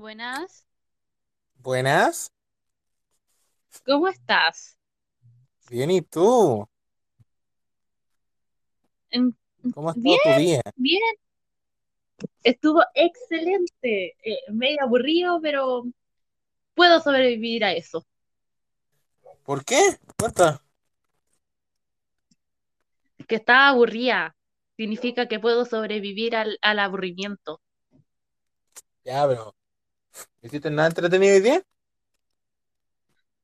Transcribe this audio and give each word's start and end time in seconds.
Buenas, 0.00 0.66
Buenas, 1.62 2.32
¿cómo 3.84 4.08
estás? 4.08 4.78
bien, 5.70 5.90
¿y 5.90 6.02
tú? 6.02 6.66
¿Cómo 9.74 9.88
ha 9.90 9.92
estado 9.92 10.18
Bien, 10.18 10.18
tu 10.18 10.34
día? 10.34 10.60
bien, 10.76 11.00
estuvo 12.42 12.82
excelente, 12.94 14.16
eh, 14.24 14.38
medio 14.52 14.82
aburrido, 14.82 15.40
pero 15.42 15.84
puedo 16.74 17.00
sobrevivir 17.00 17.64
a 17.64 17.72
eso. 17.74 18.06
¿Por 19.44 19.64
qué? 19.64 19.98
Cuenta. 20.18 20.62
Que 23.28 23.36
estaba 23.36 23.68
aburrida 23.68 24.36
significa 24.76 25.26
que 25.26 25.40
puedo 25.40 25.64
sobrevivir 25.64 26.36
al, 26.36 26.58
al 26.60 26.78
aburrimiento. 26.80 27.62
Ya, 29.04 29.26
pero 29.28 29.44
¿no 29.44 29.54
¿hiciste 30.42 30.70
nada 30.70 30.88
entretenido 30.88 31.34
hoy 31.34 31.40
día? 31.40 31.62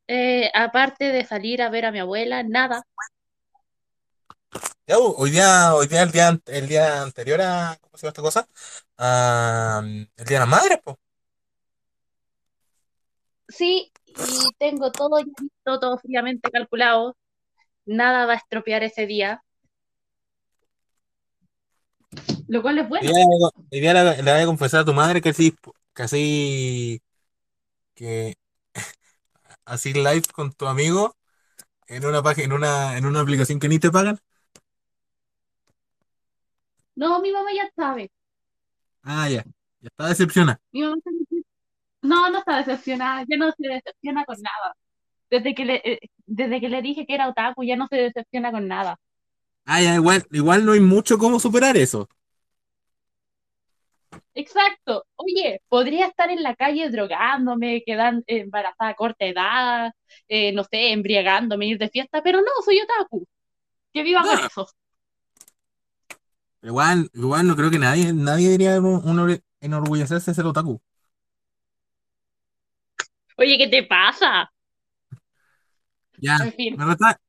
Eh, 0.09 0.51
aparte 0.55 1.05
de 1.13 1.25
salir 1.25 1.63
a 1.63 1.71
ver 1.71 1.85
a 1.87 1.93
mi 1.93 1.99
abuela, 2.01 2.43
nada. 2.43 2.83
Ya, 4.87 4.99
hoy 4.99 5.31
día, 5.31 5.75
hoy 5.75 5.87
día, 5.89 6.03
el 6.03 6.13
día, 6.13 6.41
el 6.47 6.69
día 6.69 7.03
anterior 7.03 7.41
a, 7.41 7.77
¿cómo 7.81 7.97
se 7.97 8.07
llama 8.07 8.11
esta 8.11 8.23
cosa? 8.23 8.49
Ah, 8.99 9.83
el 9.85 10.25
día 10.25 10.39
de 10.39 10.41
la 10.41 10.47
madre, 10.47 10.81
pues. 10.85 10.97
Sí, 13.49 13.93
y 14.07 14.55
tengo 14.59 14.91
todo 14.93 15.19
ya 15.21 15.27
listo, 15.41 15.81
todo 15.81 15.99
fríamente 15.99 16.51
calculado. 16.51 17.17
Nada 17.87 18.27
va 18.27 18.35
a 18.35 18.37
estropear 18.37 18.83
ese 18.85 19.07
día, 19.07 19.43
lo 22.49 22.63
cual 22.63 22.79
es 22.79 22.89
Hoy 22.89 22.89
bueno. 22.89 23.09
día, 23.09 23.25
hoy 23.71 23.81
día 23.81 23.95
le, 23.95 24.23
le 24.23 24.33
voy 24.33 24.43
a 24.43 24.47
confesar 24.47 24.81
a 24.81 24.85
tu 24.85 24.93
madre 24.95 25.21
que 25.21 25.31
así, 25.31 25.55
así, 26.05 27.03
que 27.95 28.35
así 29.65 29.93
live 29.95 30.23
con 30.35 30.53
tu 30.53 30.67
amigo 30.67 31.17
en 31.89 32.07
una 32.07 32.23
página, 32.23 32.47
en 32.47 32.53
una, 32.55 32.99
en 32.99 33.07
una 33.07 33.21
aplicación 33.21 33.61
que 33.61 33.69
ni 33.69 33.79
te 33.81 33.91
pagan. 33.93 34.21
No, 36.97 37.21
mi 37.23 37.33
mamá 37.33 37.51
ya 37.55 37.71
sabe. 37.77 38.11
Ah, 39.03 39.29
ya, 39.29 39.43
ya 39.81 39.89
está 39.89 40.09
decepcionada. 40.09 40.61
Mi 40.73 40.83
mamá 40.83 40.97
está 40.99 41.11
No, 42.03 42.31
no 42.31 42.39
está 42.41 42.59
decepcionada, 42.59 43.25
ya 43.29 43.37
no 43.37 43.53
se 43.53 43.69
decepciona 43.69 44.25
con 44.25 44.37
nada. 44.43 44.75
Desde 45.31 45.55
que 45.55 45.65
le, 45.67 45.77
eh, 45.85 46.01
desde 46.27 46.61
que 46.61 46.69
le 46.71 46.83
dije 46.83 47.07
que 47.07 47.15
era 47.15 47.29
otaku, 47.31 47.65
ya 47.65 47.77
no 47.77 47.89
se 47.89 47.97
decepciona 47.97 48.53
con 48.53 48.69
nada. 48.69 48.99
Ah, 49.65 49.81
ya, 49.83 49.95
igual, 49.97 50.25
igual 50.31 50.65
no 50.65 50.73
hay 50.73 50.81
mucho 50.81 51.19
cómo 51.19 51.41
superar 51.41 51.77
eso. 51.77 52.09
Exacto. 54.35 55.05
Oye, 55.17 55.61
podría 55.69 56.07
estar 56.07 56.31
en 56.31 56.43
la 56.43 56.55
calle 56.55 56.91
drogándome, 56.91 57.83
quedando 57.87 58.23
embarazada 58.27 58.91
a 58.91 58.95
corta 58.95 59.25
edad, 59.25 59.93
eh, 60.29 60.53
no 60.53 60.65
sé, 60.65 60.93
embriagándome, 60.93 61.67
ir 61.67 61.79
de 61.79 61.89
fiesta, 61.89 62.23
pero 62.23 62.41
no, 62.41 62.49
soy 62.65 62.81
otaku. 62.81 63.27
Que 63.95 64.03
viva 64.05 64.23
con 64.23 64.39
No, 64.39 64.47
eso. 64.47 64.69
Igual, 66.63 67.11
igual 67.15 67.47
no 67.47 67.57
creo 67.57 67.71
que 67.71 67.79
nadie, 67.79 68.13
nadie 68.13 68.51
diría 68.51 68.79
un- 68.81 69.41
enorgullecerse 69.61 70.31
de 70.31 70.35
ser 70.35 70.47
otaku. 70.47 70.81
Oye, 73.39 73.57
¿qué 73.59 73.69
te 73.69 73.83
pasa? 73.85 74.51
Ya, 76.19 76.37
En 76.39 76.53
fin, 76.53 76.77
me 76.77 76.85
retracto. 76.87 77.23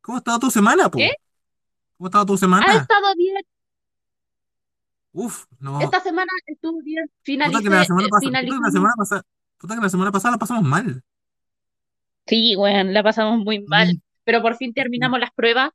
¿Cómo 0.00 0.16
ha 0.16 0.18
estado 0.18 0.38
tu 0.40 0.50
semana, 0.50 0.90
¿qué? 0.94 1.08
po? 1.08 1.16
¿Cómo 1.96 2.06
ha 2.06 2.10
estado 2.10 2.26
tu 2.26 2.34
Ha 2.34 2.38
semana? 2.40 2.72
estado 2.78 3.14
bien. 3.16 3.36
Uf, 5.12 5.46
no. 5.60 5.80
Esta 5.80 6.00
semana 6.00 6.30
estuvo 6.46 6.82
bien. 6.82 7.06
Puta 7.42 7.62
que 7.62 7.70
la 7.70 7.84
Finalicé, 7.84 7.86
semana 7.86 8.06
eh, 8.06 8.10
pasada, 8.10 8.32
puta 8.40 8.50
que 8.50 8.60
la 8.60 8.70
finalizamos. 8.70 8.72
semana 8.72 8.94
pasada, 8.96 9.22
puta 9.58 9.74
que 9.76 9.80
la 9.82 9.88
semana 9.90 10.12
pasada 10.12 10.32
la 10.32 10.38
pasamos 10.38 10.64
mal. 10.64 11.02
Sí, 12.26 12.54
bueno, 12.56 12.90
la 12.90 13.02
pasamos 13.02 13.38
muy 13.44 13.60
mal, 13.66 13.94
Mm, 13.94 14.00
pero 14.24 14.42
por 14.42 14.56
fin 14.56 14.72
terminamos 14.74 15.20
las 15.20 15.32
pruebas. 15.32 15.70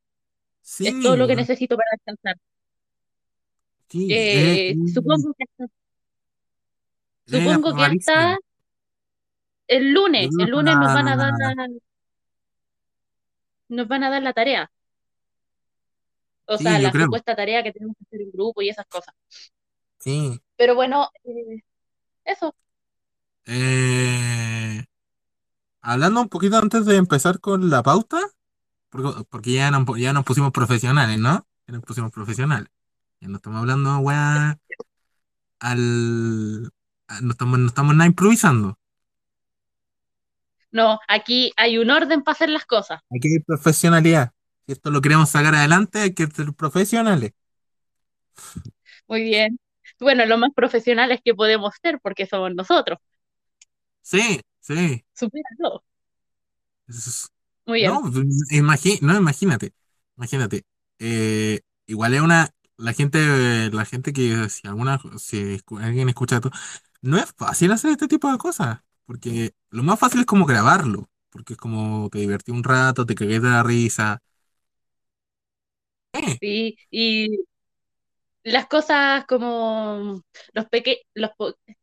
Es 0.79 0.99
todo 1.01 1.15
lo 1.17 1.27
que 1.27 1.33
weón, 1.33 1.39
necesito 1.41 1.75
para 1.77 1.89
descansar. 1.93 2.37
sí, 3.89 4.07
eh, 4.11 4.75
supongo 4.93 5.33
que 5.37 5.43
hasta, 5.45 5.65
eh, 5.65 5.67
supongo 7.25 7.75
que 7.75 7.83
hasta 7.83 8.37
el 9.67 9.93
lunes, 9.93 10.29
el 10.39 10.49
lunes 10.49 10.75
nos 10.77 10.93
van 10.93 11.07
a 11.07 11.15
dar 11.15 11.33
la, 11.37 11.67
nos 13.69 13.87
van 13.87 14.03
a 14.03 14.09
dar 14.09 14.21
la 14.23 14.33
tarea, 14.33 14.71
o 16.47 16.57
sea, 16.57 16.77
sí, 16.77 16.83
la 16.83 16.91
creo, 16.91 17.05
supuesta 17.05 17.35
tarea 17.35 17.63
que 17.63 17.71
tenemos 17.71 17.95
que 17.97 18.05
hacer 18.05 18.21
en 18.21 18.31
grupo 18.31 18.61
y 18.61 18.69
esas 18.69 18.85
cosas. 18.87 19.13
sí. 19.99 20.39
Pero 20.55 20.73
bueno, 20.73 21.09
eh, 21.23 21.61
eso. 22.25 22.55
Eh, 23.45 24.83
hablando 25.81 26.21
un 26.21 26.29
poquito 26.29 26.57
antes 26.57 26.85
de 26.85 26.95
empezar 26.95 27.39
con 27.39 27.69
la 27.69 27.83
pauta, 27.83 28.19
porque, 28.89 29.23
porque 29.29 29.53
ya 29.53 29.69
nos, 29.71 29.85
ya 29.97 30.13
nos 30.13 30.25
pusimos 30.25 30.51
profesionales, 30.51 31.19
¿no? 31.19 31.45
Ya 31.67 31.73
nos 31.73 31.83
pusimos 31.83 32.11
profesionales. 32.11 32.69
Ya 33.19 33.27
no 33.27 33.37
estamos 33.37 33.59
hablando, 33.59 33.97
weá, 33.99 34.57
al... 35.59 36.71
No 37.21 37.31
estamos, 37.31 37.59
no 37.59 37.67
estamos 37.67 37.95
nada 37.95 38.07
improvisando. 38.07 38.77
No, 40.71 40.99
aquí 41.07 41.53
hay 41.55 41.77
un 41.77 41.89
orden 41.89 42.21
para 42.21 42.33
hacer 42.33 42.49
las 42.49 42.65
cosas. 42.65 43.01
Aquí 43.09 43.29
hay 43.33 43.39
profesionalidad. 43.39 44.31
Si 44.67 44.73
esto 44.73 44.91
lo 44.91 45.01
queremos 45.01 45.29
sacar 45.31 45.55
adelante, 45.55 45.99
hay 45.99 46.13
que 46.13 46.27
ser 46.27 46.53
profesionales. 46.53 47.33
Muy 49.07 49.23
bien. 49.23 49.59
Bueno, 49.99 50.25
lo 50.25 50.37
más 50.37 50.51
profesionales 50.55 51.19
que 51.23 51.35
podemos 51.35 51.73
ser 51.81 51.99
porque 52.01 52.25
somos 52.25 52.53
nosotros. 52.55 52.99
Sí, 54.01 54.41
sí. 54.61 55.05
Supéralo. 55.13 55.83
Es- 56.87 57.27
Muy 57.65 57.79
no, 57.79 58.01
bien. 58.01 58.01
imagi- 58.51 58.99
no, 59.01 59.15
imagínate. 59.17 59.73
Imagínate. 60.17 60.65
Eh, 60.99 61.61
igual 61.85 62.13
es 62.13 62.21
una... 62.21 62.49
La 62.79 62.93
gente, 62.93 63.71
la 63.71 63.85
gente 63.85 64.13
que 64.13 64.49
si 64.49 64.67
alguna, 64.67 64.99
si 65.17 65.59
alguien 65.81 66.09
escucha 66.09 66.35
esto, 66.35 66.51
no 67.01 67.17
es 67.17 67.33
fácil 67.35 67.71
hacer 67.71 67.89
este 67.91 68.07
tipo 68.07 68.31
de 68.31 68.37
cosas. 68.37 68.79
Porque 69.05 69.53
lo 69.71 69.81
más 69.83 69.99
fácil 69.99 70.19
es 70.21 70.25
como 70.27 70.45
grabarlo. 70.45 71.09
Porque 71.31 71.53
es 71.53 71.59
como 71.59 72.07
te 72.11 72.19
divertí 72.19 72.51
un 72.51 72.63
rato, 72.63 73.05
te 73.05 73.15
cagué 73.15 73.39
de 73.39 73.49
la 73.49 73.63
risa. 73.63 74.21
Eh, 76.13 76.37
Sí, 76.39 76.77
y 76.91 77.39
las 78.43 78.67
cosas 78.67 79.25
como 79.25 80.21
los, 80.53 80.65
peque 80.69 81.01
los, 81.13 81.31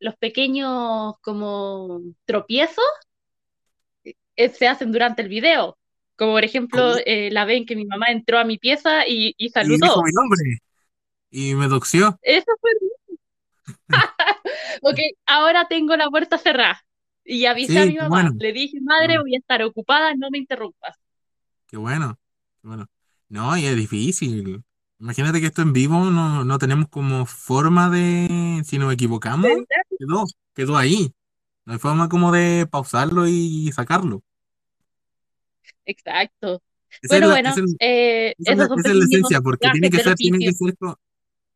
los 0.01 0.17
pequeños 0.17 1.15
como 1.21 2.01
tropiezos 2.25 2.85
eh, 4.37 4.49
se 4.51 4.67
hacen 4.69 4.93
durante 4.93 5.23
el 5.23 5.29
video. 5.29 5.79
Como 6.17 6.33
por 6.33 6.45
ejemplo, 6.45 6.83
como- 6.95 7.03
eh, 7.07 7.31
la 7.33 7.45
ven 7.45 7.67
que 7.67 7.77
mi 7.77 7.85
mamá 7.87 8.07
entró 8.11 8.39
a 8.39 8.45
mi 8.45 8.59
pieza 8.59 9.07
y, 9.07 9.35
y 9.37 9.51
y 9.61 9.79
dijo 9.81 10.01
saludó. 10.01 10.03
mi 10.03 10.12
nombre. 10.12 10.59
Y 11.31 11.55
me 11.55 11.69
doxió. 11.69 12.19
Eso 12.23 12.47
fue. 12.61 12.71
Ok, 14.83 14.99
ahora 15.27 15.67
tengo 15.69 15.97
la 15.97 16.09
puerta 16.11 16.39
cerrada. 16.39 16.81
Y 17.25 17.47
avisé 17.47 17.79
a 17.81 17.87
mi 17.87 17.97
mamá. 17.97 18.09
bueno. 18.11 18.31
Le 18.39 18.53
dije, 18.53 18.81
madre, 18.83 19.19
voy 19.19 19.35
a 19.35 19.39
estar 19.39 19.62
ocupada, 19.62 20.15
no 20.15 20.31
me 20.31 20.39
interrumpas. 20.39 20.97
Qué 21.67 21.77
bueno. 21.77 22.19
Qué 22.62 22.69
bueno. 22.69 22.87
No, 23.29 23.57
y 23.57 23.67
es 23.67 23.77
difícil. 23.77 24.62
Imagínate 25.01 25.41
que 25.41 25.47
esto 25.47 25.62
en 25.62 25.73
vivo 25.73 25.99
no, 26.11 26.45
no 26.45 26.59
tenemos 26.59 26.89
como 26.89 27.27
forma 27.27 27.91
de, 27.91 28.62
si 28.65 28.79
nos 28.79 28.93
equivocamos, 28.93 29.51
quedó, 29.99 30.25
quedó 30.55 30.77
ahí. 30.77 31.12
No 31.65 31.73
hay 31.75 31.79
forma 31.79 32.09
como 32.09 32.33
de 32.33 32.67
pausarlo 32.71 33.27
y 33.27 33.73
sacarlo. 33.73 34.23
Exacto. 35.87 36.62
Esa 37.03 37.17
es 37.17 37.21
Bueno, 37.21 37.29
la, 37.29 37.41
esa 37.41 37.51
bueno, 37.51 37.67
es, 37.67 37.77
eh, 37.81 38.35
esa 38.39 38.53
esos 38.53 38.69
son 38.69 38.79
esa 38.81 38.89
es 38.91 38.97
la 38.97 39.05
esencia, 39.05 39.41
porque 39.41 39.71
tiene 39.71 39.91
que 39.91 39.99
ser, 39.99 40.15
tiene 40.15 40.39
que 40.39 40.53
ser, 40.53 40.75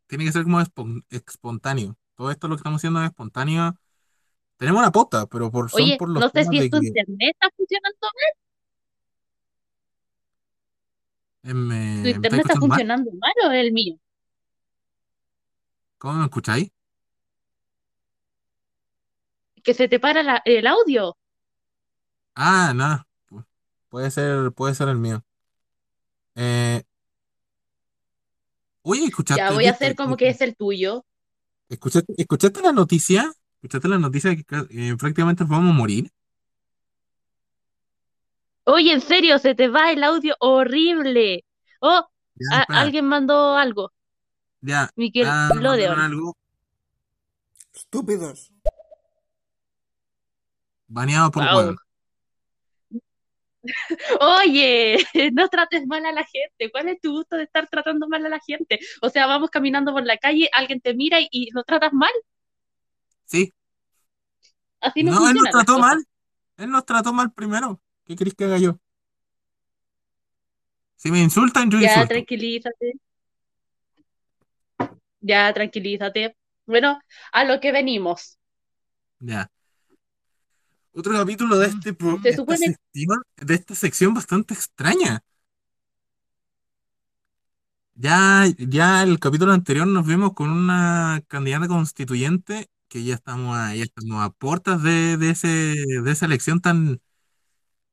tiene 0.06 0.24
que 0.24 0.32
ser 0.32 0.42
como 0.44 0.60
espon- 0.60 1.04
espontáneo. 1.10 1.96
Todo 2.16 2.30
esto 2.30 2.48
lo 2.48 2.56
que 2.56 2.60
estamos 2.60 2.80
haciendo 2.80 3.00
es 3.02 3.06
espontáneo. 3.10 3.76
Tenemos 4.58 4.80
una 4.80 4.92
pauta, 4.92 5.26
pero 5.26 5.50
por, 5.50 5.70
son 5.70 5.82
Oye, 5.82 5.96
por 5.98 6.08
los 6.10 6.22
no 6.22 6.30
sé 6.30 6.44
si 6.44 6.70
tu 6.70 6.78
que 6.80 6.88
internet 6.88 7.36
está 7.40 7.50
funcionando 7.56 7.98
mal. 8.02 8.12
eh, 11.37 11.37
me, 11.54 11.74
¿Tu 12.02 12.08
me 12.08 12.10
estáis 12.10 12.18
internet 12.18 12.40
está 12.46 12.54
escuchando 12.54 12.66
mal. 12.68 12.84
funcionando 12.84 13.10
mal 13.12 13.32
o 13.46 13.52
es 13.52 13.60
el 13.64 13.72
mío? 13.72 13.96
¿Cómo 15.98 16.14
me 16.18 16.24
escucháis? 16.24 16.70
Que 19.62 19.72
se 19.72 19.86
te 19.88 20.00
para 20.00 20.24
la- 20.24 20.42
el 20.44 20.66
audio. 20.66 21.16
Ah, 22.34 22.72
nada. 22.74 23.06
pu- 23.28 23.44
Puede 23.88 24.10
ser, 24.10 24.52
puede 24.52 24.74
ser 24.74 24.88
el 24.88 24.96
mío. 24.98 25.22
Eh, 26.34 26.82
oye, 28.82 29.04
Ya 29.04 29.08
¿escuchaste, 29.08 29.54
voy 29.54 29.66
a 29.66 29.70
viste? 29.70 29.84
hacer 29.84 29.96
como 29.96 30.16
que 30.16 30.28
es 30.28 30.40
el 30.40 30.56
tuyo. 30.56 31.04
¿Escuchaste, 31.68 32.12
escuchaste 32.16 32.60
la 32.62 32.72
noticia? 32.72 33.32
¿Escuchaste 33.56 33.88
la 33.88 33.98
noticia 33.98 34.30
de 34.30 34.36
que 34.36 34.44
ca- 34.44 34.66
eh, 34.70 34.96
prácticamente 34.98 35.44
nos 35.44 35.50
vamos 35.50 35.70
a 35.70 35.78
morir? 35.78 36.10
Oye, 38.70 38.92
en 38.92 39.00
serio, 39.00 39.38
se 39.38 39.54
te 39.54 39.68
va 39.68 39.90
el 39.92 40.04
audio 40.04 40.36
horrible. 40.40 41.44
Oh, 41.80 42.06
Ya, 42.34 42.58
a- 42.58 42.60
espera, 42.62 42.80
alguien 42.80 43.06
mandó 43.06 43.56
algo. 43.56 43.92
ya. 44.60 44.90
Miquel 44.94 45.26
Ah, 45.26 45.48
algo. 45.50 46.36
estúpidos. 47.74 48.52
Baneado 50.86 51.30
por 51.30 51.42
Wow. 51.44 51.76
Oye, 54.20 54.98
no 55.32 55.48
trates 55.48 55.86
mal 55.86 56.04
a 56.06 56.12
la 56.12 56.24
gente. 56.24 56.70
¿Cuál 56.70 56.88
es 56.88 57.00
tu 57.00 57.12
gusto 57.12 57.36
de 57.36 57.44
estar 57.44 57.68
tratando 57.68 58.06
mal 58.08 58.24
a 58.26 58.28
la 58.28 58.40
gente? 58.40 58.78
O 59.02 59.08
sea, 59.08 59.26
vamos 59.26 59.50
caminando 59.50 59.92
por 59.92 60.04
la 60.04 60.16
calle, 60.18 60.48
alguien 60.54 60.80
te 60.80 60.94
mira 60.94 61.20
y, 61.20 61.28
y 61.30 61.50
lo 61.52 61.64
tratas 61.64 61.92
mal. 61.92 62.10
Sí. 63.24 63.52
Así 64.80 65.02
no, 65.02 65.12
No, 65.12 65.28
él 65.28 65.34
nos 65.36 65.50
trató 65.50 65.74
cosas. 65.74 65.80
mal. 65.80 66.04
Él 66.58 66.70
nos 66.70 66.84
trató 66.84 67.12
mal 67.12 67.32
primero. 67.32 67.80
¿Qué 68.08 68.16
querés 68.16 68.34
que 68.34 68.44
haga 68.44 68.56
yo? 68.58 68.78
Si 70.96 71.10
me 71.10 71.20
insultan, 71.20 71.70
yo 71.70 71.78
Ya, 71.78 71.88
insulto. 71.88 72.08
tranquilízate. 72.08 72.94
Ya, 75.20 75.52
tranquilízate. 75.52 76.34
Bueno, 76.64 76.98
a 77.32 77.44
lo 77.44 77.60
que 77.60 77.70
venimos. 77.70 78.38
Ya. 79.20 79.50
Otro 80.94 81.12
capítulo 81.12 81.58
de 81.58 81.66
este 81.66 81.92
pro- 81.92 82.16
Se 82.16 82.22
de 82.22 82.30
esta 82.30 82.42
supone- 82.42 82.56
sección, 82.66 83.22
de 83.36 83.54
esta 83.54 83.74
sección 83.74 84.14
bastante 84.14 84.54
extraña. 84.54 85.20
Ya, 87.94 88.44
ya 88.58 89.02
el 89.02 89.18
capítulo 89.20 89.52
anterior 89.52 89.86
nos 89.86 90.06
vimos 90.06 90.32
con 90.32 90.50
una 90.50 91.22
candidata 91.28 91.68
constituyente 91.68 92.70
que 92.88 93.04
ya 93.04 93.16
estamos 93.16 93.54
a, 93.56 93.74
ya 93.74 93.82
estamos 93.82 94.24
a 94.24 94.30
puertas 94.30 94.82
de, 94.82 95.16
de 95.18 95.30
ese, 95.30 95.48
de 95.48 96.10
esa 96.10 96.24
elección 96.26 96.60
tan, 96.60 97.00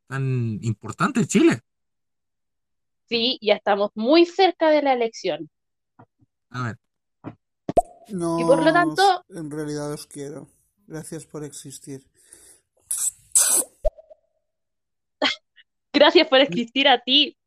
tan 0.07 0.60
importante 0.62 1.19
en 1.22 1.28
Chile. 1.28 1.62
Sí, 3.07 3.38
ya 3.42 3.54
estamos 3.56 3.92
muy 3.96 4.25
cerca 4.25 4.69
de 4.69 4.81
la 4.81 4.94
elección. 4.94 5.50
A 6.50 6.63
ver, 6.63 6.80
No, 8.10 8.40
Y 8.40 8.44
por 8.44 8.63
lo 8.63 8.72
tanto- 8.72 9.25
en 9.30 9.50
realidad 9.50 9.92
os 9.92 10.06
quiero. 10.06 10.48
Gracias 10.88 11.25
por 11.25 11.44
existir. 11.44 12.06
Gracias 15.92 16.28
por 16.28 16.40
existir 16.40 16.88
a 16.88 17.00
ti. 17.02 17.38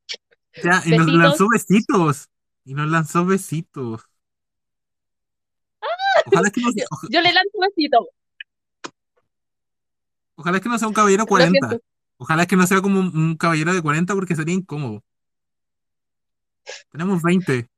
ya, 0.65 0.83
y 0.85 0.91
nos 0.91 1.07
Besitos. 1.07 1.15
lanzó 1.15 1.47
besitos. 1.53 2.29
Y 2.65 2.75
nos 2.75 2.89
lanzó 2.89 3.25
besitos. 3.25 4.03
Ojalá 6.27 6.51
que 6.51 6.61
no 6.61 6.73
sea, 6.73 6.85
oja- 6.91 7.07
Yo 7.11 7.21
le 7.21 7.33
lanzo 7.33 7.51
un 7.55 7.67
besito. 7.69 8.09
ojalá 10.35 10.61
que 10.61 10.69
no 10.69 10.79
sea 10.79 10.89
un 10.89 10.95
caballero 10.95 11.23
Lo 11.23 11.27
40. 11.29 11.79
Ojalá 12.19 12.47
que 12.47 12.56
no 12.56 12.67
sea 12.67 12.81
como 12.82 13.00
un, 13.00 13.17
un 13.17 13.37
caballero 13.37 13.73
de 13.73 13.81
40 13.81 14.15
porque 14.15 14.35
sería 14.37 14.55
incómodo. 14.55 15.03
Tenemos 16.91 17.23
20. 17.23 17.69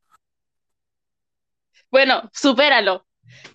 Bueno, 1.91 2.29
supéralo. 2.33 3.07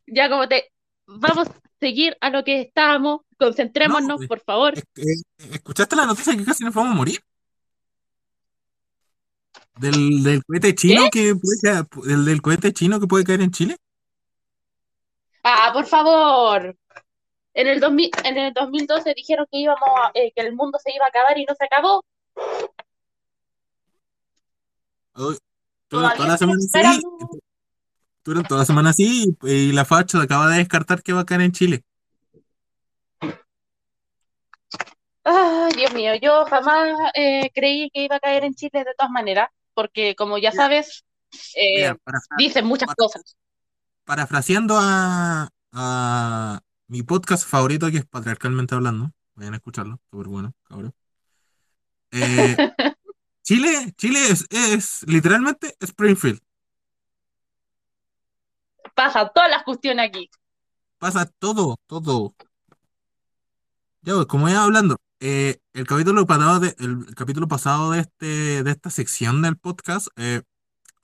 Ya 0.08 0.30
como 0.30 0.48
te... 0.48 0.72
Vamos 1.08 1.48
a 1.50 1.54
seguir 1.80 2.16
a 2.22 2.30
lo 2.30 2.44
que 2.44 2.62
estábamos. 2.62 3.22
Concentrémonos, 3.38 4.22
No, 4.22 4.28
por 4.28 4.40
favor. 4.40 4.78
Eh, 4.78 5.04
¿Escuchaste 5.52 5.96
la 5.96 6.06
noticia 6.06 6.36
que 6.38 6.46
casi 6.46 6.64
nos 6.64 6.74
vamos 6.74 6.92
a 6.94 6.96
morir? 6.96 7.20
Del, 9.78 10.24
del 10.24 10.44
cohete 10.46 10.74
chino 10.74 11.10
que 11.12 11.36
puede 11.36 11.60
caer- 11.62 12.06
del, 12.08 12.26
del 12.26 12.42
cohete 12.42 12.72
chino 12.72 13.00
que 13.00 13.08
puede 13.08 13.26
caer 13.26 13.42
en 13.42 13.52
Chile. 13.52 13.78
Ah, 15.44 15.72
por 15.74 15.86
favor. 15.86 16.76
En 17.56 17.68
el 17.68 17.80
2000, 17.80 18.12
en 18.26 18.38
el 18.38 18.54
2012 18.54 19.14
dijeron 19.16 19.48
que 19.50 19.60
íbamos 19.60 19.82
a- 20.04 20.12
eh, 20.14 20.32
que 20.36 20.42
el 20.42 20.54
mundo 20.54 20.78
se 20.84 20.94
iba 20.94 21.06
a 21.06 21.08
acabar 21.08 21.38
y 21.38 21.46
no 21.46 21.56
se 21.56 21.64
acabó. 21.66 22.04
Toda, 25.88 26.14
la 26.28 26.38
semana 26.38 26.58
así. 26.58 26.66
esperando. 26.66 27.18
Tuvieron 28.22 28.44
toda 28.46 28.60
la 28.62 28.66
semana 28.66 28.90
así 28.90 29.38
y, 29.44 29.72
la 29.72 29.86
facha 29.86 30.22
acaba 30.22 30.50
de 30.50 30.58
descartar 30.58 31.02
que 31.02 31.14
va 31.14 31.22
a 31.22 31.26
caer 31.26 31.42
en 31.42 31.52
Chile. 31.54 31.84
Ay, 35.24 35.74
Dios 35.78 35.94
mío, 35.94 36.12
yo 36.22 36.46
jamás 36.46 36.90
eh, 37.14 37.50
creí 37.54 37.90
que 37.92 38.04
iba 38.04 38.18
a 38.18 38.20
caer 38.20 38.44
en 38.44 38.54
Chile 38.54 38.84
de 38.84 38.94
todas 38.98 39.12
maneras, 39.12 39.50
porque 39.74 40.16
como 40.16 40.38
ya 40.38 40.52
sabes, 40.52 41.06
eh, 41.56 41.78
Mira, 41.84 41.98
dicen 42.38 42.66
muchas 42.66 42.88
para- 42.88 42.96
cosas. 42.96 43.36
parafraseando 44.04 44.76
a, 44.78 45.48
a 45.72 46.60
mi 46.88 47.04
podcast 47.04 47.48
favorito 47.48 47.90
que 47.92 47.98
es 47.98 48.06
Patriarcalmente 48.06 48.76
Hablando. 48.76 49.12
Vayan 49.36 49.54
a 49.54 49.58
escucharlo, 49.58 50.00
súper 50.10 50.28
bueno, 50.28 50.54
cabrón. 50.64 50.94
Eh, 52.12 52.56
Chile, 53.44 53.94
Chile 53.98 54.20
es, 54.30 54.46
es 54.50 55.04
literalmente 55.08 55.76
Springfield. 55.80 56.40
Pasan 58.94 59.30
todas 59.36 59.50
las 59.50 59.64
cuestiones 59.64 60.08
aquí. 60.08 60.30
Pasa 60.98 61.26
todo, 61.40 61.78
todo. 61.86 62.34
Ya, 64.02 64.14
pues, 64.14 64.26
como 64.28 64.48
iba 64.48 64.64
hablando, 64.64 64.98
eh, 65.20 65.58
el 65.74 65.86
capítulo 65.86 66.26
pasado 66.26 66.60
de, 66.60 66.76
el, 66.80 67.14
capítulo 67.16 67.48
pasado 67.48 67.92
de 67.92 68.02
este, 68.02 68.64
de 68.64 68.72
esta 68.72 68.90
sección 68.90 69.42
del 69.42 69.58
podcast, 69.58 70.08
eh, 70.16 70.42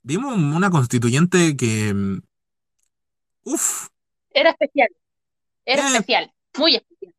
vimos 0.02 0.36
una 0.36 0.70
constituyente 0.70 1.56
que, 1.56 1.92
mm, 1.92 2.22
uff, 3.44 3.88
Era 4.30 4.50
especial. 4.50 4.88
Era 5.64 5.82
Eh. 5.82 5.92
especial. 5.92 6.32
Muy 6.58 6.76
especial. 6.76 7.14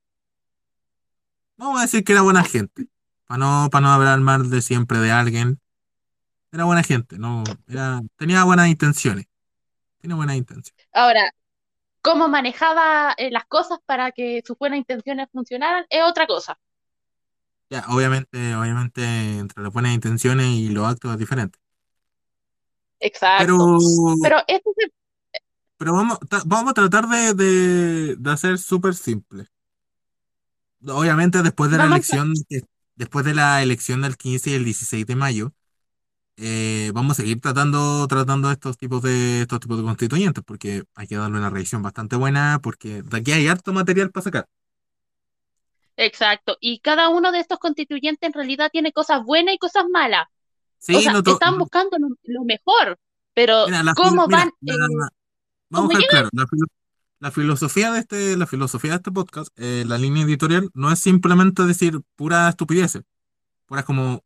vamos 1.58 1.80
a 1.80 1.84
decir 1.84 2.04
que 2.04 2.12
era 2.12 2.22
buena 2.22 2.44
gente. 2.44 2.88
Para 3.26 3.38
no, 3.38 3.70
para 3.72 3.82
no 3.84 3.94
hablar 3.94 4.20
mal 4.20 4.50
de 4.50 4.62
siempre 4.62 5.00
de 5.00 5.12
alguien. 5.12 5.60
Era 6.52 6.66
buena 6.66 6.84
gente, 6.84 7.18
no, 7.18 7.44
era, 7.68 8.02
tenía 8.18 8.44
buenas 8.44 8.68
intenciones. 8.68 9.26
Tiene 10.02 10.14
buenas 10.14 10.36
intenciones. 10.36 10.88
Ahora, 10.94 11.32
cómo 12.02 12.28
manejaba 12.28 13.14
eh, 13.18 13.32
las 13.32 13.46
cosas 13.46 13.80
para 13.86 14.12
que 14.12 14.44
sus 14.46 14.58
buenas 14.58 14.78
intenciones 14.78 15.30
funcionaran 15.32 15.86
es 15.90 16.02
otra 16.04 16.28
cosa. 16.28 16.60
Ya, 17.70 17.86
obviamente, 17.90 18.56
obviamente, 18.56 19.02
entre 19.40 19.64
las 19.64 19.72
buenas 19.74 19.94
intenciones 19.94 20.46
y 20.48 20.70
los 20.70 20.86
actos 20.86 21.14
es 21.14 21.18
diferente. 21.18 21.58
Exacto. 23.00 23.46
Pero, 23.46 23.78
Pero 24.22 24.38
esto 24.48 24.70
se- 24.78 24.92
pero 25.78 25.94
vamos, 25.94 26.20
ta- 26.30 26.44
vamos 26.46 26.72
a 26.72 26.74
tratar 26.74 27.08
de, 27.08 27.34
de, 27.34 28.16
de 28.18 28.32
hacer 28.32 28.58
súper 28.58 28.96
simple. 28.96 29.48
Obviamente, 30.88 31.42
después 31.44 31.72
de 31.72 31.78
la 31.78 31.84
Vamos 31.84 32.12
a- 32.12 32.16
elección, 32.16 32.34
que- 32.50 32.62
después 32.96 33.26
de 33.26 33.34
la 33.34 33.64
elección 33.64 34.02
del 34.02 34.18
15 34.18 34.50
y 34.52 34.54
el 34.56 34.66
16 34.66 35.06
de 35.06 35.16
mayo, 35.16 35.54
eh, 36.38 36.92
vamos 36.94 37.14
a 37.14 37.22
seguir 37.24 37.42
tratando, 37.42 38.08
tratando 38.08 38.52
estos 38.52 38.78
tipos 38.78 39.02
de, 39.04 39.42
estos 39.44 39.60
tipos 39.62 39.78
de 39.78 39.84
constituyentes, 39.84 40.44
porque 40.46 40.84
hay 40.96 41.08
que 41.08 41.18
darle 41.18 41.40
una 41.40 41.50
revisión 41.52 41.84
bastante 41.84 42.16
buena, 42.18 42.60
porque 42.64 43.04
de 43.04 43.18
aquí 43.18 43.32
hay 43.34 43.48
harto 43.48 43.74
material 43.74 44.12
para 44.12 44.24
sacar. 44.26 44.48
Exacto. 45.96 46.58
Y 46.60 46.80
cada 46.80 47.10
uno 47.10 47.32
de 47.32 47.40
estos 47.40 47.60
constituyentes 47.60 48.28
en 48.28 48.34
realidad 48.34 48.70
tiene 48.72 48.92
cosas 48.92 49.24
buenas 49.24 49.56
y 49.56 49.58
cosas 49.60 49.86
malas. 49.92 50.26
Sí, 50.80 50.96
sea, 51.02 51.14
no 51.14 51.24
to- 51.24 51.34
están 51.34 51.58
buscando 51.60 51.98
lo, 52.00 52.10
lo 52.24 52.44
mejor, 52.44 53.00
pero 53.34 53.66
Mira, 53.68 53.84
la 53.84 53.94
¿cómo 53.94 54.28
mira, 54.28 54.40
van? 54.40 54.52
la- 54.62 54.74
eh, 54.74 55.10
vamos 55.74 55.96
a 55.96 55.98
dejar 55.98 56.10
claro, 56.10 56.30
la, 56.32 56.48
filo- 56.48 56.68
la 57.20 57.32
filosofía 57.32 57.92
de 57.92 58.00
este, 58.00 58.38
la 58.38 58.48
filosofía 58.48 58.92
de 58.92 58.98
este 58.98 59.12
podcast, 59.12 59.50
eh, 59.58 59.84
la 59.88 59.98
línea 59.98 60.24
editorial, 60.24 60.70
no 60.74 60.92
es 60.92 61.00
simplemente 61.00 61.64
decir 61.64 62.00
pura 62.16 62.50
estupideces, 62.50 63.04
pura 63.66 63.84
como 63.84 64.22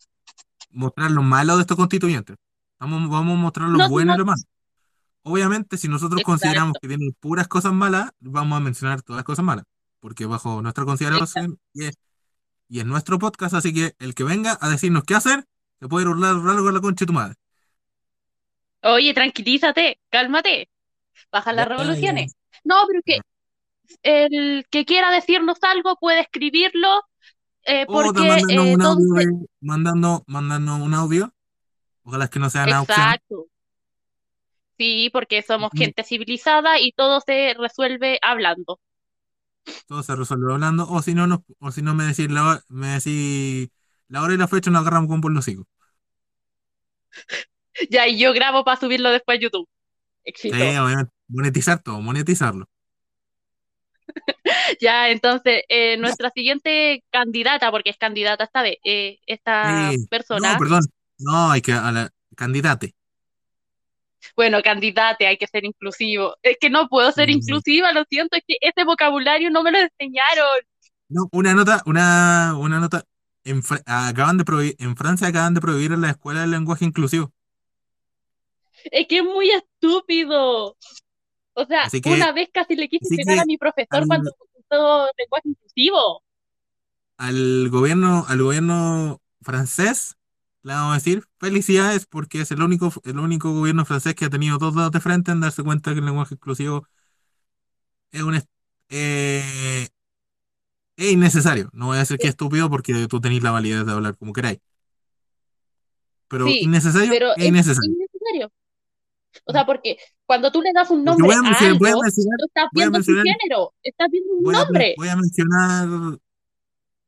mostrar 0.72 1.12
lo 1.12 1.24
malo 1.24 1.56
de 1.56 1.62
estos 1.62 1.78
constituyentes. 1.78 2.36
Vamos, 2.80 3.10
vamos 3.10 3.38
a 3.38 3.42
mostrar 3.42 3.70
lo 3.70 3.78
No, 3.80 3.90
bueno 3.90 4.14
y 4.14 4.18
lo 4.18 4.26
malo. 4.26 4.42
Obviamente, 5.24 5.78
si 5.78 5.88
nosotros 5.88 6.22
Exacto. 6.22 6.32
consideramos 6.32 6.78
que 6.82 6.88
tienen 6.88 7.12
puras 7.20 7.48
cosas 7.48 7.74
malas, 7.74 8.12
vamos 8.20 8.56
a 8.58 8.60
mencionar 8.62 9.02
todas 9.02 9.18
las 9.20 9.26
cosas 9.26 9.44
malas, 9.44 9.66
porque 10.00 10.26
bajo 10.26 10.62
nuestra 10.62 10.86
consideración 10.86 11.58
y 11.74 11.86
es, 11.86 11.96
y 12.70 12.80
es 12.80 12.86
nuestro 12.86 13.20
podcast, 13.20 13.54
así 13.54 13.74
que 13.74 13.94
el 14.00 14.14
que 14.16 14.24
venga 14.24 14.58
a 14.62 14.70
decirnos 14.70 15.04
qué 15.04 15.16
hacer, 15.16 15.44
se 15.80 15.88
puede 15.88 16.08
hurlar 16.08 16.32
algo 16.36 16.64
con 16.64 16.74
la 16.74 16.80
concha 16.82 17.04
de 17.04 17.08
tu 17.08 17.14
madre. 17.14 17.36
Oye, 18.84 19.14
tranquilízate, 19.14 20.00
cálmate, 20.10 20.70
baja 21.32 21.54
las 21.54 21.68
revoluciones. 21.68 22.36
No, 22.64 22.76
pero 22.88 23.02
que 23.06 23.20
el 24.04 24.66
que 24.70 24.86
quiera 24.86 25.12
decirnos 25.12 25.58
algo 25.62 25.96
puede 26.00 26.22
escribirlo, 26.22 27.04
eh, 27.66 27.86
O 27.88 27.94
porque 27.94 28.22
mandando 28.22 28.64
eh, 28.64 28.76
un 28.76 28.82
audio, 28.82 29.16
se- 29.16 29.26
de- 29.28 29.46
mandando, 29.62 30.24
mandando 30.28 30.76
un 30.76 30.94
audio. 30.94 31.34
Ojalá 32.04 32.28
que 32.30 32.40
no 32.40 32.50
sean 32.50 32.70
opciones. 32.74 32.88
Exacto. 32.90 33.48
Sí, 34.78 35.10
porque 35.12 35.42
somos 35.42 35.72
gente 35.76 36.04
civilizada 36.04 36.80
y 36.80 36.92
todo 36.92 37.20
se 37.22 37.54
resuelve 37.58 38.20
hablando. 38.22 38.80
Todo 39.88 40.04
se 40.04 40.16
resuelve 40.16 40.54
hablando. 40.54 40.88
O 40.90 41.02
si 41.02 41.14
no, 41.14 41.28
no, 41.28 41.44
o 41.60 41.72
si 41.72 41.82
no 41.82 41.94
me 41.96 42.06
decís 42.06 42.30
la, 42.32 42.44
hora- 42.48 42.64
me 42.70 42.88
decís 43.00 43.70
la 44.08 44.22
hora 44.22 44.34
y 44.34 44.38
la 44.38 44.48
fecha, 44.48 44.72
nos 44.72 44.82
agarramos 44.82 45.10
con 45.10 45.22
por 45.22 45.32
los 45.34 45.48
hijos. 45.48 45.66
Ya, 47.90 48.08
y 48.08 48.18
yo 48.20 48.34
grabo 48.34 48.64
para 48.64 48.80
subirlo 48.80 49.10
después 49.12 49.38
a 49.38 49.42
YouTube. 49.42 49.68
Sí, 50.36 50.50
Éxito. 50.50 50.56
obviamente. 50.56 51.12
Monetizar 51.30 51.82
todo, 51.84 52.02
monetizarlo. 52.02 52.68
Ya, 54.82 55.10
entonces, 55.10 55.64
eh, 55.70 55.98
nuestra 55.98 56.30
siguiente 56.34 57.04
candidata, 57.12 57.72
porque 57.72 57.90
es 57.90 57.98
candidata 57.98 58.46
esta 58.46 58.62
vez, 58.62 58.78
eh, 58.84 59.20
esta 59.26 59.92
persona, 60.10 60.54
No, 60.54 60.60
perdón. 60.60 60.82
No, 61.20 61.52
hay 61.52 61.62
que 61.62 61.74
a 61.74 61.92
la 61.92 62.10
candidate. 62.36 62.94
Bueno, 64.36 64.62
candidate, 64.64 65.26
hay 65.28 65.38
que 65.38 65.48
ser 65.48 65.66
inclusivo. 65.66 66.36
Es 66.44 66.58
que 66.60 66.70
no 66.70 66.88
puedo 66.90 67.12
ser 67.12 67.30
Mm. 67.30 67.32
inclusiva, 67.34 67.92
lo 67.92 68.04
siento, 68.10 68.36
es 68.38 68.44
que 68.48 68.58
ese 68.62 68.84
vocabulario 68.86 69.50
no 69.50 69.64
me 69.64 69.72
lo 69.72 69.80
enseñaron. 69.80 70.46
No, 71.10 71.28
una 71.32 71.54
nota, 71.54 71.82
una, 71.86 72.56
una 72.58 72.80
nota. 72.80 73.04
En, 73.44 73.62
acaban 73.86 74.38
de 74.38 74.44
prohibir, 74.44 74.76
en 74.80 74.96
Francia 74.98 75.28
acaban 75.28 75.54
de 75.54 75.62
prohibir 75.62 75.94
en 75.94 76.02
la 76.02 76.10
escuela 76.12 76.44
el 76.44 76.52
lenguaje 76.52 76.84
inclusivo. 76.86 77.32
Es 78.92 79.08
que 79.08 79.18
es 79.20 79.24
muy 79.24 79.50
estúpido. 79.52 80.78
O 81.56 81.66
sea, 81.68 81.94
que- 82.02 82.02
una 82.06 82.32
vez 82.34 82.50
casi 82.54 82.76
le 82.76 82.90
quise 82.90 83.12
pegar 83.16 83.40
a 83.40 83.46
mi 83.46 83.58
profesor 83.58 84.06
al- 84.08 84.08
cuando 84.08 84.32
usó 84.72 85.08
lenguaje 85.18 85.50
inclusivo. 85.50 86.24
Al 87.18 87.70
gobierno, 87.70 88.26
al 88.28 88.42
gobierno 88.44 89.22
francés, 89.42 90.16
le 90.64 90.74
vamos 90.74 90.92
a 90.92 90.96
decir 90.96 91.24
felicidades 91.40 92.06
porque 92.06 92.42
es 92.42 92.52
el 92.52 92.62
único, 92.62 92.92
el 93.06 93.18
único 93.20 93.52
gobierno 93.54 93.86
francés 93.86 94.14
que 94.16 94.26
ha 94.26 94.30
tenido 94.30 94.58
dos 94.60 94.76
dedos 94.76 94.92
de 94.92 95.00
frente 95.00 95.32
en 95.32 95.40
darse 95.42 95.64
cuenta 95.64 95.94
que 95.94 96.00
el 96.00 96.06
lenguaje 96.06 96.36
inclusivo 96.36 96.88
es 98.12 98.22
un 98.24 98.36
eh, 98.90 99.88
es 100.98 101.12
innecesario. 101.12 101.70
No 101.74 101.88
voy 101.88 101.98
a 101.98 102.00
decir 102.02 102.20
que 102.20 102.28
es 102.28 102.32
estúpido 102.32 102.70
porque 102.70 103.08
tú 103.08 103.20
tenés 103.22 103.44
la 103.44 103.52
validez 103.52 103.86
de 103.86 103.92
hablar 103.94 104.18
como 104.18 104.34
queráis. 104.34 104.60
Pero 106.30 106.46
Sí, 106.50 106.60
innecesario 106.60 107.12
Pero 107.12 107.32
es 107.36 107.44
es 107.44 107.48
innecesario. 107.50 107.82
innecesario. 107.82 108.52
O 109.46 109.52
sea, 109.52 109.66
porque 109.66 109.98
cuando 110.26 110.52
tú 110.52 110.62
le 110.62 110.72
das 110.74 110.90
un 110.92 111.04
nombre 111.04 111.34
a 111.34 111.42
mencionar, 111.42 111.72
algo, 111.72 112.02
mencionar, 112.02 112.40
estás 112.46 112.70
viendo 112.72 113.04
su 113.04 113.14
género, 113.14 113.74
estás 113.84 114.08
viendo 114.12 114.34
un 114.34 114.44
voy 114.44 114.56
a, 114.56 114.60
nombre. 114.64 114.96
voy 114.98 115.08
a 115.10 115.16
mencionar 115.16 116.20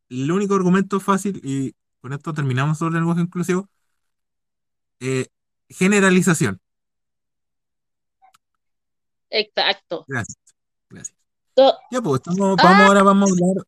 el 0.10 0.32
único 0.32 0.56
argumento 0.56 1.00
fácil 1.00 1.40
y 1.44 1.74
con 2.02 2.14
esto 2.14 2.34
terminamos 2.34 2.78
sobre 2.78 2.94
el 2.94 3.02
lenguaje 3.02 3.22
inclusivo. 3.22 3.70
Eh, 5.00 5.28
generalización. 5.70 6.60
Exacto. 9.30 10.06
Gracias. 10.08 10.38
Gracias. 10.90 11.18
Ya 11.92 12.02
pues, 12.02 12.22
estamos- 12.22 12.56
Ah. 12.60 12.64
vamos 12.64 12.88
ahora 12.88 13.04
vamos 13.04 13.30
a 13.30 13.34
hablar 13.34 13.66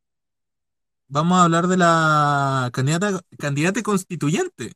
vamos 1.09 1.37
a 1.37 1.43
hablar 1.43 1.67
de 1.67 1.75
la 1.77 2.69
candidata 2.71 3.19
candidata 3.37 3.81
constituyente. 3.83 4.73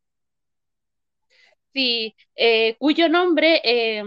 Sí, 1.75 2.15
eh, 2.38 2.77
cuyo 2.79 3.10
nombre 3.10 3.62
eh, 3.65 4.03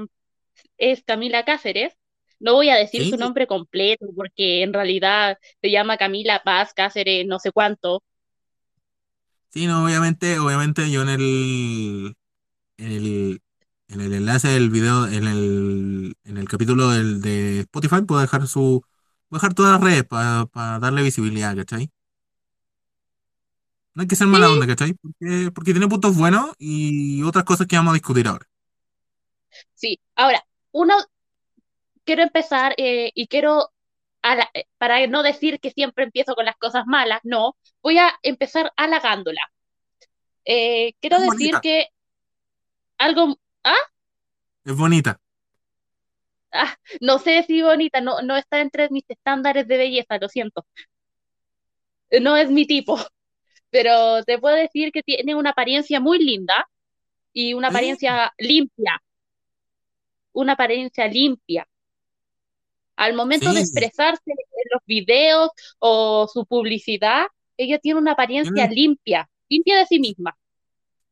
es 0.79 1.05
Camila 1.05 1.45
Cáceres. 1.45 1.95
No 2.41 2.55
voy 2.55 2.71
a 2.71 2.77
decir 2.77 3.05
Sí. 3.05 3.07
su 3.07 3.17
nombre 3.19 3.47
completo 3.49 4.07
porque 4.17 4.63
en 4.63 4.73
realidad 4.75 5.39
se 5.63 5.71
llama 5.71 5.99
Camila 5.99 6.43
Paz 6.45 6.75
Cáceres, 6.75 7.27
no 7.27 7.39
sé 7.41 7.53
cuánto. 7.53 8.03
Sí, 9.51 9.67
no, 9.67 9.85
obviamente, 9.85 10.39
obviamente 10.39 10.91
yo 10.91 11.03
en 11.03 11.09
el 11.09 12.15
en 12.79 12.93
el 12.93 13.43
en 13.89 14.01
el 14.03 14.15
enlace 14.15 14.49
del 14.49 14.71
video, 14.71 15.07
en 15.09 15.27
el, 15.27 16.17
en 16.25 16.39
el 16.39 16.49
capítulo 16.49 16.91
del, 16.91 17.21
de 17.23 17.61
Spotify, 17.61 18.03
puedo 18.07 18.21
dejar 18.23 18.47
su 18.49 18.83
voy 19.31 19.39
a 19.39 19.41
dejar 19.41 19.55
todas 19.55 19.73
las 19.75 19.83
redes 19.83 20.05
para 20.05 20.79
darle 20.81 21.03
visibilidad, 21.03 21.57
¿cachai? 21.57 21.91
No 23.99 24.03
hay 24.03 24.07
que 24.07 24.15
ser 24.15 24.29
mala 24.29 24.47
Sí. 24.47 24.53
onda, 24.53 24.67
¿cachai? 24.69 24.95
Porque, 24.95 25.51
porque 25.53 25.73
tiene 25.73 25.89
puntos 25.89 26.17
buenos 26.17 26.53
y 26.57 27.21
otras 27.25 27.43
cosas 27.43 27.67
que 27.67 27.75
vamos 27.75 27.91
a 27.91 27.95
discutir 27.95 28.29
ahora. 28.29 28.47
Sí, 29.75 29.99
ahora, 30.15 30.47
uno, 30.71 30.95
quiero 32.05 32.23
empezar 32.23 32.75
eh, 32.77 33.11
y 33.13 33.27
quiero, 33.27 33.73
a 34.23 34.37
la- 34.37 34.51
eh, 34.55 34.67
para 34.79 35.05
no 35.09 35.25
decir 35.25 35.59
que 35.59 35.73
siempre 35.73 36.05
empiezo 36.05 36.37
con 36.37 36.45
las 36.45 36.57
cosas 36.59 36.85
malas, 36.87 37.19
no, 37.25 37.57
voy 37.83 37.99
a 37.99 38.15
empezar 38.23 38.73
halagándola. 38.77 39.41
Eh, 40.45 40.93
quiero 41.01 41.17
Es 41.17 41.23
decir 41.23 41.55
bonita. 41.55 41.61
que 41.61 41.89
algo, 42.99 43.37
Es 44.65 44.77
bonita. 44.77 45.21
no 47.01 47.19
sé 47.19 47.43
si 47.49 47.63
bonita, 47.63 48.01
no, 48.01 48.23
no 48.23 48.37
está 48.37 48.61
entre 48.61 48.91
mis 48.91 49.05
estándares 49.09 49.67
de 49.67 49.77
belleza, 49.77 50.19
lo 50.21 50.29
siento. 50.29 50.65
No 52.21 52.37
es 52.37 52.49
mi 52.51 52.65
tipo, 52.65 52.97
pero 53.71 54.23
te 54.25 54.39
puedo 54.39 54.57
decir 54.57 54.93
que 54.93 55.03
tiene 55.03 55.35
una 55.35 55.51
apariencia 55.51 56.01
muy 56.01 56.19
linda 56.19 56.69
y 57.33 57.55
una 57.55 57.69
apariencia 57.69 58.33
limpia. 58.39 59.03
Una 60.33 60.55
apariencia 60.55 61.07
limpia. 61.07 61.69
Al 62.97 63.15
momento 63.15 63.55
de 63.55 63.61
Sí. 63.61 63.63
expresarse 63.63 64.23
en 64.31 64.37
los 64.73 64.83
videos 64.87 65.51
o 65.79 66.29
su 66.33 66.45
publicidad, 66.47 67.27
ella 67.57 67.79
tiene 67.79 67.99
una 68.01 68.13
apariencia 68.13 68.67
limpia, 68.69 69.29
limpia 69.49 69.79
de 69.79 69.87
sí 69.87 69.99
misma. 70.01 70.37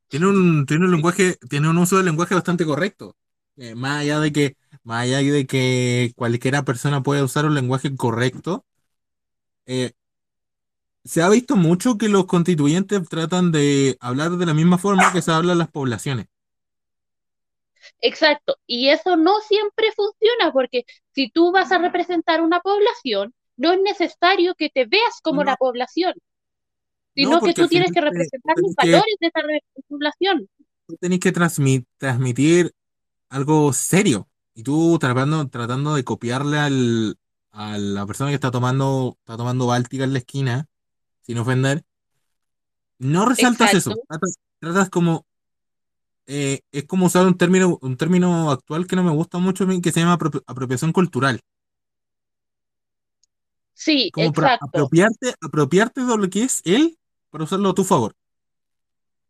Tiene 0.09 0.27
un, 0.29 0.67
tiene 0.67 0.85
un 0.87 0.93
lenguaje, 0.93 1.37
tiene 1.49 1.69
un 1.69 1.79
uso 1.79 1.97
del 1.97 2.07
lenguaje 2.07 2.35
bastante 2.35 2.65
correcto. 2.65 3.17
Eh, 3.57 3.75
más 3.75 4.01
allá 4.03 4.21
de 4.21 4.33
que, 4.33 4.57
más 4.85 5.03
allá 5.05 5.19
de 5.19 5.47
que 5.47 6.13
cualquiera 6.17 6.65
persona 6.65 7.03
puede 7.03 7.23
usar 7.23 7.45
un 7.47 7.55
lenguaje 7.55 7.95
correcto, 7.97 8.65
eh, 9.67 9.93
se 11.07 11.23
ha 11.23 11.29
visto 11.29 11.57
mucho 11.57 11.97
que 11.99 12.09
los 12.09 12.27
constituyentes 12.27 13.09
tratan 13.09 13.53
de 13.53 13.97
hablar 14.01 14.33
de 14.33 14.47
la 14.47 14.55
misma 14.55 14.79
forma 14.79 15.13
que 15.13 15.23
se 15.23 15.31
habla 15.33 15.53
en 15.53 15.59
las 15.59 15.69
poblaciones. 15.71 16.27
Exacto. 18.01 18.57
Y 18.67 18.89
eso 18.89 19.17
no 19.17 19.41
siempre 19.41 19.93
funciona 19.95 20.53
porque 20.53 20.85
si 21.15 21.31
tú 21.31 21.53
vas 21.53 21.73
a 21.73 21.79
representar 21.79 22.41
una 22.43 22.61
población, 22.61 23.33
no 23.57 23.73
es 23.73 23.81
necesario 23.81 24.55
que 24.55 24.69
te 24.71 24.85
veas 24.85 25.21
como 25.23 25.43
No. 25.45 25.51
la 25.51 25.57
población, 25.57 26.15
sino 27.15 27.31
No, 27.31 27.41
que 27.41 27.55
tú 27.55 27.69
tienes 27.69 27.93
que 27.93 28.01
representar 28.01 28.55
los 28.59 28.75
que- 28.77 28.91
valores 28.91 29.17
de 29.21 29.27
esa 29.29 29.41
población. 29.89 30.49
tú 30.89 30.97
tenés 31.01 31.19
que 31.21 31.33
transmi- 31.33 31.85
transmitir 31.99 32.73
algo 33.29 33.73
serio. 33.73 34.29
Y 34.55 34.63
tú 34.63 34.99
tratando, 35.01 35.49
tratando 35.49 35.95
de 35.95 36.05
copiarle 36.05 36.59
al, 36.59 37.17
a 37.51 37.77
la 37.79 38.07
persona 38.07 38.31
que 38.31 38.37
está 38.37 38.51
tomando, 38.51 39.17
está 39.21 39.37
tomando 39.37 39.67
Báltica 39.67 40.05
en 40.05 40.13
la 40.13 40.19
esquina, 40.21 40.69
sin 41.27 41.39
ofender, 41.39 41.85
no 42.99 43.27
resaltas 43.27 43.75
eso. 43.75 43.95
Tratas, 44.09 44.37
tratas 44.61 44.91
como. 44.91 45.27
eh, 46.27 46.61
es 46.73 46.85
como 46.85 47.07
usar 47.07 47.27
un 47.27 47.37
término, 47.37 47.79
un 47.83 47.97
término 47.97 48.51
actual 48.51 48.87
que 48.87 48.97
no 48.97 49.03
me 49.05 49.11
gusta 49.13 49.39
mucho 49.39 49.65
a 49.65 49.67
mí, 49.67 49.81
que 49.81 49.93
se 49.93 50.01
llama 50.01 50.15
apropia- 50.15 50.43
apropiación 50.47 50.93
cultural. 50.93 51.41
Sí, 53.75 54.11
Como 54.13 54.33
para 54.33 54.49
exacto. 54.49 54.67
apropiarte, 54.67 55.35
apropiarte 55.41 56.01
de 56.05 56.17
lo 56.17 56.29
que 56.31 56.45
es 56.45 56.63
él 56.65 56.99
para 57.31 57.45
usarlo 57.45 57.69
a 57.71 57.75
tu 57.75 57.85
favor. 57.85 58.15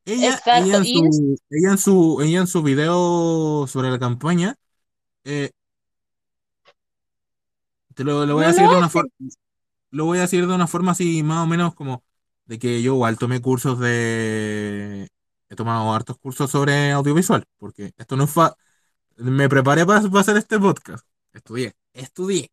Ella, 0.05 0.41
ella 0.53 0.77
en 0.77 0.85
su, 0.85 1.37
ella 1.51 1.71
en 1.73 1.79
su, 1.79 2.21
ella 2.23 2.41
en 2.41 2.47
su 2.47 2.63
video 2.63 3.67
sobre 3.67 3.91
la 3.91 3.99
campaña, 3.99 4.55
eh, 5.25 5.51
te 7.95 8.05
lo, 8.05 8.25
lo 8.25 8.35
voy 8.35 8.45
a 8.45 8.49
decir 8.49 8.69
de 8.69 8.77
una 8.77 8.89
forma, 8.89 9.11
lo 9.91 10.05
voy 10.07 10.19
a 10.19 10.23
decir 10.23 10.47
de 10.47 10.55
una 10.55 10.67
forma 10.67 10.93
así 10.93 11.23
más 11.23 11.45
o 11.45 11.47
menos 11.47 11.75
como 11.75 12.05
de 12.47 12.59
que 12.59 12.83
yo 12.83 12.95
igual 12.95 13.19
tomé 13.19 13.41
cursos 13.41 13.79
de, 13.81 15.09
he 15.49 15.57
tomado 15.57 15.93
hartos 15.93 16.19
cursos 16.19 16.51
sobre 16.51 16.93
audiovisual, 16.93 17.45
porque 17.59 17.93
esto 17.97 18.17
no 18.17 18.25
es 18.25 18.31
fa, 18.31 18.57
me 19.17 19.49
preparé 19.49 19.87
para, 19.87 20.03
para 20.03 20.21
hacer 20.21 20.37
este 20.39 20.59
podcast, 20.61 21.07
estudié, 21.33 21.75
estudié, 21.95 22.51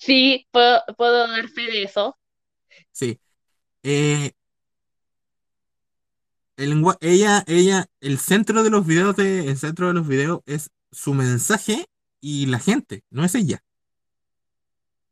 Sí, 0.00 0.46
puedo, 0.50 0.80
puedo 0.96 1.28
dar 1.28 1.48
fe 1.48 1.62
de 1.62 1.82
eso. 1.84 2.18
sí. 2.92 3.20
Eh, 3.84 4.32
el 6.56 6.70
lengua- 6.70 6.96
ella, 7.00 7.44
ella, 7.46 7.86
el 8.00 8.18
centro 8.18 8.62
de 8.62 8.70
los 8.70 8.86
videos 8.86 9.16
de, 9.16 9.48
el 9.48 9.56
centro 9.58 9.88
de 9.88 9.94
los 9.94 10.06
videos 10.06 10.40
es 10.46 10.70
su 10.92 11.14
mensaje 11.14 11.86
y 12.20 12.46
la 12.46 12.58
gente, 12.58 13.02
no 13.10 13.24
es 13.24 13.34
ella. 13.34 13.62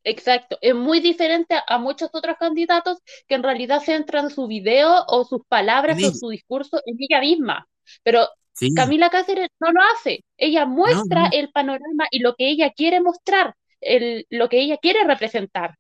Exacto. 0.09 0.59
Es 0.63 0.75
muy 0.75 1.01
diferente 1.01 1.55
a, 1.55 1.65
a 1.67 1.79
muchos 1.79 2.11
otros 2.13 2.37
candidatos 2.39 2.99
que 3.27 3.35
en 3.35 3.43
realidad 3.43 3.83
centran 3.85 4.31
su 4.31 4.47
video 4.47 5.05
o 5.09 5.25
sus 5.25 5.43
palabras 5.49 6.03
o 6.05 6.13
su 6.13 6.29
discurso 6.31 6.81
en 6.87 6.97
ella 6.99 7.21
misma. 7.21 7.69
Pero 8.03 8.29
Sí, 8.53 8.69
Camila 8.75 9.11
Cáceres 9.11 9.49
no 9.61 9.73
lo 9.73 9.81
hace. 9.95 10.25
Ella 10.37 10.65
muestra 10.67 11.27
no. 11.27 11.33
el 11.33 11.51
panorama 11.51 12.07
y 12.11 12.21
lo 12.21 12.35
que 12.37 12.49
ella 12.49 12.71
quiere 12.73 13.01
mostrar, 13.01 13.55
el, 13.81 14.27
lo 14.31 14.49
que 14.49 14.61
ella 14.61 14.79
quiere 14.79 15.05
representar. 15.05 15.75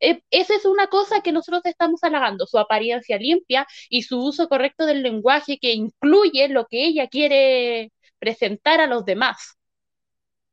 E- 0.00 0.22
Esa 0.30 0.54
es 0.56 0.64
una 0.66 0.88
cosa 0.88 1.22
que 1.22 1.32
nosotros 1.32 1.62
estamos 1.66 2.04
halagando, 2.04 2.46
su 2.46 2.58
apariencia 2.58 3.18
limpia 3.18 3.66
y 3.90 4.02
su 4.04 4.20
uso 4.24 4.48
correcto 4.48 4.86
del 4.86 5.02
lenguaje 5.02 5.58
que 5.60 5.72
incluye 5.74 6.48
lo 6.48 6.66
que 6.66 6.84
ella 6.86 7.08
quiere 7.08 7.92
presentar 8.20 8.80
a 8.80 8.86
los 8.88 9.04
demás. 9.06 9.56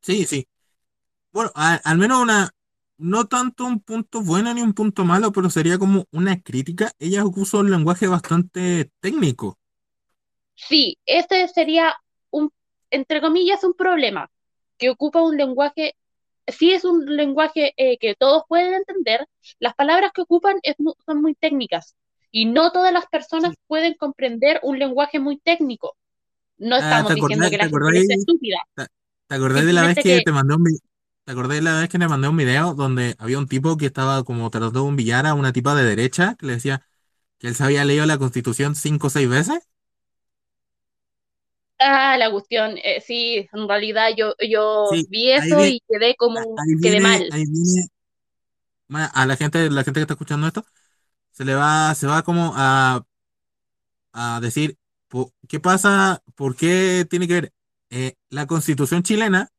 sí, 0.02 0.26
sí. 0.26 0.48
Bueno, 1.32 1.52
a- 1.56 1.76
al 1.84 1.98
menos 2.00 2.22
una, 2.22 2.52
no 3.00 3.26
tanto 3.28 3.66
un 3.66 3.80
punto 3.80 4.22
bueno 4.22 4.54
ni 4.54 4.62
un 4.62 4.74
punto 4.74 5.06
malo, 5.06 5.32
pero 5.32 5.50
sería 5.50 5.80
como 5.80 6.06
una 6.12 6.42
crítica. 6.42 6.92
Ella 7.00 7.24
usa 7.26 7.62
un 7.62 7.72
lenguaje 7.72 8.08
bastante 8.08 8.92
técnico. 9.00 9.58
Sí, 10.56 10.98
este 11.06 11.48
sería 11.48 11.96
un, 12.30 12.52
entre 12.92 13.22
comillas, 13.22 13.64
un 13.64 13.74
problema, 13.74 14.30
que 14.78 14.90
ocupa 14.90 15.22
un 15.22 15.38
lenguaje, 15.38 15.96
sí 16.48 16.74
es 16.74 16.84
un 16.84 17.06
lenguaje 17.06 17.74
eh, 17.78 17.98
que 17.98 18.16
todos 18.16 18.44
pueden 18.48 18.74
entender, 18.74 19.26
las 19.60 19.74
palabras 19.76 20.12
que 20.14 20.22
ocupan 20.22 20.58
es 20.64 20.76
son 21.06 21.22
muy 21.22 21.36
técnicas 21.36 21.96
y 22.32 22.46
no 22.46 22.72
todas 22.72 22.92
las 22.92 23.06
personas 23.08 23.56
pueden 23.68 23.94
comprender 23.94 24.60
un 24.62 24.78
lenguaje 24.78 25.20
muy 25.20 25.40
técnico. 25.40 25.96
No 26.58 26.76
Ah, 26.76 26.80
estamos 26.80 27.08
¿te 27.08 27.16
diciendo 27.16 27.50
que 27.50 27.58
la 27.58 27.70
gente 27.70 28.00
es 28.00 28.10
estúpida, 28.20 28.58
te, 28.76 28.86
te 29.28 29.36
acordás 29.36 29.66
de 29.66 29.74
la 29.74 29.88
vez 29.88 29.96
que 29.96 30.04
que, 30.04 30.22
te 30.22 30.32
mandé 30.34 30.56
un 30.56 30.64
te 31.30 31.34
acordás 31.34 31.58
de 31.58 31.62
la 31.62 31.80
vez 31.80 31.90
que 31.90 32.00
le 32.00 32.08
mandé 32.08 32.28
un 32.28 32.38
video 32.38 32.74
donde 32.74 33.16
había 33.20 33.38
un 33.38 33.48
tipo 33.48 33.78
que 33.78 33.86
estaba 33.88 34.24
como 34.24 34.50
tratando 34.50 34.82
de 34.82 34.88
humillar 34.90 35.28
a 35.28 35.36
una 35.36 35.54
tipa 35.54 35.76
de 35.76 35.84
derecha 35.84 36.36
que 36.40 36.48
le 36.48 36.54
decía 36.54 36.86
que 37.40 37.48
él 37.50 37.56
se 37.56 37.64
había 37.66 37.86
leído 37.86 38.06
la 38.08 38.18
Constitución 38.20 38.76
cinco 38.76 39.08
o 39.08 39.12
seis 39.12 39.30
veces? 39.30 39.70
ah, 41.80 42.18
la 42.18 42.32
cuestión, 42.32 42.78
eh, 42.84 43.02
sí, 43.02 43.48
en 43.54 43.68
realidad 43.68 44.10
yo, 44.18 44.34
yo 44.48 44.92
Sí, 44.92 45.08
vi 45.08 45.32
eso 45.32 45.66
viene, 45.66 45.68
y 45.68 45.82
quedé 45.88 46.16
como, 46.16 46.64
quedé 46.82 47.00
viene, 47.00 47.02
mal. 47.02 47.36
viene, 47.46 47.90
a 49.14 49.26
la 49.26 49.36
gente, 49.36 49.70
la 49.70 49.84
gente 49.84 50.00
que 50.00 50.02
está 50.02 50.14
escuchando 50.14 50.48
esto, 50.48 50.66
se 51.32 51.46
le 51.46 51.56
va, 51.56 51.96
se 51.96 52.08
va 52.08 52.24
como 52.24 52.54
a, 52.56 53.04
a 54.14 54.40
decir, 54.42 54.78
¿qué 55.48 55.60
pasa? 55.60 56.22
¿Por 56.36 56.56
qué 56.56 57.06
tiene 57.10 57.28
que 57.28 57.34
ver? 57.34 57.54
Eh, 57.90 58.16
la 58.30 58.46
Constitución 58.48 59.04
chilena 59.04 59.50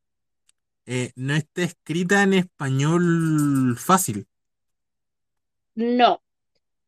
eh, 0.90 1.12
no 1.16 1.35
está 1.35 1.62
escrita 1.64 2.23
en 2.25 2.35
español 2.35 3.76
fácil. 3.78 4.28
No, 5.76 6.20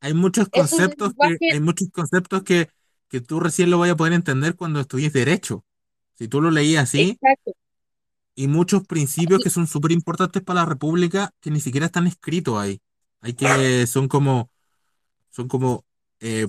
Hay 0.01 0.15
muchos 0.15 0.49
es 0.51 0.51
conceptos 0.51 1.13
que, 1.19 1.39
hay 1.49 1.61
muchos 1.61 1.89
conceptos 1.93 2.43
que, 2.43 2.69
que 3.09 3.21
tú 3.21 3.41
recién 3.41 3.71
lo 3.71 3.79
vas 3.79 3.91
a 3.91 3.97
poder 3.97 4.13
entender 4.13 4.57
cuando 4.57 4.81
estudies 4.81 5.13
derecho. 5.13 5.65
Si 6.15 6.29
tú 6.29 6.41
lo 6.41 6.51
leías 6.51 6.85
así, 6.85 7.21
exacto. 7.23 7.53
y 8.35 8.49
muchos 8.49 8.87
principios 8.87 9.41
que 9.43 9.51
son 9.51 9.67
súper 9.67 9.93
importantes 9.93 10.43
para 10.43 10.61
la 10.61 10.67
República 10.67 11.31
que 11.41 11.51
ni 11.51 11.61
siquiera 11.61 11.87
están 11.87 12.07
escritos 12.07 12.59
ahí. 12.59 12.81
Hay 13.21 13.35
que, 13.35 13.87
son 13.87 14.09
como, 14.09 14.51
son 15.31 15.49
como, 15.49 15.85
eh, 16.21 16.49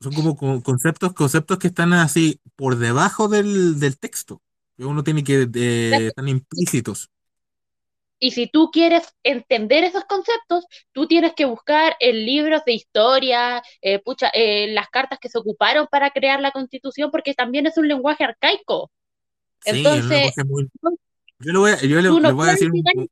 son 0.00 0.12
como 0.14 0.36
co- 0.36 0.62
conceptos, 0.62 1.12
conceptos 1.14 1.58
que 1.58 1.68
están 1.68 1.92
así 1.94 2.40
por 2.56 2.76
debajo 2.76 3.28
del, 3.28 3.78
del 3.80 3.98
texto. 3.98 4.42
Uno 4.78 5.04
tiene 5.04 5.22
que, 5.24 5.48
eh, 5.54 6.06
están 6.08 6.28
implícitos. 6.28 7.10
y 8.18 8.30
si 8.30 8.46
tú 8.46 8.70
quieres 8.72 9.02
entender 9.24 9.82
esos 9.82 10.04
conceptos, 10.04 10.64
tú 10.92 11.08
tienes 11.08 11.34
que 11.34 11.44
buscar 11.44 11.96
en 11.98 12.24
libros 12.24 12.62
de 12.64 12.72
historia, 12.74 13.62
eh, 13.80 13.98
pucha, 13.98 14.30
eh, 14.32 14.68
las 14.72 14.88
cartas 14.90 15.18
que 15.20 15.28
se 15.28 15.38
ocuparon 15.38 15.88
para 15.90 16.10
crear 16.10 16.40
la 16.40 16.52
Constitución, 16.52 17.10
porque 17.10 17.34
también 17.34 17.66
es 17.66 17.76
un 17.78 17.88
lenguaje 17.88 18.22
arcaico. 18.22 18.92
Sí, 19.60 19.70
es 19.70 19.72
un 19.72 19.78
Entonces, 19.78 20.36
lenguaje 20.36 20.44
muy, 20.44 20.68
yo 21.40 21.52
le 21.52 21.58
voy 21.58 21.70
a, 21.72 21.80
yo 21.80 22.00
le, 22.00 22.10
voy 22.10 22.48
a 22.48 22.52
decir 22.52 22.70
un, 22.70 22.84
un, 23.02 23.08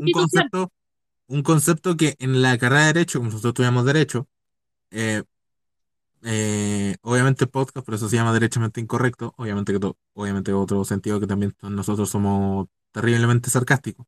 un 0.00 0.10
concepto, 0.10 0.70
un 1.28 1.42
concepto 1.42 1.96
que 1.96 2.16
en 2.18 2.42
la 2.42 2.58
carrera 2.58 2.82
de 2.88 2.92
Derecho, 2.92 3.18
como 3.18 3.30
nosotros 3.30 3.52
estudiamos 3.52 3.86
Derecho, 3.86 4.28
eh, 4.90 5.22
Eh, 6.22 6.96
obviamente 7.02 7.46
podcast, 7.46 7.84
por 7.84 7.94
eso 7.94 8.08
se 8.08 8.16
llama 8.16 8.32
derechamente 8.32 8.80
incorrecto. 8.80 9.34
Obviamente 9.36 9.78
que 9.78 9.92
obviamente 10.14 10.52
otro 10.52 10.84
sentido 10.84 11.20
que 11.20 11.26
también 11.26 11.54
nosotros 11.62 12.10
somos 12.10 12.68
terriblemente 12.92 13.50
sarcásticos. 13.50 14.06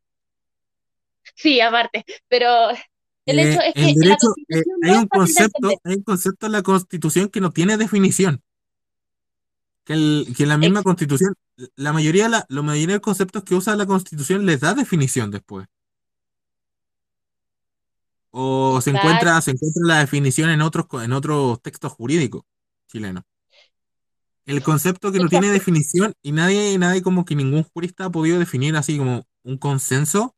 Sí, 1.34 1.60
aparte, 1.60 2.04
pero 2.28 2.70
el 3.26 3.38
hecho 3.38 3.60
Eh, 3.60 3.72
es 3.74 3.86
el 3.86 4.00
que 4.00 4.08
la 4.08 4.14
eh, 4.14 4.64
hay 4.82 4.90
no 4.90 4.94
es 4.94 4.98
un 4.98 5.08
concepto, 5.08 5.68
hay 5.84 5.94
un 5.94 6.02
concepto 6.02 6.46
en 6.46 6.52
la 6.52 6.62
Constitución 6.62 7.28
que 7.28 7.40
no 7.40 7.50
tiene 7.52 7.76
definición. 7.76 8.42
Que, 9.84 9.94
el, 9.94 10.34
que 10.36 10.46
la 10.46 10.58
misma 10.58 10.82
Constitución, 10.82 11.34
la 11.76 11.92
mayoría, 11.92 12.24
de 12.24 12.28
la, 12.30 12.46
la 12.48 12.62
mayoría 12.62 12.96
de 12.96 13.00
conceptos 13.00 13.42
que 13.44 13.54
usa 13.54 13.74
la 13.76 13.86
Constitución 13.86 14.46
les 14.46 14.60
da 14.60 14.74
definición 14.74 15.30
después. 15.30 15.66
O 18.32 18.80
se 18.80 18.90
encuentra, 18.90 19.40
se 19.42 19.52
encuentra 19.52 19.82
la 19.86 19.98
definición 19.98 20.50
en 20.50 20.62
otros, 20.62 20.86
en 21.04 21.12
otros 21.12 21.60
textos 21.60 21.92
jurídicos 21.92 22.42
chilenos. 22.88 23.24
El 24.46 24.62
concepto 24.62 25.12
que 25.12 25.18
no 25.18 25.28
tiene 25.28 25.48
definición 25.48 26.14
y 26.22 26.32
nadie, 26.32 26.76
nadie 26.78 27.02
como 27.02 27.24
que 27.24 27.36
ningún 27.36 27.62
jurista 27.62 28.06
ha 28.06 28.10
podido 28.10 28.38
definir 28.38 28.74
así 28.76 28.98
como 28.98 29.24
un 29.44 29.58
consenso, 29.58 30.34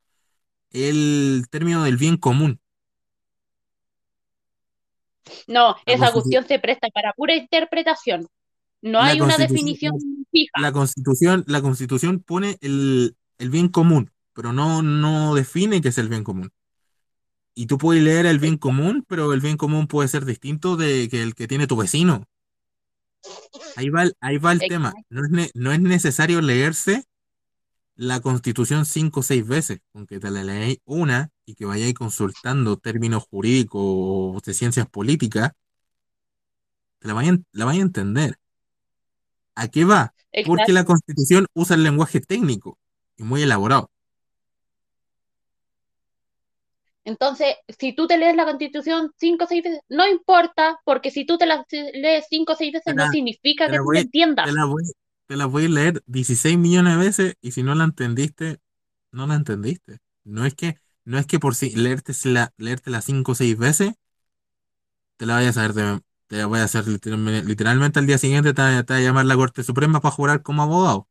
el 0.70 1.46
término 1.50 1.84
del 1.84 1.96
bien 1.96 2.16
común. 2.16 2.60
No, 5.46 5.76
esa 5.86 6.12
cuestión 6.12 6.46
se 6.46 6.58
presta 6.58 6.88
para 6.90 7.12
pura 7.12 7.34
interpretación. 7.34 8.28
No 8.82 8.98
la 8.98 9.06
hay 9.06 9.20
una 9.20 9.38
definición 9.38 9.94
fija. 10.30 10.60
la 10.60 10.72
constitución, 10.72 11.44
la 11.46 11.62
constitución 11.62 12.20
pone 12.20 12.58
el, 12.60 13.16
el 13.38 13.50
bien 13.50 13.68
común, 13.68 14.10
pero 14.34 14.52
no, 14.52 14.82
no 14.82 15.34
define 15.34 15.80
qué 15.80 15.88
es 15.88 15.98
el 15.98 16.08
bien 16.08 16.24
común. 16.24 16.50
Y 17.54 17.66
tú 17.66 17.78
puedes 17.78 18.02
leer 18.02 18.26
el 18.26 18.38
bien 18.38 18.56
común, 18.58 19.04
pero 19.08 19.32
el 19.32 19.40
bien 19.40 19.56
común 19.56 19.86
puede 19.86 20.08
ser 20.08 20.24
distinto 20.24 20.76
de 20.76 21.08
que 21.08 21.22
el 21.22 21.34
que 21.34 21.46
tiene 21.46 21.66
tu 21.66 21.76
vecino. 21.76 22.24
Ahí 23.76 23.88
va 23.90 24.02
el, 24.02 24.16
ahí 24.20 24.38
va 24.38 24.52
el 24.52 24.58
tema. 24.58 24.92
No 25.08 25.24
es, 25.24 25.30
ne- 25.30 25.50
no 25.54 25.72
es 25.72 25.80
necesario 25.80 26.40
leerse 26.40 27.04
la 27.96 28.20
Constitución 28.20 28.86
cinco 28.86 29.20
o 29.20 29.22
seis 29.22 29.46
veces, 29.46 29.78
con 29.92 30.06
que 30.06 30.18
te 30.18 30.30
la 30.30 30.42
leáis 30.42 30.78
una 30.84 31.30
y 31.46 31.54
que 31.54 31.64
vayáis 31.64 31.94
consultando 31.94 32.76
términos 32.76 33.24
jurídicos 33.30 33.80
o 33.82 34.40
de 34.44 34.52
ciencias 34.52 34.88
políticas, 34.88 35.52
te 36.98 37.08
la 37.08 37.14
vayas, 37.14 37.38
la 37.52 37.64
vaya 37.66 37.80
a 37.80 37.82
entender. 37.82 38.36
¿A 39.54 39.68
qué 39.68 39.84
va? 39.84 40.12
Porque 40.44 40.72
Exacto. 40.72 40.72
la 40.72 40.84
Constitución 40.84 41.46
usa 41.54 41.76
el 41.76 41.84
lenguaje 41.84 42.20
técnico 42.20 42.78
y 43.16 43.22
muy 43.22 43.42
elaborado. 43.42 43.90
Entonces, 47.04 47.56
si 47.78 47.94
tú 47.94 48.06
te 48.06 48.18
lees 48.18 48.36
la 48.36 48.44
Constitución 48.46 49.12
cinco 49.18 49.44
o 49.44 49.46
seis 49.46 49.62
veces, 49.64 49.80
no 49.88 50.06
importa, 50.08 50.80
porque 50.84 51.10
si 51.10 51.24
tú 51.26 51.38
te 51.38 51.46
la 51.46 51.64
lees 51.70 52.26
cinco 52.30 52.52
o 52.54 52.56
seis 52.56 52.72
Te 52.84 52.92
veces, 52.92 52.94
no 52.96 53.06
significa 53.06 53.68
te 53.68 53.70
que 53.70 53.78
la 53.78 53.80
tú 53.80 53.82
voy, 53.82 54.10
te 54.42 54.52
entiendas. 54.52 54.52
la 54.52 54.64
voy, 54.66 54.84
te 55.26 55.36
la 55.36 55.46
voy 55.46 55.66
a 55.66 55.68
leer 55.68 56.02
16 56.06 56.58
millones 56.58 56.94
de 56.98 57.04
veces 57.04 57.34
y 57.40 57.52
si 57.52 57.62
no 57.62 57.74
la 57.74 57.84
entendiste, 57.84 58.60
no 59.12 59.26
la 59.26 59.34
entendiste. 59.36 59.98
No 60.24 60.44
es 60.46 60.54
que, 60.54 60.78
no 61.04 61.18
es 61.18 61.26
que 61.26 61.38
por 61.38 61.54
si 61.54 61.70
leerte 61.74 62.12
la, 62.24 62.52
leértela 62.58 63.00
cinco 63.02 63.32
o 63.32 63.34
seis 63.34 63.56
veces, 63.58 63.94
te 65.16 65.26
la 65.26 65.34
vayas 65.34 65.56
a 65.58 65.68
saber 65.68 66.00
te 66.28 66.36
la 66.36 66.46
voy 66.46 66.60
a 66.60 66.64
hacer 66.64 66.86
literalmente, 66.88 67.46
literalmente 67.46 67.98
al 67.98 68.06
día 68.06 68.18
siguiente 68.18 68.54
te, 68.54 68.62
te 68.84 68.92
va 68.94 68.98
a 68.98 69.02
llamar 69.02 69.26
la 69.26 69.36
Corte 69.36 69.62
Suprema 69.62 70.00
para 70.00 70.14
jurar 70.14 70.42
como 70.42 70.62
abogado. 70.62 71.08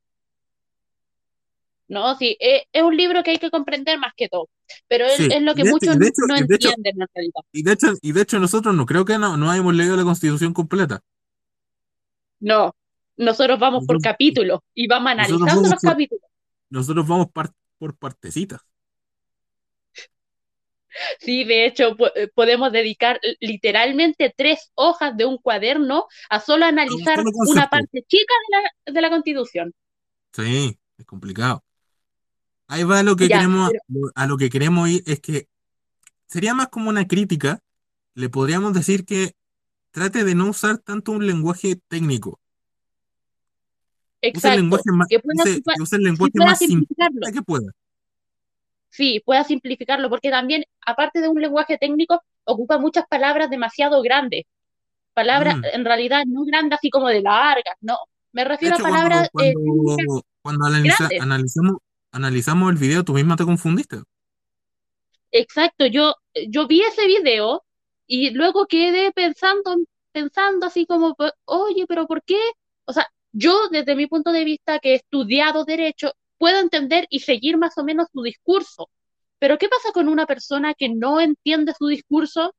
No, 1.87 2.15
sí, 2.15 2.37
es, 2.39 2.63
es 2.73 2.83
un 2.83 2.95
libro 2.97 3.23
que 3.23 3.31
hay 3.31 3.37
que 3.39 3.51
comprender 3.51 3.97
más 3.99 4.13
que 4.15 4.29
todo, 4.29 4.49
pero 4.87 5.05
es, 5.05 5.17
Sí, 5.17 5.27
es 5.29 5.41
lo 5.41 5.55
que 5.55 5.63
de 5.63 5.69
muchos 5.71 5.95
y 5.95 5.97
de 5.97 6.07
hecho, 6.07 6.21
no 6.27 6.35
entienden 6.35 7.01
en 7.01 7.07
realidad. 7.13 7.41
y 7.53 7.63
de 7.63 7.71
hecho, 7.73 7.87
y 8.01 8.11
de 8.11 8.21
hecho 8.21 8.39
nosotros 8.39 8.75
no 8.75 8.85
creo 8.85 9.05
que 9.05 9.17
no, 9.17 9.37
no 9.37 9.49
hayamos 9.51 9.75
leído 9.75 9.95
la 9.97 10.03
Constitución 10.03 10.53
completa. 10.53 11.01
No, 12.39 12.75
nosotros 13.17 13.59
vamos 13.59 13.85
por 13.85 13.99
capítulos 14.01 14.59
y 14.75 14.87
vamos 14.87 15.11
analizando 15.11 15.61
vamos 15.61 15.69
los 15.69 15.81
por, 15.81 15.91
capítulos. 15.91 16.29
nosotros 16.69 17.07
vamos 17.07 17.31
par- 17.31 17.53
por 17.79 17.97
partecitas. 17.97 18.61
Sí, 21.19 21.43
de 21.43 21.65
hecho, 21.65 21.95
po- 21.97 22.13
eh, 22.15 22.27
podemos 22.33 22.71
dedicar 22.71 23.19
literalmente 23.39 24.33
tres 24.35 24.71
hojas 24.75 25.15
de 25.17 25.25
un 25.25 25.37
cuaderno 25.37 26.07
a 26.29 26.39
solo 26.39 26.65
analizar 26.65 27.17
solo 27.17 27.31
una 27.45 27.67
parte 27.69 28.03
chica 28.07 28.33
de 28.51 28.57
la, 28.61 28.93
de 28.93 29.01
la 29.01 29.09
Constitución. 29.09 29.73
Sí, 30.33 30.77
es 30.97 31.05
complicado. 31.05 31.63
Ahí 32.73 32.83
va 32.83 33.03
lo 33.03 33.15
que 33.15 33.27
Ya, 33.27 33.37
queremos, 33.37 33.69
pero 33.87 34.11
a 34.15 34.25
lo 34.25 34.35
que 34.35 34.49
queremos 34.49 34.89
ir, 34.89 35.03
es 35.05 35.19
que 35.19 35.47
sería 36.25 36.55
más 36.55 36.69
como 36.69 36.89
una 36.89 37.05
crítica. 37.07 37.59
Le 38.15 38.29
podríamos 38.29 38.73
decir 38.73 39.05
que 39.05 39.35
trate 39.91 40.23
de 40.23 40.33
no 40.33 40.49
usar 40.49 40.79
tanto 40.79 41.11
un 41.11 41.27
lenguaje 41.27 41.79
técnico. 41.87 42.39
Use 44.23 44.29
el 44.29 44.29
exacto, 44.35 44.57
lenguaje 44.57 44.91
más, 44.91 45.07
que 45.07 45.19
pueda, 45.19 45.43
use, 45.43 45.61
que 45.61 45.81
use 45.83 45.95
el 45.97 46.01
lenguaje 46.01 46.31
pueda 46.31 46.45
más 46.49 46.57
simplificarlo. 46.57 47.19
que 47.31 47.41
pueda. 47.43 47.71
Sí, 48.89 49.21
pueda 49.23 49.43
simplificarlo, 49.43 50.09
porque 50.09 50.31
también, 50.31 50.63
aparte 50.83 51.21
de 51.21 51.27
un 51.27 51.39
lenguaje 51.39 51.77
técnico, 51.77 52.23
ocupa 52.43 52.79
muchas 52.79 53.05
palabras 53.07 53.51
demasiado 53.51 54.01
grandes. 54.01 54.45
Palabras, 55.13 55.57
Mm. 55.57 55.65
en 55.73 55.85
realidad, 55.85 56.23
no 56.25 56.43
grandes 56.43 56.79
así 56.79 56.89
como 56.89 57.07
de 57.09 57.21
largas, 57.21 57.75
no. 57.81 57.97
Me 58.31 58.43
refiero 58.45 58.75
a 58.75 58.79
cuando, 58.79 58.95
palabras 58.97 59.29
eh, 59.43 59.53
cuando, 60.41 60.65
analiza- 60.65 61.09
analizamos, 61.21 61.77
analizamos 62.13 62.71
el 62.71 62.77
video, 62.77 63.03
tú 63.03 63.13
misma 63.13 63.35
te 63.35 63.43
confundiste. 63.43 63.97
Exacto, 65.31 65.85
yo, 65.87 66.15
yo 66.47 66.67
vi 66.67 66.81
ese 66.83 67.07
video 67.07 67.65
y 68.07 68.29
luego 68.29 68.67
quedé 68.67 69.11
pensando, 69.11 69.75
pensando 70.11 70.67
así 70.67 70.85
como, 70.85 71.15
oye, 71.45 71.85
pero 71.87 72.05
¿por 72.05 72.23
qué? 72.23 72.39
O 72.85 72.93
sea, 72.93 73.09
yo 73.31 73.67
desde 73.69 73.95
mi 73.95 74.05
punto 74.07 74.31
de 74.31 74.43
vista 74.45 74.79
que 74.79 74.91
he 74.91 74.95
estudiado 74.95 75.65
derecho, 75.65 76.13
puedo 76.37 76.59
entender 76.59 77.07
y 77.09 77.21
seguir 77.21 77.57
más 77.57 77.77
o 77.77 77.83
menos 77.83 78.07
su 78.13 78.21
discurso. 78.21 78.89
Pero 79.39 79.57
¿qué 79.57 79.67
pasa 79.67 79.91
con 79.91 80.07
una 80.07 80.27
persona 80.27 80.73
que 80.75 80.89
no 80.89 81.19
entiende 81.19 81.73
su 81.77 81.87
discurso? 81.87 82.53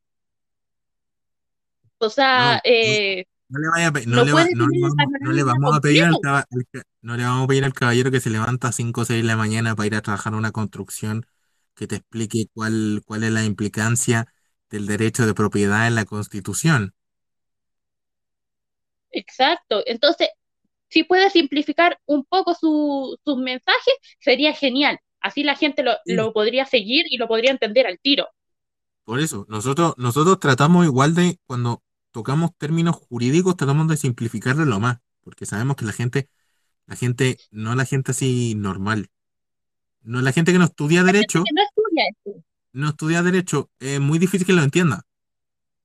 O 1.99 2.11
sea, 2.11 2.55
no, 2.57 2.61
eh, 2.65 3.25
no 3.55 3.61
le 3.61 3.69
vaya 3.71 3.89
a 3.89 3.93
pe- 3.93 4.07
no 4.07 4.21
no 4.21 4.23
le 4.23 4.33
va- 4.33 4.47
puede 4.47 4.51
no 4.51 4.67
le 4.69 4.75
tener 4.75 4.85
el 4.85 4.95
vamos, 4.97 5.13
no 5.21 5.33
le 5.33 5.43
panorama 5.45 5.45
vamos 5.45 5.77
a 5.77 5.81
pedir 5.81 6.05
al, 6.05 6.19
completo. 6.19 6.21
caba- 6.21 6.47
al 6.51 6.67
ca- 6.73 6.83
no 7.03 7.17
le 7.17 7.25
vamos 7.25 7.45
a 7.45 7.49
pedir 7.49 7.65
al 7.65 7.73
caballero 7.75 8.11
que 8.11 8.21
se 8.21 8.31
levanta 8.31 8.69
a 8.69 8.73
5 8.73 9.03
o 9.03 9.05
6 9.05 9.23
de 9.23 9.27
la 9.29 9.37
mañana 9.37 9.75
para 9.77 9.87
ir 9.87 9.95
a 9.95 10.03
trabajar 10.03 10.33
en 10.33 10.39
una 10.41 10.53
construcción 10.53 11.27
que 11.75 11.87
te 11.87 11.97
explique 11.97 12.47
cuál, 12.55 13.03
cuál 13.07 13.25
es 13.25 13.33
la 13.33 13.45
implicancia 13.45 14.27
del 14.71 14.87
derecho 14.87 15.27
de 15.27 15.35
propiedad 15.35 15.87
en 15.87 15.95
la 15.97 16.05
Constitución. 16.05 16.95
Exacto. 19.11 19.83
Entonces, 19.87 20.29
si 20.91 21.05
puede 21.05 21.31
simplificar 21.31 21.99
un 22.07 22.25
poco 22.27 22.55
su- 22.55 23.19
sus 23.25 23.39
mensajes, 23.39 23.95
sería 24.21 24.55
genial. 24.55 25.01
Así 25.21 25.45
la 25.45 25.57
gente 25.57 25.83
lo, 25.83 25.93
Sí, 26.05 26.15
lo 26.15 26.33
podría 26.33 26.67
seguir 26.67 27.07
y 27.11 27.19
lo 27.19 27.29
podría 27.29 27.53
entender 27.53 27.87
al 27.87 28.01
tiro. 28.01 28.29
por 29.05 29.21
eso, 29.21 29.45
nosotros, 29.49 29.95
nosotros 29.99 30.39
tratamos 30.41 30.87
igual 30.87 31.15
de, 31.15 31.39
cuando 31.47 31.83
tocamos 32.15 32.53
términos 32.59 32.97
jurídicos, 32.97 33.57
tratamos 33.59 33.89
de 33.89 33.99
simplificarlo 33.99 34.65
lo 34.67 34.81
más, 34.81 35.01
porque 35.23 35.47
sabemos 35.47 35.77
que 35.77 35.85
la 35.87 35.93
gente, 35.93 36.31
la 36.87 36.97
gente, 36.97 37.39
no 37.53 37.75
la 37.77 37.85
gente 37.87 38.13
así 38.13 38.55
normal, 38.57 39.11
no 40.03 40.21
la 40.23 40.33
gente 40.33 40.53
que 40.53 40.59
no 40.59 40.67
estudia 40.67 41.05
derecho, 41.05 41.45
Que 41.45 41.55
no 41.55 41.63
estudia 41.63 42.05
esto. 42.11 42.45
no 42.73 42.89
estudia 42.91 43.23
derecho, 43.23 43.71
es 43.81 44.01
muy 44.01 44.19
difícil 44.19 44.47
que 44.47 44.53
lo 44.55 44.63
entienda. 44.63 45.03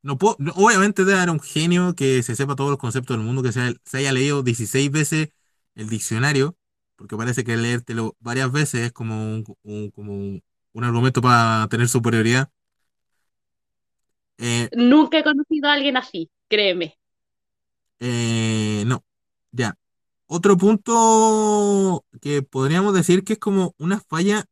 No 0.02 0.18
puedo, 0.18 0.36
no- 0.40 0.54
obviamente 0.56 1.06
debe 1.06 1.18
haber 1.20 1.32
un 1.32 1.40
genio 1.42 1.96
que 1.96 2.24
se 2.24 2.36
sepa 2.36 2.56
todos 2.56 2.70
los 2.72 2.80
conceptos 2.80 3.18
del 3.18 3.26
mundo, 3.26 3.44
que 3.44 3.52
se, 3.52 3.78
se 3.86 3.98
haya 3.98 4.14
leído 4.14 4.44
16 4.44 4.92
veces 4.92 5.30
el 5.76 5.90
diccionario, 5.90 6.58
porque 6.96 7.18
parece 7.18 7.44
que 7.44 7.58
leértelo 7.58 8.16
varias 8.20 8.52
veces 8.52 8.82
es 8.82 8.92
como 8.94 9.16
un, 9.36 9.46
un- 9.64 9.92
como 9.92 10.14
un, 10.14 10.44
un 10.74 10.84
argumento 10.86 11.22
para 11.22 11.68
tener 11.70 11.90
superioridad. 11.90 12.50
Nunca 14.74 15.20
he 15.20 15.24
conocido 15.24 15.70
a 15.70 15.74
alguien 15.74 15.98
así, 15.98 16.30
créeme. 16.48 16.98
eh, 18.00 18.84
no, 18.86 19.04
ya. 19.52 19.76
Otro 20.28 20.58
punto 20.58 22.06
que 22.22 22.44
podríamos 22.44 22.94
decir 22.94 23.24
que 23.24 23.34
es 23.34 23.40
como 23.40 23.74
una 23.78 24.00
falla, 24.02 24.46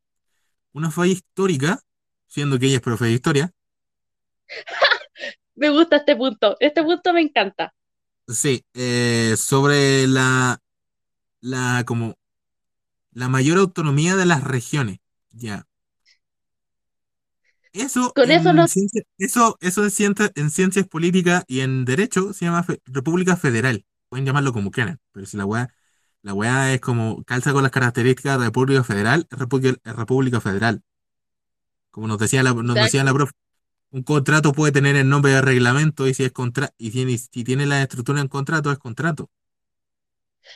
una 0.74 0.92
falla 0.92 1.14
histórica, 1.14 1.82
siendo 2.28 2.60
que 2.60 2.68
ella 2.68 2.78
es 2.78 2.82
profe 2.82 3.06
de 3.08 3.14
historia. 3.14 3.54
Me 5.56 5.70
gusta 5.70 5.98
este 5.98 6.16
punto. 6.16 6.56
Este 6.60 6.84
punto 6.84 7.12
me 7.14 7.22
encanta. 7.22 7.74
Sí, 8.28 8.66
eh, 8.74 9.36
sobre 9.38 10.06
la, 10.08 10.62
la 11.42 11.84
como 11.88 12.16
la 13.12 13.30
mayor 13.30 13.60
autonomía 13.60 14.16
de 14.16 14.26
las 14.28 14.44
regiones. 14.46 15.00
Ya. 15.32 15.67
Eso 17.78 18.16
Con 18.16 18.32
eso 18.32 18.52
en 18.54 18.54
no, 18.54 18.68
ciencia, 18.68 19.04
eso, 19.18 19.58
eso 19.62 19.84
en 19.84 19.92
ciencia, 19.92 20.32
en 20.36 20.50
ciencias 20.50 20.88
políticas 20.88 21.44
y 21.48 21.62
en 21.62 21.86
derecho 21.86 22.34
se 22.34 22.46
llama 22.46 22.64
fe- 22.64 22.82
República 22.86 23.38
Federal. 23.38 23.86
Pueden 24.10 24.26
llamarlo 24.26 24.54
como 24.54 24.72
quieran, 24.72 25.00
pero 25.12 25.26
si 25.26 25.38
la 25.38 25.46
weá, 25.46 25.74
la 26.24 26.34
weá 26.34 26.74
es 26.74 26.82
como 26.82 27.24
calza 27.26 27.54
con 27.54 27.64
las 27.64 27.72
características 27.72 28.40
de 28.40 28.46
República 28.46 28.84
Federal, 28.84 29.28
es 29.30 29.38
República, 29.40 29.78
es 29.84 29.96
República 29.96 30.42
Federal. 30.42 30.82
Como 31.92 32.08
nos 32.08 32.18
decía 32.20 32.44
la, 32.44 32.54
nos 32.54 32.80
decía 32.80 33.04
la 33.04 33.14
profe, 33.14 33.34
un 33.92 34.04
contrato 34.04 34.54
puede 34.54 34.72
tener 34.74 34.96
el 34.98 35.10
nombre 35.10 35.34
de 35.34 35.42
reglamento 35.42 36.08
y 36.08 36.14
si 36.16 36.24
es 36.26 36.32
contra, 36.34 36.74
y 36.78 36.92
tiene, 36.92 37.18
si 37.18 37.44
tiene 37.46 37.66
la 37.68 37.82
estructura 37.84 38.22
en 38.22 38.28
contrato, 38.30 38.72
es 38.72 38.80
contrato. 38.80 39.30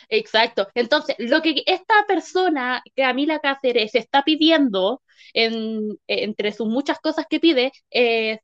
exacto. 0.10 0.68
Entonces, 0.76 1.16
lo 1.20 1.42
que 1.42 1.64
esta 1.66 1.94
persona, 2.08 2.82
Camila 2.96 3.40
Cáceres, 3.40 3.96
está 3.96 4.24
pidiendo, 4.24 5.02
en, 5.34 5.98
entre 6.08 6.52
sus 6.54 6.68
muchas 6.68 7.00
cosas 7.00 7.26
que 7.30 7.40
pide, 7.40 7.72
es 7.90 8.40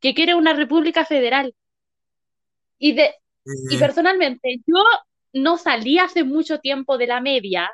que 0.00 0.14
quiere 0.14 0.34
una 0.34 0.54
república 0.54 1.04
federal. 1.04 1.54
Y, 2.78 2.92
de, 2.94 3.14
y 3.68 3.76
Eh, 3.76 3.78
personalmente, 3.78 4.56
yo 4.66 4.82
no 5.32 5.58
salí 5.58 5.98
hace 5.98 6.24
mucho 6.24 6.58
tiempo 6.60 6.98
de 6.98 7.06
la 7.06 7.20
media, 7.20 7.70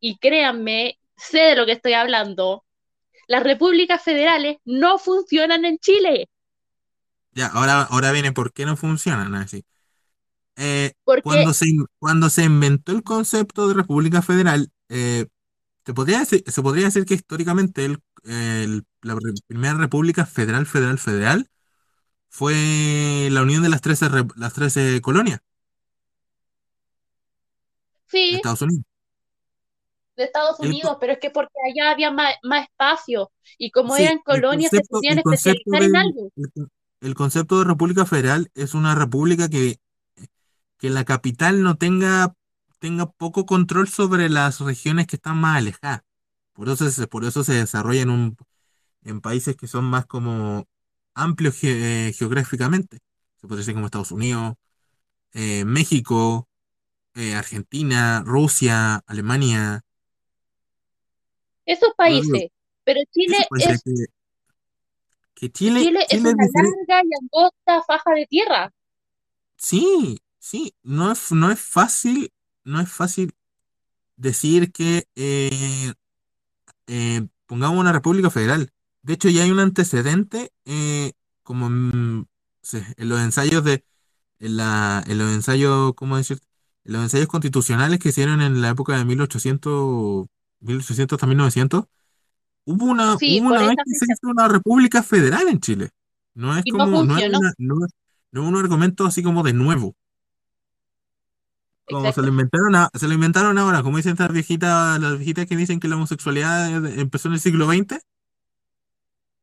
y 0.00 0.18
créanme, 0.18 0.98
sé 1.16 1.40
de 1.40 1.56
lo 1.56 1.66
que 1.66 1.72
estoy 1.72 1.94
hablando. 1.94 2.64
Las 3.28 3.44
repúblicas 3.44 4.02
federales 4.02 4.58
no 4.64 4.98
funcionan 4.98 5.64
en 5.64 5.78
Chile, 5.78 6.28
ya, 7.32 7.48
ahora, 7.48 7.82
ahora 7.82 8.12
viene 8.12 8.32
por 8.32 8.52
qué 8.52 8.64
no 8.66 8.76
funcionan 8.76 9.34
así. 9.34 9.64
eh, 10.56 10.92
cuando 11.22 11.52
se, 11.52 11.66
cuando 11.98 12.30
se 12.30 12.44
inventó 12.44 12.92
el 12.92 13.02
concepto 13.02 13.68
de 13.68 13.74
República 13.74 14.22
Federal, 14.22 14.70
eh, 14.88 15.26
se 15.86 15.94
podría 15.94 16.18
decir, 16.20 16.44
se 16.46 16.62
podría 16.62 16.86
decir 16.86 17.04
que 17.06 17.14
históricamente 17.14 17.84
el- 17.84 18.02
el- 18.24 18.84
la 19.02 19.14
re- 19.14 19.34
primera 19.46 19.74
República 19.74 20.26
Federal, 20.26 20.66
Federal, 20.66 20.98
Federal 20.98 21.48
fue 22.30 23.28
la 23.30 23.42
unión 23.42 23.62
de 23.62 23.68
las 23.70 23.80
13, 23.80 24.08
re- 24.08 24.26
las 24.36 24.52
13 24.54 25.00
colonias 25.00 25.40
de 25.40 25.44
sí, 28.06 28.34
Estados 28.36 28.62
Unidos. 28.62 28.84
de 30.16 30.24
Estados 30.24 30.56
El, 30.60 30.64
co- 30.64 30.68
Unidos, 30.68 30.96
pero 31.00 31.12
es 31.12 31.18
que 31.20 31.30
porque 31.30 31.52
allá 31.70 31.90
había 31.90 32.10
más, 32.10 32.34
más 32.42 32.64
espacio 32.64 33.30
y 33.58 33.70
como 33.70 33.96
sí, 33.96 34.02
eran 34.02 34.14
el 34.16 34.22
colonias 34.24 34.70
se 34.70 34.78
concepto, 34.78 34.96
podían 34.96 35.18
el 35.18 35.22
concepto 35.24 35.60
especializar 35.74 35.82
en 35.82 35.92
del, 35.92 35.96
algo. 35.96 36.30
el, 36.36 36.52
con- 36.52 36.70
el 37.02 37.14
concepto 37.14 37.58
de 37.58 37.64
República 37.64 38.06
Federal 38.06 38.50
es 38.54 38.74
una 38.74 38.94
república 38.94 39.48
que, 39.48 39.78
que 40.78 40.90
la 40.90 41.04
capital 41.04 41.62
no 41.62 41.76
tenga, 41.76 42.34
tenga 42.78 43.06
poco 43.10 43.46
control 43.46 43.88
sobre 43.88 44.28
las 44.28 44.60
regiones 44.60 45.06
que 45.06 45.16
están 45.16 45.38
más 45.38 45.58
alejadas. 45.58 46.02
Por 46.54 46.68
eso 46.68 46.90
se, 46.90 47.06
por 47.08 47.24
eso 47.24 47.44
se 47.44 47.54
desarrolla 47.54 48.02
en 48.02 48.10
un 48.10 48.36
en 49.04 49.20
países 49.20 49.56
que 49.56 49.66
son 49.68 49.84
más 49.86 50.06
como 50.06 50.66
amplios 51.14 51.56
ge- 51.60 52.08
eh, 52.08 52.12
geográficamente. 52.14 52.98
Se 53.40 53.48
puede 53.48 53.60
decir 53.60 53.74
como 53.74 53.86
Estados 53.86 54.12
Unidos, 54.12 54.54
eh, 55.34 55.64
México, 55.66 56.48
eh, 57.14 57.34
Argentina, 57.36 58.22
Rusia, 58.26 59.02
Alemania. 59.06 59.82
Esos 61.66 61.92
países, 61.96 62.48
pero 62.82 63.00
Chile 63.12 63.36
es, 63.58 63.78
que, 63.84 63.92
que 65.34 65.50
Chile, 65.52 65.88
Chile 65.88 66.00
es 66.00 66.08
Chile 66.08 66.30
es 66.30 66.34
una 66.34 66.44
larga 66.88 67.02
y 67.08 67.14
angosta 67.22 67.82
faja 67.86 68.10
de 68.14 68.26
tierra. 68.26 68.72
Sí, 69.56 70.18
sí, 70.38 70.74
no 70.82 71.12
es, 71.12 71.32
no 71.32 71.50
es 71.50 71.60
fácil, 71.60 72.32
no 72.66 72.80
es 72.80 72.90
fácil 72.92 73.34
decir 74.16 74.72
que 74.72 75.08
eh, 75.16 75.94
eh, 76.86 77.26
pongamos 77.46 77.78
una 77.80 77.92
república 77.92 78.30
federal. 78.30 78.70
De 79.02 79.14
hecho, 79.14 79.28
ya 79.28 79.42
hay 79.44 79.50
un 79.50 79.60
antecedente 79.60 80.52
eh, 80.64 81.12
como 81.42 81.66
en, 81.68 82.28
los 82.98 83.20
ensayos 83.20 83.64
de 83.64 83.84
en, 84.40 84.56
la, 84.56 85.04
en 85.06 85.18
los 85.18 85.32
ensayos, 85.34 85.94
¿cómo 85.96 86.16
decir? 86.18 86.40
En 86.84 86.94
los 86.94 87.02
ensayos 87.04 87.28
constitucionales 87.28 87.98
que 88.00 88.10
hicieron 88.10 88.42
en 88.42 88.62
la 88.62 88.70
época 88.70 88.96
de 88.98 89.04
1800, 89.04 90.26
1800 90.60 91.16
hasta 91.16 91.26
1900, 91.26 91.84
hubo 92.64 92.86
una, 92.86 93.18
Sí, 93.18 93.40
hubo 93.40 93.48
una 93.48 93.62
vez 93.62 93.72
esa 93.74 93.84
que 93.84 93.94
se 93.94 94.06
fecha. 94.06 94.14
hizo 94.14 94.28
una 94.28 94.48
república 94.48 95.02
federal 95.02 95.48
en 95.48 95.60
Chile. 95.60 95.90
No 96.34 96.56
es 96.56 96.64
Y 96.64 96.72
no 96.72 96.84
como, 96.84 97.02
no 97.04 97.18
es 97.18 97.24
funcionó. 97.24 97.38
una, 97.38 97.54
no 97.58 97.84
es, 97.86 97.92
no 98.32 98.42
es 98.44 98.48
un 98.48 98.56
argumento 98.56 99.06
así 99.06 99.22
como 99.22 99.42
de 99.42 99.52
nuevo, 99.54 99.96
como 101.88 102.12
se 102.12 102.20
lo 102.22 102.28
inventaron, 102.28 102.74
a- 102.74 102.90
se 102.94 103.06
lo 103.08 103.14
inventaron 103.14 103.58
ahora, 103.58 103.82
como 103.82 103.96
dicen 103.96 104.12
estas 104.12 104.32
viejitas, 104.32 104.98
las 105.00 105.16
viejitas 105.18 105.46
que 105.46 105.56
dicen 105.56 105.80
que 105.80 105.88
la 105.88 105.96
homosexualidad 105.96 106.84
empezó 106.98 107.28
en 107.28 107.34
el 107.34 107.40
siglo 107.40 107.66
XX. 107.66 108.00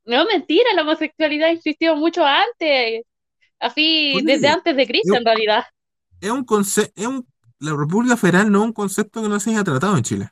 No, 0.05 0.25
mentira, 0.25 0.65
la 0.75 0.81
homosexualidad 0.81 1.49
existió 1.51 1.95
mucho 1.95 2.25
antes, 2.25 3.03
así 3.59 4.19
desde 4.23 4.49
antes 4.49 4.75
de 4.75 4.85
Cristo 4.85 5.15
en 5.15 5.25
realidad. 5.25 5.63
es 6.19 6.29
un 6.29 6.43
concepto, 6.43 6.91
es 7.01 7.07
un, 7.07 7.25
la 7.59 7.75
república 7.75 8.17
federal 8.17 8.51
no 8.51 8.59
es 8.59 8.65
un 8.65 8.73
concepto 8.73 9.21
que 9.21 9.29
no 9.29 9.39
se 9.39 9.51
haya 9.51 9.63
tratado 9.63 9.95
en 9.95 10.03
Chile. 10.03 10.29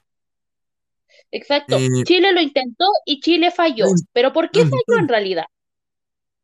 Exacto. 1.31 1.77
Eh, 1.77 1.87
Chile 2.03 2.33
lo 2.33 2.41
intentó 2.41 2.85
y 3.05 3.21
Chile 3.21 3.51
falló. 3.51 3.85
¿Pero 4.11 4.33
por 4.33 4.51
qué 4.51 4.63
falló 4.63 4.99
en 4.99 5.07
realidad? 5.07 5.45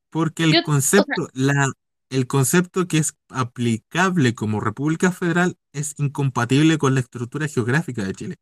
Porque 0.10 0.44
el 0.44 0.54
Yo, 0.54 0.60
o 0.60 0.62
sea, 0.64 1.04
concepto, 1.04 1.28
la, 1.34 1.70
el 2.10 2.28
concepto 2.28 2.88
que 2.88 3.00
es 3.00 3.16
aplicable 3.30 4.34
como 4.34 4.60
República 4.60 5.12
Federal 5.12 5.58
es 5.74 5.96
incompatible 5.98 6.78
con 6.78 6.94
la 6.94 7.02
estructura 7.02 7.48
geográfica 7.48 8.04
de 8.04 8.14
Chile. 8.14 8.36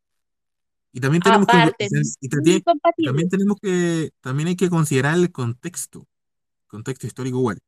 Y 0.92 1.00
también 1.00 1.22
tenemos 1.22 1.46
que, 1.46 1.72
y 2.20 2.28
también, 2.28 3.28
tenemos 3.28 3.58
que, 3.60 4.10
también 4.22 4.48
hay 4.48 4.56
que 4.56 4.70
considerar 4.70 5.14
el 5.14 5.30
contexto, 5.30 6.06
contexto 6.68 7.06
histórico 7.06 7.38
igual. 7.38 7.58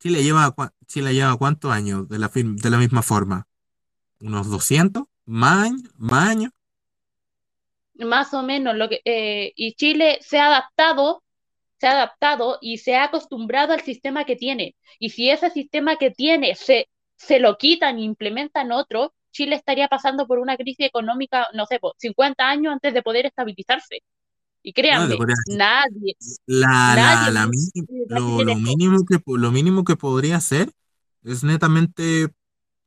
Chile 0.00 0.22
lleva, 0.22 0.54
Chile 0.86 1.12
lleva 1.12 1.36
cuántos 1.36 1.70
años 1.70 2.08
de 2.08 2.18
la, 2.18 2.30
de 2.32 2.70
la 2.70 2.78
misma 2.78 3.02
forma? 3.02 3.46
¿Unos 4.20 4.48
200? 4.48 5.04
¿Más 5.26 5.66
años? 5.66 5.82
¿Más 5.98 6.28
años? 6.28 6.52
Más 7.94 8.32
o 8.32 8.42
menos 8.42 8.76
lo 8.76 8.88
que 8.88 9.02
eh, 9.04 9.52
y 9.56 9.74
Chile 9.74 10.18
se 10.22 10.38
ha 10.38 10.46
adaptado, 10.46 11.22
se 11.78 11.86
ha 11.86 11.92
adaptado 11.92 12.58
y 12.60 12.78
se 12.78 12.96
ha 12.96 13.04
acostumbrado 13.04 13.72
al 13.72 13.80
sistema 13.82 14.24
que 14.24 14.36
tiene. 14.36 14.76
Y 14.98 15.10
si 15.10 15.30
ese 15.30 15.50
sistema 15.50 15.96
que 15.96 16.10
tiene 16.10 16.54
se, 16.54 16.88
se 17.16 17.38
lo 17.40 17.56
quitan 17.58 17.98
e 17.98 18.02
implementan 18.02 18.72
otro, 18.72 19.14
Chile 19.32 19.56
estaría 19.56 19.88
pasando 19.88 20.26
por 20.26 20.38
una 20.38 20.56
crisis 20.56 20.86
económica, 20.86 21.46
no 21.54 21.66
sé, 21.66 21.78
po, 21.80 21.94
50 21.98 22.48
años 22.48 22.72
antes 22.72 22.94
de 22.94 23.02
poder 23.02 23.26
estabilizarse. 23.26 24.02
Y 24.62 24.72
créanme, 24.72 25.24
nadie, 25.46 26.16
la, 26.46 26.68
nadie 26.68 27.30
la, 27.30 27.30
la 27.30 27.46
va 27.46 27.48
mini- 27.48 27.70
a 28.10 28.20
lo, 28.20 28.56
mínimo 28.56 29.04
que, 29.08 29.18
po- 29.18 29.36
lo 29.36 29.50
mínimo 29.52 29.84
que 29.84 29.96
podría 29.96 30.40
ser 30.40 30.70
es 31.22 31.44
netamente 31.44 32.28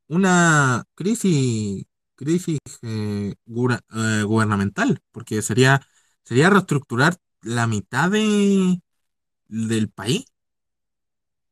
una 0.07 0.83
crisis, 0.95 1.85
crisis 2.15 2.59
eh, 2.83 3.35
gura- 3.45 3.81
eh, 3.95 4.23
gubernamental, 4.23 4.99
porque 5.11 5.41
sería, 5.41 5.81
sería 6.23 6.49
reestructurar 6.49 7.15
la 7.43 7.67
mitad 7.67 8.11
de, 8.11 8.81
del 9.47 9.89
país. 9.91 10.25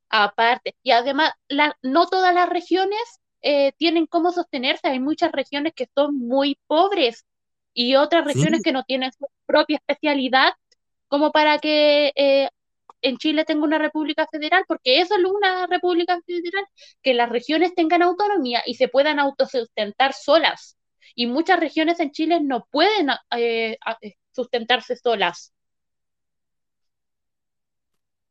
Aparte, 0.10 0.76
y 0.84 0.92
además, 0.92 1.32
la, 1.48 1.78
no 1.84 2.08
todas 2.08 2.34
las 2.34 2.50
regiones 2.50 3.00
eh, 3.42 3.74
tienen 3.78 4.08
cómo 4.08 4.32
sostenerse. 4.32 4.88
Hay 4.88 5.00
muchas 5.00 5.32
regiones 5.32 5.74
que 5.76 5.88
son 5.96 6.18
muy 6.18 6.58
pobres 6.68 7.26
y 7.74 7.96
otras 7.96 8.26
Sí, 8.26 8.46
regiones 8.46 8.62
que 8.64 8.72
no 8.72 8.84
tienen 8.84 9.12
su 9.14 9.28
propia 9.46 9.78
especialidad, 9.78 10.54
como 11.08 11.32
para 11.32 11.60
que 11.60 12.12
eh, 12.16 12.50
en 13.02 13.18
Chile 13.18 13.46
tenga 13.46 13.64
una 13.66 13.78
república 13.80 14.28
federal, 14.32 14.66
porque 14.68 15.00
eso 15.02 15.16
es 15.16 15.24
una 15.26 15.68
república 15.68 16.20
federal, 16.26 16.66
que 17.04 17.14
las 17.14 17.30
regiones 17.30 17.76
tengan 17.76 18.02
autonomía 18.04 18.62
y 18.66 18.76
se 18.76 18.88
puedan 18.90 19.20
autosustentar 19.20 20.14
solas. 20.14 20.78
Y 21.16 21.28
muchas 21.28 21.60
regiones 21.60 22.00
en 22.00 22.12
Chile 22.12 22.40
no 22.42 22.68
pueden 22.72 23.10
eh, 23.38 23.78
eh, 24.02 24.14
sustentarse 24.32 24.96
solas. 24.96 25.54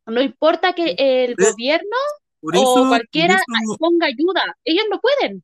No 0.08 0.20
importa 0.20 0.72
que 0.72 0.94
el 0.98 1.34
gobierno 1.36 1.96
o 2.40 2.88
cualquiera 2.88 3.34
eso, 3.34 3.76
ponga 3.78 4.06
ayuda, 4.06 4.56
ellos 4.64 4.84
no 4.90 5.00
pueden. 5.00 5.42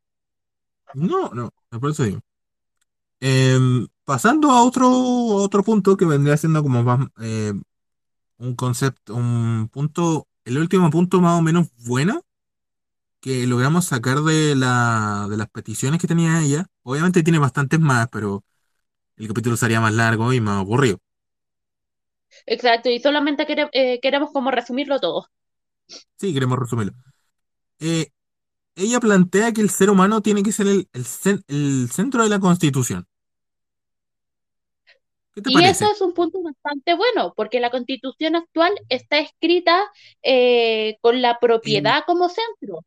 no, 0.94 1.30
no, 1.30 1.50
por 1.80 1.90
eso 1.90 2.04
digo. 2.04 2.20
Pasando 4.04 4.50
a 4.50 4.62
otro, 4.62 4.90
otro 4.90 5.62
punto 5.62 5.96
que 5.96 6.04
vendría 6.04 6.36
siendo 6.36 6.62
como 6.62 6.82
más, 6.82 7.08
eh, 7.20 7.54
un 8.38 8.54
concepto, 8.54 9.14
un 9.14 9.68
punto, 9.72 10.28
el 10.44 10.58
último 10.58 10.90
punto 10.90 11.20
más 11.20 11.38
o 11.38 11.42
menos 11.42 11.68
bueno 11.86 12.22
que 13.20 13.46
logramos 13.46 13.86
sacar 13.86 14.20
de 14.20 14.54
la, 14.54 15.26
de 15.30 15.38
las 15.38 15.48
peticiones 15.48 16.00
que 16.00 16.06
tenía 16.06 16.42
ella. 16.42 16.66
Obviamente 16.82 17.22
tiene 17.22 17.38
bastantes 17.38 17.80
más, 17.80 18.08
pero 18.08 18.44
el 19.16 19.28
capítulo 19.28 19.56
sería 19.56 19.80
más 19.80 19.94
largo 19.94 20.32
y 20.34 20.40
más 20.40 20.58
aburrido. 20.60 20.98
Exacto, 22.46 22.88
y 22.90 23.00
solamente 23.00 23.46
quere- 23.46 23.68
eh, 23.72 24.00
queremos 24.00 24.30
como 24.32 24.50
resumirlo 24.50 24.98
todo. 25.00 25.28
Sí, 26.18 26.32
queremos 26.34 26.58
resumirlo. 26.58 26.94
Eh, 27.80 28.08
ella 28.76 29.00
plantea 29.00 29.52
que 29.52 29.62
el 29.62 29.70
ser 29.70 29.90
humano 29.90 30.22
tiene 30.22 30.42
que 30.42 30.52
ser 30.52 30.68
el, 30.68 30.88
el 30.94 31.04
cen- 31.04 31.44
el 31.48 31.90
centro 31.92 32.22
de 32.24 32.30
la 32.30 32.40
Constitución. 32.40 33.06
¿Qué 35.32 35.42
te 35.42 35.50
Y 35.50 35.52
parece? 35.52 35.64
eso 35.64 35.90
es 35.92 36.00
un 36.00 36.14
punto 36.14 36.42
bastante 36.42 36.94
bueno, 36.94 37.34
porque 37.36 37.60
la 37.60 37.70
constitución 37.70 38.36
actual 38.36 38.72
está 38.88 39.18
escrita 39.18 39.82
eh, 40.22 40.96
con 41.00 41.20
la 41.22 41.38
En, 41.62 41.94
propiedad 41.94 42.02
como 42.06 42.28
centro. 42.28 42.80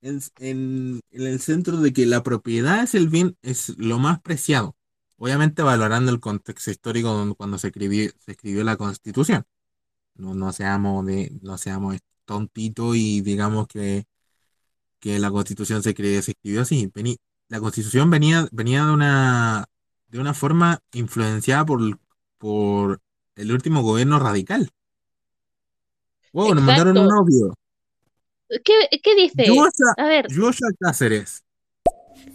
en- 0.00 0.20
en- 0.38 1.00
en 1.10 1.22
el 1.26 1.40
centro 1.40 1.78
de 1.78 1.92
que 1.92 2.06
la 2.06 2.22
propiedad 2.22 2.82
es 2.84 2.94
el 2.94 3.08
bien, 3.08 3.36
es 3.42 3.70
lo 3.78 3.98
más 3.98 4.20
preciado. 4.20 4.76
Obviamente 5.18 5.62
valorando 5.62 6.10
el 6.12 6.20
contexto 6.20 6.70
histórico 6.70 7.08
donde- 7.12 7.34
cuando 7.34 7.58
se 7.58 7.68
escribió, 7.68 8.10
se 8.24 8.32
escribió 8.32 8.64
la 8.64 8.76
Constitución. 8.76 9.44
No, 10.14 10.34
no 10.34 10.52
seamos 10.52 11.04
de, 11.06 11.32
no 11.42 11.58
seamos 11.58 11.96
tontitos 12.24 12.96
y 12.96 13.20
digamos 13.20 13.66
que, 13.68 14.06
que 15.00 15.18
la 15.18 15.30
Constitución 15.30 15.82
se, 15.82 15.90
escribió 15.90 16.62
así. 16.62 16.90
Vení- 16.94 17.18
la 17.48 17.60
Constitución 17.60 18.10
venía, 18.10 18.48
venía 18.52 18.84
de 18.84 18.92
una, 18.92 19.66
de 20.08 20.18
una 20.20 20.34
forma 20.34 20.80
influenciada 20.92 21.64
por, 21.64 21.98
por 22.38 23.00
el 23.36 23.52
último 23.52 23.82
gobierno 23.82 24.18
radical. 24.18 24.70
Wow, 26.32 26.54
nos 26.54 26.62
mandaron 26.64 26.98
un 26.98 27.12
audio. 27.12 27.54
¿Qué, 28.48 29.00
qué 29.02 29.14
dice? 29.14 29.46
Joshua, 29.48 29.94
A 29.96 30.04
ver, 30.06 30.26
Joshua 30.34 30.68
Cáceres. 30.78 31.42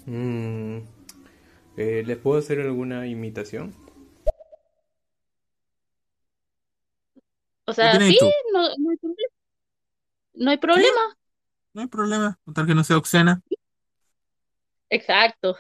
Mm, 0.05 0.79
eh, 1.77 2.03
¿les 2.05 2.17
puedo 2.17 2.39
hacer 2.39 2.59
alguna 2.61 3.07
imitación? 3.07 3.73
o 7.65 7.71
¿Qué 7.73 7.75
sea, 7.75 7.99
sí, 7.99 8.17
no, 8.53 8.61
no 8.77 8.89
hay 8.91 8.97
problema. 8.97 9.29
No 10.35 10.51
hay 10.51 10.57
Sí, 10.57 10.61
problema. 10.61 11.17
no 11.73 11.81
hay 11.81 11.87
problema. 11.87 12.39
Con 12.45 12.53
tal 12.53 12.67
que 12.67 12.75
no 12.75 12.83
sea 12.83 12.97
obscena. 12.97 13.41
Exacto. 14.89 15.57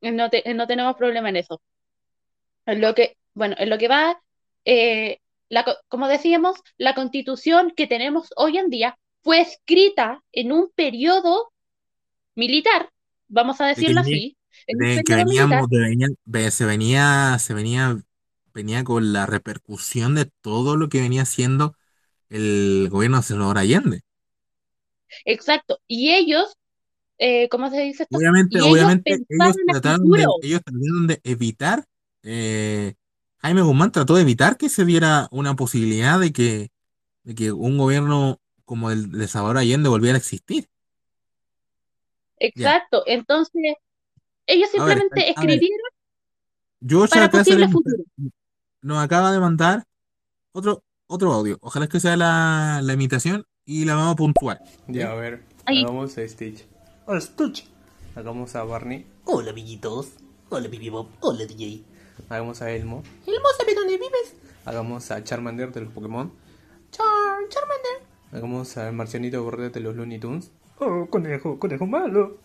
No, 0.00 0.30
te- 0.30 0.54
no 0.54 0.66
tenemos 0.66 0.96
problema 0.96 1.28
en 1.28 1.36
eso. 1.36 1.60
En 2.66 2.80
lo 2.80 2.94
que, 2.94 3.16
bueno, 3.34 3.56
en 3.58 3.70
lo 3.70 3.78
que 3.78 3.88
va, 3.88 4.20
eh, 4.64 5.20
la, 5.48 5.64
como 5.88 6.08
decíamos, 6.08 6.56
la 6.78 6.94
constitución 6.94 7.72
que 7.76 7.86
tenemos 7.86 8.30
hoy 8.36 8.58
en 8.58 8.70
día 8.70 8.98
fue 9.22 9.40
escrita 9.40 10.22
en 10.32 10.52
un 10.52 10.70
periodo 10.74 11.52
militar, 12.36 12.90
vamos 13.28 13.60
a 13.60 13.66
decirlo 13.66 14.00
así, 14.00 14.36
de 14.70 15.02
que 15.02 15.14
veníamos, 15.14 15.68
de 15.68 15.78
venía- 15.78 16.08
ve- 16.24 16.50
se 16.50 16.64
venía, 16.66 17.38
se 17.38 17.54
venía, 17.54 17.98
venía 18.54 18.84
con 18.84 19.12
la 19.12 19.26
repercusión 19.26 20.14
de 20.14 20.26
todo 20.40 20.76
lo 20.76 20.88
que 20.88 21.00
venía 21.00 21.22
haciendo 21.22 21.76
el 22.30 22.88
gobierno 22.90 23.18
de 23.18 23.22
Salvador 23.24 23.58
Allende. 23.58 24.02
exacto. 25.24 25.78
Y 25.86 26.14
ellos, 26.14 26.56
eh, 27.18 27.48
¿cómo 27.48 27.70
se 27.70 27.82
dice 27.82 28.04
esto? 28.04 28.18
Obviamente, 28.18 28.58
ellos 28.58 28.70
obviamente, 28.72 29.18
ellos 29.28 29.56
trataron 29.66 30.10
de, 30.10 30.24
ellos 30.42 30.60
trataron 30.64 31.06
de 31.06 31.20
evitar, 31.24 31.84
eh, 32.22 32.94
Jaime 33.38 33.62
Guzmán 33.62 33.92
trató 33.92 34.14
de 34.16 34.22
evitar 34.22 34.56
que 34.56 34.68
se 34.68 34.84
diera 34.84 35.28
una 35.30 35.54
posibilidad 35.56 36.18
de 36.20 36.32
que, 36.32 36.70
de 37.24 37.34
que 37.34 37.52
un 37.52 37.78
gobierno 37.78 38.40
como 38.64 38.90
el 38.90 39.10
de 39.12 39.28
Salvador 39.28 39.58
Allende 39.58 39.88
volviera 39.88 40.16
a 40.16 40.18
existir. 40.20 40.68
Exacto. 42.38 43.02
Entonces, 43.06 43.74
ellos 44.46 44.70
simplemente 44.70 45.20
ver, 45.20 45.28
escribieron 45.30 45.90
Joshua 46.88 47.08
para 47.08 47.30
posible 47.30 47.68
futuro. 47.68 48.02
nos 48.82 48.98
acaba 48.98 49.32
de 49.32 49.40
mandar 49.40 49.84
otro, 50.52 50.82
otro 51.06 51.32
audio. 51.32 51.58
Ojalá 51.60 51.86
que 51.88 52.00
sea 52.00 52.16
la, 52.16 52.80
la 52.82 52.92
imitación 52.92 53.44
y 53.64 53.84
la 53.84 53.94
vamos 53.94 54.12
a 54.12 54.16
puntuar. 54.16 54.60
Ya, 54.86 55.10
a 55.12 55.14
ver, 55.14 55.42
Ahí. 55.64 55.82
hagamos 55.82 56.16
a 56.18 56.28
Stitch. 56.28 56.64
Hola, 57.06 57.20
Stitch. 57.20 57.68
Hagamos 58.14 58.54
a 58.54 58.62
Barney. 58.64 59.06
Hola, 59.24 59.50
amiguitos. 59.50 60.12
Hola, 60.48 60.68
Bibi 60.68 60.88
Bob. 60.90 61.08
Hola, 61.20 61.44
DJ. 61.44 61.82
Hagamos 62.28 62.62
a 62.62 62.70
Elmo. 62.70 63.02
Elmo, 63.26 63.46
¿sabe 63.58 63.74
dónde 63.74 63.94
vives? 63.94 64.36
Hagamos 64.64 65.10
a 65.10 65.22
Charmander 65.22 65.72
de 65.72 65.82
los 65.82 65.92
Pokémon. 65.92 66.32
Char, 66.90 67.48
Charmander. 67.48 68.06
Hagamos 68.32 68.76
al 68.76 68.92
Marcianito 68.92 69.42
Gordet 69.42 69.72
de 69.74 69.80
los 69.80 69.94
Looney 69.96 70.18
Tunes. 70.18 70.50
Oh, 70.78 71.06
conejo, 71.08 71.58
conejo 71.58 71.86
malo. 71.86 72.38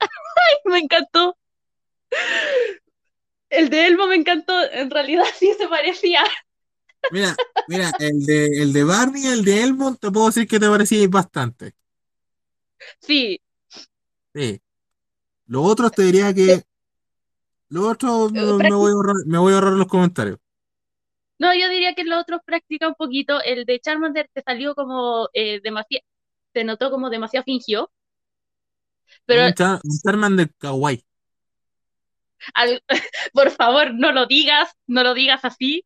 Me 0.64 0.78
encantó. 0.78 1.36
El 3.48 3.68
de 3.70 3.86
Elmo 3.86 4.06
me 4.06 4.14
encantó. 4.16 4.52
En 4.70 4.90
realidad 4.90 5.24
sí 5.38 5.52
se 5.58 5.68
parecía. 5.68 6.22
Mira, 7.10 7.34
mira, 7.66 7.90
el 7.98 8.24
de, 8.24 8.46
el 8.62 8.72
de 8.72 8.84
Barney 8.84 9.22
y 9.24 9.26
el 9.26 9.44
de 9.44 9.62
Elmo, 9.62 9.96
te 9.96 10.10
puedo 10.10 10.26
decir 10.26 10.46
que 10.46 10.60
te 10.60 10.68
parecía 10.68 11.06
bastante. 11.08 11.72
Sí. 13.00 13.40
Sí. 14.34 14.60
Los 15.46 15.66
otros 15.66 15.90
te 15.92 16.02
diría 16.02 16.32
que. 16.32 16.62
Los 17.70 17.84
otros 17.84 18.32
Eh, 18.32 18.36
no- 18.36 18.58
me 18.58 18.70
voy 18.72 18.90
a 18.90 18.94
ahorrar, 18.94 19.16
me 19.26 19.38
voy 19.38 19.52
a 19.52 19.56
ahorrar 19.56 19.72
los 19.72 19.86
comentarios. 19.86 20.38
No, 21.38 21.54
yo 21.54 21.68
diría 21.70 21.94
que 21.94 22.04
los 22.04 22.20
otros 22.20 22.40
practica 22.44 22.86
un 22.86 22.94
poquito. 22.94 23.40
El 23.42 23.64
de 23.64 23.80
Charmander 23.80 24.28
te 24.32 24.42
salió 24.42 24.74
como 24.74 25.28
eh, 25.32 25.60
demasiado, 25.62 26.04
te 26.52 26.64
notó 26.64 26.90
como 26.90 27.10
demasiado 27.10 27.44
fingió. 27.44 27.90
Pero 29.26 29.42
Un, 29.42 29.80
un 29.84 29.98
Charmander 30.04 30.52
kawaii. 30.58 31.04
al- 32.54 32.82
por 33.32 33.50
favor, 33.50 33.92
no 33.94 34.12
lo 34.12 34.26
digas, 34.26 34.70
no 34.86 35.02
lo 35.02 35.14
digas 35.14 35.44
así. 35.44 35.82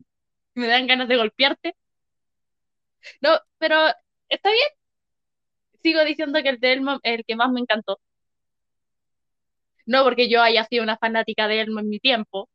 Me 0.54 0.66
dan 0.68 0.86
ganas 0.86 1.08
de 1.08 1.16
golpearte. 1.16 1.76
No, 3.20 3.38
pero 3.58 3.76
está 4.28 4.50
bien. 4.50 4.68
Sigo 5.82 6.04
diciendo 6.04 6.42
que 6.42 6.48
el 6.50 6.60
de 6.60 6.72
Elmo 6.72 6.92
es 7.02 7.18
el 7.18 7.24
que 7.24 7.36
más 7.36 7.50
me 7.50 7.60
encantó. 7.60 8.00
No 9.86 10.02
porque 10.04 10.30
yo 10.30 10.42
haya 10.42 10.64
sido 10.64 10.82
una 10.82 10.96
fanática 10.96 11.46
de 11.46 11.60
Elmo 11.60 11.80
en 11.80 11.88
mi 11.90 12.00
tiempo, 12.00 12.48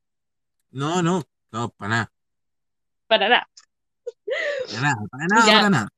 No, 0.72 1.02
no, 1.04 1.24
no, 1.52 1.69
para 1.69 1.89
nada, 1.89 2.12
para 3.08 3.30
nada. 3.30 3.50
para 4.67 4.82
nada, 4.82 4.95
para 5.12 5.26
nada, 5.28 5.45
Ya, 5.45 5.56
para 5.58 5.69
nada. 5.69 5.89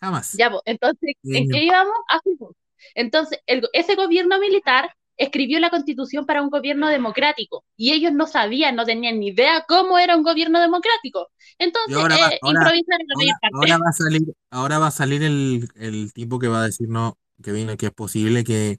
Jamás. 0.00 0.36
ya, 0.38 0.50
pues, 0.50 0.62
entonces, 0.66 1.14
¿en 1.32 1.48
qué 1.48 1.62
íbamos? 1.64 1.94
Así 2.08 2.30
pues. 2.38 2.52
Entonces, 2.94 3.40
el- 3.46 3.68
ese 3.72 3.94
gobierno 3.96 4.38
militar 4.38 4.90
escribió 5.16 5.58
la 5.60 5.70
constitución 5.70 6.26
para 6.26 6.42
un 6.42 6.50
gobierno 6.50 6.88
democrático 6.88 7.64
y 7.76 7.92
ellos 7.92 8.12
no 8.12 8.26
sabían, 8.26 8.76
no 8.76 8.84
tenían 8.84 9.18
ni 9.18 9.28
idea 9.28 9.64
cómo 9.68 9.98
era 9.98 10.16
un 10.16 10.22
gobierno 10.22 10.60
democrático. 10.60 11.28
Entonces, 11.58 12.04
ahora 12.04 12.16
va, 12.18 12.30
eh, 12.30 12.40
ahora, 12.40 12.62
improvisaron 12.62 13.06
ahora, 13.12 13.32
ahora 13.50 13.78
va 13.78 13.90
a 13.90 13.92
salir, 13.92 14.22
ahora 14.50 14.78
va 14.78 14.86
a 14.88 14.90
salir 14.90 15.22
el, 15.22 15.68
el 15.76 16.12
tipo 16.12 16.38
que 16.38 16.48
va 16.48 16.62
a 16.62 16.64
decir 16.66 16.88
no, 16.88 17.18
que 17.42 17.52
viene, 17.52 17.76
que 17.76 17.86
es 17.86 17.92
posible 17.92 18.44
que, 18.44 18.78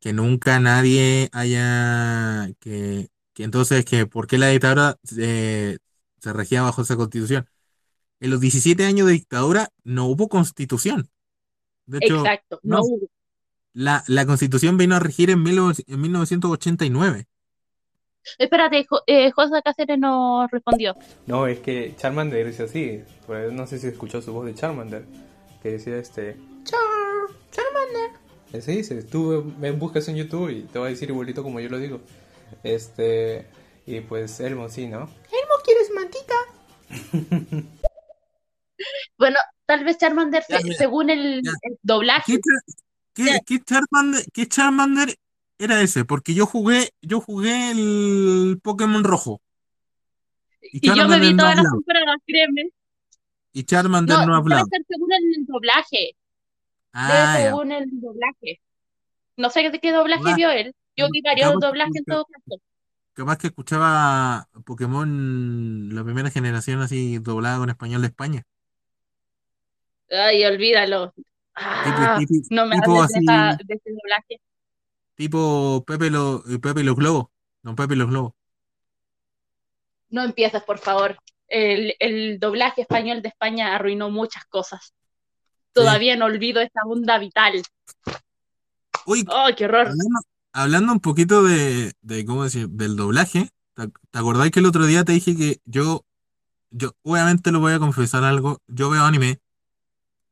que 0.00 0.12
nunca 0.12 0.60
nadie 0.60 1.30
haya, 1.32 2.48
que, 2.60 3.08
que 3.34 3.44
entonces 3.44 3.84
que 3.84 4.06
por 4.06 4.26
qué 4.28 4.38
la 4.38 4.48
dictadura 4.48 4.98
eh, 5.18 5.78
se 6.20 6.32
regía 6.32 6.62
bajo 6.62 6.82
esa 6.82 6.96
constitución. 6.96 7.48
En 8.20 8.30
los 8.30 8.40
17 8.40 8.84
años 8.84 9.06
de 9.06 9.14
dictadura 9.14 9.68
no 9.84 10.06
hubo 10.06 10.28
constitución. 10.28 11.08
De 11.86 11.98
hecho, 12.00 12.18
Exacto, 12.20 12.58
no, 12.62 12.76
no 12.78 12.82
hubo. 12.84 13.06
la, 13.74 14.02
la 14.08 14.24
constitución 14.26 14.76
vino 14.78 14.96
a 14.96 15.00
regir 15.00 15.30
en, 15.30 15.44
19- 15.44 15.84
en 15.86 16.00
1989. 16.00 17.26
Espérate, 18.38 18.84
Jo- 18.88 19.02
eh, 19.06 19.30
José 19.30 19.60
Cáceres 19.64 19.98
nos 19.98 20.50
respondió. 20.50 20.96
No, 21.26 21.46
es 21.46 21.60
que 21.60 21.94
Charmander 21.96 22.44
dice 22.46 22.64
así. 22.64 23.02
Pues 23.26 23.52
no 23.52 23.66
sé 23.68 23.78
si 23.78 23.86
escuchó 23.86 24.20
su 24.20 24.32
voz 24.32 24.46
de 24.46 24.54
Charmander. 24.54 25.04
Que 25.62 25.72
decía 25.72 25.96
este. 25.98 26.36
Char, 26.64 26.80
Charmander. 27.52 28.18
Así 28.58 28.76
dice, 28.78 29.02
tú 29.04 29.52
me 29.60 29.70
buscas 29.70 30.08
en 30.08 30.16
YouTube 30.16 30.50
y 30.50 30.62
te 30.62 30.78
va 30.80 30.86
a 30.86 30.88
decir 30.88 31.08
igualito 31.10 31.42
como 31.44 31.60
yo 31.60 31.68
lo 31.68 31.78
digo. 31.78 32.00
Este, 32.64 33.46
y 33.86 34.00
pues 34.00 34.40
Elmo 34.40 34.68
sí, 34.70 34.86
¿no? 34.88 35.02
Elmo, 35.02 35.54
¿quieres 35.64 35.90
mantita? 35.94 36.34
Bueno, 39.18 39.36
tal 39.64 39.84
vez 39.84 39.98
Charmander, 39.98 40.44
Ya, 40.48 40.58
se- 40.58 40.64
mira, 40.64 40.76
según 40.76 41.10
el, 41.10 41.42
doblaje, 41.82 42.38
¿Qué, 43.14 43.40
Charmander, 43.64 44.24
qué 44.32 44.46
Charmander 44.46 45.16
era 45.58 45.80
ese? 45.80 46.04
Porque 46.04 46.34
yo 46.34 46.44
jugué, 46.44 46.90
yo 47.00 47.20
jugué 47.20 47.70
el 47.70 48.60
Pokémon 48.62 49.04
rojo. 49.04 49.40
y 50.60 50.86
yo 50.94 51.08
me 51.08 51.18
vi 51.18 51.32
no 51.32 51.38
todas 51.44 51.56
las 51.56 51.64
temporadas, 51.70 52.16
créeme. 52.26 52.68
Y 53.52 53.64
Charmander 53.64 54.18
No, 54.18 54.26
no 54.26 54.32
debe 54.32 54.38
hablaba. 54.38 54.64
ser 54.70 54.82
según 54.86 55.12
el 55.12 55.46
doblaje, 55.46 55.96
debe 55.98 56.14
Ah, 56.92 57.38
ya. 57.40 57.46
según 57.46 57.72
el 57.72 57.88
doblaje. 58.00 58.60
No 59.38 59.48
sé 59.48 59.70
de 59.70 59.80
qué 59.80 59.92
doblaje 59.92 60.34
vio 60.34 60.50
él. 60.50 60.74
Yo 60.96 61.08
vi 61.10 61.22
varios 61.22 61.54
doblajes 61.58 61.96
en 61.96 62.04
todo 62.04 62.26
caso. 62.26 62.60
Capaz 63.14 63.38
que 63.38 63.46
escuchaba 63.46 64.46
Pokémon 64.66 65.94
la 65.94 66.04
primera 66.04 66.30
generación 66.30 66.80
así 66.82 67.16
doblada 67.18 67.58
con 67.58 67.70
español 67.70 68.02
de 68.02 68.08
España. 68.08 68.42
Ay, 70.10 70.44
olvídalo. 70.44 71.14
Ah, 71.54 72.16
tipo, 72.18 72.32
no 72.50 72.66
me 72.66 72.76
tipo 72.76 73.02
hables 73.02 73.08
de, 73.12 73.18
esa- 73.20 73.56
de 73.64 73.74
ese 73.74 73.90
doblaje. 73.90 74.40
tipo 75.14 75.84
Pepe, 75.86 76.10
lo, 76.10 76.42
Pepe 76.60 76.80
y 76.80 76.84
los 76.84 76.96
Globos. 76.96 77.26
No, 77.62 77.74
Pepe 77.74 77.94
y 77.94 77.96
los 77.96 78.08
Globos. 78.08 78.32
No 80.10 80.22
empieces, 80.22 80.62
por 80.62 80.78
favor. 80.78 81.16
El, 81.48 81.94
el 82.00 82.38
doblaje 82.40 82.82
español 82.82 83.22
de 83.22 83.28
España 83.28 83.74
arruinó 83.74 84.10
muchas 84.10 84.44
cosas. 84.46 84.94
Todavía 85.72 86.16
no 86.16 86.26
olvido 86.26 86.60
esa 86.60 86.80
onda 86.86 87.18
vital. 87.18 87.62
Uy, 89.06 89.24
¡Oh, 89.28 89.48
qué 89.56 89.64
horror! 89.66 89.88
hablando, 89.88 90.20
hablando 90.52 90.92
un 90.92 91.00
poquito 91.00 91.42
de, 91.42 91.92
de, 92.00 92.24
¿cómo 92.24 92.44
decir? 92.44 92.68
del 92.68 92.96
doblaje, 92.96 93.50
¿te, 93.74 93.88
te 94.10 94.18
acordás 94.18 94.50
que 94.50 94.60
el 94.60 94.66
otro 94.66 94.86
día 94.86 95.04
te 95.04 95.12
dije 95.12 95.36
que 95.36 95.58
yo, 95.64 96.04
yo, 96.70 96.92
obviamente 97.02 97.52
lo 97.52 97.60
voy 97.60 97.74
a 97.74 97.78
confesar 97.78 98.24
algo, 98.24 98.58
yo 98.68 98.90
veo 98.90 99.04
anime, 99.04 99.40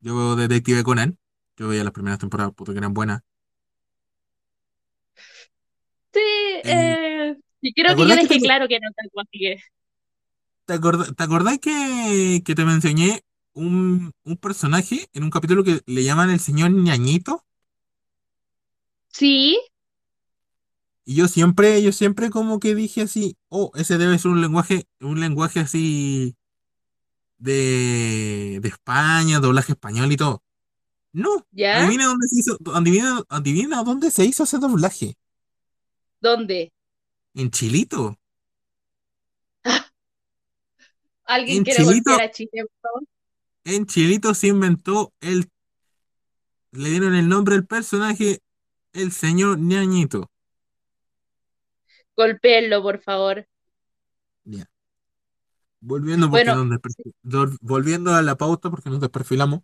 yo 0.05 0.17
veo 0.17 0.37
Detective 0.37 0.85
Conan, 0.85 1.19
yo 1.57 1.69
veía 1.69 1.85
las 1.85 1.93
primeras 1.93 2.19
temporadas, 2.21 2.55
puto 2.55 2.73
que 2.73 2.79
eran 2.79 2.95
buenas. 2.95 3.23
Sí, 6.13 6.21
Eh, 6.63 6.69
eh, 6.69 7.37
y 7.61 7.73
creo 7.75 7.91
¿te 7.91 7.93
que 7.97 8.07
yo 8.07 8.15
acordás 8.15 8.19
que 8.21 8.29
dejé 8.29 8.39
te- 8.39 8.39
claro 8.41 8.69
que 8.69 8.79
no 8.81 8.89
tal 8.97 9.11
cual 9.13 9.27
así 9.29 9.39
que- 9.41 9.57
¿Te 10.67 10.79
te 10.79 11.23
acordás 11.25 11.59
que, 11.59 12.43
que 12.45 12.55
te 12.55 12.65
mencioné 12.65 13.23
un, 13.55 14.13
un 14.25 14.37
personaje 14.39 15.09
en 15.13 15.25
un 15.25 15.31
capítulo 15.31 15.63
que 15.65 15.81
le 15.87 16.05
llaman 16.05 16.31
el 16.31 16.41
señor 16.41 16.71
ñañito? 16.73 17.45
Sí, 19.09 19.57
Y 21.05 21.17
yo 21.17 21.29
siempre, 21.29 21.83
yo 21.83 21.93
siempre 21.93 22.31
como 22.31 22.59
que 22.61 22.75
dije 22.75 23.03
así, 23.03 23.37
oh, 23.49 23.71
ese 23.75 23.99
debe 23.99 24.19
ser 24.19 24.31
un 24.31 24.41
lenguaje, 24.41 24.87
un 25.01 25.21
lenguaje 25.21 25.61
así 25.61 26.35
de, 27.39 28.59
de 28.63 28.69
España, 28.69 29.41
doblaje 29.41 29.73
español 29.73 30.13
y 30.13 30.17
todo. 30.17 30.43
No, 31.13 31.47
¿ya? 31.53 31.75
adivina 31.81 32.07
dónde 32.07 32.29
se 32.29 32.41
hizo, 32.41 32.59
adivina, 32.75 33.23
adivina 33.31 33.85
dónde 33.85 34.11
se 34.13 34.25
hizo 34.27 34.45
ese 34.45 34.59
doblaje. 34.59 35.17
¿Dónde? 36.21 36.73
En 37.37 37.49
Chilito. 37.53 38.19
¿Alguien 41.27 41.59
En 41.59 41.65
quiere 41.65 41.85
Chilito. 41.85 42.11
voltear 42.11 42.21
a 42.29 42.31
Chile, 42.31 42.51
por 42.63 42.81
favor? 42.81 43.03
En 43.65 43.85
Chilito 43.85 44.33
se 44.33 44.47
inventó 44.47 45.13
el, 45.21 45.51
le 46.73 46.91
dieron 46.91 47.15
el 47.15 47.27
nombre 47.27 47.55
al 47.55 47.67
personaje, 47.67 48.41
el 48.93 49.13
señor 49.13 49.59
ñañito. 49.61 50.31
Golpéenlo, 52.17 52.83
por 52.83 52.99
favor. 53.01 53.47
Volviendo 55.87 56.31
porque 56.31 56.45
Bueno. 56.45 56.79
nos 57.23 57.61
volviendo 57.61 58.15
a 58.15 58.23
la 58.23 58.37
pauta 58.37 58.71
porque 58.71 58.91
nos 58.91 59.01
desperfilamos. 59.01 59.61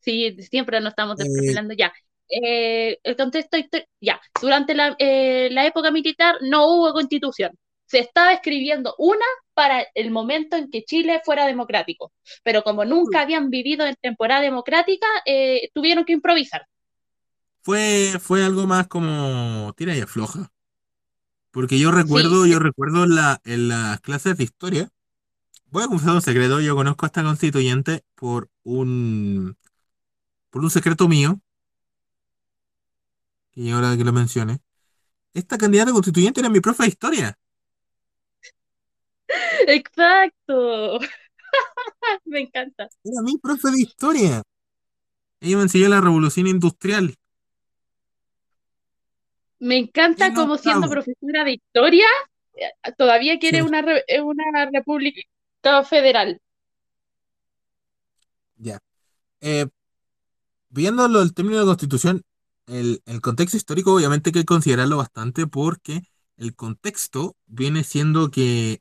Sí, 0.00 0.36
siempre 0.42 0.80
nos 0.80 0.90
estamos 0.90 1.18
Eh, 1.20 1.24
desperfilando 1.24 1.74
ya. 1.74 1.92
Eh, 2.28 2.98
el 3.02 3.16
contexto 3.16 3.56
ya. 4.00 4.20
Durante 4.40 4.74
la, 4.74 4.94
eh, 4.98 5.48
la 5.50 5.66
época 5.66 5.90
militar 5.90 6.36
no 6.42 6.66
hubo 6.68 6.92
constitución. 6.92 7.52
Se 7.86 7.98
estaba 7.98 8.32
escribiendo 8.32 8.94
una 8.98 9.24
para 9.54 9.84
el 9.94 10.10
momento 10.10 10.56
en 10.56 10.70
que 10.70 10.82
Chile 10.84 11.20
fuera 11.24 11.46
democrático. 11.46 12.12
Pero 12.42 12.62
como 12.62 12.84
nunca 12.84 13.20
habían 13.20 13.50
vivido 13.50 13.84
en 13.86 13.96
temporada 14.00 14.40
democrática, 14.40 15.06
tuvieron 15.74 16.04
que 16.04 16.14
improvisar. 16.14 16.66
Fue, 17.62 18.14
fue 18.20 18.44
algo 18.44 18.66
más 18.66 18.86
como 18.88 19.72
tira 19.76 19.96
y 19.96 20.00
afloja. 20.00 20.50
Porque 21.52 21.78
yo 21.78 21.90
recuerdo, 21.92 22.44
Sí. 22.44 22.50
yo 22.50 22.58
recuerdo 22.58 23.04
en 23.04 23.14
la, 23.14 23.40
en 23.44 23.68
las 23.68 24.00
clases 24.00 24.36
de 24.36 24.44
historia. 24.44 24.88
Voy 25.70 25.84
a 25.84 25.88
confesar 25.88 26.14
un 26.14 26.22
secreto, 26.22 26.60
yo 26.60 26.74
conozco 26.76 27.06
a 27.06 27.08
esta 27.08 27.22
constituyente 27.22 28.04
por 28.14 28.48
un 28.64 29.56
por 30.50 30.62
un 30.62 30.70
secreto 30.70 31.08
mío. 31.08 31.40
Y 33.54 33.70
ahora 33.70 33.96
que 33.96 34.04
lo 34.04 34.12
mencione. 34.12 34.60
Esta 35.34 35.58
candidata 35.58 35.92
constituyente 35.92 36.40
era 36.40 36.50
mi 36.50 36.60
profe 36.60 36.84
de 36.84 36.88
historia. 36.90 37.38
Exacto. 39.66 40.98
Me 42.24 42.40
encanta. 42.40 42.88
Era 43.04 43.22
mi 43.22 43.38
profe 43.38 43.70
de 43.70 43.80
historia. 43.80 44.42
Ella 45.40 45.56
me 45.56 45.62
enseñó 45.64 45.88
la 45.88 46.00
revolución 46.00 46.46
industrial. 46.46 47.16
Me 49.68 49.76
encanta 49.78 50.26
En 50.26 50.34
como 50.34 50.56
siendo 50.58 50.88
profesora 50.90 51.44
de 51.44 51.52
historia, 51.54 52.06
eh, 52.54 52.92
todavía 52.98 53.38
quiere 53.38 53.58
Sí. 53.58 53.66
una, 53.68 53.80
re- 53.82 54.04
eh, 54.08 54.20
una 54.20 54.44
república 54.72 55.22
federal. 55.84 56.40
Ya. 58.56 58.78
Eh, 59.42 59.66
viéndolo 60.70 61.22
el 61.22 61.34
término 61.34 61.58
de 61.60 61.66
constitución, 61.66 62.22
el, 62.66 63.02
el 63.06 63.20
contexto 63.20 63.56
histórico 63.56 63.94
obviamente 63.94 64.30
hay 64.30 64.32
que 64.34 64.44
considerarlo 64.44 64.96
bastante 64.98 65.46
porque 65.46 66.02
el 66.36 66.54
contexto 66.54 67.36
viene 67.46 67.84
siendo 67.84 68.30
que 68.30 68.80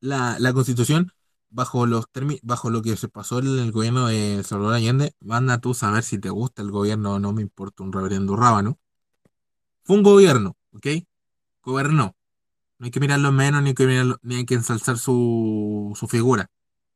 la, 0.00 0.38
la 0.40 0.54
constitución, 0.54 1.12
bajo 1.50 1.86
los 1.86 2.10
términos, 2.10 2.40
bajo 2.44 2.70
lo 2.70 2.82
que 2.82 2.96
se 2.96 3.08
pasó 3.08 3.40
en 3.40 3.48
el 3.60 3.72
gobierno 3.72 4.08
de 4.08 4.42
Salvador 4.44 4.74
Allende, 4.76 5.14
van 5.20 5.50
a 5.50 5.60
tú 5.60 5.74
saber 5.74 6.02
si 6.04 6.18
te 6.20 6.30
gusta 6.30 6.62
el 6.62 6.70
gobierno 6.72 7.14
o 7.14 7.18
no, 7.20 7.32
me 7.32 7.42
importa 7.42 7.82
un 7.84 7.92
reverendo 7.92 8.36
rábano. 8.36 8.78
Fue 9.86 9.96
un 9.96 10.02
gobierno, 10.02 10.56
¿ok? 10.72 10.86
Gobernó. 11.62 12.16
No 12.78 12.86
hay 12.86 12.90
que 12.92 13.00
mirarlo 13.00 13.30
en 13.30 13.36
menos, 13.36 13.62
ni 13.62 13.70
hay 13.70 13.74
que 13.74 13.86
mirarlo, 13.86 14.18
ni 14.22 14.36
hay 14.36 14.46
que 14.46 14.54
ensalzar 14.54 14.98
su, 14.98 15.92
su 15.96 16.08
figura. 16.08 16.48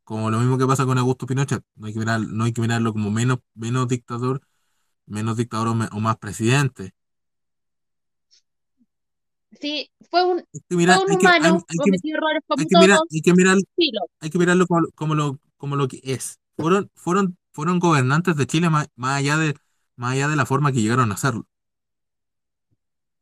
Como 0.05 0.31
lo 0.31 0.39
mismo 0.41 0.59
que 0.59 0.67
pasa 0.67 0.87
con 0.87 0.99
Augusto 0.99 1.27
Pinochet. 1.27 1.63
No 1.77 1.87
hay 1.89 1.95
que 1.95 2.01
mirar, 2.01 2.21
no 2.23 2.45
hay 2.45 2.53
que 2.53 2.63
mirarlo 2.63 2.93
como 2.93 3.11
menos, 3.11 3.41
menos 3.55 3.89
dictador, 3.89 4.43
menos 5.07 5.37
dictador 5.39 5.69
o, 5.69 5.75
me- 5.77 5.89
o 5.93 6.01
más 6.01 6.19
presidente. 6.19 6.95
Sí, 9.61 9.91
fue 10.11 10.25
un, 10.25 10.39
Hay 10.53 10.61
que 10.69 10.77
mirar, 10.77 10.97
fue 10.97 11.07
un 11.07 11.13
hay 11.13 11.17
que, 11.19 11.27
hay, 11.29 11.35
humano, 11.37 11.65
cometió 11.77 12.17
errores 12.17 12.43
como 12.47 12.61
hay 12.61 12.67
que 12.67 12.77
mirar, 12.77 13.01
hay 13.11 13.21
que 13.23 13.35
mirar, 13.35 13.59
hay 14.21 14.31
que 14.31 14.39
mirarlo 14.39 14.67
como, 14.67 14.87
como 14.95 15.15
lo, 15.15 15.41
como 15.57 15.77
lo 15.77 15.89
que 15.89 16.01
es. 16.05 16.39
Fueron, 16.57 16.91
fueron, 16.95 17.39
fueron 17.53 17.79
gobernantes 17.79 18.37
de 18.37 18.47
Chile 18.47 18.71
más, 18.71 18.89
más 18.97 19.19
allá 19.19 19.37
de, 19.39 19.55
más 19.97 20.13
allá 20.15 20.29
de 20.29 20.37
la 20.37 20.47
forma 20.47 20.73
que 20.73 20.83
llegaron 20.83 21.11
a 21.13 21.15
hacerlo. 21.15 21.47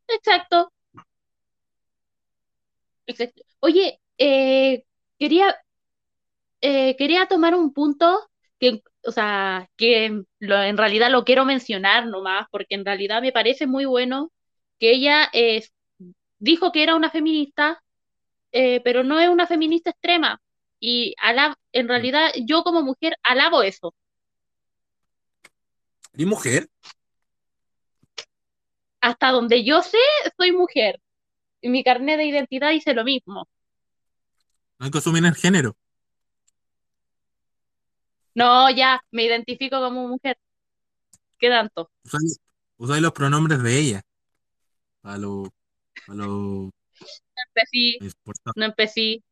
Exacto. 0.08 0.72
Exacto. 3.06 3.42
Oye, 3.60 4.00
eh, 4.18 4.84
quería, 5.18 5.54
eh, 6.60 6.96
quería 6.96 7.26
tomar 7.26 7.54
un 7.54 7.72
punto 7.72 8.28
que, 8.58 8.82
o 9.04 9.12
sea, 9.12 9.68
que 9.76 10.22
lo- 10.40 10.62
en 10.62 10.76
realidad 10.76 11.10
lo 11.10 11.24
quiero 11.24 11.44
mencionar 11.44 12.06
nomás, 12.06 12.46
porque 12.50 12.74
en 12.74 12.84
realidad 12.84 13.22
me 13.22 13.32
parece 13.32 13.66
muy 13.66 13.84
bueno 13.84 14.32
que 14.78 14.92
ella 14.92 15.28
eh, 15.32 15.64
dijo 16.38 16.72
que 16.72 16.82
era 16.82 16.96
una 16.96 17.10
feminista, 17.10 17.82
eh, 18.52 18.80
pero 18.84 19.04
no 19.04 19.20
es 19.20 19.28
una 19.28 19.46
feminista 19.46 19.90
extrema. 19.90 20.40
Y 20.80 21.14
ala- 21.22 21.56
en 21.72 21.88
realidad 21.88 22.30
yo 22.46 22.62
como 22.64 22.82
mujer 22.82 23.16
alabo 23.22 23.62
eso. 23.62 23.94
¿Y 26.16 26.26
mujer? 26.26 26.68
Hasta 29.00 29.30
donde 29.30 29.64
yo 29.64 29.82
sé, 29.82 29.98
soy 30.36 30.52
mujer. 30.52 31.00
Y 31.60 31.68
mi 31.68 31.82
carnet 31.84 32.18
de 32.18 32.26
identidad 32.26 32.70
dice 32.70 32.94
lo 32.94 33.04
mismo. 33.04 33.48
No 34.78 34.86
hay 34.86 34.90
que 34.90 34.98
asumir 34.98 35.24
el 35.24 35.34
género. 35.34 35.76
No, 38.34 38.70
ya, 38.70 39.02
me 39.10 39.24
identifico 39.24 39.80
como 39.80 40.06
mujer. 40.06 40.38
¿Qué 41.38 41.48
tanto? 41.48 41.90
Usáis, 42.04 42.38
usáis 42.76 43.02
los 43.02 43.12
pronombres 43.12 43.62
de 43.62 43.78
ella. 43.78 44.02
A 45.02 45.18
lo, 45.18 45.44
a 46.08 46.14
lo 46.14 46.26
No 46.26 46.70
empecé, 47.46 47.98
no 48.54 48.64
empecé, 48.64 49.22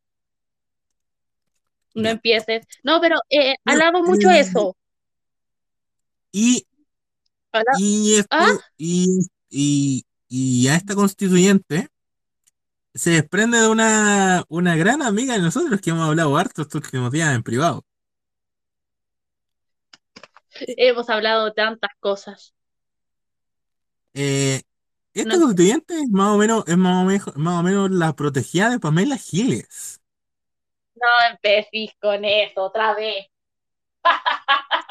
no 1.95 2.09
empieces. 2.09 2.67
No, 2.83 3.01
pero 3.01 3.17
eh, 3.31 3.55
Bueno, 3.65 3.83
alabo 3.83 4.03
mucho 4.03 4.31
eh, 4.31 4.41
eso. 4.41 4.77
Y, 6.33 6.67
y 7.79 8.15
esto, 8.17 8.29
¿Ah? 8.31 8.53
y, 8.77 9.21
y, 9.51 10.05
y 10.29 10.69
a 10.69 10.77
esta 10.77 10.95
constituyente 10.95 11.89
se 12.95 13.11
desprende 13.11 13.59
de 13.61 13.69
una, 13.69 14.45
una 14.49 14.75
gran 14.77 15.03
amiga 15.03 15.35
de 15.35 15.41
nosotros 15.41 15.81
que 15.81 15.91
hemos 15.91 16.09
hablado 16.09 16.37
harto 16.37 16.63
estos 16.63 16.83
últimos 16.85 17.13
días 17.13 17.35
en 17.35 17.43
privado. 17.43 17.85
Hemos 20.79 21.11
hablado 21.11 21.47
de 21.47 21.53
tantas 21.53 21.91
cosas. 22.01 22.55
Eh, 24.15 24.63
esta 25.13 25.35
No- 25.37 25.41
constituyente 25.41 25.95
es 25.95 26.09
más 26.11 26.35
o 26.35 26.39
menos, 26.39 26.65
es 26.67 26.77
más 26.79 27.03
o 27.03 27.07
menos, 27.07 27.37
más 27.37 27.61
o 27.61 27.63
menos 27.63 27.91
la 27.91 28.15
protegida 28.15 28.71
de 28.71 28.81
Pamela 28.81 29.19
Giles. 29.19 30.01
No 30.95 31.07
empecéis 31.31 31.93
con 32.01 32.25
eso 32.25 32.63
otra 32.63 32.95
vez. 32.95 33.27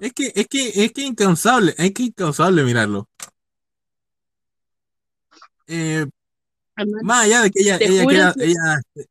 Es 0.00 0.14
que, 0.14 0.32
es 0.34 0.46
que, 0.48 0.68
es 0.84 0.92
que 0.92 1.02
incansable, 1.02 1.74
es 1.76 1.92
que 1.92 2.04
incansable 2.04 2.64
mirarlo. 2.64 3.06
Eh, 5.72 6.04
más 7.02 7.24
allá 7.24 7.42
de 7.42 7.50
que 7.50 7.62
ella, 7.62 7.78
que- 7.78 7.86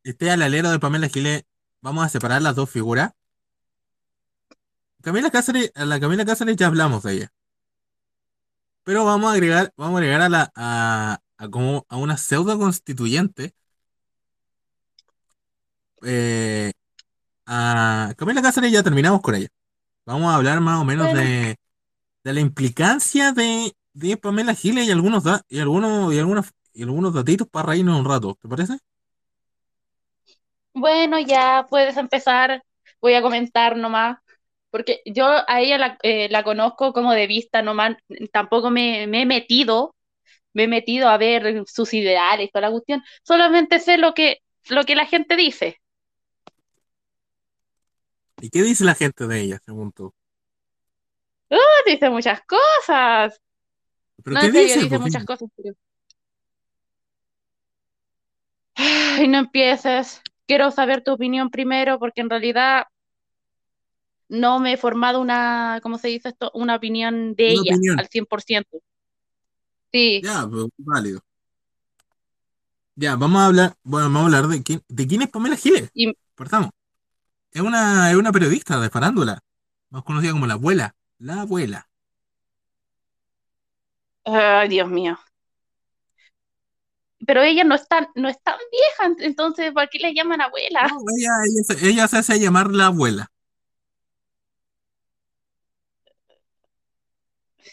esté 0.03 0.29
al 0.31 0.41
alero 0.41 0.71
de 0.71 0.79
Pamela 0.79 1.07
Giles, 1.07 1.43
vamos 1.81 2.05
a 2.05 2.09
separar 2.09 2.41
las 2.41 2.55
dos 2.55 2.69
figuras. 2.69 3.11
Camila 5.01 5.29
Cáceres, 5.31 5.71
a 5.75 5.85
la 5.85 5.99
Camila 5.99 6.25
Cáceres 6.25 6.57
ya 6.57 6.67
hablamos 6.67 7.03
de 7.03 7.13
ella. 7.13 7.33
Pero 8.83 9.05
vamos 9.05 9.31
a 9.31 9.33
agregar, 9.35 9.71
vamos 9.77 9.95
a 9.95 9.99
agregar 9.99 10.21
a 10.21 10.29
la, 10.29 10.51
a, 10.55 11.19
a 11.37 11.47
como 11.49 11.85
a 11.87 11.95
una 11.95 12.17
pseudo 12.17 12.57
constituyente. 12.59 13.53
Eh, 16.03 16.71
a 17.45 18.13
Camila 18.17 18.41
Cáceres 18.41 18.71
ya 18.71 18.83
terminamos 18.83 19.21
con 19.21 19.35
ella. 19.35 19.47
Vamos 20.05 20.31
a 20.31 20.35
hablar 20.35 20.59
más 20.59 20.81
o 20.81 20.85
menos 20.85 21.07
Bueno. 21.07 21.21
de, 21.21 21.55
de 22.23 22.33
la 22.33 22.39
implicancia 22.41 23.31
de, 23.31 23.73
de 23.99 24.17
Pamela 24.17 24.55
Giles 24.55 24.87
y 24.87 24.91
algunos 24.91 25.23
da- 25.23 25.43
y 25.49 25.59
algunos 25.59 26.13
y 26.13 26.19
algunos 26.19 26.47
y 26.73 26.83
algunos 26.83 27.13
datitos 27.13 27.47
para 27.49 27.69
reírnos 27.69 27.99
un 27.99 28.05
rato, 28.05 28.37
¿te 28.41 28.47
parece? 28.49 28.77
Bueno, 30.73 31.19
ya 31.19 31.65
puedes 31.69 31.97
empezar. 31.97 32.63
Voy 33.01 33.13
a 33.15 33.21
comentar 33.21 33.75
nomás. 33.77 34.17
Porque 34.71 35.01
yo 35.05 35.25
a 35.47 35.61
ella 35.61 35.77
la, 35.79 35.97
eh, 36.03 36.29
la 36.29 36.43
conozco 36.43 36.93
como 36.93 37.13
de 37.13 37.27
vista 37.27 37.61
nomás. 37.61 37.97
Tampoco 38.31 38.69
me, 38.71 39.07
me 39.07 39.23
he 39.23 39.25
metido. 39.25 39.95
Me 40.53 40.63
he 40.65 40.67
metido 40.67 41.09
a 41.09 41.17
ver 41.17 41.63
sus 41.67 41.93
ideales 41.93 42.51
toda 42.51 42.63
la 42.67 42.71
cuestión. 42.71 43.03
Solamente 43.23 43.79
sé 43.79 43.97
lo 43.97 44.13
que, 44.15 44.39
lo 44.69 44.85
que 44.85 44.95
la 44.95 45.05
gente 45.07 45.35
dice. 45.37 45.77
¿Y 48.41 48.49
qué 48.49 48.63
dice 48.63 48.83
la 48.83 48.95
gente 48.95 49.27
de 49.27 49.39
ella, 49.41 49.59
según 49.65 49.91
tú? 49.93 50.13
Dice 51.85 52.09
muchas 52.09 52.41
cosas. 52.45 53.39
¿Pero 54.29 54.35
No, 54.35 54.41
qué 54.41 54.47
en 54.47 54.53
serio, 54.53 54.67
dice? 54.67 54.79
dice 54.83 54.89
Pues, 54.89 55.01
muchas 55.01 55.25
cosas. 55.25 55.49
pero- 55.55 55.75
Ay, 58.75 59.27
no 59.27 59.39
empieces. 59.39 60.21
Quiero 60.47 60.71
saber 60.71 61.03
tu 61.03 61.11
opinión 61.11 61.49
primero 61.49 61.99
porque 61.99 62.21
en 62.21 62.29
realidad 62.29 62.83
no 64.29 64.59
me 64.59 64.73
he 64.73 64.77
formado 64.77 65.19
una, 65.21 65.79
¿cómo 65.81 65.97
se 65.97 66.07
dice 66.09 66.29
esto? 66.29 66.51
Una 66.53 66.75
opinión 66.75 67.35
de 67.35 67.45
Una 67.53 67.61
ella 67.63 67.75
opinión. 67.75 67.99
al 67.99 68.07
100%. 68.07 68.79
Sí, 69.91 70.21
Ya, 70.23 70.47
pues, 70.47 70.67
válido. 70.77 71.21
Ya, 72.95 73.15
vamos 73.15 73.41
a 73.41 73.45
hablar, 73.47 73.75
bueno, 73.83 74.07
vamos 74.07 74.21
a 74.21 74.25
hablar 74.25 74.47
de 74.47 74.61
quién, 74.61 74.83
de 74.87 75.07
quién 75.07 75.21
es 75.23 75.29
Pamela 75.29 75.55
Giles. 75.55 75.89
y 75.93 76.13
Partamos. 76.35 76.69
Es 77.51 77.61
una, 77.61 78.11
es 78.11 78.15
una 78.17 78.31
periodista 78.31 78.79
de 78.79 78.89
farándula, 78.89 79.39
más 79.89 80.03
conocida 80.03 80.31
como 80.31 80.45
la 80.47 80.53
abuela. 80.53 80.95
La 81.17 81.41
abuela. 81.41 81.88
Ay, 84.25 84.69
Dios 84.69 84.87
mío. 84.89 85.17
Pero 87.25 87.41
ella 87.41 87.63
no 87.63 87.75
es 87.75 87.87
tan, 87.87 88.07
no 88.15 88.27
es 88.29 88.41
tan 88.43 88.57
vieja, 88.71 89.13
entonces 89.25 89.71
¿por 89.73 89.89
qué 89.89 89.99
le 89.99 90.13
llaman 90.13 90.41
abuela? 90.41 90.87
No, 90.89 90.97
ella, 91.17 91.31
ella, 91.45 91.63
se, 91.63 91.87
ella 91.89 92.07
se 92.07 92.17
hace 92.17 92.39
llamar 92.39 92.71
la 92.71 92.87
abuela. 92.87 93.31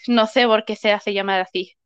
No 0.09 0.27
sé 0.27 0.47
por 0.47 0.65
qué 0.65 0.75
se 0.75 0.91
hace 0.93 1.13
llamar 1.15 1.43
así. 1.43 1.77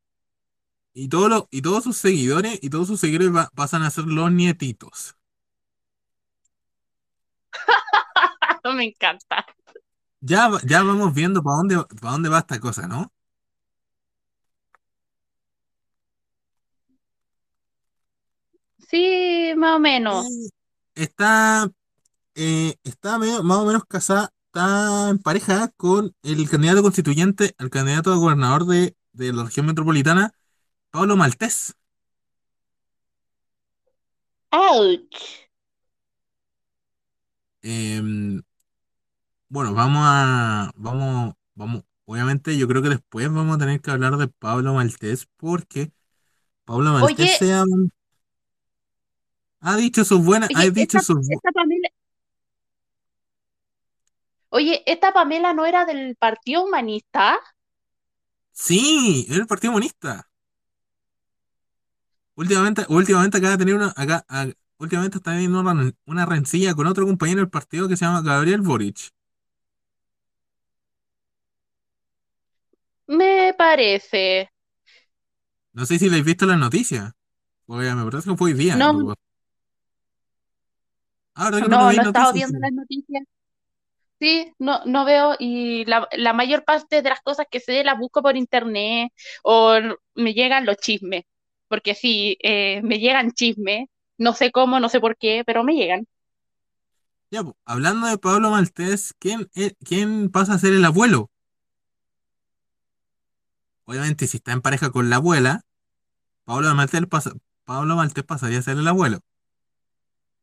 Y, 0.95 1.09
todos 1.09 1.29
los- 1.31 1.45
y 1.51 1.63
todos 1.63 1.83
sus 1.85 1.97
seguidores, 1.97 2.59
y 2.63 2.71
todos 2.71 2.87
sus 2.87 3.01
seguidores 3.01 3.35
va- 3.35 3.51
pasan 3.57 3.83
a 3.83 3.91
ser 3.91 4.05
los 4.05 4.31
nietitos. 4.31 5.17
Me 8.75 8.85
encanta. 8.85 9.45
Ya, 10.23 10.51
ya 10.67 10.83
vamos 10.83 11.15
viendo 11.15 11.43
para 11.43 11.57
dónde, 11.57 11.77
para 12.01 12.13
dónde 12.13 12.29
va 12.29 12.39
esta 12.41 12.61
cosa, 12.61 12.87
¿no? 12.87 13.13
Sí, 18.91 19.53
más 19.57 19.77
o 19.77 19.79
menos. 19.81 20.27
Eh, 20.27 20.51
está, 20.95 21.71
eh, 22.37 22.77
está 22.85 23.19
medio- 23.19 23.43
más 23.45 23.59
o 23.59 23.67
menos 23.67 23.85
casada, 23.87 24.33
está 24.47 25.11
en 25.11 25.19
pareja 25.19 25.69
con 25.77 26.15
el 26.23 26.49
candidato 26.51 26.83
constituyente, 26.83 27.55
el 27.59 27.71
candidato 27.71 28.13
a 28.13 28.17
gobernador 28.17 28.67
de, 28.67 28.97
de 29.13 29.33
la 29.33 29.45
región 29.45 29.67
metropolitana, 29.67 30.33
Pablo 30.91 31.17
Maltés. 31.17 31.75
Ouch. 34.53 35.49
Em, 37.63 38.43
bueno, 39.49 39.75
vamos 39.75 40.03
a, 40.05 40.71
vamos, 40.77 41.35
vamos, 41.55 41.85
obviamente 42.05 42.57
yo 42.57 42.69
creo 42.69 42.83
que 42.83 42.89
después 42.91 43.33
vamos 43.33 43.57
a 43.57 43.59
tener 43.59 43.81
que 43.81 43.91
hablar 43.91 44.17
de 44.17 44.29
Pablo 44.29 44.75
Maltés 44.75 45.27
porque 45.37 45.93
Pablo 46.65 46.93
Maltés 46.95 47.27
Oye. 47.27 47.39
se 47.39 47.55
ha, 47.55 47.65
ha 49.61 49.77
dicho 49.77 50.05
sus 50.05 50.25
buenas, 50.25 50.51
ha 50.55 50.61
Oye, 50.61 50.71
dicho 50.71 50.99
esta, 50.99 51.15
sus 51.15 51.31
esta 51.31 51.53
Pamela. 51.53 51.89
Oye, 54.51 54.83
esta 54.87 55.13
Pamela 55.13 55.55
no 55.55 55.65
era 55.67 55.85
del 55.85 56.17
Partido 56.17 56.65
Humanista. 56.65 57.39
Sí, 58.53 59.27
es 59.29 59.37
el 59.37 59.47
Partido 59.47 59.73
Comunista. 59.73 60.29
Últimamente, 62.35 62.85
últimamente 62.89 63.39
acaba 63.39 63.53
de 63.53 63.59
tener 63.59 63.75
una, 63.75 63.93
acá, 63.97 64.25
últimamente 64.79 65.19
está 65.19 65.33
teniendo 65.33 65.61
una, 65.61 65.93
una 66.07 66.27
rencilla 66.27 66.75
con 66.75 66.87
otro 66.87 67.07
compañero 67.07 67.41
del 67.41 67.51
partido 67.51 67.89
que 67.89 67.97
se 67.97 68.05
llama 68.05 68.23
Gabriel 68.23 68.63
Boric. 68.63 69.13
Me 73.07 73.55
parece. 73.59 74.49
No 75.73 75.85
sé 75.85 75.99
si 75.99 76.07
le 76.07 76.13
habéis 76.13 76.27
visto 76.27 76.47
las 76.47 76.59
noticias. 76.59 77.13
Porque 77.67 77.93
me 77.95 78.05
parece 78.05 78.31
que 78.31 78.37
fue 78.37 78.53
hoy 78.53 78.59
día. 78.59 78.77
No. 78.77 79.15
Ah, 81.35 81.47
¿verdad 81.51 81.63
que 81.63 81.69
No, 81.69 81.93
no 81.93 82.03
he 82.03 82.05
estado 82.05 82.33
noticias? 82.33 82.33
viendo 82.33 82.59
las 82.59 82.73
noticias. 82.73 83.23
Sí, 84.21 84.53
no, 84.59 84.85
no 84.87 85.05
veo 85.07 85.35
y 85.39 85.85
la, 85.87 86.07
la 86.13 86.33
mayor 86.35 86.65
parte 86.65 87.01
de 87.03 87.09
las 87.09 87.21
cosas 87.23 87.47
que 87.51 87.61
sé 87.61 87.85
las 87.85 87.99
busco 87.99 88.23
por 88.23 88.37
internet 88.37 89.13
o 89.43 89.75
me 90.15 90.35
llegan 90.35 90.67
los 90.67 90.77
chismes. 90.79 91.25
Porque 91.69 91.95
sí, 91.95 92.37
eh, 92.43 92.83
me 92.83 92.99
llegan 92.99 93.33
chismes. 93.33 93.89
No 94.19 94.35
sé 94.35 94.53
cómo, 94.53 94.81
no 94.81 94.89
sé 94.91 95.01
por 95.01 95.17
qué, 95.17 95.43
pero 95.47 95.65
me 95.65 95.75
llegan. 95.75 96.07
Ya, 97.31 97.43
pues, 97.43 97.55
hablando 97.65 98.07
de 98.07 98.19
Pablo 98.19 98.51
Maltés, 98.51 99.15
¿quién, 99.19 99.49
es- 99.55 99.75
quién 99.85 100.31
pasa 100.31 100.55
a 100.55 100.59
ser 100.59 100.75
el 100.75 100.85
abuelo? 100.85 101.31
Obviamente, 103.85 104.27
si 104.27 104.39
está 104.39 104.53
en 104.53 104.63
pareja 104.63 104.91
con 104.91 105.11
la 105.11 105.17
abuela, 105.17 105.63
Pablo 106.45 106.75
Maltés 106.75 107.07
pasa, 107.09 107.33
Pablo 107.65 107.97
Maltés 107.97 108.25
pasaría 108.25 108.61
a 108.61 108.63
ser 108.63 108.79
el 108.79 108.89
abuelo. 108.89 109.21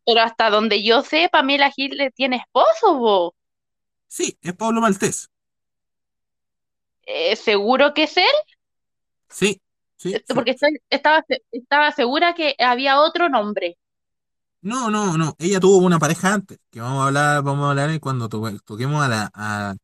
Pero 0.08 0.22
hasta 0.24 0.50
donde 0.50 0.84
yo 0.84 1.04
sé, 1.04 1.30
Pamela 1.32 1.72
Gil 1.72 1.98
le 1.98 2.12
tiene 2.12 2.38
esposo, 2.38 2.98
vos. 3.00 3.34
Sí, 4.08 4.38
es 4.42 4.54
Pablo 4.54 4.82
Maltés. 4.82 5.30
Eh, 7.06 7.36
¿seguro 7.36 7.94
que 7.94 8.04
es 8.04 8.18
él? 8.18 8.24
Sí, 9.30 9.62
sí, 9.98 10.20
Esto 10.20 10.34
sí. 10.34 10.36
Porque 10.36 10.52
estaba, 10.90 11.24
estaba 11.52 11.92
segura 11.94 12.34
que 12.34 12.56
había 12.60 13.00
otro 13.00 13.30
nombre. 13.30 13.78
No, 14.62 14.90
no, 14.92 15.18
no. 15.18 15.36
Ella 15.40 15.60
tuvo 15.60 15.78
una 15.78 16.00
pareja 16.00 16.34
antes, 16.34 16.60
que 16.72 16.82
vamos 16.82 17.04
a 17.04 17.08
hablar, 17.08 17.44
vamos 17.44 17.66
a 17.68 17.70
hablar 17.72 18.00
cuando 18.00 18.28
toque- 18.30 18.60
toquemos 18.66 19.04
a 19.04 19.08
la, 19.08 19.32
a, 19.34 19.76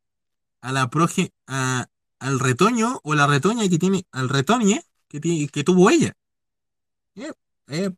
a 0.61 0.73
la 0.73 0.89
proge, 0.89 1.31
a- 1.47 1.87
al 2.19 2.39
retoño 2.39 2.99
o 3.03 3.15
la 3.15 3.27
retoña 3.27 3.69
que 3.69 3.79
tiene, 3.79 4.05
al 4.11 4.29
retoñe 4.29 4.83
que, 5.09 5.19
ti- 5.21 5.49
que 5.49 5.63
tuvo 5.65 5.89
ella. 5.91 6.13
Eh, 7.15 7.31
eh, 7.67 7.91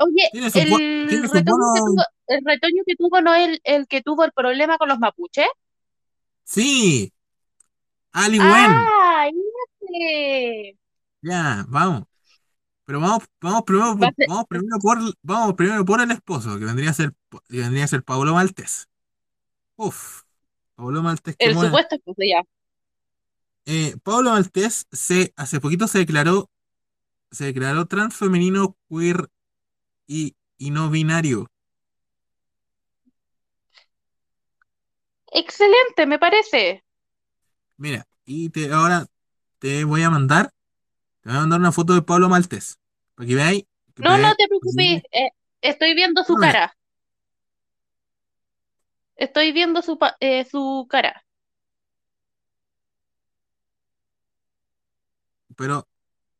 Oye, 0.00 0.30
el 0.54 1.22
retoño 1.22 1.70
que 1.72 1.80
tuvo, 1.82 2.02
el 2.26 2.40
retoño 2.44 2.82
que 2.86 2.96
tuvo 2.96 3.20
no 3.20 3.34
es 3.34 3.48
el, 3.48 3.60
el 3.64 3.86
que 3.86 4.02
tuvo 4.02 4.24
el 4.24 4.32
problema 4.32 4.78
con 4.78 4.88
los 4.88 4.98
mapuches. 4.98 5.46
sí, 6.44 7.12
Ali. 8.12 8.38
¡Ah! 8.38 9.30
Ya, 11.22 11.64
vamos. 11.68 12.04
Pero 12.86 13.00
vamos, 13.00 13.24
vamos 13.40 13.62
primero, 13.64 13.96
ser- 13.98 14.14
vamos 14.26 14.46
primero 14.48 14.78
por, 14.80 14.98
vamos 15.22 15.54
primero 15.56 15.84
por 15.84 16.00
el 16.02 16.10
esposo, 16.12 16.58
que 16.58 16.64
vendría 16.66 16.90
a 16.90 16.94
ser, 16.94 17.14
que 17.48 17.58
vendría 17.58 17.84
a 17.84 17.88
ser 17.88 18.04
Pablo 18.04 18.34
Maltés. 18.34 18.88
Uf, 19.76 20.22
Pablo 20.76 21.02
Maltés, 21.02 21.36
El 21.40 21.56
supuesto 21.58 21.96
esposo 21.96 22.22
ya. 22.22 22.42
eh, 23.66 23.96
Pablo 24.02 24.30
Maltés 24.30 24.86
se, 24.92 25.32
hace 25.36 25.60
poquito 25.60 25.86
se 25.88 25.98
declaró, 25.98 26.50
se 27.30 27.46
declaró 27.46 27.86
transfemenino, 27.86 28.76
queer 28.90 29.28
y, 30.10 30.34
y 30.58 30.70
no 30.70 30.90
binario. 30.90 31.46
Excelente, 35.32 36.04
me 36.06 36.18
parece. 36.18 36.82
Mira, 37.76 38.04
y 38.26 38.50
te, 38.50 38.72
ahora 38.72 39.06
te 39.60 39.84
voy 39.84 40.02
a 40.02 40.10
mandar, 40.10 40.50
te 41.22 41.28
voy 41.28 41.38
a 41.38 41.40
mandar 41.42 41.60
una 41.60 41.72
foto 41.72 41.94
de 41.94 42.02
Pablo 42.02 42.28
Maltés. 42.28 42.78
Para 43.14 43.28
que 43.28 43.34
veáis. 43.36 43.64
que 43.94 44.02
No, 44.02 44.18
no 44.18 44.34
te 44.34 44.48
preocupes, 44.48 45.02
eh, 45.12 45.30
estoy 45.62 45.94
viendo 45.94 46.24
su 46.24 46.34
No, 46.34 46.40
cara. 46.40 46.76
Estoy 49.14 49.52
viendo 49.52 49.82
su, 49.82 49.96
eh, 50.18 50.44
su 50.44 50.88
cara. 50.90 51.24
Pero 55.56 55.86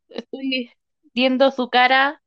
Estoy 0.08 0.72
viendo 1.14 1.50
su 1.52 1.70
cara 1.70 2.20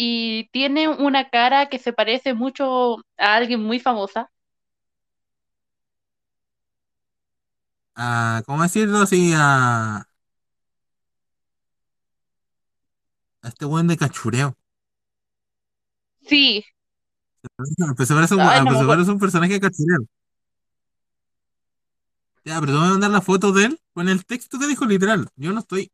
y 0.00 0.48
tiene 0.52 0.88
una 0.88 1.28
cara 1.30 1.68
que 1.68 1.78
se 1.80 1.92
parece 1.92 2.34
mucho 2.34 2.98
a 3.18 3.34
alguien 3.36 3.62
muy 3.62 3.80
famosa. 3.80 4.30
a, 7.96 8.42
¿cómo 8.46 8.62
decirlo 8.62 8.98
así? 8.98 9.32
A, 9.36 10.06
a 13.42 13.48
este 13.48 13.64
buen 13.64 13.88
de 13.88 13.96
cachureo. 13.96 14.56
Sí, 16.20 16.64
Empezó 17.78 18.14
a 18.16 18.20
ver 18.20 18.28
un, 18.34 18.46
Ay, 18.46 18.62
no 18.62 18.72
me 18.72 18.78
empezó 18.78 18.84
a 18.84 18.86
acuerdo. 18.86 18.96
ver 18.96 19.10
un 19.10 19.18
personaje 19.18 19.54
de 19.54 19.60
cachureo. 19.60 20.06
Ya, 22.44 22.60
pero 22.60 22.72
te 22.72 22.78
voy 22.78 22.86
a 22.88 22.90
mandar 22.92 23.10
la 23.10 23.20
foto 23.20 23.52
de 23.52 23.66
él 23.66 23.80
con 23.92 24.08
el 24.08 24.24
texto 24.24 24.58
que 24.58 24.66
dijo 24.66 24.86
literal. 24.86 25.28
Yo 25.36 25.52
no 25.52 25.60
estoy. 25.60 25.90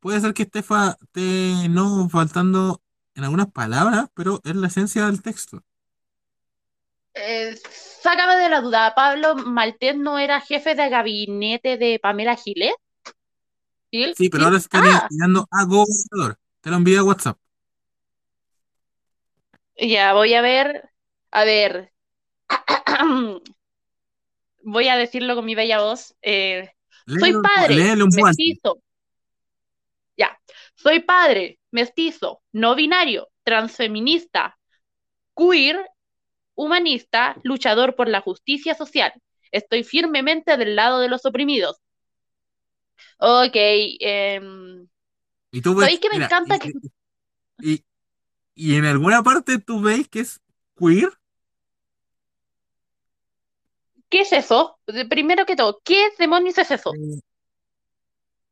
Puede 0.00 0.20
ser 0.20 0.34
que 0.34 0.44
esté, 0.44 0.62
fa- 0.62 0.98
esté 1.02 1.68
no 1.70 2.08
faltando 2.10 2.82
en 3.16 3.24
algunas 3.24 3.50
palabras, 3.50 4.06
pero 4.14 4.40
es 4.44 4.54
la 4.54 4.68
esencia 4.68 5.06
del 5.06 5.22
texto. 5.22 5.62
Eh, 7.14 7.58
sácame 8.02 8.36
de 8.36 8.50
la 8.50 8.60
duda, 8.60 8.94
¿Pablo 8.94 9.34
Maltés 9.36 9.96
no 9.96 10.18
era 10.18 10.40
jefe 10.42 10.74
de 10.74 10.88
gabinete 10.90 11.78
de 11.78 11.98
Pamela 11.98 12.36
Giles? 12.36 12.74
¿Gil? 13.90 14.14
Sí, 14.14 14.28
pero 14.28 14.44
ahora 14.44 14.58
está 14.58 14.78
Ah, 14.82 15.08
a 15.50 15.64
gobernador. 15.64 16.38
Te 16.60 16.70
lo 16.70 16.76
envío 16.76 17.00
a 17.00 17.04
WhatsApp. 17.04 17.38
ya 19.78 20.12
voy 20.12 20.34
a 20.34 20.42
ver. 20.42 20.90
A 21.30 21.44
ver. 21.44 21.92
Voy 24.68 24.88
a 24.88 24.96
decirlo 24.96 25.36
con 25.36 25.44
mi 25.44 25.54
bella 25.54 25.80
voz. 25.80 26.16
Eh, 26.22 26.68
soy 27.06 27.34
padre, 27.40 27.76
léelo 27.76 28.06
alta. 28.06 28.16
mestizo. 28.24 28.82
Soy 30.86 31.00
padre, 31.00 31.58
mestizo, 31.72 32.42
no 32.52 32.74
binario, 32.76 33.28
transfeminista, 33.42 34.56
queer, 35.36 35.86
humanista, 36.56 37.36
luchador 37.44 37.96
por 37.96 38.08
la 38.08 38.20
justicia 38.22 38.74
social. 38.74 39.12
Estoy 39.52 39.84
firmemente 39.84 40.56
del 40.56 40.76
lado 40.76 41.00
de 41.00 41.08
los 41.08 41.26
oprimidos. 41.26 41.78
Ok, 43.18 43.56
em, 44.00 44.88
Y 45.50 45.60
tú 45.62 45.74
ves, 45.74 45.88
¿sabéis 45.88 46.00
que 46.00 46.10
me 46.10 46.16
mira, 46.16 46.24
encanta 46.24 46.58
y, 46.58 46.58
que 46.58 46.72
y- 47.60 47.84
y 48.54 48.76
en 48.76 48.86
alguna 48.86 49.22
parte 49.22 49.58
tú 49.58 49.80
veis 49.82 50.08
que 50.08 50.20
es 50.20 50.40
queer. 50.76 51.10
¿Qué 54.08 54.20
es 54.22 54.32
eso? 54.32 54.78
Primero 55.08 55.46
que 55.46 55.54
todo, 55.56 55.80
¿qué 55.84 56.08
demonios 56.18 56.58
es 56.58 56.70
eso? 56.72 56.98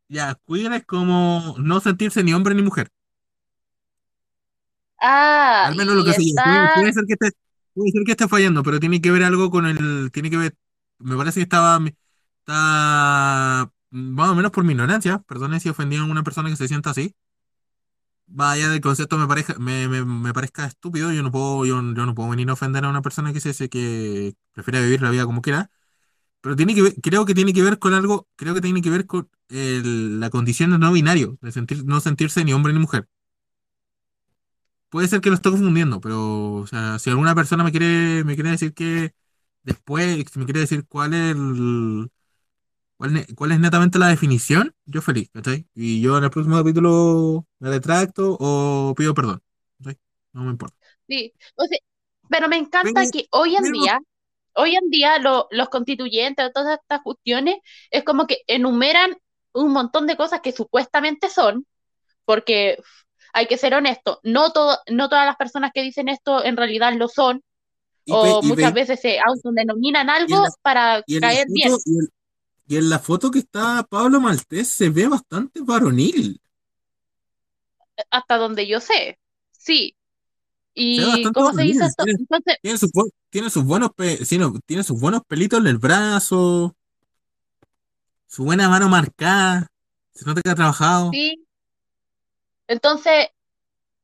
Ya, 0.08 0.38
queer 0.46 0.72
es 0.72 0.84
como 0.86 1.54
no 1.58 1.80
sentirse 1.80 2.22
ni 2.22 2.32
hombre 2.34 2.54
ni 2.54 2.62
mujer. 2.62 2.88
Ah, 5.00 5.68
Al 5.68 5.74
menos 5.76 5.94
lo 5.96 6.04
y 6.04 6.04
que 6.04 6.14
se 6.14 6.22
Puede, 6.42 6.68
está. 6.68 6.68
puede 6.68 6.92
ser 6.92 7.04
que 7.06 7.14
esté, 7.14 7.30
puede 7.74 7.90
ser 7.92 8.02
que 8.04 8.12
esté 8.12 8.28
fallando, 8.28 8.62
pero 8.62 8.80
tiene 8.80 9.00
que 9.00 9.10
ver 9.10 9.22
algo 9.24 9.50
con 9.50 9.66
el. 9.66 10.10
Tiene 10.12 10.30
que 10.30 10.36
ver. 10.36 10.56
Me 10.98 11.16
parece 11.16 11.40
que 11.40 11.44
estaba. 11.44 11.78
Está. 12.40 13.70
Más 13.90 14.30
o 14.30 14.34
menos 14.34 14.50
por 14.52 14.64
mi 14.64 14.72
ignorancia. 14.72 15.20
Perdone 15.26 15.60
si 15.60 15.68
ofendí 15.68 15.96
a 15.96 16.04
una 16.04 16.22
persona 16.24 16.50
que 16.50 16.56
se 16.56 16.68
sienta 16.68 16.90
así. 16.90 17.14
Vaya 18.26 18.68
del 18.70 18.80
concepto 18.80 19.18
me 19.18 19.26
parezca, 19.28 19.54
me, 19.58 19.86
me, 19.88 20.04
me 20.04 20.32
parezca 20.32 20.64
estúpido. 20.66 21.12
Yo 21.12 21.22
no 21.22 21.30
puedo, 21.30 21.64
yo, 21.66 21.76
yo 21.76 22.06
no 22.06 22.14
puedo 22.14 22.30
venir 22.30 22.48
a 22.50 22.54
ofender 22.54 22.84
a 22.84 22.88
una 22.90 23.02
persona 23.02 23.32
que 23.32 23.40
se, 23.40 23.52
se- 23.54 23.68
que 23.68 24.34
prefiere 24.52 24.82
vivir 24.82 25.02
la 25.02 25.10
vida 25.10 25.26
como 25.26 25.42
quiera. 25.42 25.70
Pero 26.44 26.56
tiene 26.56 26.76
que 26.76 26.82
ver, 26.82 26.94
creo 27.02 27.26
que 27.26 27.34
tiene 27.34 27.54
que 27.54 27.62
ver 27.64 27.80
con 27.80 27.94
algo, 27.94 28.28
creo 28.36 28.54
que 28.54 28.62
tiene 28.62 28.82
que 28.82 28.90
ver 28.90 29.06
con 29.06 29.30
el- 29.50 30.20
la 30.20 30.30
condición 30.30 30.72
de 30.72 30.78
no 30.78 30.92
binario, 30.92 31.38
de 31.42 31.52
sentir, 31.52 31.84
no 31.86 32.00
sentirse 32.00 32.44
ni 32.44 32.54
hombre 32.54 32.74
ni 32.74 32.80
mujer. 32.80 33.08
Puede 34.90 35.08
ser 35.08 35.20
que 35.20 35.28
lo 35.30 35.34
esté 35.36 35.50
confundiendo, 35.50 36.00
pero 36.00 36.52
o 36.54 36.66
sea, 36.68 36.98
si 37.00 37.10
alguna 37.10 37.34
persona 37.34 37.64
me 37.64 37.72
quiere, 37.72 38.22
me 38.24 38.34
quiere 38.36 38.50
decir 38.50 38.72
que 38.74 39.12
después, 39.64 40.24
si 40.32 40.38
me 40.38 40.44
quiere 40.44 40.60
decir 40.60 40.86
cuál 40.86 41.14
es 41.14 41.32
el, 41.34 42.10
cuál, 42.96 43.26
cuál 43.36 43.52
es 43.52 43.60
netamente 43.60 43.98
la 43.98 44.08
definición, 44.08 44.74
yo 44.86 45.02
feliz, 45.02 45.30
¿cachai? 45.32 45.66
Y 45.74 46.00
yo 46.02 46.18
en 46.18 46.24
el 46.24 46.30
próximo 46.30 46.56
capítulo 46.58 47.46
me 47.60 47.70
retracto 47.70 48.36
o 48.40 48.94
pido 48.96 49.14
perdón, 49.14 49.42
¿cachai? 49.78 49.98
No 50.34 50.44
me 50.44 50.50
importa. 50.52 50.76
Sí, 51.08 51.34
o 51.56 51.64
sea, 51.66 51.78
pero 52.28 52.48
me 52.48 52.56
encanta 52.56 53.06
que 53.12 53.26
hoy 53.30 53.56
en 53.56 53.72
día, 53.72 54.00
hoy 54.54 54.76
en 54.76 54.90
día 54.90 55.18
lo- 55.18 55.48
los 55.50 55.68
constituyentes, 55.68 56.52
todas 56.52 56.78
estas 56.80 57.02
cuestiones, 57.02 57.56
es 57.90 58.04
como 58.04 58.26
que 58.26 58.38
enumeran 58.46 59.16
un 59.52 59.72
montón 59.72 60.06
de 60.06 60.16
cosas 60.16 60.40
que 60.40 60.52
supuestamente 60.52 61.28
son, 61.28 61.66
porque 62.24 62.78
hay 63.34 63.46
que 63.46 63.58
ser 63.58 63.74
honesto, 63.74 64.20
no 64.24 64.52
todo, 64.52 64.78
no 64.90 65.08
todas 65.08 65.26
las 65.26 65.36
personas 65.36 65.72
que 65.74 65.82
dicen 65.82 66.08
esto 66.08 66.44
en 66.44 66.56
realidad 66.56 66.94
lo 66.94 67.08
son, 67.08 67.42
Y 68.06 68.12
o 68.12 68.42
ve- 68.42 68.48
muchas 68.48 68.72
ve- 68.72 68.74
veces 68.74 69.00
se 69.00 69.18
autodenominan 69.20 70.10
algo 70.10 70.36
la- 70.42 70.50
para 70.62 71.04
caer 71.20 71.48
bien. 71.52 71.72
y 71.86 71.98
en, 71.98 72.08
y 72.68 72.76
en 72.76 72.90
la 72.90 72.98
foto 72.98 73.30
que 73.30 73.40
está 73.40 73.84
Pablo 73.88 74.20
Maltés 74.20 74.68
se 74.68 74.90
ve 74.90 75.08
bastante 75.08 75.60
varonil. 75.62 76.40
hasta 78.10 78.36
donde 78.38 78.66
yo 78.66 78.80
sé. 78.80 79.18
Sí. 79.52 79.96
¿Y 80.74 81.22
cómo 81.32 81.52
se 81.52 81.62
dice 81.62 81.84
esto? 81.86 82.04
tiene- 82.04 82.18
Entonces, 82.20 82.56
Tiene 82.62 82.78
sus, 82.78 82.90
bu- 82.92 83.10
tiene 83.30 83.50
sus 83.50 83.64
buenos 83.64 83.90
pe- 83.94 84.18
tiene 84.66 84.82
sus 84.82 85.00
buenos 85.00 85.22
pelitos 85.26 85.60
en 85.60 85.66
el 85.66 85.78
brazo, 85.78 86.74
su 88.26 88.44
buena 88.44 88.68
mano 88.68 88.88
marcada, 88.88 89.66
se 90.12 90.24
nota 90.24 90.42
que 90.42 90.50
ha 90.50 90.54
trabajado. 90.54 91.10
sí. 91.12 91.40
Entonces, 92.66 93.28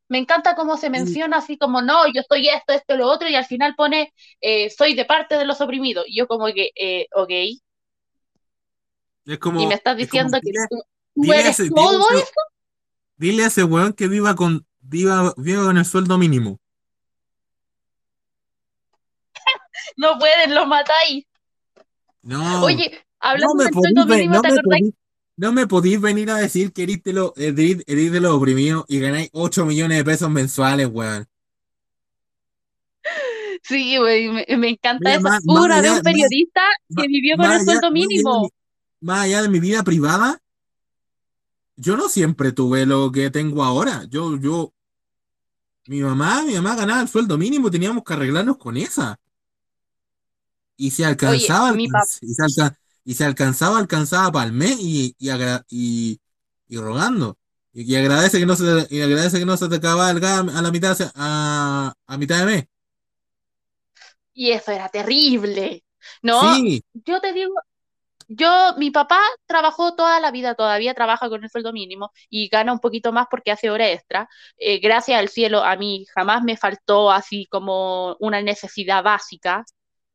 me 0.08 0.18
encanta 0.18 0.54
cómo 0.54 0.76
se 0.76 0.90
menciona 0.90 1.38
así 1.38 1.56
como, 1.56 1.82
no, 1.82 2.06
yo 2.12 2.22
soy 2.28 2.48
esto, 2.48 2.72
esto, 2.72 2.96
lo 2.96 3.06
otro, 3.08 3.28
y 3.28 3.36
al 3.36 3.46
final 3.46 3.74
pone, 3.76 4.12
eh, 4.40 4.68
soy 4.70 4.94
de 4.94 5.04
parte 5.04 5.36
de 5.38 5.44
los 5.46 5.60
oprimidos. 5.60 6.04
Y 6.08 6.16
yo 6.18 6.26
como 6.26 6.46
que, 6.46 6.70
eh, 6.74 7.06
ok, 7.14 7.30
Es 9.24 9.38
como, 9.38 9.60
y 9.62 9.66
me 9.66 9.74
estás 9.74 9.96
es 9.98 10.10
como, 10.10 10.22
diciendo 10.22 10.38
que 10.42 10.50
dile, 10.50 10.58
tú, 10.68 10.82
dile 11.14 11.40
eres 11.40 11.60
ese- 11.60 11.62
dile 11.64 11.74
todo 11.74 12.10
ese- 12.10 12.22
eso. 12.22 12.32
dile 13.16 13.44
a 13.44 13.46
ese 13.46 13.64
weón 13.64 13.92
que 13.92 14.08
viva 14.08 14.34
con, 14.34 14.66
viva, 14.90 15.32
viva 15.36 15.62
con 15.64 15.78
el 15.78 15.84
sueldo 15.84 16.18
mínimo. 16.18 16.58
No 19.96 20.18
pueden, 20.18 20.54
los 20.54 20.66
matáis. 20.66 21.24
No, 22.22 22.64
Oye, 22.64 22.90
no 22.92 22.98
hablando 23.20 23.54
me 23.54 23.64
del 23.64 23.72
sueldo 23.72 24.06
mínimo, 24.06 24.34
no 24.34 24.42
¿te 24.42 24.48
podís- 24.50 24.94
no 25.36 25.52
me 25.52 25.66
podís 25.66 26.00
venir 26.00 26.30
a 26.30 26.36
decir 26.36 26.72
que 26.72 26.82
eres 26.82 27.02
de, 27.02 27.12
lo- 27.14 27.32
los 28.20 28.32
oprimidos 28.32 28.84
y 28.88 29.00
ganáis 29.00 29.30
8 29.32 29.64
millones 29.64 29.96
de 29.98 30.04
pesos 30.04 30.30
mensuales, 30.30 30.88
weón. 30.92 31.26
Sí, 33.62 33.96
güey, 33.98 34.28
me, 34.28 34.44
me 34.58 34.68
encanta 34.70 35.00
Mira, 35.08 35.12
eso. 35.14 35.22
más- 35.22 35.42
Pura 35.44 35.74
más 35.76 35.82
de 35.82 35.90
un 35.92 36.00
periodista 36.02 36.60
más- 36.88 37.02
que 37.04 37.08
vivió 37.08 37.36
con 37.36 37.46
el 37.52 37.60
sueldo 37.64 37.86
allá 37.86 37.90
mínimo. 37.90 38.50
más 39.00 39.20
allá 39.24 39.42
de 39.42 39.48
mi 39.48 39.60
vida 39.60 39.82
privada, 39.82 40.40
yo 41.76 41.96
no 41.96 42.08
siempre 42.10 42.52
tuve 42.52 42.84
lo 42.84 43.10
que 43.10 43.30
tengo 43.30 43.64
ahora. 43.64 44.04
Yo, 44.10 44.36
yo, 44.38 44.72
mi 45.88 46.00
mamá, 46.00 46.42
mi 46.42 46.54
mamá 46.54 46.74
ganaba 46.76 47.02
el 47.02 47.08
sueldo 47.08 47.36
mínimo, 47.38 47.70
teníamos 47.70 48.04
que 48.04 48.14
arreglarnos 48.14 48.56
con 48.58 48.76
esa. 48.76 49.18
Y 50.76 50.90
si 50.90 51.04
alcanzaba, 51.04 51.72
mi 51.72 51.88
y 52.20 52.34
se 52.34 52.42
alca- 52.42 52.76
y 53.04 53.14
si 53.14 53.24
alcanzaba, 53.24 53.78
alcanzaba 53.78 54.32
para 54.32 54.46
el 54.46 54.52
mes 54.52 54.76
y, 54.80 55.14
y, 55.18 55.28
agra- 55.30 55.64
y, 55.68 56.20
y 56.68 56.76
rogando. 56.78 57.38
Y, 57.72 57.82
y 57.92 57.96
agradece 57.96 58.38
que 58.38 58.46
no 58.46 58.56
se, 58.56 58.86
y 58.90 59.00
agradece 59.02 59.38
que 59.38 59.46
no 59.46 59.56
se 59.56 59.68
te 59.68 59.76
acaba 59.76 60.10
el 60.10 60.20
gas 60.20 60.40
a 60.54 60.62
la 60.62 60.70
mitad, 60.70 60.96
a, 61.14 61.92
a 62.06 62.18
mitad 62.18 62.38
de 62.40 62.46
mes. 62.46 62.64
Y 64.34 64.52
eso 64.52 64.72
era 64.72 64.88
terrible. 64.88 65.84
No, 66.22 66.56
Sí, 66.58 66.82
yo 66.94 67.20
te 67.20 67.32
digo, 67.32 67.54
yo, 68.30 68.48
mi 68.78 68.90
papá 68.92 69.20
trabajó 69.46 69.94
toda 69.96 70.20
la 70.20 70.30
vida, 70.30 70.54
todavía 70.54 70.94
trabaja 70.94 71.28
con 71.28 71.44
el 71.44 71.50
sueldo 71.50 71.72
mínimo 71.72 72.12
y 72.30 72.48
gana 72.48 72.72
un 72.72 72.78
poquito 72.80 73.12
más 73.12 73.26
porque 73.30 73.50
hace 73.52 73.70
hora 73.70 73.90
extra. 73.90 74.28
Eh, 74.56 74.78
gracias 74.80 75.18
al 75.18 75.28
cielo, 75.28 75.64
a 75.64 75.76
mí 75.76 76.06
jamás 76.14 76.42
me 76.44 76.56
faltó 76.56 77.10
así 77.10 77.46
como 77.50 78.16
una 78.20 78.42
necesidad 78.42 79.02
básica. 79.04 79.64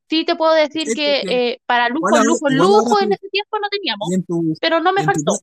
Sí 0.10 0.26
te 0.26 0.36
puedo 0.36 0.54
decir 0.54 0.94
que 0.94 1.26
eh, 1.30 1.60
para 1.66 1.90
lujo, 1.90 2.20
lujo, 2.20 2.50
lujo 2.50 3.00
en 3.02 3.14
ese 3.14 3.30
tiempo 3.30 3.60
no 3.60 3.70
teníamos, 3.70 4.14
tu, 4.28 4.58
pero 4.60 4.80
no 4.82 4.94
me 4.94 5.04
tu, 5.06 5.06
faltó. 5.06 5.42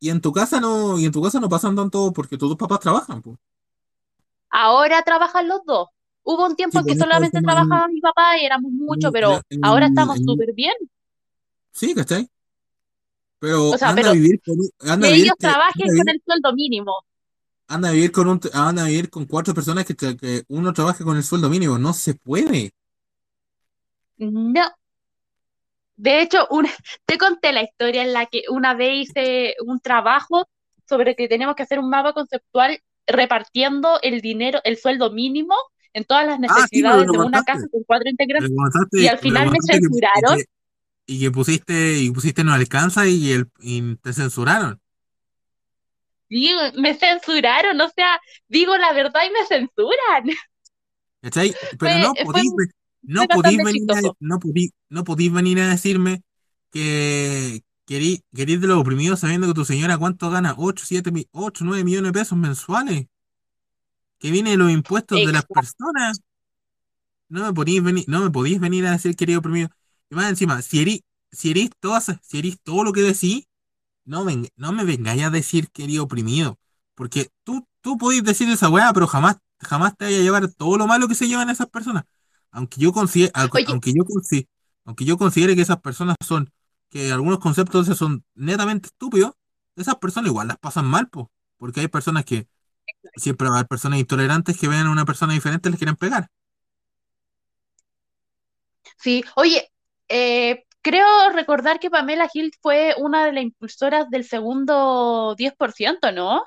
y 0.00 0.10
en 0.10 0.20
tu 0.20 0.32
casa 0.32 0.60
no, 0.60 0.98
y 0.98 1.06
en 1.06 1.12
tu 1.12 1.22
casa 1.22 1.40
no 1.40 1.48
pasan 1.48 1.76
tanto 1.76 2.12
porque 2.14 2.38
tus 2.38 2.56
papás 2.56 2.80
trabajan, 2.80 3.22
pues. 3.22 3.38
Ahora 4.50 5.02
trabajan 5.02 5.48
los 5.48 5.64
dos. 5.64 5.88
Hubo 6.24 6.46
un 6.46 6.54
tiempo 6.56 6.78
Sí, 6.78 6.80
en 6.80 6.86
que 6.86 6.94
pues 6.94 7.00
esta 7.00 7.18
solamente 7.18 7.40
trabajaba 7.42 7.88
mi 7.88 8.00
papá 8.00 8.38
y 8.38 8.44
éramos 8.46 8.70
muchos, 8.72 9.10
en- 9.12 9.12
pero 9.12 9.42
ahora 9.60 9.86
estamos 9.86 10.20
súper 10.24 10.52
bien. 10.54 10.74
Sí, 11.72 11.94
¿cachai? 11.94 12.28
Pero 13.38 13.70
O 13.70 13.78
sea, 13.78 13.88
anda 13.88 14.10
a 14.10 14.12
vivir 14.12 14.40
con, 14.44 14.60
un- 14.60 14.70
anda 14.88 15.08
que 15.08 15.14
ellos 15.14 15.34
trabajen 15.38 15.88
con 15.96 16.08
el 16.08 16.22
sueldo 16.24 16.52
mínimo. 16.54 16.92
anda 17.66 17.88
a 17.88 17.92
vivir 17.92 18.12
con 18.12 18.28
un, 18.28 18.40
anda 18.52 18.84
a 18.84 18.88
vivir 18.88 19.10
con 19.10 19.26
cuatro 19.26 19.54
personas 19.54 19.84
que, 19.84 20.44
uno 20.48 20.72
trabaje 20.72 21.04
con 21.04 21.16
el 21.16 21.24
sueldo 21.24 21.48
mínimo, 21.48 21.78
no 21.78 21.92
se 21.92 22.14
puede. 22.14 22.72
No. 24.18 24.62
De 25.96 26.22
hecho, 26.22 26.46
una, 26.50 26.70
te 27.06 27.18
conté 27.18 27.52
la 27.52 27.62
historia 27.62 28.02
en 28.02 28.12
la 28.12 28.26
que 28.26 28.42
una 28.50 28.74
vez 28.74 29.08
hice 29.08 29.54
un 29.64 29.80
trabajo 29.80 30.48
sobre 30.88 31.14
que 31.16 31.28
teníamos 31.28 31.56
que 31.56 31.62
hacer 31.62 31.78
un 31.78 31.90
mapa 31.90 32.12
conceptual 32.12 32.78
repartiendo 33.06 33.98
el 34.02 34.20
dinero, 34.20 34.60
el 34.64 34.76
sueldo 34.76 35.10
mínimo 35.10 35.54
en 35.92 36.04
todas 36.04 36.26
las 36.26 36.38
Ah, 36.48 36.66
sí, 36.70 36.82
pero 36.82 36.96
necesidades 36.96 37.06
de 37.12 37.18
una 37.18 37.44
casa 37.44 37.66
con 37.70 37.82
cuatro 37.84 38.08
integrantes 38.10 38.50
y 38.92 39.06
al 39.06 39.18
final 39.18 39.50
me 39.50 39.58
que, 39.58 39.78
censuraron. 39.80 40.38
que, 40.38 40.44
y 41.16 41.20
que 41.20 41.30
pusiste, 41.30 41.98
y 42.00 42.10
pusiste 42.10 42.44
no 42.44 42.52
alcanza 42.52 43.06
y, 43.08 43.32
el, 43.32 43.48
y 43.60 43.96
te 43.96 44.12
censuraron. 44.12 44.80
Sí, 46.28 46.50
me 46.76 46.94
censuraron, 46.94 47.80
o 47.80 47.88
sea, 47.90 48.18
digo 48.48 48.76
la 48.78 48.92
verdad 48.92 49.20
y 49.26 49.30
me 49.30 49.44
censuran. 49.46 50.24
¿Cachai? 51.20 51.56
Pero 51.78 51.98
Fue, 51.98 51.98
no 51.98 52.16
podís, 52.16 52.52
no 53.02 53.26
fue 53.28 53.28
podís 53.28 53.60
bastante 53.60 53.62
venir 53.62 53.90
a, 53.92 54.00
no 54.20 54.38
podís, 54.40 54.70
no 54.88 55.04
podís 55.04 55.32
venir 55.32 55.60
a 55.60 55.68
decirme 55.68 56.22
que 56.72 57.62
querís, 57.86 58.22
querís 58.34 58.60
de 58.60 58.66
los 58.66 58.78
oprimidos 58.80 59.20
sabiendo 59.20 59.46
que 59.48 59.54
tu 59.54 59.64
señora 59.64 59.98
cuánto 59.98 60.30
gana, 60.30 60.54
8 60.58 60.84
7 60.86 61.10
mi- 61.12 61.28
8, 61.32 61.64
9 61.64 61.84
millones 61.84 62.12
de 62.12 62.18
pesos 62.20 62.38
mensuales, 62.38 63.06
que 64.18 64.30
viene 64.30 64.50
de 64.52 64.56
los 64.56 64.70
impuestos 64.70 65.22
de 65.22 65.32
las 65.32 65.44
personas. 65.46 66.20
No 67.28 67.44
me 67.46 67.52
podís 67.54 67.82
venir, 67.82 68.04
no 68.08 68.20
me 68.22 68.30
podís 68.30 68.60
venir 68.60 68.86
a 68.86 68.92
decir 68.92 69.16
querido 69.16 69.40
oprimido. 69.40 69.68
Y 70.12 70.16
más 70.16 70.30
encima, 70.30 70.62
si 70.62 70.82
erís, 70.82 71.02
si 71.32 71.52
erís 71.52 71.70
todas, 71.80 72.06
si 72.22 72.38
erís 72.40 72.58
todo 72.62 72.84
lo 72.84 72.92
que 72.92 73.02
decís, 73.02 73.46
no, 74.04 74.24
ven- 74.24 74.48
no 74.56 74.72
me 74.72 74.84
vengáis 74.84 75.24
a 75.24 75.30
decir 75.30 75.70
querido 75.70 76.04
oprimido. 76.04 76.58
Porque 76.94 77.30
tú, 77.44 77.66
tú 77.82 77.98
podés 77.98 78.24
decir 78.24 78.48
esa 78.50 78.68
weá, 78.70 78.92
pero 78.94 79.06
jamás, 79.08 79.38
jamás 79.60 79.96
te 79.96 80.06
vaya 80.06 80.18
a 80.18 80.22
llevar 80.22 80.48
todo 80.54 80.78
lo 80.78 80.86
malo 80.88 81.08
que 81.08 81.14
se 81.16 81.28
llevan 81.28 81.50
esas 81.50 81.68
personas. 81.68 82.04
Aunque 82.50 82.80
yo 82.80 82.92
considere, 82.92 83.32
aunque 83.34 83.92
yo 83.94 84.04
consi- 84.04 84.48
aunque 84.84 85.04
yo 85.06 85.18
considere 85.18 85.56
que 85.56 85.62
esas 85.62 85.80
personas 85.80 86.16
son, 86.26 86.52
que 86.90 87.12
algunos 87.12 87.40
conceptos 87.40 87.86
son 87.98 88.24
netamente 88.34 88.88
estúpidos, 88.88 89.32
esas 89.76 89.96
personas 89.96 90.30
igual 90.30 90.48
las 90.48 90.58
pasan 90.58 90.86
mal, 90.86 91.08
po. 91.10 91.30
Porque 91.58 91.80
hay 91.80 91.88
personas 91.88 92.24
que, 92.24 92.48
siempre 93.16 93.48
va 93.48 93.56
a 93.56 93.58
haber 93.60 93.68
personas 93.68 94.00
intolerantes 94.00 94.58
que 94.58 94.68
vean 94.68 94.86
a 94.88 94.92
una 94.92 95.04
persona 95.06 95.34
diferente 95.34 95.68
y 95.68 95.72
les 95.72 95.78
quieren 95.78 95.96
pegar. 95.96 96.28
sí, 98.98 99.24
oye, 99.36 99.71
eh, 100.12 100.64
creo 100.82 101.06
recordar 101.34 101.80
que 101.80 101.90
Pamela 101.90 102.28
Gil 102.28 102.52
fue 102.62 102.94
una 102.98 103.26
de 103.26 103.32
las 103.32 103.44
impulsoras 103.44 104.10
del 104.10 104.24
segundo 104.24 105.34
10%, 105.36 106.12
¿no? 106.12 106.42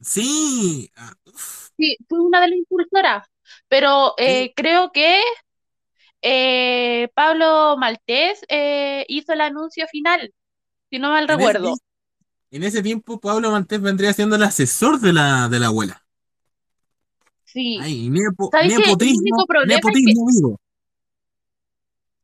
Sí, 0.00 0.90
ah, 0.96 1.12
uf, 1.26 1.70
Sí, 1.76 1.96
fue 2.08 2.20
una 2.20 2.40
de 2.40 2.48
las 2.48 2.58
impulsoras, 2.58 3.26
pero 3.68 4.14
sí, 4.24 4.34
eh, 4.40 4.52
creo 4.56 4.90
que 4.92 5.20
eh, 6.22 7.08
Pablo 7.14 7.76
Maltés 7.78 8.40
eh, 8.48 9.04
hizo 9.08 9.32
el 9.32 9.40
anuncio 9.40 9.86
final, 9.88 10.32
si 10.90 10.98
no 10.98 11.10
mal 11.10 11.28
en 11.28 11.40
recuerdo. 11.40 11.80
en 12.50 12.62
ese 12.62 12.82
tiempo 12.82 13.20
Pablo 13.20 13.50
Mantés 13.50 13.80
vendría 13.80 14.12
siendo 14.12 14.36
el 14.36 14.42
asesor 14.42 15.00
de 15.00 15.12
la, 15.14 15.48
de 15.48 15.58
la 15.60 15.68
abuela. 15.68 16.04
Sí, 17.44 17.84
Ay, 17.84 18.10
nepo- 18.10 18.52
¿sabes 18.52 18.74
qué? 18.76 18.84
El 19.00 19.16
único 19.18 19.46
nepotismo, 19.46 19.46
problema 19.46 19.92
es 19.92 20.00
que, 20.02 20.12
nepotismo 20.12 20.26
vivo. 20.26 20.60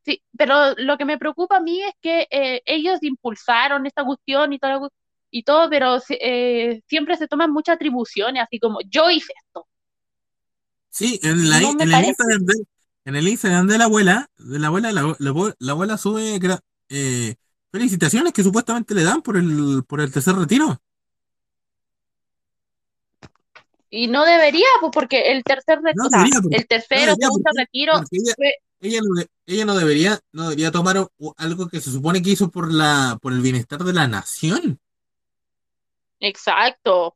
Sí, 0.04 0.22
pero 0.36 0.74
lo 0.76 0.96
que 0.98 1.04
me 1.04 1.18
preocupa 1.18 1.56
a 1.56 1.60
mí 1.60 1.82
es 1.82 1.94
que 2.00 2.26
eh, 2.30 2.62
ellos 2.66 2.98
impulsaron 3.02 3.86
esta 3.86 4.04
cuestión 4.04 4.52
y 4.52 4.58
todo, 4.58 4.90
y 5.30 5.42
todo, 5.42 5.68
pero 5.70 5.98
eh, 6.08 6.82
siempre 6.86 7.16
se 7.16 7.28
toman 7.28 7.52
muchas 7.52 7.76
atribuciones, 7.76 8.42
así 8.42 8.58
como 8.58 8.78
yo 8.88 9.10
hice 9.10 9.32
esto, 9.46 9.66
Sí, 10.90 11.18
en 11.24 11.50
la, 11.50 11.60
no 11.60 11.70
en 11.72 11.92
el. 11.92 12.04
Instagram 12.04 12.44
de, 12.44 12.54
en 13.04 13.16
el 13.16 13.26
Instagram 13.28 13.66
de 13.66 13.78
la 13.78 13.84
abuela, 13.84 14.30
de 14.38 14.58
la 14.60 14.68
abuela, 14.68 14.92
la, 14.92 15.02
la 15.18 15.30
abue- 15.30 15.54
la 15.58 15.72
abuela 15.72 15.98
sube 15.98 16.38
eh, 16.88 17.34
felicitaciones 17.72 18.32
que 18.32 18.44
supuestamente 18.44 18.94
le 18.94 19.02
dan 19.02 19.20
por 19.20 19.36
el, 19.36 19.82
por 19.88 20.00
el 20.00 20.12
tercer 20.12 20.36
retiro. 20.36 20.78
Y 23.90 24.08
no 24.08 24.24
debería, 24.24 24.66
pues 24.80 24.90
porque 24.92 25.32
el 25.32 25.42
tercer, 25.44 25.80
re- 25.82 25.92
No 25.94 26.06
o 26.06 26.10
sea, 26.10 26.18
debería, 26.18 26.40
porque, 26.40 26.56
el 26.56 26.62
no 26.62 26.68
tercer 26.68 26.98
o 26.98 27.00
debería 27.00 27.26
segundo 27.26 27.44
porque, 27.44 27.60
retiro 27.60 27.92
porque 27.94 28.16
ella, 28.16 28.34
fue 28.36 28.52
ella 28.84 29.00
no, 29.02 29.22
ella 29.46 29.64
no 29.64 29.76
debería, 29.76 30.20
no 30.32 30.44
debería 30.44 30.70
tomar 30.72 30.98
o- 30.98 31.12
o 31.18 31.34
algo 31.38 31.68
que 31.68 31.80
se 31.80 31.90
supone 31.92 32.22
que 32.22 32.30
hizo 32.30 32.50
por 32.50 32.72
la, 32.72 33.18
por 33.22 33.32
el 33.32 33.40
bienestar 33.42 33.84
de 33.84 33.92
la 33.92 34.08
nación. 34.08 34.80
exacto. 36.20 37.14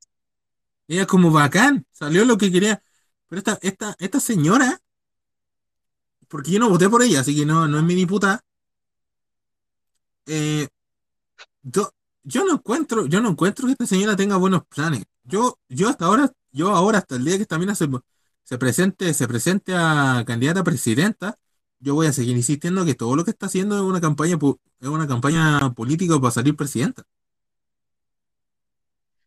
Ella 0.89 1.07
como 1.07 1.31
bacán, 1.31 1.87
salió 1.93 2.25
lo 2.25 2.37
que 2.39 2.51
quería. 2.53 2.83
Pero 3.29 3.39
esta, 3.39 3.59
esta, 3.62 3.97
esta 3.99 4.21
señora, 4.21 4.81
porque 6.29 6.51
yo 6.53 6.59
no 6.59 6.69
voté 6.71 6.89
por 6.89 7.03
ella, 7.03 7.21
así 7.21 7.35
que 7.37 7.45
no, 7.47 7.66
no 7.69 7.79
es 7.79 7.85
mi 7.85 7.95
diputada, 7.95 8.43
eh, 10.27 10.69
yo, 11.62 11.91
yo 12.23 12.45
no 12.45 12.55
encuentro, 12.55 13.07
yo 13.07 13.21
no 13.21 13.31
encuentro 13.31 13.66
que 13.66 13.73
esta 13.73 13.87
señora 13.87 14.16
tenga 14.16 14.37
buenos 14.37 14.66
planes. 14.69 15.05
Yo, 15.25 15.59
yo 15.69 15.89
hasta 15.89 16.07
ahora, 16.07 16.33
yo 16.53 16.71
ahora 16.75 16.99
hasta 16.99 17.16
el 17.16 17.25
día 17.25 17.37
que 17.37 17.43
esta 17.43 17.59
mina 17.59 17.75
se, 17.75 17.89
se 18.45 18.59
presente, 18.59 19.14
se 19.14 19.29
presente 19.29 19.75
a 19.77 20.25
candidata 20.27 20.61
a 20.61 20.64
presidenta, 20.64 21.37
yo 21.81 21.95
voy 21.95 22.07
a 22.07 22.12
seguir 22.12 22.37
insistiendo 22.37 22.85
que 22.85 22.95
todo 22.95 23.16
lo 23.16 23.24
que 23.24 23.31
está 23.31 23.47
haciendo 23.47 23.76
es 23.76 23.83
una 23.83 24.01
campaña, 24.01 24.37
es 24.81 24.89
una 24.89 25.07
campaña 25.07 25.72
política 25.74 26.18
para 26.18 26.31
salir 26.31 26.57
presidenta. 26.57 27.03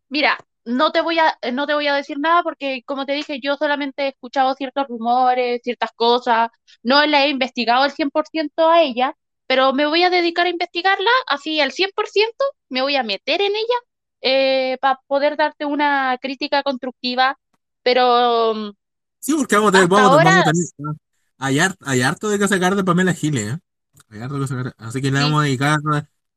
Mira, 0.10 0.38
no 0.66 0.91
te 0.91 1.02
voy 1.02 1.20
a, 1.20 1.38
eh, 1.41 1.52
no 1.52 1.66
te 1.66 1.74
voy 1.74 1.88
a 1.88 1.95
decir 1.95 2.20
nada 2.20 2.43
porque, 2.43 2.84
como 2.86 3.06
te 3.06 3.14
dije, 3.14 3.39
yo 3.41 3.56
solamente 3.56 4.04
he 4.04 4.08
escuchado 4.10 4.54
ciertos 4.56 4.88
rumores, 4.88 5.62
ciertas 5.64 5.91
cosas, 5.95 6.49
no 6.84 7.06
la 7.06 7.26
he 7.26 7.30
investigado 7.30 7.84
al 7.84 7.91
100% 7.91 8.70
a 8.70 8.82
ella, 8.82 9.16
pero 9.47 9.74
me 9.74 9.86
voy 9.86 10.04
a 10.04 10.10
dedicar 10.10 10.45
a 10.45 10.49
investigarla 10.49 11.10
así 11.28 11.60
al 11.62 11.72
100%, 11.72 12.45
me 12.70 12.82
voy 12.82 12.95
a 12.95 13.04
meter 13.04 13.41
en 13.41 13.54
ella 13.56 14.78
para 14.80 14.99
poder 15.08 15.36
darte 15.36 15.66
una 15.66 16.18
crítica 16.22 16.62
constructiva, 16.64 17.39
pero 17.84 18.54
mm, 18.54 18.72
Sí, 19.22 19.36
porque 19.38 19.56
vamos 19.56 19.70
a 19.70 19.72
tener, 19.74 19.88
vamos, 19.88 20.18
vamos 20.18 20.26
a 20.26 20.52
tener, 20.52 20.95
hay, 21.42 21.60
hay 21.86 22.02
harto 22.02 22.30
de 22.30 22.39
que 22.39 22.48
sacar 22.48 22.76
de 22.76 22.84
Pamela 22.84 23.14
Giles, 23.14 23.54
¿eh? 23.56 23.60
Hay 24.10 24.22
harto 24.22 24.39
que 24.39 24.48
sacar. 24.48 24.76
Así 24.78 25.02
que 25.02 25.12
le 25.12 25.20
vamos 25.20 25.42
a 25.42 25.46
dedicar, 25.46 25.80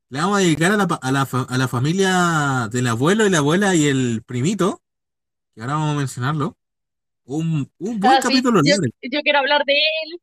le 0.09 0.19
vamos 0.21 0.39
a 0.39 0.41
dedicar 0.41 0.73
a 0.73 0.77
la, 0.77 0.85
a 0.85 1.13
la, 1.13 1.29
a 1.49 1.59
la 1.59 1.69
familia 1.69 2.69
del 2.71 2.87
abuelo 2.89 3.27
y 3.27 3.31
la 3.31 3.39
abuela 3.39 3.75
y 3.75 3.87
el 3.87 4.23
primito, 4.27 4.83
que 5.55 5.63
ahora 5.63 5.75
vamos 5.75 5.95
a 5.95 5.99
mencionarlo, 5.99 6.57
un, 7.25 7.71
un 7.79 8.01
buen 8.01 8.15
ah, 8.15 8.21
capítulo 8.23 8.61
libre. 8.63 8.91
yo 9.03 9.21
quiero 9.23 9.39
hablar 9.41 9.65
de 9.65 9.73
él, 9.75 10.21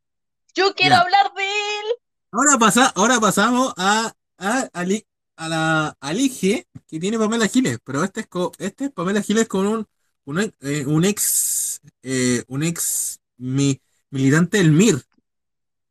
yo 0.55 0.73
quiero 0.75 0.95
Ya. 0.95 1.01
hablar 1.01 1.33
de 1.35 1.43
él. 1.43 1.85
Ahora 2.31 2.57
pasa, 2.57 2.87
ahora 2.95 3.19
pasamos 3.19 3.73
a, 3.77 4.13
a, 4.37 4.69
al 4.73 4.91
i- 4.91 5.05
a 5.35 5.49
la, 5.49 5.97
al 5.99 6.19
IGE 6.19 6.67
que 6.87 6.99
tiene 6.99 7.17
Pamela 7.17 7.47
Giles, 7.47 7.79
pero 7.83 8.03
este 8.03 8.21
es, 8.21 8.27
co- 8.27 8.51
este 8.59 8.85
es 8.85 8.91
Pamela 8.91 9.21
Giles 9.21 9.47
con 9.47 9.67
un, 9.67 9.87
un, 10.25 10.39
ex- 10.39 10.53
eh, 10.61 10.85
un 10.85 11.03
ex, 11.05 11.81
eh, 12.03 12.43
un 12.47 12.63
ex 12.63 13.19
mi- 13.37 13.79
militante 14.11 14.57
del 14.57 14.67
MIR. 14.67 15.01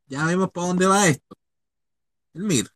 Ya 0.07 0.25
vemos 0.25 0.49
para 0.51 0.67
dónde 0.67 0.85
va 0.85 1.07
esto. 1.07 1.35
El 2.33 2.43
MIR. 2.43 2.67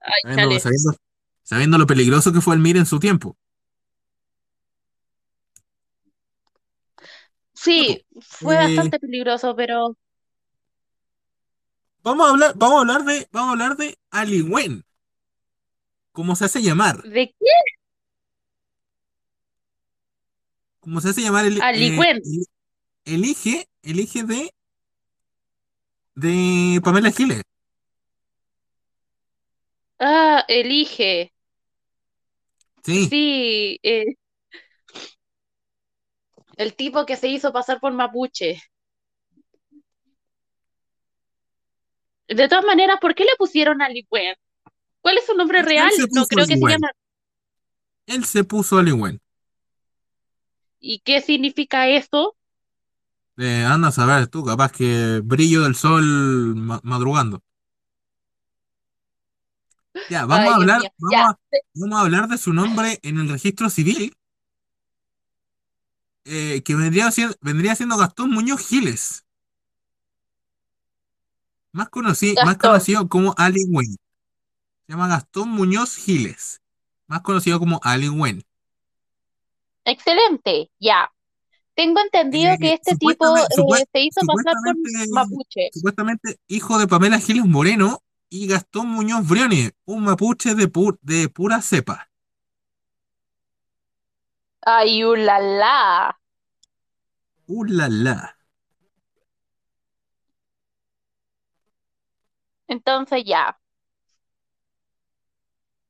Ay, 0.00 0.12
Sabiendo, 0.22 0.48
chale. 0.48 0.60
sabiendo, 0.60 0.96
sabiendo 1.42 1.78
lo 1.78 1.86
peligroso 1.86 2.32
que 2.32 2.40
fue 2.40 2.54
el 2.54 2.60
MIR 2.60 2.76
en 2.78 2.86
su 2.86 2.98
tiempo. 2.98 3.36
Sí, 7.54 8.04
fue 8.20 8.54
Eh, 8.56 8.58
bastante 8.58 8.98
peligroso, 8.98 9.54
pero 9.56 9.96
vamos 12.02 12.26
a 12.26 12.30
hablar, 12.30 12.52
vamos 12.56 12.76
a 12.76 12.80
hablar 12.80 13.04
de, 13.04 13.28
vamos 13.32 13.48
a 13.48 13.52
hablar 13.52 13.76
de 13.76 13.98
Ali 14.10 14.42
Wen, 14.42 14.84
como 16.12 16.36
se 16.36 16.44
hace 16.46 16.62
llamar. 16.62 17.02
¿de 17.02 17.28
qué? 17.28 17.46
Como 20.80 21.00
se 21.00 21.10
hace 21.10 21.22
llamar 21.22 21.46
el, 21.46 21.62
Ali 21.62 21.86
eh, 21.86 21.96
Gwen. 21.96 22.16
el, 22.24 22.46
el 23.14 23.24
IGE, 23.24 23.68
el 23.82 24.00
IGE 24.00 24.24
de, 24.24 24.54
de 26.16 26.80
Pamela 26.82 27.10
Giles. 27.10 27.42
Ah, 29.98 30.44
elige. 30.48 31.32
Sí, 32.84 33.08
Sí, 33.08 33.78
eh, 33.82 34.04
el 36.56 36.74
tipo 36.74 37.06
que 37.06 37.14
se 37.16 37.28
hizo 37.28 37.52
pasar 37.52 37.78
por 37.78 37.92
mapuche. 37.92 38.60
De 42.28 42.48
todas 42.48 42.64
maneras, 42.64 42.98
¿por 43.00 43.14
qué 43.14 43.24
le 43.24 43.30
pusieron 43.38 43.80
a 43.82 43.88
Wen? 44.10 44.34
¿Cuál 45.00 45.18
es 45.18 45.26
su 45.26 45.34
nombre 45.34 45.60
Él 45.60 45.66
real? 45.66 45.90
No 46.12 46.26
creo 46.26 46.46
que 46.46 46.56
se 46.56 46.60
Wen. 46.62 46.80
llame. 46.80 46.88
Él 48.06 48.24
se 48.24 48.44
puso 48.44 48.76
Wen. 48.76 49.20
¿Y 50.78 51.00
qué 51.00 51.20
significa 51.20 51.88
eso? 51.88 52.36
Eh, 53.36 53.64
anda 53.64 53.88
a 53.88 53.92
saber 53.92 54.28
tú, 54.28 54.44
capaz 54.44 54.70
que 54.72 55.20
brillo 55.24 55.62
del 55.64 55.74
sol 55.74 56.04
ma- 56.56 56.80
madrugando. 56.84 57.42
Ya, 60.08 60.26
vamos 60.26 60.46
Ay, 60.48 60.52
a 60.52 60.56
Dios 60.56 60.56
hablar, 60.60 60.80
mío. 60.80 60.90
vamos 60.98 61.30
a, 61.30 61.38
vamos 61.74 61.98
a 61.98 62.02
hablar 62.02 62.28
de 62.28 62.38
su 62.38 62.52
nombre 62.52 62.98
en 63.02 63.18
el 63.18 63.28
registro 63.28 63.70
civil, 63.70 64.14
eh, 66.24 66.62
que 66.64 66.74
vendría 66.74 67.10
siendo, 67.10 67.34
vendría 67.40 67.74
siendo 67.74 67.96
Gastón 67.96 68.30
Muñoz 68.30 68.60
Giles, 68.66 69.24
más 71.72 71.88
conocido, 71.90 72.36
más 72.40 72.56
Gastón. 72.56 72.70
conocido 72.70 73.08
como 73.08 73.34
Ali 73.36 73.64
Wen. 73.70 73.96
Se 74.86 74.92
llama 74.92 75.08
Gastón 75.08 75.50
Muñoz 75.50 75.96
Giles, 75.96 76.62
más 77.08 77.22
conocido 77.22 77.58
como 77.58 77.80
Ali 77.84 78.08
Wen. 78.08 78.44
Excelente, 79.86 80.70
ya. 80.78 81.10
Tengo 81.74 82.00
entendido 82.00 82.52
Eh, 82.52 82.58
que 82.60 82.72
este 82.74 82.96
tipo 82.96 83.36
eh, 83.36 83.84
se 83.92 84.00
hizo 84.00 84.20
pasar 84.26 84.54
por 84.64 84.76
mapuche. 85.10 85.70
supuestamente 85.72 86.38
hijo 86.48 86.78
de 86.78 86.86
Pamela 86.86 87.18
Giles 87.18 87.44
Moreno 87.46 88.00
y 88.30 88.46
Gastón 88.46 88.88
Muñoz 88.88 89.28
Briones, 89.28 89.72
un 89.84 90.04
mapuche 90.04 90.54
de, 90.54 90.70
pu- 90.72 90.98
de 91.02 91.28
pura 91.28 91.60
cepa. 91.62 92.08
Ay, 94.66 95.04
ulala. 95.04 96.16
¡Uh, 97.46 97.64
la, 97.64 97.88
la! 97.88 98.36
Entonces 102.68 103.24
ya. 103.24 103.58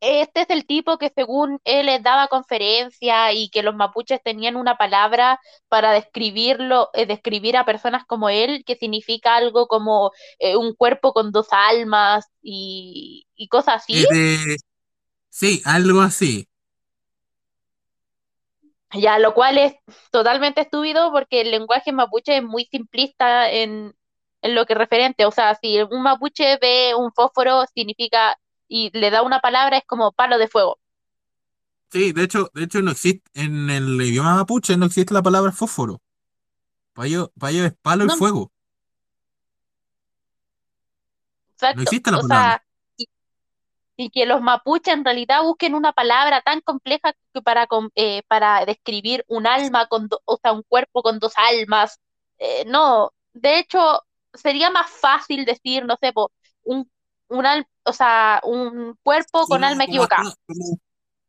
Este 0.07 0.43
es 0.43 0.51
el 0.51 0.67
tipo 0.67 0.99
que 0.99 1.11
según 1.15 1.61
él 1.65 1.87
les 1.87 2.03
daba 2.03 2.29
conferencia 2.29 3.33
y 3.33 3.49
que 3.49 3.63
los 3.63 3.75
mapuches 3.75 4.23
tenían 4.23 4.57
una 4.57 4.77
palabra 4.77 5.41
para 5.69 5.93
describirlo, 5.93 6.91
eh, 6.93 7.07
describir 7.07 7.57
a 7.57 7.65
personas 7.65 8.05
como 8.05 8.29
él, 8.29 8.65
que 8.67 8.77
significa 8.77 9.37
algo 9.37 9.67
como 9.67 10.11
eh, 10.39 10.57
un 10.57 10.75
cuerpo 10.75 11.15
con 11.15 11.33
dos 11.33 11.49
almas 11.53 12.27
y, 12.43 13.27
y 13.35 13.49
cosas 13.49 13.77
así. 13.77 14.05
Sí, 15.31 15.63
algo 15.65 16.03
así. 16.03 16.47
Ya, 18.93 19.19
lo 19.19 19.35
cual 19.35 19.59
es 19.59 19.75
totalmente 20.11 20.61
estúpido 20.61 21.11
porque 21.13 21.41
el 21.41 21.51
lenguaje 21.51 21.93
mapuche 21.93 22.37
es 22.37 22.43
muy 22.43 22.67
simplista 22.67 23.51
en, 23.51 23.95
en 24.43 24.55
lo 24.55 24.67
que 24.67 24.75
referente. 24.75 25.25
O 25.25 25.31
sea, 25.31 25.55
si 25.57 25.81
un 25.81 26.03
mapuche 26.03 26.59
ve 26.61 26.95
un 26.95 27.11
fósforo, 27.13 27.65
significa 27.75 28.37
y 28.69 28.91
le 28.99 29.11
da 29.11 29.23
una 29.23 29.41
palabra, 29.41 29.79
es 29.79 29.85
como 29.87 30.13
palo 30.13 30.39
de 30.39 30.49
fuego. 30.49 30.79
Sí, 31.91 32.13
de 32.13 32.25
hecho, 32.25 32.51
de 32.55 32.65
hecho 32.65 32.83
no 32.83 32.91
existe, 32.91 33.23
en 33.35 33.71
el 33.71 34.01
idioma 34.03 34.35
mapuche 34.35 34.77
no 34.77 34.87
existe 34.87 35.15
la 35.15 35.23
palabra 35.23 35.53
fósforo. 35.53 36.03
Para 36.95 37.09
ellos, 37.09 37.31
para 37.39 37.53
ellos 37.53 37.67
es 37.69 37.75
palo 37.83 38.07
y 38.07 38.09
No, 38.09 38.11
fuego. 38.11 38.53
No 41.73 41.83
existe 41.83 42.11
la 42.11 42.19
O 42.19 42.23
palabra. 42.23 42.55
sea, 42.55 42.65
y, 42.97 43.09
y 43.97 44.11
que 44.11 44.27
los 44.27 44.41
mapuches 44.43 44.95
en 44.95 45.05
realidad 45.05 45.43
busquen 45.43 45.75
una 45.75 45.93
palabra 45.93 46.43
tan 46.43 46.61
compleja 46.63 47.15
que 47.35 47.43
para, 47.43 47.67
eh, 47.97 48.23
para 48.29 48.67
describir 48.67 49.25
un 49.29 49.47
alma 49.47 49.87
con, 49.89 50.09
do- 50.09 50.23
o 50.27 50.39
sea, 50.43 50.53
un 50.53 50.63
cuerpo 50.65 51.03
con 51.03 51.19
dos 51.21 51.35
almas. 51.37 52.01
Eh, 52.39 52.65
no, 52.67 53.13
de 53.35 53.59
hecho, 53.61 54.03
sería 54.35 54.71
más 54.71 54.91
fácil 54.91 55.45
decir, 55.45 55.85
no 55.87 55.97
sé, 56.01 56.13
po, 56.13 56.33
un, 56.65 56.91
un, 57.29 57.47
o 57.85 57.93
sea, 57.93 58.41
un 58.45 58.99
cuerpo 59.03 59.49
con 59.49 59.63
Sí, 59.63 59.65
alma 59.65 59.85
equivocada. 59.85 60.31
como, 60.47 60.81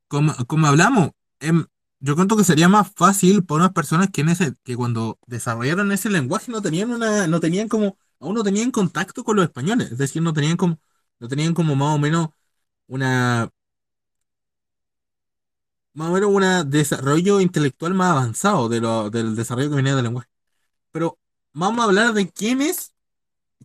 como, 0.08 0.34
como 0.48 0.68
hablamos, 0.68 1.12
em, 1.40 1.66
yo 2.00 2.16
cuento 2.16 2.38
que 2.38 2.44
sería 2.44 2.70
más 2.70 2.92
fácil 2.96 3.46
para 3.46 3.58
unas 3.64 3.74
personas 3.74 4.10
que 4.12 4.22
en 4.22 4.30
ese, 4.30 4.54
que 4.64 4.76
cuando 4.76 5.20
desarrollaron 5.28 5.92
ese 5.92 6.10
lenguaje 6.10 6.52
no 6.52 6.62
tenían 6.62 6.92
una, 6.92 7.28
no 7.28 7.40
tenían 7.40 7.68
como, 7.70 7.98
aún 8.20 8.36
no 8.36 8.44
tenían 8.44 8.72
contacto 8.72 9.24
con 9.24 9.36
los 9.38 9.46
españoles, 9.46 9.92
es 9.92 9.98
decir, 9.98 10.22
no 10.22 10.34
tenían 10.34 10.58
como, 10.58 10.80
no 11.20 11.28
tenían 11.28 11.54
como 11.54 11.76
más 11.76 11.96
o 11.96 12.00
menos 12.00 12.30
una, 12.88 13.52
más 15.94 16.10
o 16.10 16.14
menos 16.14 16.30
un 16.32 16.70
desarrollo 16.70 17.40
intelectual 17.42 17.94
más 17.94 18.12
avanzado 18.12 18.70
de 18.70 18.82
lo, 18.82 19.10
del 19.10 19.36
desarrollo 19.36 19.70
que 19.70 19.76
venía 19.78 19.96
del 19.96 20.04
lenguaje. 20.06 20.30
Pero 20.92 21.20
vamos 21.54 21.82
a 21.82 21.86
hablar 21.86 22.14
de 22.14 22.30
quién 22.32 22.62
es, 22.62 22.94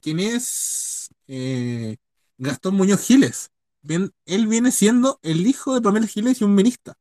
quién 0.03 0.21
es 0.21 1.11
eh, 1.29 1.97
Gastón 2.41 2.75
Muñoz 2.75 3.03
Giles. 3.03 3.51
Bien, 3.83 4.13
él 4.25 4.47
viene 4.47 4.73
siendo 4.73 5.19
el 5.23 5.47
hijo 5.47 5.75
de 5.75 5.83
Pamela 5.83 6.07
Giles 6.07 6.41
y 6.41 6.45
un 6.45 6.55
ministro, 6.55 6.95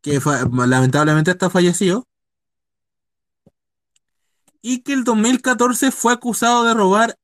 que 0.00 0.20
lamentablemente 0.66 1.32
está 1.32 1.50
fallecido, 1.50 2.06
y 4.62 4.82
que 4.82 4.92
el 4.92 5.04
2014 5.04 5.90
fue 5.90 6.12
acusado 6.12 6.64
de 6.64 6.74
robar, 6.74 7.18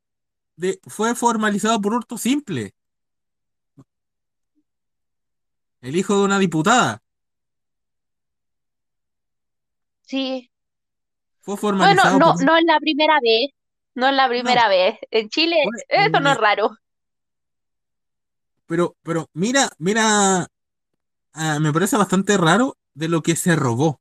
de, 0.57 0.80
fue 0.87 1.14
formalizado 1.14 1.80
por 1.80 1.95
hurto 1.95 2.18
simple, 2.18 2.74
el 5.80 5.97
hijo 5.97 6.16
de 6.18 6.24
una 6.24 6.39
diputada, 6.39 7.01
Sí. 10.03 10.51
fue 11.41 11.55
Bueno, 11.55 11.78
formalizado 11.78 12.18
no, 12.18 12.33
por... 12.35 12.45
no 12.45 12.57
es 12.57 12.64
la 12.66 12.78
primera 12.80 13.18
vez. 13.22 13.51
No 13.95 14.09
es 14.09 14.14
la 14.14 14.28
No, 14.40 14.53
primera 14.53 14.68
vez. 14.68 14.99
En 15.11 15.28
Chile, 15.30 15.57
eso 15.88 16.20
no 16.20 16.30
es 16.32 16.36
eh, 16.36 16.38
raro. 16.38 16.70
pero, 18.66 18.97
pero 19.03 19.28
mira, 19.34 19.70
mira, 19.78 20.47
ah, 21.34 21.61
me 21.61 21.72
parece 21.72 21.97
bastante 21.97 22.36
raro 22.36 22.76
de 22.95 23.09
lo 23.09 23.22
que 23.22 23.36
se 23.36 23.57
robó. 23.57 24.01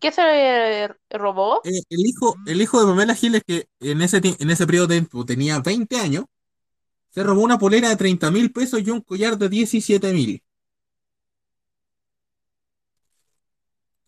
¿Qué 0.00 0.10
se 0.12 0.88
robó? 1.10 1.62
Eh, 1.62 1.80
el 1.90 2.00
hijo, 2.06 2.40
el 2.46 2.60
hijo 2.62 2.80
de 2.80 2.86
Pamela 2.86 3.14
Giles, 3.14 3.42
que 3.46 3.68
en 3.80 4.02
ese, 4.02 4.20
en 4.24 4.50
ese 4.50 4.66
periodo 4.66 4.86
de 4.88 4.94
tiempo 4.96 5.24
tenía 5.24 5.60
20 5.60 5.96
años, 5.98 6.24
se 7.10 7.22
robó 7.24 7.42
una 7.42 7.58
polera 7.58 7.90
de 7.90 7.96
30 7.96 8.30
mil 8.32 8.52
pesos 8.52 8.80
y 8.86 8.90
un 8.90 9.02
collar 9.02 9.38
de 9.38 9.48
17 9.50 10.12
mil. 10.12 10.42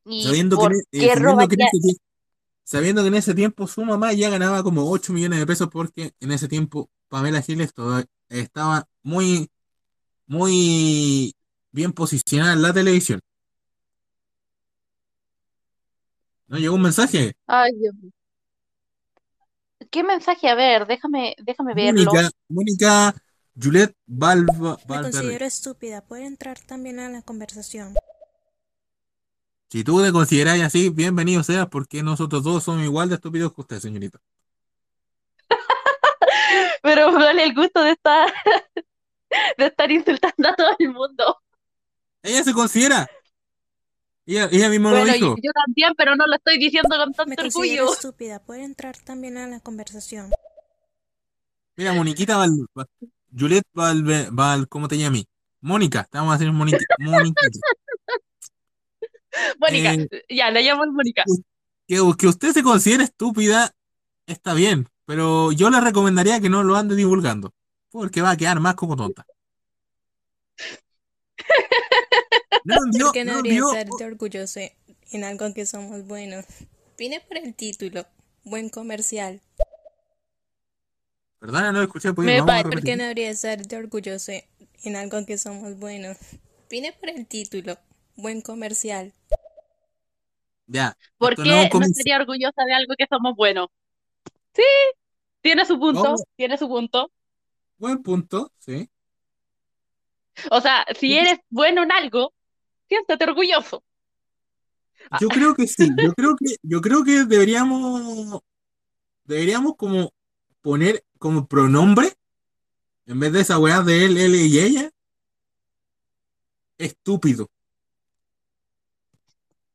¿Y 0.04 0.22
Sabiendo 0.22 0.56
que, 0.58 0.66
eh, 0.92 1.10
qué 1.10 1.14
sabiendo 1.14 1.48
que 1.48 1.54
en 1.56 1.62
robaría? 1.62 1.66
ese 1.66 1.80
tiempo, 1.80 2.02
sabiendo 2.70 3.02
que 3.02 3.08
en 3.08 3.16
ese 3.16 3.34
tiempo 3.34 3.66
su 3.66 3.84
mamá 3.84 4.12
ya 4.12 4.30
ganaba 4.30 4.62
como 4.62 4.88
8 4.88 5.12
millones 5.12 5.40
de 5.40 5.46
pesos 5.46 5.68
porque 5.72 6.14
en 6.20 6.30
ese 6.30 6.46
tiempo 6.46 6.88
Pamela 7.08 7.42
Giles 7.42 7.74
estaba 8.28 8.86
muy, 9.02 9.50
muy 10.28 11.34
bien 11.72 11.92
posicionada 11.92 12.52
en 12.52 12.62
la 12.62 12.72
televisión. 12.72 13.20
¿No 16.46 16.58
llegó 16.58 16.76
un 16.76 16.82
mensaje? 16.82 17.34
Ay, 17.48 17.72
Dios 17.72 17.92
mío. 17.96 18.12
¿Qué 19.90 20.04
mensaje? 20.04 20.48
A 20.48 20.54
ver, 20.54 20.86
déjame, 20.86 21.34
déjame 21.42 21.74
verlo. 21.74 22.04
Mónica, 22.04 22.30
Mónica 22.48 23.14
Juliette 23.60 23.96
Balva, 24.06 24.78
Me 24.88 25.02
considero 25.02 25.44
estúpida. 25.44 26.02
¿Puede 26.02 26.24
entrar 26.24 26.60
también 26.60 27.00
a 27.00 27.08
la 27.08 27.22
conversación? 27.22 27.94
Si 29.70 29.84
tú 29.84 30.02
te 30.02 30.10
consideras 30.10 30.60
así, 30.62 30.88
bienvenido 30.90 31.42
seas, 31.44 31.68
porque 31.68 32.02
nosotros 32.02 32.42
todos 32.42 32.64
somos 32.64 32.82
igual 32.82 33.08
de 33.08 33.14
estúpidos 33.14 33.54
que 33.54 33.60
usted, 33.60 33.78
señorita. 33.78 34.18
Pero 36.82 37.12
dale 37.12 37.44
el 37.44 37.54
gusto 37.54 37.82
de 37.82 37.92
estar, 37.92 38.32
de 39.58 39.66
estar 39.66 39.90
insultando 39.90 40.48
a 40.48 40.56
todo 40.56 40.74
el 40.78 40.88
mundo. 40.92 41.38
Ella 42.22 42.42
se 42.42 42.52
considera. 42.52 43.08
Ella, 44.26 44.48
ella 44.50 44.68
misma 44.68 44.90
lo 44.90 44.98
Bueno, 44.98 45.12
dijo. 45.12 45.36
yo 45.42 45.52
también, 45.52 45.92
pero 45.96 46.14
no 46.16 46.26
lo 46.26 46.34
estoy 46.36 46.58
diciendo 46.58 46.88
con 46.96 47.08
Me 47.28 47.36
tanto 47.36 47.42
considero 47.52 47.84
orgullo. 47.84 47.94
estúpida. 47.94 48.38
¿Puede 48.40 48.64
entrar 48.64 48.96
también 48.98 49.36
a 49.38 49.46
la 49.46 49.60
conversación? 49.60 50.30
Mira, 51.76 51.92
Moniquita 51.94 52.36
Val, 52.36 52.50
Val- 52.74 52.88
Juliette 53.36 53.66
Val, 53.72 54.02
Val, 54.32 54.68
¿cómo 54.68 54.88
te 54.88 54.98
llamas? 54.98 55.24
Mónica, 55.60 56.04
te 56.10 56.18
vamos 56.18 56.34
a 56.34 56.38
decir 56.38 56.52
Moniqui- 56.52 56.84
Moniquita. 56.98 57.40
Mónica, 59.58 59.92
Eh, 59.94 60.08
ya, 60.28 60.50
la 60.50 60.60
llamo 60.60 60.84
Mónica. 60.92 61.24
que, 61.86 61.98
que 62.18 62.26
usted 62.26 62.52
se 62.52 62.62
considere 62.62 63.04
estúpida 63.04 63.74
está 64.26 64.54
bien, 64.54 64.88
pero 65.06 65.52
yo 65.52 65.70
le 65.70 65.80
recomendaría 65.80 66.40
que 66.40 66.48
no 66.48 66.62
lo 66.62 66.76
ande 66.76 66.96
divulgando, 66.96 67.52
porque 67.90 68.22
va 68.22 68.30
a 68.32 68.36
quedar 68.36 68.60
más 68.60 68.74
como 68.74 68.96
tonta. 68.96 69.26
No 72.64 72.74
envió, 72.84 73.06
¿Por 73.06 73.12
qué 73.14 73.24
no 73.24 73.32
no 73.32 73.38
envió, 73.38 73.70
ser 73.70 73.88
orgulloso 74.04 74.60
en 75.12 75.24
algo 75.24 75.52
que 75.54 75.64
somos 75.64 76.06
buenos? 76.06 76.44
Vine 76.98 77.20
por 77.20 77.38
el 77.38 77.54
título. 77.54 78.04
Buen 78.44 78.68
comercial. 78.68 79.40
Perdona, 81.38 81.72
no 81.72 81.78
lo 81.78 81.84
escuché, 81.84 82.12
pues, 82.12 82.26
Me 82.26 82.40
vamos 82.40 82.54
a 82.54 82.56
pa- 82.58 82.62
¿Por 82.64 82.70
qué 82.72 82.76
repetir. 82.76 82.98
no 82.98 83.04
habría 83.04 83.34
ser 83.34 83.62
orgulloso 83.74 84.32
en 84.84 84.96
algo 84.96 85.24
que 85.24 85.38
somos 85.38 85.78
buenos? 85.78 86.18
Vine 86.68 86.92
por 86.92 87.08
el 87.08 87.26
título. 87.26 87.78
Buen 88.20 88.42
comercial. 88.42 89.12
Ya, 90.66 90.96
¿Por 91.18 91.34
qué 91.34 91.68
no 91.72 91.84
sería 91.92 92.18
orgullosa 92.18 92.64
de 92.64 92.74
algo 92.74 92.94
que 92.96 93.06
somos 93.08 93.34
buenos? 93.34 93.68
Sí, 94.54 94.62
tiene 95.40 95.64
su 95.64 95.78
punto, 95.80 96.14
Oh. 96.14 96.24
tiene 96.36 96.56
su 96.56 96.68
punto. 96.68 97.10
Buen 97.78 98.02
punto, 98.02 98.52
sí. 98.58 98.88
O 100.50 100.60
sea, 100.60 100.86
si 100.98 101.18
eres 101.18 101.40
bueno 101.48 101.82
en 101.82 101.90
algo, 101.90 102.32
siéntete 102.88 103.24
orgulloso. 103.24 103.82
Yo 105.20 105.28
creo 105.28 105.54
que 105.54 105.66
sí, 105.66 105.88
yo 105.96 106.12
creo 106.12 106.36
que, 106.36 106.56
yo 106.62 106.80
creo 106.80 107.02
que 107.02 107.24
deberíamos, 107.24 108.40
deberíamos 109.24 109.74
como 109.76 110.12
poner 110.60 111.04
como 111.18 111.46
pronombre, 111.46 112.14
en 113.06 113.18
vez 113.18 113.32
de 113.32 113.40
esa 113.40 113.58
weá 113.58 113.80
de 113.80 114.04
él, 114.04 114.18
él 114.18 114.34
y 114.36 114.60
ella, 114.60 114.90
estúpido. 116.78 117.50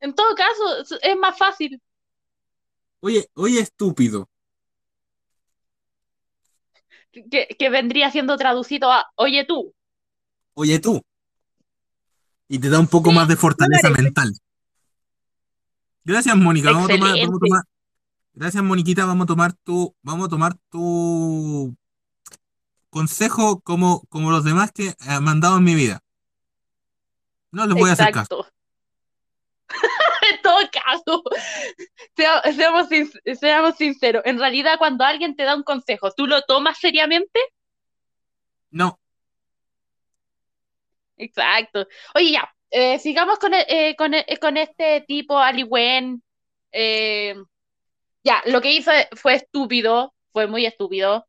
En 0.05 0.13
todo 0.13 0.35
caso, 0.35 0.97
es- 1.01 1.17
más 1.17 1.35
fácil. 1.35 1.81
Oye, 2.99 3.27
oye, 3.33 3.59
estúpido. 3.59 4.29
Que, 7.11 7.47
que 7.57 7.69
vendría 7.71 8.11
siendo 8.11 8.37
traducido 8.37 8.91
a, 8.91 9.07
oye 9.15 9.45
tú. 9.45 9.73
Oye 10.53 10.77
tú. 10.77 11.01
Y 12.47 12.59
te 12.59 12.69
da 12.69 12.79
un 12.79 12.87
poco 12.87 13.09
Sí, 13.09 13.15
más 13.15 13.27
de 13.27 13.35
fortaleza 13.35 13.89
mental. 13.89 14.31
Gracias, 16.03 16.37
Mónica. 16.37 16.71
Vamos 16.71 16.85
a 16.91 16.93
tomar, 16.93 16.99
vamos 17.09 17.13
a 17.13 17.23
Excelente. 17.23 17.47
tomar. 17.47 17.63
Gracias, 18.35 18.63
Moniquita. 18.63 19.05
Vamos 19.05 19.23
a 19.23 19.27
tomar 19.27 19.53
tu, 19.53 19.95
vamos 20.03 20.27
a 20.27 20.29
tomar 20.29 20.55
tu 20.69 21.75
consejo 22.91 23.59
como, 23.61 24.01
como 24.09 24.29
los 24.29 24.43
demás 24.43 24.71
que 24.71 24.93
he 24.99 25.19
mandado 25.19 25.57
en 25.57 25.63
mi 25.63 25.73
vida. 25.73 26.03
No 27.49 27.65
les 27.65 27.75
voy 27.75 27.89
a 27.89 27.93
hacer 27.93 28.11
caso. 28.11 28.45
Todo 30.45 30.59
caso, 30.71 31.23
sea- 32.15 32.41
seamos, 32.53 32.87
seamos 33.39 33.75
sinceros. 33.77 34.21
En 34.25 34.37
realidad, 34.39 34.77
cuando 34.77 35.03
alguien 35.03 35.35
te 35.35 35.43
da 35.43 35.55
un 35.55 35.63
consejo, 35.63 36.11
¿tú 36.11 36.27
lo 36.27 36.41
tomas 36.43 36.77
seriamente? 36.77 37.39
No, 38.71 38.99
Exacto. 41.17 41.87
Oye, 42.13 42.31
ya, 42.33 42.53
eh, 42.71 42.99
sigamos 42.99 43.39
con, 43.39 43.53
e- 43.53 43.65
eh, 43.69 43.95
con, 43.95 44.13
e- 44.13 44.25
con 44.39 44.57
este 44.57 45.01
tipo, 45.07 45.37
Ali 45.39 45.63
Wen. 45.63 46.21
Eh, 46.71 47.35
ya, 48.23 48.41
lo 48.45 48.61
que 48.61 48.73
hizo 48.73 48.91
fue 49.15 49.35
estúpido, 49.35 50.13
fue 50.33 50.47
muy 50.47 50.65
estúpido. 50.65 51.27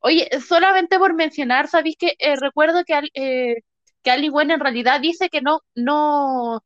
Oye, 0.00 0.28
solamente 0.46 0.98
por 0.98 1.14
mencionar, 1.14 1.68
¿sabéis 1.68 1.96
que 1.98 2.14
eh, 2.18 2.36
recuerdo 2.36 2.84
que, 2.84 2.94
Al- 2.94 3.10
eh, 3.14 3.56
que 4.02 4.10
Ali 4.10 4.28
Wen 4.30 4.50
en 4.52 4.60
realidad 4.60 5.00
dice 5.00 5.28
que 5.30 5.42
no, 5.42 5.60
no, 5.74 6.62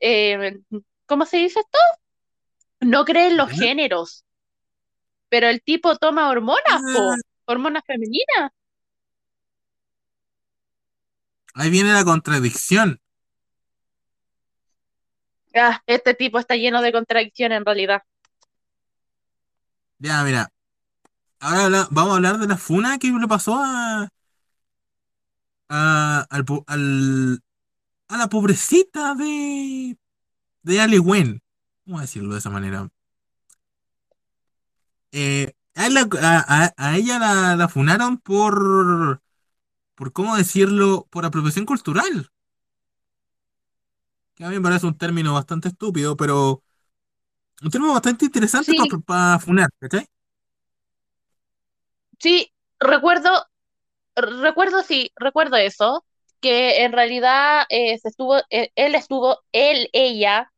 eh, 0.00 0.60
¿cómo 1.10 1.26
se 1.26 1.38
dice 1.38 1.58
esto? 1.58 1.78
No 2.80 3.04
cree 3.04 3.26
en 3.30 3.36
los 3.36 3.50
géneros, 3.50 4.24
pero 5.28 5.48
el 5.48 5.60
tipo 5.60 5.96
toma 5.96 6.30
hormonas, 6.30 6.80
po, 6.92 7.12
Ah, 7.12 7.16
hormonas 7.46 7.82
femeninas. 7.84 8.52
ahí 11.54 11.68
viene 11.70 11.92
la 11.92 12.04
contradicción. 12.04 13.00
Ah, 15.54 15.82
este 15.86 16.14
tipo 16.14 16.38
está 16.38 16.54
lleno 16.54 16.80
de 16.80 16.92
contradicciones 16.92 17.58
en 17.58 17.64
realidad. 17.64 18.02
Ya, 19.98 20.22
mira. 20.22 20.48
Ahora 21.40 21.64
habla- 21.64 21.88
vamos 21.90 22.12
a 22.12 22.16
hablar 22.16 22.38
de 22.38 22.46
la 22.46 22.56
funa 22.56 22.98
que 22.98 23.08
le 23.08 23.28
pasó 23.28 23.56
a, 23.58 24.08
a, 25.68 26.26
al 26.30 26.44
al- 26.66 27.40
a 28.08 28.16
la 28.18 28.28
pobrecita 28.28 29.14
de, 29.14 29.96
de 30.62 30.80
Ali 30.80 30.98
Wen. 30.98 31.42
Vamos 31.84 32.00
a 32.00 32.02
decirlo 32.02 32.32
de 32.34 32.38
esa 32.40 32.50
manera. 32.50 32.88
Eh, 35.12 35.52
a, 35.74 35.88
la- 35.88 36.08
a- 36.76 36.96
ella 36.96 37.18
la, 37.18 37.56
la 37.56 37.68
funaron 37.68 38.18
por, 38.18 39.22
por, 39.96 40.12
¿cómo 40.12 40.36
decirlo? 40.36 41.08
Por 41.10 41.24
apropiación 41.26 41.66
cultural. 41.66 42.30
Que 44.34 44.44
a 44.44 44.48
mí 44.48 44.54
me 44.56 44.62
parece 44.62 44.86
un 44.86 44.96
término 44.98 45.34
bastante 45.34 45.68
estúpido, 45.68 46.16
pero 46.16 46.62
un 47.62 47.70
término 47.70 47.92
bastante 47.94 48.26
interesante 48.26 48.74
Sí, 48.74 48.96
para 49.06 49.38
funar, 49.38 49.70
¿cachai? 49.80 50.06
sí, 52.18 52.52
recuerdo, 52.78 53.30
recuerdo, 54.16 54.82
sí, 54.82 55.12
recuerdo 55.16 55.56
eso, 55.58 56.04
que 56.40 56.84
en 56.84 56.92
realidad 56.92 57.64
eh, 57.68 57.98
se 57.98 58.08
estuvo, 58.08 58.38
eh, 58.50 58.70
él 58.74 58.94
estuvo, 58.94 59.38
él, 59.52 59.88
ella, 59.92 60.52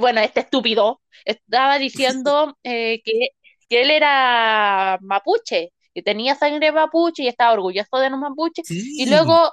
bueno, 0.00 0.20
este 0.20 0.40
estúpido, 0.40 1.00
estaba 1.24 1.78
diciendo 1.78 2.56
eh, 2.62 3.00
que, 3.04 3.30
que 3.68 3.82
él 3.82 3.90
era 3.90 4.98
mapuche, 5.00 5.72
que 5.94 6.02
tenía 6.02 6.34
sangre 6.34 6.72
mapuche 6.72 7.22
y 7.22 7.28
estaba 7.28 7.52
orgulloso 7.52 7.98
de 7.98 8.10
los 8.10 8.18
mapuches, 8.18 8.70
y 8.70 9.06
luego 9.06 9.52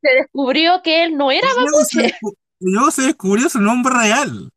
se 0.00 0.10
descubrió 0.10 0.82
que 0.82 1.04
él 1.04 1.16
no 1.16 1.30
era 1.30 1.48
Y 1.48 1.60
luego 1.60 1.84
se, 1.84 2.02
mapuche. 2.02 2.38
y 2.60 2.72
luego 2.72 2.90
se 2.90 3.02
descubrió 3.02 3.48
su 3.48 3.60
nombre 3.60 3.92
real, 3.94 4.50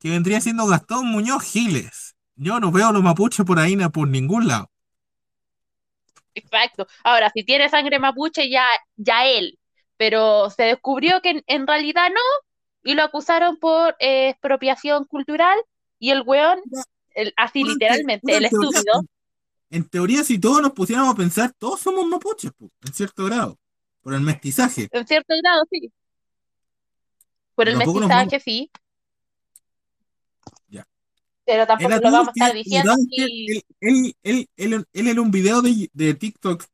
que 0.00 0.10
vendría 0.10 0.40
siendo 0.40 0.66
Gastón 0.66 1.06
Muñoz 1.06 1.42
Giles. 1.42 2.14
Yo 2.36 2.60
no 2.60 2.70
veo 2.70 2.88
a 2.88 2.92
los 2.92 3.02
mapuches 3.02 3.44
por 3.44 3.58
ahí 3.58 3.76
por 3.92 4.08
ningún 4.08 4.46
lado. 4.46 4.70
Exacto. 6.38 6.86
Ahora, 7.04 7.30
si 7.34 7.44
tiene 7.44 7.68
sangre 7.68 7.98
mapuche, 7.98 8.48
ya, 8.48 8.64
ya 8.96 9.26
él. 9.26 9.58
Pero 9.96 10.50
se 10.50 10.64
descubrió 10.64 11.20
que 11.22 11.30
en, 11.30 11.44
en 11.46 11.66
realidad 11.66 12.08
no, 12.10 12.20
y 12.84 12.94
lo 12.94 13.02
acusaron 13.02 13.56
por 13.56 13.96
eh, 13.98 14.30
expropiación 14.30 15.04
cultural, 15.04 15.58
y 15.98 16.10
el 16.10 16.22
weón, 16.22 16.60
el- 17.14 17.34
así 17.36 17.60
Bueno, 17.60 17.74
literalmente, 17.74 18.22
bueno, 18.22 18.38
el 18.38 18.44
estúpido, 18.44 19.04
en, 19.70 19.88
teoría, 19.88 20.24
si 20.24 20.38
todos 20.38 20.62
nos 20.62 20.72
pusiéramos 20.72 21.12
a 21.12 21.16
pensar, 21.16 21.52
todos 21.58 21.80
somos 21.80 22.06
mapuches, 22.06 22.52
en 22.60 22.92
cierto 22.94 23.24
grado, 23.24 23.58
por 24.02 24.14
el 24.14 24.20
mestizaje. 24.20 24.88
en 24.92 25.06
cierto 25.06 25.34
grado, 25.42 25.64
sí. 25.70 25.92
Por 27.54 27.68
el 27.68 27.76
nos 27.76 27.86
mestizaje, 27.86 28.40
sí. 28.40 28.70
Pero 31.48 31.66
tampoco 31.66 32.00
lo 32.00 32.10
vamos 32.12 32.28
a 32.28 32.32
estar 32.32 32.52
diciendo 32.52 32.92
así. 32.92 33.06
él, 33.46 33.62
él, 33.80 34.14
él, 34.22 34.48
él, 34.56 35.08
en 35.08 35.18
un 35.18 35.30
video 35.30 35.62
de, 35.62 35.90
de 35.92 36.14
TikTok 36.14 36.64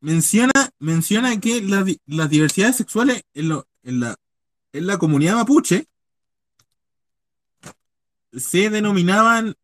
menciona, 0.00 0.52
menciona 0.78 1.38
que 1.40 1.62
la 1.62 1.84
las 2.06 2.30
diversidades 2.30 2.76
sexuales 2.76 3.22
en, 3.34 3.48
lo- 3.50 3.66
en 3.84 4.00
la, 4.00 4.16
en 4.72 4.86
la 4.86 4.98
comunidad 4.98 5.36
mapuche 5.36 5.86
se 8.32 8.70
denominaban, 8.70 9.54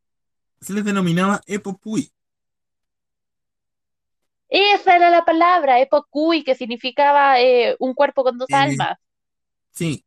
se 0.61 0.73
les 0.75 0.85
denominaba 0.85 1.41
epopui. 1.47 2.11
Esa 4.49 4.97
era 4.97 5.11
la 5.11 5.25
palabra, 5.27 5.81
epokui, 5.81 6.45
que 6.45 6.55
significaba 6.55 7.41
eh, 7.41 7.77
un 7.79 7.93
cuerpo 7.95 8.23
con 8.25 8.39
dos 8.39 8.49
Eh, 8.49 8.55
almas. 8.55 8.97
sí. 9.73 10.05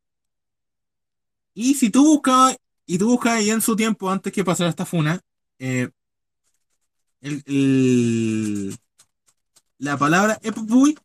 Y 1.53 1.73
si 1.73 1.89
tú 1.89 2.05
buscabas, 2.05 2.55
y 2.87 2.99
tú 2.99 3.07
buscabas 3.09 3.39
ahí 3.39 3.51
en 3.51 3.61
su 3.61 3.75
tiempo, 3.77 4.11
antes 4.11 4.33
que 4.33 4.45
pasara 4.45 4.71
esta 4.71 4.85
funa, 4.87 5.21
eh, 5.59 5.89
el, 7.21 7.43
el- 7.45 8.77
la 9.79 9.97
palabra 9.97 10.39
epopui 10.43 10.97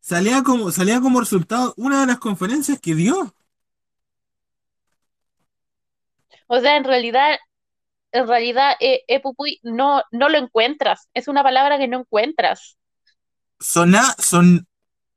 salía 0.00 0.42
como, 0.44 0.72
salía 0.72 1.00
como 1.00 1.20
resultado 1.20 1.74
una 1.76 2.02
de 2.02 2.06
las 2.08 2.18
conferencias 2.20 2.80
que 2.80 2.94
dio. 2.96 3.34
O 6.46 6.60
sea, 6.60 6.76
en 6.76 6.84
realidad, 6.84 7.36
en 8.12 8.28
realidad, 8.28 8.74
eh, 8.80 9.04
epupui 9.08 9.60
no, 9.64 10.02
no 10.12 10.28
lo 10.30 10.38
encuentras. 10.38 11.08
Es 11.14 11.28
una 11.28 11.42
palabra 11.44 11.78
que 11.78 11.88
no 11.88 12.00
encuentras. 12.00 12.78
Sona, 13.60 14.14
son, 14.18 14.66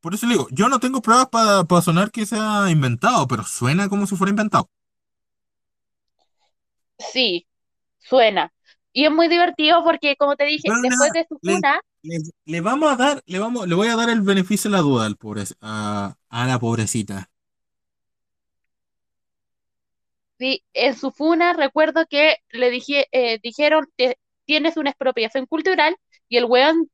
por 0.02 0.14
eso 0.16 0.28
le 0.28 0.34
digo, 0.36 0.48
yo 0.52 0.70
no 0.70 0.80
tengo 0.80 1.02
pruebas 1.02 1.30
para 1.30 1.82
sonar 1.84 2.12
que 2.12 2.26
sea 2.26 2.70
inventado, 2.72 3.28
pero 3.28 3.44
suena 3.44 3.90
como 3.90 4.08
si 4.08 4.16
fuera 4.16 4.32
inventado. 4.32 4.70
Sí, 7.00 7.48
suena. 8.00 8.54
Y 8.94 9.06
es 9.06 9.12
muy 9.12 9.28
divertido 9.30 9.84
porque, 9.84 10.16
como 10.18 10.36
te 10.38 10.46
dije, 10.46 10.74
Bueno, 10.74 10.82
después 10.82 11.14
de 11.14 11.26
su 11.30 11.40
le, 11.42 11.64
funa, 11.64 11.82
le, 12.04 12.18
le 12.46 12.62
vamos 12.62 12.92
a 12.92 12.96
dar, 12.96 13.24
le 13.26 13.40
vamos, 13.40 13.68
le 13.68 13.76
voy 13.76 13.88
a 13.88 13.96
dar 13.96 14.10
el 14.10 14.22
beneficio 14.22 14.70
de 14.70 14.78
la 14.78 14.82
duda 14.84 15.06
al 15.06 15.16
pobre, 15.18 15.44
a, 15.62 16.16
a 16.30 16.48
la 16.48 16.60
pobrecita. 16.60 17.30
sí, 20.38 20.64
en 20.74 20.96
su 20.96 21.12
funa 21.12 21.54
recuerdo 21.54 22.06
que 22.10 22.38
le 22.52 22.70
dije, 22.70 23.08
eh, 23.12 23.40
dijeron, 23.44 23.88
"Te- 23.96 24.18
tienes 24.46 24.78
una 24.78 24.90
expropiación 24.92 25.46
cultural 25.48 25.96
y 26.30 26.38
el 26.38 26.46
weón 26.46 26.90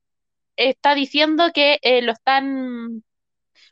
está 0.58 0.96
diciendo 0.96 1.46
que 1.54 1.80
eh, 1.84 2.02
lo 2.02 2.14
están, 2.14 3.04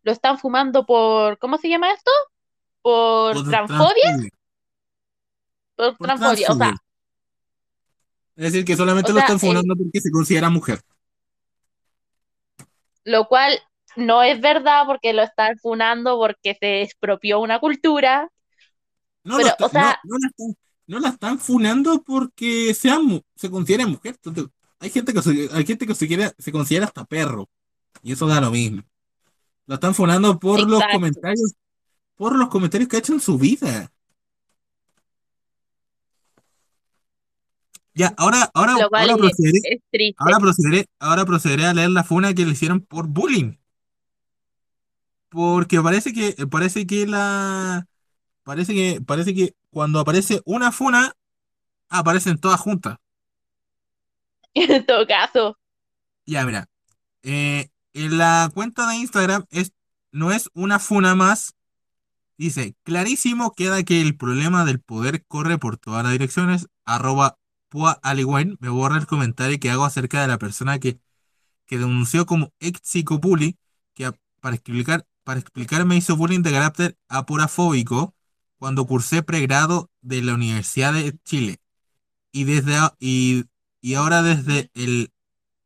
lo 0.04 0.12
están 0.12 0.40
fumando 0.40 0.86
por, 0.86 1.40
¿cómo 1.40 1.58
se 1.58 1.70
llama 1.70 1.92
esto? 1.94 2.12
Por 2.82 3.44
transfobia. 3.46 4.06
Por 5.80 5.98
Por 5.98 6.08
transfobia. 6.08 6.48
O 6.52 6.56
sea. 6.58 6.76
Es 8.36 8.44
decir, 8.54 8.66
que 8.66 8.76
solamente 8.76 9.12
lo 9.12 9.16
sea, 9.16 9.26
están 9.26 9.38
eh, 9.38 9.40
funando 9.40 9.76
porque 9.76 10.02
se 10.02 10.12
considera 10.12 10.50
mujer. 10.50 10.82
lo 13.06 13.28
cual 13.28 13.60
no 13.96 14.22
es 14.24 14.40
verdad 14.40 14.84
porque 14.86 15.14
lo 15.14 15.24
están 15.24 15.58
funando 15.58 16.18
porque 16.18 16.56
se 16.60 16.82
expropió 16.84 17.40
una 17.40 17.60
cultura, 17.60 18.30
No, 19.24 19.38
pero, 19.38 19.50
está- 19.50 19.66
o 19.66 19.70
sea, 19.70 20.00
no, 20.04 20.16
no 20.16 20.18
la 20.20 20.28
están, 20.28 20.56
no 20.88 21.00
la 21.00 21.10
están 21.10 21.40
funando 21.40 22.04
porque 22.04 22.74
sea, 22.74 23.00
mu- 23.00 23.22
se 23.36 23.50
considere 23.50 23.86
mujer. 23.86 24.16
Hay 24.80 24.90
gente 24.90 25.14
que 25.14 25.22
se, 25.22 25.50
hay 25.52 25.66
gente 25.66 25.86
que 25.88 25.96
se, 25.96 26.08
quiere- 26.08 26.32
se 26.38 26.52
considera 26.52 26.86
hasta 26.86 27.04
perro. 27.06 27.50
Y 28.04 28.14
eso 28.14 28.28
da 28.28 28.40
lo 28.40 28.52
mismo. 28.52 28.84
La 29.66 29.76
están 29.76 29.94
funando 29.96 30.40
por 30.40 30.60
los 30.68 30.82
comentarios, 30.92 31.54
por 32.16 32.36
los 32.36 32.50
comentarios 32.50 32.88
que 32.90 32.96
ha 32.96 33.00
hecho 33.00 33.14
en 33.14 33.20
su 33.20 33.38
vida. 33.38 33.92
Ya, 38.00 38.14
ahora, 38.16 38.50
ahora, 38.54 38.78
Lo 38.80 38.88
cual 38.88 39.10
ahora 39.10 39.28
es, 39.28 39.36
procederé, 39.36 39.60
es 39.76 39.82
triste. 39.92 40.16
ahora 40.20 40.40
procederé, 40.40 40.86
ahora 41.00 41.26
procederé 41.26 41.66
a 41.66 41.74
leer 41.74 41.90
la 41.90 42.06
funa 42.06 42.34
que 42.34 42.46
le 42.46 42.54
hicieron 42.54 42.80
por 42.80 43.08
bullying. 43.08 43.58
Porque 45.28 45.82
parece 45.82 46.14
que, 46.14 46.48
parece 46.48 46.88
que 46.88 47.06
la, 47.06 47.86
parece 48.44 48.74
que, 48.74 49.02
parece 49.06 49.36
que 49.36 49.54
cuando 49.70 50.00
aparece 50.00 50.40
una 50.46 50.72
funa, 50.72 51.12
aparecen 51.90 52.38
todas 52.38 52.62
juntas. 52.62 52.96
En 54.54 54.86
todo 54.86 55.06
caso. 55.06 55.58
Ya, 56.26 56.46
mira, 56.46 56.70
eh, 57.24 57.68
en 57.94 58.18
la 58.18 58.50
cuenta 58.54 58.88
de 58.90 58.96
Instagram 58.96 59.44
es, 59.52 59.74
no 60.14 60.32
es 60.32 60.50
una 60.54 60.80
funa 60.80 61.16
más. 61.16 61.54
Dice, 62.38 62.76
clarísimo 62.84 63.52
queda 63.52 63.84
que 63.84 64.00
el 64.00 64.16
problema 64.16 64.64
del 64.64 64.80
poder 64.80 65.26
corre 65.26 65.58
por 65.58 65.76
todas 65.76 66.04
las 66.04 66.14
direcciones. 66.14 66.68
Arroba 66.86 67.36
Pua 67.70 68.00
Aligüen, 68.04 68.58
me 68.60 68.70
borra 68.70 68.98
el 68.98 69.08
comentario 69.08 69.60
que 69.60 69.70
hago 69.70 69.86
acerca 69.86 70.22
de 70.22 70.28
la 70.28 70.40
persona 70.40 70.80
que, 70.80 71.00
que 71.66 71.78
denunció 71.78 72.26
como 72.26 72.52
ex 72.60 72.82
psicopuli, 72.84 73.58
que 73.94 74.12
para 74.42 74.56
explicar, 74.56 75.08
para 75.24 75.40
explicar 75.40 75.86
me 75.86 75.96
hizo 75.96 76.16
bullying 76.18 76.42
de 76.42 76.52
carácter 76.52 76.98
aporafóbico 77.08 78.16
cuando 78.58 78.86
cursé 78.86 79.24
pregrado 79.24 79.90
de 80.02 80.22
la 80.22 80.34
Universidad 80.34 80.94
de 80.94 81.18
Chile. 81.24 81.58
Y 82.32 82.44
desde 82.46 82.78
y, 83.00 83.46
y 83.82 83.94
ahora 83.96 84.22
desde 84.22 84.72
el 84.74 85.12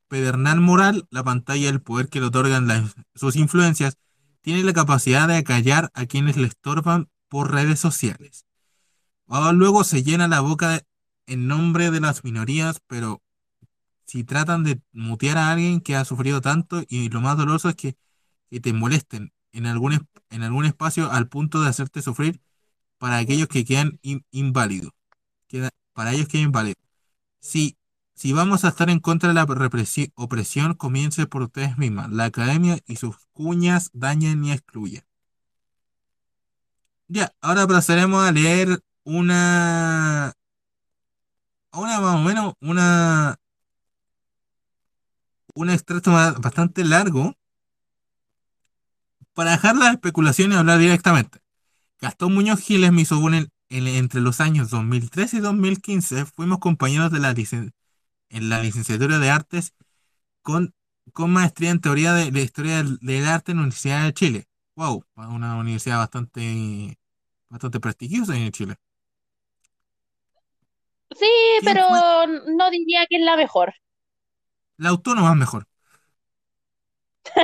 pedernal 0.08 0.60
moral, 0.62 1.08
la 1.10 1.24
pantalla 1.24 1.68
del 1.68 1.82
poder 1.82 2.10
que 2.10 2.20
le 2.20 2.28
otorgan 2.28 2.68
sus 3.16 3.36
influencias, 3.36 3.98
tiene 4.42 4.64
la 4.64 4.74
capacidad 4.74 5.28
de 5.28 5.38
acallar 5.38 5.90
a 5.94 6.06
quienes 6.06 6.38
le 6.38 6.48
estorban 6.48 7.10
por 7.30 7.52
redes 7.52 7.80
sociales. 7.80 8.46
Luego 9.28 9.84
se 9.84 10.04
llena 10.04 10.28
la 10.28 10.42
boca 10.42 10.70
de- 10.70 10.86
en 11.28 11.48
nombre 11.48 11.92
de 11.92 12.00
las 12.02 12.24
minorías, 12.24 12.82
pero 12.88 13.22
si 14.06 14.24
tratan 14.24 14.64
de 14.64 14.82
mutear 14.94 15.38
a 15.38 15.52
alguien 15.52 15.82
que 15.82 15.96
ha 15.96 16.06
sufrido 16.06 16.42
tanto, 16.42 16.84
y 16.90 17.10
lo 17.10 17.22
más 17.22 17.38
doloroso 17.38 17.70
es 17.70 17.76
que, 17.76 17.98
que 18.52 18.60
te 18.62 18.74
molesten 18.74 19.34
en 19.54 19.68
algún, 19.68 20.08
en 20.30 20.44
algún 20.44 20.66
espacio 20.66 21.12
al 21.12 21.30
punto 21.30 21.62
de 21.62 21.70
hacerte 21.70 22.02
sufrir 22.02 22.42
para 23.00 23.18
aquellos 23.18 23.48
que 23.50 23.66
quedan 23.66 24.00
in- 24.04 24.26
inválidos. 24.32 24.94
Para 25.94 26.14
ellos 26.14 26.28
queda 26.28 26.42
inválido. 26.42 26.76
Si, 27.40 27.78
si 28.16 28.34
vamos 28.34 28.66
a 28.66 28.70
estar 28.70 28.90
en 28.90 29.00
contra 29.00 29.30
de 29.30 29.36
la 29.36 29.44
opresión, 30.16 30.74
comience 30.76 31.28
por 31.28 31.44
ustedes 31.44 31.78
mismas. 31.78 32.12
La 32.12 32.26
academia 32.26 32.80
y 32.88 32.98
sus 32.98 33.18
cuñas 33.34 33.90
dañan 33.94 34.44
y 34.46 34.52
excluyen. 34.52 35.04
Ya, 37.08 37.34
ahora 37.42 37.68
procederemos 37.68 38.24
a 38.24 38.32
leer 38.32 38.80
una, 39.04 40.34
una 41.74 42.00
más 42.00 42.16
o 42.16 42.20
menos, 42.20 42.54
una, 42.62 43.36
un 45.56 45.70
extracto 45.72 46.12
bastante 46.12 46.84
largo 46.84 47.34
para 49.34 49.52
dejar 49.52 49.76
las 49.76 49.94
especulaciones 49.94 50.56
y 50.56 50.60
hablar 50.60 50.80
directamente. 50.80 51.40
Gastón 52.02 52.36
Muñoz 52.36 52.62
Giles 52.62 52.92
me 52.92 53.04
hizo 53.04 53.20
bullying 53.20 53.48
en- 53.70 53.88
entre 53.88 54.22
los 54.22 54.42
años 54.42 54.70
2013 54.70 55.38
y 55.38 55.42
2015. 55.42 56.26
Fuimos 56.26 56.60
compañeros 56.60 57.12
de 57.12 57.20
la 57.20 57.36
en 58.30 58.50
la 58.50 58.62
licenciatura 58.62 59.20
de 59.20 59.30
artes 59.32 59.74
con, 60.42 60.74
con 61.14 61.32
maestría 61.32 61.72
en 61.72 61.82
teoría 61.82 62.14
de 62.14 62.32
la 62.32 62.42
historia 62.42 62.78
del, 62.78 62.98
del 63.00 63.26
arte 63.28 63.52
en 63.54 63.58
la 63.60 63.64
Universidad 63.64 64.06
de 64.06 64.14
Chile. 64.14 64.46
Wow, 64.76 65.06
una 65.16 65.58
universidad 65.58 66.00
bastante, 66.00 66.98
bastante 67.50 67.80
prestigiosa 67.80 68.38
en 68.38 68.52
Chile. 68.52 68.78
Sí, 71.16 71.26
¿Quién 71.58 71.66
pero 71.66 71.84
fue? 71.86 72.04
no 72.58 72.70
diría 72.72 73.06
que 73.08 73.16
es 73.18 73.22
la 73.24 73.38
mejor. 73.38 73.74
La 74.78 74.90
autónoma 74.90 75.32
es 75.32 75.38
mejor. 75.38 75.68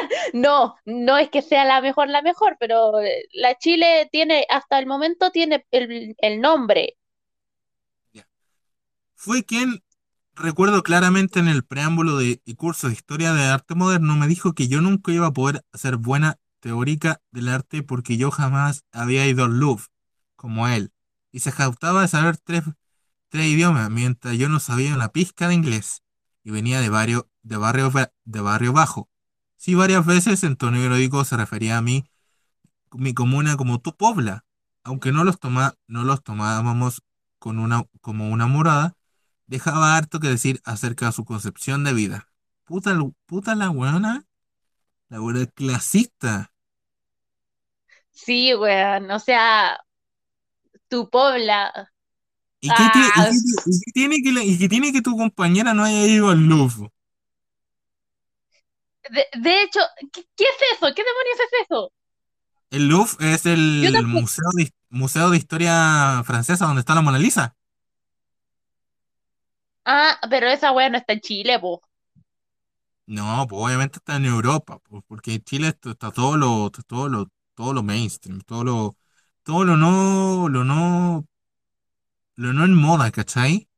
No, 0.33 0.75
no 0.85 1.17
es 1.17 1.29
que 1.29 1.41
sea 1.41 1.65
la 1.65 1.81
mejor, 1.81 2.09
la 2.09 2.21
mejor, 2.21 2.57
pero 2.59 2.99
eh, 3.01 3.23
la 3.33 3.55
Chile 3.57 4.07
tiene, 4.11 4.45
hasta 4.49 4.79
el 4.79 4.85
momento 4.87 5.31
tiene 5.31 5.65
el, 5.71 6.15
el 6.19 6.41
nombre. 6.41 6.97
Fue 9.15 9.43
quien, 9.43 9.83
recuerdo 10.35 10.83
claramente 10.83 11.39
en 11.39 11.47
el 11.47 11.63
preámbulo 11.65 12.17
de 12.17 12.41
y 12.45 12.55
curso 12.55 12.87
de 12.87 12.93
Historia 12.93 13.33
de 13.33 13.43
Arte 13.45 13.75
Moderno, 13.75 14.15
me 14.15 14.27
dijo 14.27 14.53
que 14.53 14.67
yo 14.67 14.81
nunca 14.81 15.11
iba 15.11 15.27
a 15.27 15.33
poder 15.33 15.63
ser 15.73 15.97
buena 15.97 16.37
teórica 16.59 17.21
del 17.31 17.49
arte 17.49 17.83
porque 17.83 18.17
yo 18.17 18.31
jamás 18.31 18.83
había 18.91 19.27
ido 19.27 19.45
al 19.45 19.59
Louvre 19.59 19.85
como 20.35 20.67
él. 20.67 20.91
Y 21.31 21.41
se 21.41 21.51
jactaba 21.51 22.01
de 22.03 22.07
saber 22.07 22.37
tres, 22.37 22.63
tres 23.29 23.47
idiomas, 23.47 23.89
mientras 23.91 24.37
yo 24.37 24.49
no 24.49 24.59
sabía 24.59 24.95
una 24.95 25.09
pizca 25.09 25.47
de 25.47 25.55
inglés. 25.55 26.03
Y 26.43 26.51
venía 26.51 26.81
de 26.81 26.89
barrio, 26.89 27.29
de 27.43 27.57
barrio, 27.57 27.91
ba- 27.91 28.11
de 28.25 28.41
barrio 28.41 28.73
bajo. 28.73 29.09
Sí, 29.57 29.75
varias 29.75 30.05
veces 30.05 30.43
en 30.43 30.55
tono 30.57 30.77
se 31.25 31.37
refería 31.37 31.77
a 31.77 31.81
mí, 31.81 32.05
mi 32.93 33.13
comuna 33.13 33.57
como 33.57 33.79
tu 33.81 33.95
pobla, 33.95 34.45
aunque 34.83 35.11
no 35.11 35.23
los 35.23 35.39
toma, 35.39 35.75
no 35.87 36.03
los 36.03 36.23
tomábamos 36.23 37.03
con 37.39 37.59
una, 37.59 37.85
como 38.01 38.29
una 38.29 38.47
morada, 38.47 38.95
dejaba 39.47 39.95
harto 39.97 40.19
que 40.19 40.27
decir 40.29 40.61
acerca 40.65 41.07
de 41.07 41.11
su 41.13 41.25
concepción 41.25 41.83
de 41.83 41.93
vida. 41.93 42.29
Puta, 42.65 42.97
puta 43.25 43.55
la 43.55 43.69
weona, 43.69 44.25
la 45.09 45.19
es 45.41 45.51
clasista. 45.53 46.51
Sí, 48.11 48.53
weón, 48.55 49.09
o 49.11 49.19
sea, 49.19 49.79
tu 50.89 51.09
pobla. 51.09 51.91
¿Y 52.61 52.73
qué, 52.73 52.89
tie- 52.89 53.11
y 53.15 53.25
Ah, 53.25 53.29
qué 53.29 53.35
y 53.65 53.79
qué 53.81 53.91
tiene 53.93 54.21
que, 54.21 54.31
la- 54.31 54.43
y 54.43 54.57
qué 54.57 54.69
tiene 54.69 54.91
que 54.93 55.01
tu 55.01 55.15
compañera 55.17 55.73
no 55.73 55.83
haya 55.83 56.05
ido 56.05 56.29
al 56.29 56.39
Louvre? 56.47 56.89
de, 59.11 59.25
de 59.41 59.61
hecho, 59.63 59.79
¿qué, 60.11 60.23
qué 60.35 60.43
es 60.45 60.61
eso? 60.73 60.87
¿Qué 60.95 61.03
demonios 61.03 61.39
es 61.39 61.61
eso? 61.65 61.91
El 62.71 62.87
Louvre 62.89 63.33
es 63.33 63.45
el 63.45 63.93
tampoco. 63.93 64.07
museo 64.07 64.45
de, 64.55 64.71
museo 64.89 65.29
de 65.29 65.37
historia 65.37 66.23
francesa 66.25 66.65
donde 66.65 66.79
está 66.81 66.95
la 66.95 67.01
Mona 67.01 67.19
Lisa. 67.19 67.55
Ah, 69.85 70.17
pero 70.29 70.47
esa 70.47 70.71
weá 70.71 70.89
no 70.89 70.97
está 70.97 71.11
en 71.13 71.19
Chile, 71.21 71.59
po. 71.59 71.81
No, 73.07 73.47
pues 73.49 73.61
obviamente 73.63 73.97
está 73.97 74.17
en 74.17 74.25
Europa, 74.25 74.79
porque 75.07 75.33
en 75.35 75.41
Chile 75.43 75.69
está, 75.69 75.91
está 75.91 76.11
todo 76.11 76.37
lo, 76.37 76.69
todo 76.71 77.09
lo, 77.09 77.27
todo 77.55 77.73
lo 77.73 77.81
mainstream, 77.83 78.41
todo 78.41 78.63
lo, 78.63 78.97
todo 79.43 79.63
lo 79.65 79.75
no, 79.77 80.47
lo 80.47 80.63
no, 80.63 81.25
lo 82.39 82.53
no 82.53 82.65
en 82.65 82.73
moda, 82.73 83.11
¿cachai? 83.11 83.69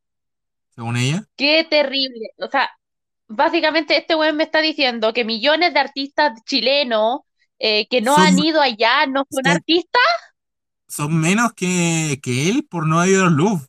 Según 0.76 0.98
ella. 0.98 1.28
Qué 1.38 1.66
terrible. 1.70 2.30
O 2.40 2.48
sea, 2.48 2.70
básicamente 3.28 3.98
este 3.98 4.16
weón 4.16 4.38
me 4.38 4.44
está 4.46 4.62
diciendo 4.62 5.14
que 5.14 5.26
millones 5.26 5.74
de 5.74 5.80
artistas 5.82 6.34
chilenos 6.46 7.22
eh, 7.60 7.88
que 7.90 8.02
no 8.02 8.18
Son, 8.18 8.20
han 8.20 8.40
ido 8.40 8.62
allá 8.62 9.06
no 9.08 9.26
son 9.32 9.48
son, 9.48 9.48
artistas. 9.48 10.02
son 10.88 11.20
menos 11.20 11.54
que, 11.54 12.20
que 12.22 12.50
él 12.50 12.68
por 12.70 12.88
no 12.88 13.00
haber 13.00 13.12
ido 13.14 13.26
al 13.26 13.34
Louvre. 13.36 13.66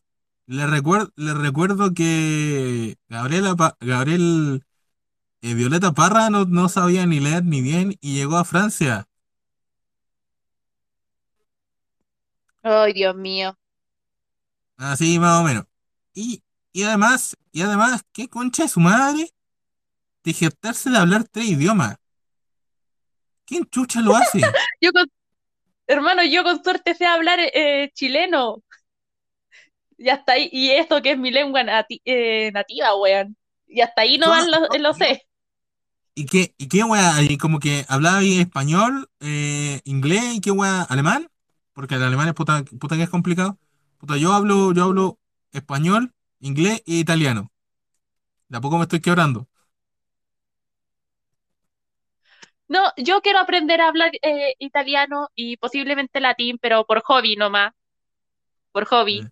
Le 0.46 0.66
recuerdo, 0.66 1.12
le 1.16 1.34
recuerdo 1.34 1.94
que 1.94 2.96
Gabriela, 3.08 3.54
Pa- 3.56 3.76
Gabriel, 3.80 4.64
eh, 5.42 5.54
Violeta 5.54 5.92
Parra 5.92 6.30
no, 6.30 6.46
no 6.46 6.68
sabía 6.68 7.06
ni 7.06 7.20
leer 7.20 7.44
ni 7.44 7.62
bien 7.62 7.96
y 8.00 8.16
llegó 8.16 8.38
a 8.38 8.44
Francia. 8.46 9.08
Ay, 12.62 12.92
Dios 12.92 13.14
mío. 13.14 13.56
Así 14.82 15.18
más 15.18 15.40
o 15.40 15.44
menos. 15.44 15.64
Y, 16.12 16.42
y 16.72 16.82
además, 16.82 17.36
y 17.52 17.62
además, 17.62 18.02
¿qué 18.12 18.28
concha 18.28 18.64
de 18.64 18.68
su 18.68 18.80
madre? 18.80 19.30
De 20.24 20.34
jactarse 20.34 20.90
de 20.90 20.98
hablar 20.98 21.24
tres 21.30 21.46
idiomas. 21.46 21.96
¿Quién 23.46 23.64
chucha 23.66 24.00
lo 24.00 24.16
hace? 24.16 24.40
Yo 24.80 24.92
con, 24.92 25.06
hermano, 25.86 26.24
yo 26.24 26.42
con 26.44 26.62
suerte 26.62 26.94
sé 26.94 27.06
hablar 27.06 27.38
eh, 27.40 27.90
chileno. 27.94 28.62
Y 29.98 30.08
hasta 30.08 30.32
ahí, 30.32 30.48
y 30.50 30.70
eso 30.70 31.00
que 31.00 31.12
es 31.12 31.18
mi 31.18 31.30
lengua 31.30 31.62
nati- 31.62 32.00
eh, 32.04 32.50
nativa, 32.52 32.96
weón. 32.96 33.36
Y 33.68 33.80
hasta 33.80 34.02
ahí 34.02 34.16
Yo, 34.16 34.22
nomás 34.26 34.48
lo, 34.48 34.74
yo, 34.74 34.78
lo 34.82 34.94
sé. 34.94 35.22
¿Y 36.14 36.26
qué, 36.26 36.54
y 36.58 36.68
qué 36.68 36.84
wea? 36.84 37.14
Como 37.40 37.58
que 37.58 37.84
hablaba 37.88 38.18
ahí 38.18 38.40
español, 38.40 39.08
eh, 39.20 39.80
inglés 39.84 40.34
y 40.34 40.40
qué 40.40 40.50
wea, 40.50 40.82
alemán, 40.82 41.28
porque 41.72 41.94
el 41.94 42.02
alemán 42.02 42.28
es 42.28 42.34
puta, 42.34 42.64
puta 42.64 42.96
que 42.96 43.04
es 43.04 43.10
complicado. 43.10 43.58
Puta, 44.02 44.16
yo 44.16 44.32
hablo, 44.32 44.72
yo 44.72 44.82
hablo 44.82 45.20
español, 45.52 46.12
inglés 46.40 46.82
e 46.86 46.94
italiano. 46.94 47.52
De 48.48 48.58
a 48.58 48.60
poco 48.60 48.76
me 48.76 48.82
estoy 48.82 49.00
quebrando. 49.00 49.46
No, 52.66 52.80
yo 52.96 53.20
quiero 53.20 53.38
aprender 53.38 53.80
a 53.80 53.86
hablar 53.86 54.10
eh, 54.22 54.54
italiano 54.58 55.28
y 55.36 55.56
posiblemente 55.56 56.18
latín, 56.18 56.58
pero 56.60 56.84
por 56.84 57.00
hobby 57.04 57.36
nomás. 57.36 57.74
Por 58.72 58.86
hobby. 58.86 59.22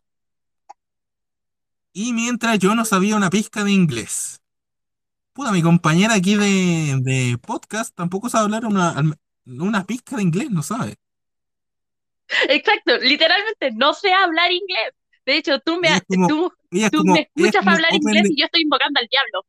Y 1.92 2.12
mientras 2.12 2.60
yo 2.60 2.76
no 2.76 2.84
sabía 2.84 3.16
una 3.16 3.28
pizca 3.28 3.64
de 3.64 3.72
inglés. 3.72 4.40
Puta, 5.32 5.50
mi 5.50 5.62
compañera 5.62 6.14
aquí 6.14 6.36
de, 6.36 6.96
de 7.02 7.38
podcast 7.38 7.92
tampoco 7.96 8.28
sabe 8.28 8.44
hablar 8.44 8.66
una, 8.66 8.94
una 9.46 9.84
pizca 9.84 10.14
de 10.14 10.22
inglés, 10.22 10.48
no 10.52 10.62
sabe. 10.62 10.94
Exacto, 12.48 12.98
literalmente 12.98 13.70
no 13.72 13.94
sé 13.94 14.12
hablar 14.12 14.50
inglés. 14.52 14.92
De 15.26 15.36
hecho, 15.36 15.58
tú 15.60 15.78
me, 15.80 15.88
Ella 15.88 15.96
es 15.96 16.04
como, 16.06 16.26
tú, 16.28 16.52
ella 16.70 16.90
tú 16.90 16.98
como, 16.98 17.14
me 17.14 17.30
escuchas 17.34 17.66
hablar 17.66 17.94
inglés 17.94 18.22
the, 18.24 18.28
y 18.32 18.40
yo 18.40 18.46
estoy 18.46 18.62
invocando 18.62 19.00
al 19.00 19.08
diablo. 19.10 19.46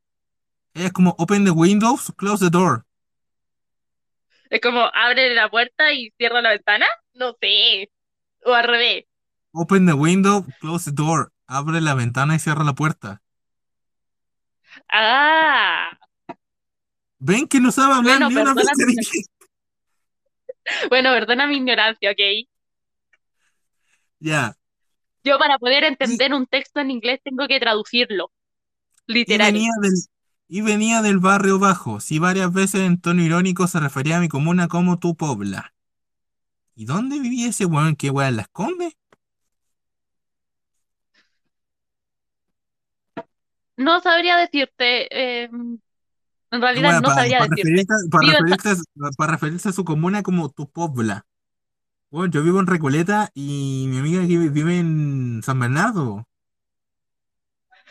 ella 0.74 0.88
es 0.88 0.94
como 0.94 1.16
open 1.18 1.46
the 1.46 1.52
windows, 1.52 2.12
close 2.18 2.44
the 2.44 2.50
door. 2.50 2.86
Es 4.50 4.60
como 4.60 4.82
abre 4.94 5.34
la 5.34 5.50
puerta 5.50 5.94
y 5.94 6.12
cierra 6.18 6.42
la 6.42 6.50
ventana. 6.50 6.86
No 7.14 7.36
sé. 7.40 7.90
O 8.44 8.54
al 8.54 8.66
revés. 8.66 9.06
Open 9.54 9.86
the 9.86 9.94
window, 9.94 10.46
close 10.60 10.92
the 10.92 10.96
door. 10.96 11.32
Abre 11.48 11.80
la 11.82 11.94
ventana 11.96 12.36
y 12.36 12.40
cierra 12.40 12.64
la 12.64 12.74
puerta. 12.74 13.22
Ah, 14.90 15.98
¿Ven 17.20 17.48
que 17.48 17.60
no 17.60 17.72
sabe 17.72 17.94
hablar 17.94 18.20
bueno, 18.20 18.30
ni 18.30 18.36
una 18.36 18.54
bueno, 20.90 21.12
perdona 21.12 21.48
mi 21.48 21.58
ignorancia, 21.58 22.12
¿ok? 22.12 22.48
Ya. 24.22 24.56
Yo 25.24 25.38
para 25.38 25.58
poder 25.58 25.84
entender 25.84 26.34
un 26.34 26.46
texto 26.46 26.80
en 26.80 26.92
inglés 26.92 27.20
tengo 27.24 27.48
que 27.48 27.60
traducirlo, 27.60 28.32
y 29.08 29.14
literal. 29.14 29.52
venía 29.52 29.72
del, 29.82 29.94
y 30.48 30.62
venía 30.62 31.02
del 31.02 31.20
barrio 31.20 31.60
bajo. 31.60 32.00
Si 32.00 32.20
varias 32.20 32.54
veces 32.54 32.82
en 32.82 33.02
tono 33.02 33.24
irónico 33.24 33.68
se 33.68 33.80
refería 33.80 34.18
a 34.18 34.20
mi 34.20 34.30
comuna 34.30 34.68
como 34.68 35.00
tu 35.00 35.16
pobla. 35.16 35.74
¿Y 36.76 36.86
dónde 36.86 37.20
vivía 37.20 37.50
ese 37.50 37.66
weón? 37.66 37.96
¿Qué 37.96 38.10
weón 38.10 38.38
la 38.38 38.44
esconde? 38.44 38.96
No 43.76 44.00
sabría 44.02 44.38
decirte, 44.38 45.08
eh, 45.10 45.50
en 46.52 46.62
realidad 46.62 47.02
no 47.02 47.10
para 47.10 47.16
sabría 47.16 47.48
decirte. 47.50 47.86
para 48.12 48.28
referirse, 48.28 48.84
para 49.18 49.32
referirse 49.32 49.70
a 49.70 49.72
su 49.72 49.84
comuna 49.84 50.22
como 50.22 50.50
tu 50.50 50.70
pobla. 50.70 51.26
Bueno, 52.12 52.32
yo 52.32 52.44
vivo 52.44 52.60
en 52.60 52.68
Recoleta 52.68 53.32
y 53.34 53.86
mi 53.90 53.98
amiga 53.98 54.22
que 54.28 54.38
vive 54.38 54.78
en 54.78 55.42
San 55.44 55.60
Bernardo. 55.60 56.26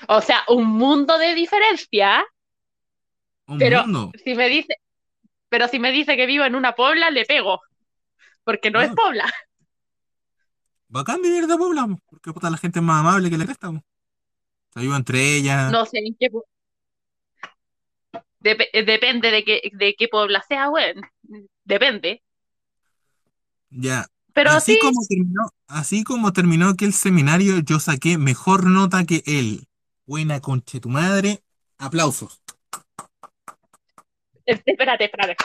o 0.09 0.21
sea, 0.21 0.45
un 0.49 0.67
mundo 0.67 1.19
de 1.19 1.35
diferencia, 1.35 2.25
Un 3.47 3.59
pero 3.59 3.83
mundo. 3.83 4.13
si 4.25 4.35
me 4.35 4.49
dice, 4.49 4.77
pero 5.49 5.69
si 5.69 5.79
me 5.79 5.93
dice 5.93 6.17
que 6.17 6.27
vivo 6.27 6.45
en 6.45 6.55
una 6.55 6.75
pobla, 6.75 7.11
le 7.11 7.25
pego, 7.27 7.61
porque 8.45 8.71
no 8.71 8.81
es 8.81 8.91
pobla. 8.93 9.31
bacán 10.89 11.23
vivir 11.23 11.47
de 11.47 11.57
Puebla, 11.57 11.87
po, 11.87 11.97
porque 12.07 12.33
puta, 12.33 12.51
la 12.51 12.57
gente 12.59 12.79
es 12.81 12.85
más 12.85 13.01
amable 13.01 13.31
que 13.31 13.39
la 13.39 13.45
cresta. 13.47 13.71
po. 13.73 13.83
Se 14.75 14.81
ayuda 14.81 14.97
entre 14.99 15.37
ellas. 15.37 15.73
No 15.73 15.85
sé 15.87 15.99
en 15.99 16.15
qué, 16.19 16.29
dep- 18.41 18.71
depende 18.85 19.31
de 19.31 19.45
qué, 19.45 19.71
de 19.73 19.95
qué 19.95 20.09
pobla 20.09 20.43
sea, 20.43 20.69
weón. 20.71 21.01
Depende. 21.65 22.23
Ya. 23.71 24.07
Pero 24.33 24.51
así 24.51 24.75
sí, 24.75 24.79
como 24.81 25.01
terminó, 25.09 25.43
así 25.67 26.05
como 26.05 26.33
terminó 26.33 26.69
aquel 26.69 26.93
seminario, 26.93 27.59
yo 27.61 27.81
saqué 27.81 28.19
mejor 28.19 28.67
nota 28.67 29.05
que 29.05 29.23
él. 29.27 29.67
Buena 30.07 30.41
conche 30.41 30.81
tu 30.81 30.89
madre. 30.89 31.43
Aplausos. 31.79 32.43
espérate, 34.45 35.05
espérate. 35.05 35.37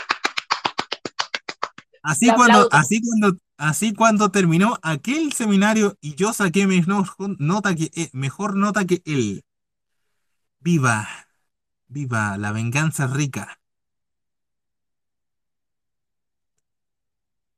Así 2.04 2.32
cuando, 2.36 2.70
así 2.72 3.02
cuando, 3.02 3.38
así 3.58 3.94
cuando 3.94 4.30
terminó 4.30 4.78
aquel 4.84 5.34
seminario 5.34 5.98
y 6.02 6.14
yo 6.14 6.34
saqué 6.34 6.68
mejor 6.68 7.10
nota 7.40 7.74
que, 7.74 7.90
eh, 7.96 8.10
mejor 8.14 8.56
nota 8.56 8.86
que 8.86 9.02
él. 9.06 9.44
Viva, 10.60 11.08
viva, 11.88 12.38
la 12.38 12.52
venganza 12.52 13.06
es 13.06 13.12
rica. 13.12 13.60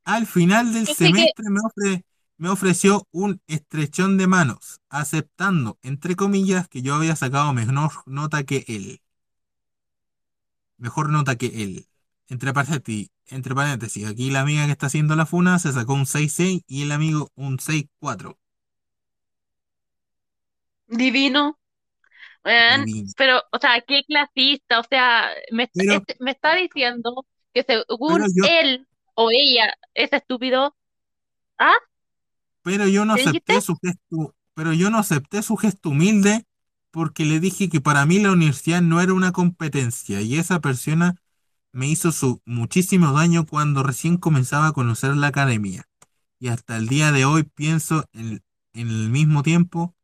Al 0.07 0.25
final 0.25 0.71
del 0.73 0.85
que, 0.87 0.95
semestre 0.95 1.49
me 1.49 1.59
ofre- 1.59 2.03
me 2.37 2.47
ofreció 2.47 3.05
un 3.11 3.41
estrechón 3.47 4.17
de 4.17 4.25
manos, 4.25 4.79
aceptando, 4.89 5.77
entre 5.81 6.15
comillas, 6.15 6.69
que 6.69 6.81
yo 6.81 6.95
había 6.95 7.17
sacado 7.17 7.51
mejor 7.51 7.91
nota 8.05 8.43
que 8.43 8.63
él. 8.69 9.01
Mejor 10.77 11.09
nota 11.09 11.35
que 11.35 11.47
él. 11.61 11.87
Entre 12.29 12.53
paréntesis, 12.53 13.09
entre 13.25 13.53
paréntesis, 13.53 14.05
aquí 14.07 14.31
la 14.31 14.41
amiga 14.41 14.65
que 14.65 14.71
está 14.71 14.85
haciendo 14.85 15.17
la 15.17 15.25
funa 15.25 15.59
se 15.59 15.73
sacó 15.73 15.93
un 15.93 16.05
6-6 16.05 16.61
y 16.67 16.83
el 16.83 16.93
amigo 16.93 17.29
un 17.35 17.57
6-4. 17.59 18.37
divino, 20.87 21.59
pero, 23.17 23.41
o 23.51 23.59
sea, 23.59 23.81
qué 23.85 24.03
clasista, 24.07 24.79
o 24.79 24.83
sea, 24.89 25.31
me, 25.51 25.69
Pero, 25.73 25.95
este- 25.95 26.15
me 26.21 26.31
está 26.31 26.55
diciendo 26.55 27.25
que 27.53 27.63
según 27.63 28.23
yo, 28.33 28.45
él 28.49 28.87
o 29.17 29.31
ella 29.31 29.73
es 29.95 30.13
estúpido. 30.13 30.75
¿Ah? 31.57 31.73
pero 32.67 32.85
yo 32.85 33.05
no 33.05 33.13
acepté 33.13 33.61
su 33.61 33.77
gesto, 33.77 34.35
pero 34.53 34.73
yo 34.73 34.89
no 34.89 34.97
acepté 34.97 35.41
su 35.41 35.55
gesto 35.55 35.89
humilde 35.89 36.45
porque 36.91 37.23
le 37.23 37.39
dije 37.39 37.69
que 37.69 37.79
para 37.79 38.05
mí 38.05 38.19
la 38.19 38.33
universidad 38.33 38.81
no 38.81 38.99
era 38.99 39.13
una 39.13 39.31
competencia 39.31 40.19
y 40.19 40.35
esa 40.35 40.59
persona 40.59 41.15
me 41.71 41.87
hizo 41.87 42.11
su 42.11 42.41
muchísimo 42.45 43.13
daño 43.13 43.45
cuando 43.45 43.83
recién 43.83 44.17
comenzaba 44.17 44.67
a 44.67 44.73
conocer 44.73 45.15
la 45.15 45.27
academia. 45.27 45.87
Y 46.39 46.49
hasta 46.49 46.75
el 46.75 46.89
día 46.89 47.13
de 47.13 47.23
hoy 47.23 47.43
pienso 47.43 48.03
en, 48.11 48.43
en 48.73 48.89
el 48.89 49.09
mismo 49.09 49.43
tiempo, 49.43 49.95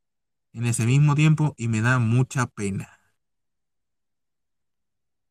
en 0.53 0.66
ese 0.66 0.86
mismo 0.86 1.16
tiempo, 1.16 1.55
y 1.57 1.68
me 1.68 1.82
da 1.82 1.99
mucha 1.99 2.47
pena. 2.47 2.97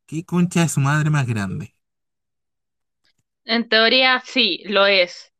¿Qué 0.07 0.24
concha 0.24 0.61
de 0.61 0.68
su 0.68 0.80
madre 0.80 1.11
más 1.11 1.26
grande? 1.26 1.74
En 3.45 3.68
teoría 3.68 4.22
sí, 4.24 4.62
lo 4.66 4.86
es. 4.86 5.32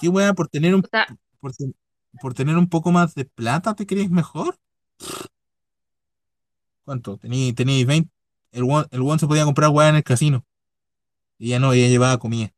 ¿Qué 0.00 0.08
wea 0.08 0.32
por 0.34 0.48
tener 0.48 0.74
un 0.74 0.84
O 0.84 0.88
sea, 0.88 1.06
por, 1.40 1.52
ten- 1.54 1.74
por 2.20 2.34
tener 2.34 2.56
un 2.56 2.68
poco 2.68 2.90
más 2.90 3.14
de 3.14 3.24
plata 3.24 3.74
te 3.74 3.86
crees 3.86 4.10
mejor? 4.10 4.58
¿Cuánto? 6.84 7.16
Tení, 7.16 7.52
tení 7.52 7.84
20. 7.84 8.10
El 8.50 8.64
one, 8.64 8.86
el 8.90 9.00
one 9.00 9.18
se 9.18 9.26
podía 9.26 9.44
comprar 9.44 9.70
weá 9.70 9.88
en 9.88 9.96
el 9.96 10.02
casino. 10.02 10.44
Y 11.38 11.48
ya 11.50 11.58
no, 11.58 11.72
ella 11.72 11.88
llevaba 11.88 12.18
comida. 12.18 12.52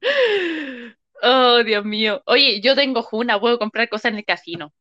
oh, 1.22 1.62
Dios 1.64 1.84
mío. 1.84 2.22
Oye, 2.26 2.60
yo 2.60 2.74
tengo 2.76 3.02
Juna, 3.02 3.40
puedo 3.40 3.58
comprar 3.58 3.88
cosas 3.88 4.12
en 4.12 4.18
el 4.18 4.24
casino. 4.24 4.72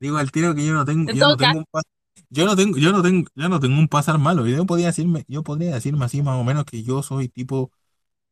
Digo 0.00 0.16
al 0.16 0.30
tiro 0.30 0.54
que 0.54 0.64
yo 0.64 0.74
no 0.74 0.84
tengo, 0.84 1.10
En 1.10 1.16
yo 1.16 1.28
no 1.28 1.36
tengo 1.36 1.58
un 1.58 1.64
yo 2.30 2.44
no 2.46 2.56
tengo, 2.56 2.78
yo 2.78 2.92
no 2.92 3.02
tengo, 3.02 3.28
yo 3.34 3.48
no 3.48 3.60
tengo 3.60 3.78
un 3.78 3.88
pasar 3.88 4.18
malo. 4.18 4.46
Yo 4.46 4.66
podría 4.66 4.88
decirme, 4.88 5.24
yo 5.28 5.42
podría 5.42 5.74
decirme 5.74 6.04
así 6.04 6.22
más 6.22 6.36
o 6.40 6.44
menos 6.44 6.64
que 6.64 6.82
yo 6.82 7.02
soy 7.02 7.28
tipo 7.28 7.70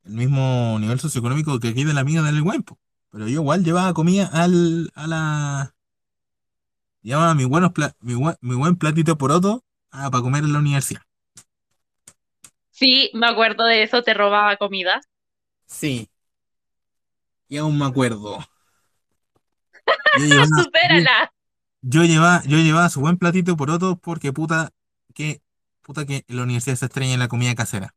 el 0.05 0.15
mismo 0.15 0.79
nivel 0.81 1.01
socioeconómico 1.01 1.61
que 1.61 1.69
aquí 1.69 1.85
de 1.85 1.95
la 1.95 2.03
amiga 2.03 2.23
del 2.23 2.43
Guempo. 2.45 2.79
Pero 3.11 3.27
yo 3.29 3.35
igual 3.43 3.65
llevaba 3.65 3.95
comida 3.95 4.27
al, 4.33 4.91
a 4.95 5.07
la, 5.07 5.75
llevaba 7.03 7.35
mi 7.35 7.45
buenos 7.47 7.73
pla- 7.73 7.97
mi, 8.01 8.15
buen- 8.15 8.37
mi 8.43 8.55
buen 8.55 8.77
platito 8.77 9.13
de 9.13 9.17
poroto 9.17 9.65
ah, 9.91 10.11
para 10.11 10.23
comer 10.23 10.45
en 10.45 10.53
la 10.53 10.59
universidad. 10.59 11.01
sí, 12.71 13.11
me 13.15 13.27
acuerdo 13.27 13.65
de 13.65 13.83
eso, 13.83 14.03
te 14.03 14.15
robaba 14.15 14.57
comida. 14.57 15.01
Sí, 15.67 16.09
y 17.49 17.57
aún 17.57 17.79
me 17.79 17.87
acuerdo. 17.87 18.39
Yo 20.13 20.25
llevaba, 20.27 20.65
yo, 20.83 21.05
¡Supérala! 21.05 21.31
Yo 21.87 22.05
llevaba, 22.05 22.43
yo 22.45 22.59
llevaba 22.59 22.89
su 22.91 23.01
buen 23.01 23.17
platito 23.19 23.53
de 23.53 23.57
poroto 23.57 23.99
porque 23.99 24.33
puta 24.33 24.71
que, 25.15 25.43
puta 25.83 26.07
que 26.07 26.25
en 26.29 26.37
la 26.37 26.43
universidad 26.45 26.77
se 26.77 26.87
extraña 26.87 27.17
la 27.19 27.29
comida 27.29 27.55
casera. 27.55 27.95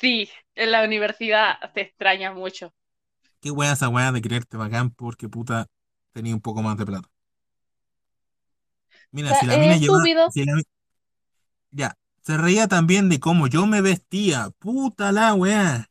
Sí, 0.00 0.28
en 0.56 0.72
la 0.72 0.82
universidad 0.84 1.58
se 1.74 1.82
extraña 1.82 2.32
mucho. 2.32 2.72
Qué 3.40 3.50
wea 3.50 3.72
esa 3.72 3.88
wea 3.90 4.12
de 4.12 4.22
creerte 4.22 4.56
bacán 4.56 4.90
porque 4.90 5.28
puta 5.28 5.66
tenía 6.12 6.34
un 6.34 6.40
poco 6.40 6.62
más 6.62 6.76
de 6.78 6.86
plata. 6.86 7.08
O 7.08 7.12
Mira, 9.12 9.34
sea, 9.34 9.36
si 9.36 9.46
la 9.46 9.56
es 9.56 9.58
mina 9.58 9.76
llevaba, 9.76 10.06
estúpido. 10.06 10.24
si 10.26 10.44
la 10.44 10.54
mi- 10.56 10.62
ya, 11.70 11.96
se 12.22 12.36
reía 12.36 12.68
también 12.68 13.08
de 13.08 13.20
cómo 13.20 13.46
yo 13.48 13.66
me 13.66 13.80
vestía. 13.80 14.50
Puta 14.58 15.12
la 15.12 15.34
wea. 15.34 15.90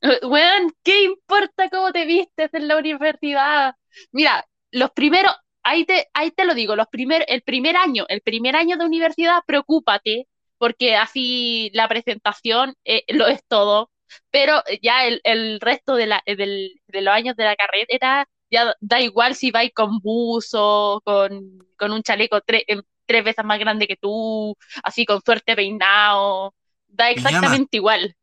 Eh, 0.00 0.20
Weón, 0.26 0.72
¿qué 0.82 1.04
importa 1.04 1.68
cómo 1.70 1.92
te 1.92 2.04
vistes 2.06 2.52
en 2.54 2.68
la 2.68 2.76
universidad? 2.78 3.74
Mira, 4.12 4.44
los 4.72 4.92
primeros, 4.92 5.32
ahí 5.64 5.86
te, 5.86 6.08
ahí 6.14 6.32
te 6.32 6.46
lo 6.46 6.54
digo, 6.54 6.76
los 6.76 6.88
primer, 6.88 7.24
el 7.28 7.42
primer 7.42 7.76
año, 7.76 8.06
el 8.08 8.22
primer 8.22 8.56
año 8.56 8.78
de 8.78 8.86
universidad, 8.86 9.42
preocúpate, 9.46 10.28
porque 10.58 10.96
así 10.96 11.70
la 11.74 11.88
presentación 11.88 12.74
eh, 12.84 13.04
lo 13.08 13.28
es 13.28 13.44
todo, 13.48 13.90
pero 14.30 14.62
ya 14.82 15.06
el, 15.06 15.20
el 15.24 15.60
resto 15.60 15.96
de, 15.96 16.06
la, 16.08 16.22
del- 16.26 16.80
de 16.88 17.02
los 17.02 17.14
años 17.14 17.36
de 17.36 17.44
la 17.44 17.56
carrera, 17.56 18.26
ya 18.50 18.74
da 18.80 19.00
igual 19.00 19.34
si 19.34 19.50
vais 19.50 19.72
con 19.74 19.98
buzo, 20.00 21.00
con, 21.04 21.58
con 21.78 21.92
un 21.92 22.02
chaleco 22.02 22.40
tre- 22.42 22.64
em, 22.66 22.82
tres 23.06 23.24
veces 23.24 23.44
más 23.44 23.58
grande 23.58 23.86
que 23.88 23.96
tú, 23.96 24.56
así 24.84 25.06
con 25.06 25.22
suerte 25.24 25.56
peinado, 25.56 26.54
da 26.88 27.10
Pijama. 27.14 27.50
exactamente 27.50 27.78
igual. 27.78 28.16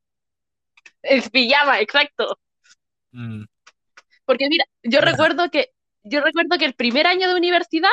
Es 1.04 1.30
pijama, 1.30 1.82
exacto. 1.82 2.40
Mm, 3.14 3.46
Porque 4.26 4.48
mira, 4.50 4.66
yo 4.84 5.02
recuerdo 5.02 5.50
que, 5.50 5.72
yo 6.10 6.22
recuerdo 6.22 6.57
que 6.57 6.65
el 6.65 6.73
primer 6.73 7.07
año 7.07 7.27
de 7.30 7.36
universidad 7.36 7.90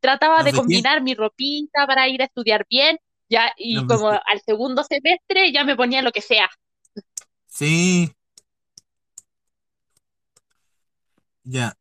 trataba 0.00 0.42
de 0.42 0.52
combinar 0.52 1.02
mi 1.02 1.14
ropita 1.14 1.86
para 1.86 2.08
ir 2.08 2.22
a 2.22 2.26
estudiar 2.26 2.66
bien, 2.68 2.98
ya, 3.28 3.52
y 3.56 3.74
Nos 3.76 3.86
como 3.86 4.10
al 4.10 4.40
segundo 4.44 4.84
semestre 4.84 5.52
ya 5.52 5.64
me 5.64 5.76
ponía 5.76 6.02
lo 6.02 6.12
que 6.12 6.20
sea. 6.22 6.48
Sí. 7.46 8.12
Ya. 11.44 11.76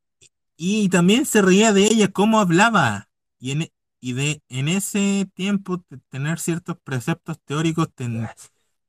Y 0.58 0.90
también 0.90 1.26
se 1.26 1.42
reía 1.42 1.74
de 1.74 1.86
ella 1.86 2.10
cómo 2.10 2.40
hablaba. 2.40 3.10
Y 3.40 3.52
en, 3.52 3.64
e- 3.64 3.74
y 4.00 4.14
de 4.14 4.42
en 4.50 4.68
ese 4.70 5.28
tiempo 5.34 5.80
te- 5.82 5.98
tener 6.10 6.40
ciertos 6.40 6.78
preceptos 6.84 7.40
teóricos 7.46 7.90
ten- 7.94 8.28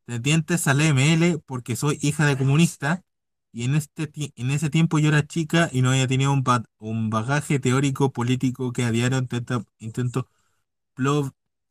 tendientes 0.06 0.66
al 0.68 0.80
ML 0.80 1.40
porque 1.46 1.76
soy 1.76 1.98
hija 2.02 2.26
de 2.26 2.38
comunista. 2.38 3.02
Y 3.56 3.64
en 3.64 3.74
este 3.74 4.10
en 4.36 4.50
ese 4.50 4.70
tiempo 4.70 4.98
yo 4.98 5.08
era 5.08 5.26
chica 5.26 5.70
y 5.72 5.82
no 5.82 5.90
había 5.90 6.06
tenido 6.06 6.32
un, 6.32 6.44
un 6.78 7.10
bagaje 7.10 7.58
teórico 7.58 8.12
político 8.12 8.72
que 8.72 8.84
a 8.84 8.90
diario 8.92 9.18
intento 9.80 10.28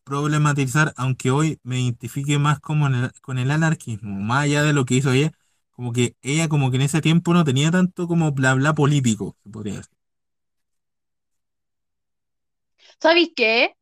problematizar, 0.03 0.93
aunque 0.97 1.31
hoy 1.31 1.59
me 1.63 1.79
identifique 1.81 2.37
más 2.39 2.59
como 2.59 2.87
con 3.21 3.37
el 3.39 3.51
anarquismo, 3.51 4.19
más 4.21 4.43
allá 4.45 4.63
de 4.63 4.73
lo 4.73 4.85
que 4.85 4.95
hizo 4.95 5.11
ella, 5.11 5.31
como 5.71 5.91
que 5.93 6.15
ella 6.21 6.47
como 6.49 6.69
que 6.71 6.77
en 6.77 6.83
ese 6.83 7.01
tiempo 7.01 7.33
no 7.33 7.43
tenía 7.43 7.71
tanto 7.71 8.07
como 8.07 8.31
bla 8.31 8.53
bla 8.53 8.73
político, 8.75 9.37
se 9.43 9.49
podría 9.49 9.75
decir. 9.77 9.91
¿Sabéis 12.99 13.29
qué? 13.35 13.75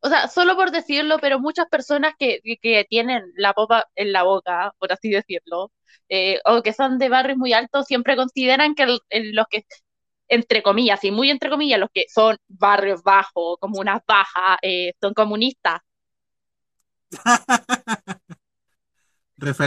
O 0.00 0.08
sea, 0.08 0.28
solo 0.28 0.56
por 0.56 0.70
decirlo, 0.70 1.18
pero 1.20 1.40
muchas 1.40 1.66
personas 1.68 2.14
que, 2.18 2.40
que- 2.44 2.56
que 2.58 2.84
tienen 2.88 3.22
la 3.36 3.52
popa 3.54 3.86
en 3.96 4.12
la 4.12 4.22
boca, 4.22 4.72
por 4.78 4.92
así 4.92 5.10
decirlo, 5.10 5.72
eh, 6.08 6.40
o 6.44 6.62
que 6.62 6.72
son 6.72 6.98
de 6.98 7.08
barrios 7.08 7.38
muy 7.38 7.52
altos, 7.52 7.86
siempre 7.86 8.16
consideran 8.16 8.74
que 8.74 8.84
el- 8.84 9.00
el- 9.10 9.32
los 9.34 9.46
que, 9.50 9.64
entre 10.28 10.62
comillas, 10.62 11.02
y 11.04 11.10
muy 11.10 11.30
entre 11.30 11.50
comillas, 11.50 11.80
los 11.80 11.90
que 11.92 12.04
son 12.12 12.36
barrios 12.48 13.02
bajos, 13.02 13.58
comunas 13.60 14.00
bajas, 14.06 14.58
eh, 14.62 14.92
son 15.00 15.14
comunistas. 15.14 15.80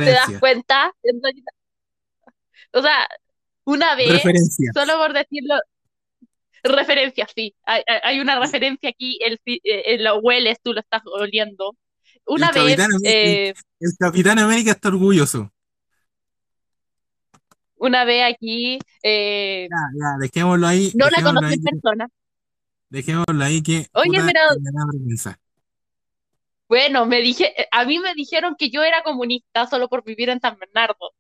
¿Te 0.03 0.11
das 0.11 0.31
Referencia. 0.31 0.39
cuenta? 0.39 0.93
O 2.73 2.81
sea, 2.81 3.07
una 3.65 3.95
vez, 3.95 4.09
Referencia. 4.13 4.71
solo 4.73 4.97
por 4.97 5.13
decirlo, 5.13 5.55
referencia, 6.63 7.27
sí, 7.33 7.55
hay, 7.63 7.81
hay- 8.03 8.19
una 8.19 8.39
referencia 8.39 8.89
aquí, 8.89 9.17
el, 9.21 9.39
fi- 9.43 9.61
eh, 9.63 9.83
eh, 9.93 9.97
lo 9.99 10.19
hueles, 10.19 10.57
tú 10.61 10.73
lo 10.73 10.79
estás 10.79 11.01
oliendo. 11.05 11.75
Una 12.25 12.49
El 12.49 12.53
vez, 12.53 12.75
Capitán 12.77 12.91
eh, 13.05 13.53
El 13.79 13.91
Capitán 13.97 14.39
América 14.39 14.71
está 14.71 14.89
orgulloso. 14.89 15.51
una 17.75 18.03
vez 18.03 18.33
aquí, 18.33 18.79
eh, 19.03 19.67
Ya, 19.69 19.77
ya, 19.99 20.17
dejémoslo 20.19 20.67
ahí, 20.67 20.91
no 20.95 21.09
la 21.09 21.21
conocí 21.21 21.53
en 21.53 21.63
persona. 21.63 22.07
dejémoslo 22.89 23.43
ahí 23.43 23.63
que 23.63 23.87
Oye, 23.93 24.19
pero-. 24.25 25.31
Bueno, 26.67 27.05
me 27.07 27.21
dije, 27.21 27.51
a 27.71 27.85
mí 27.85 27.97
me 27.99 28.13
dijeron 28.13 28.55
que 28.57 28.69
yo 28.69 28.83
era 28.83 29.01
comunista 29.01 29.65
solo 29.65 29.87
por 29.89 30.03
vivir 30.03 30.29
en 30.29 30.39
San 30.39 30.57
Bernardo. 30.59 31.13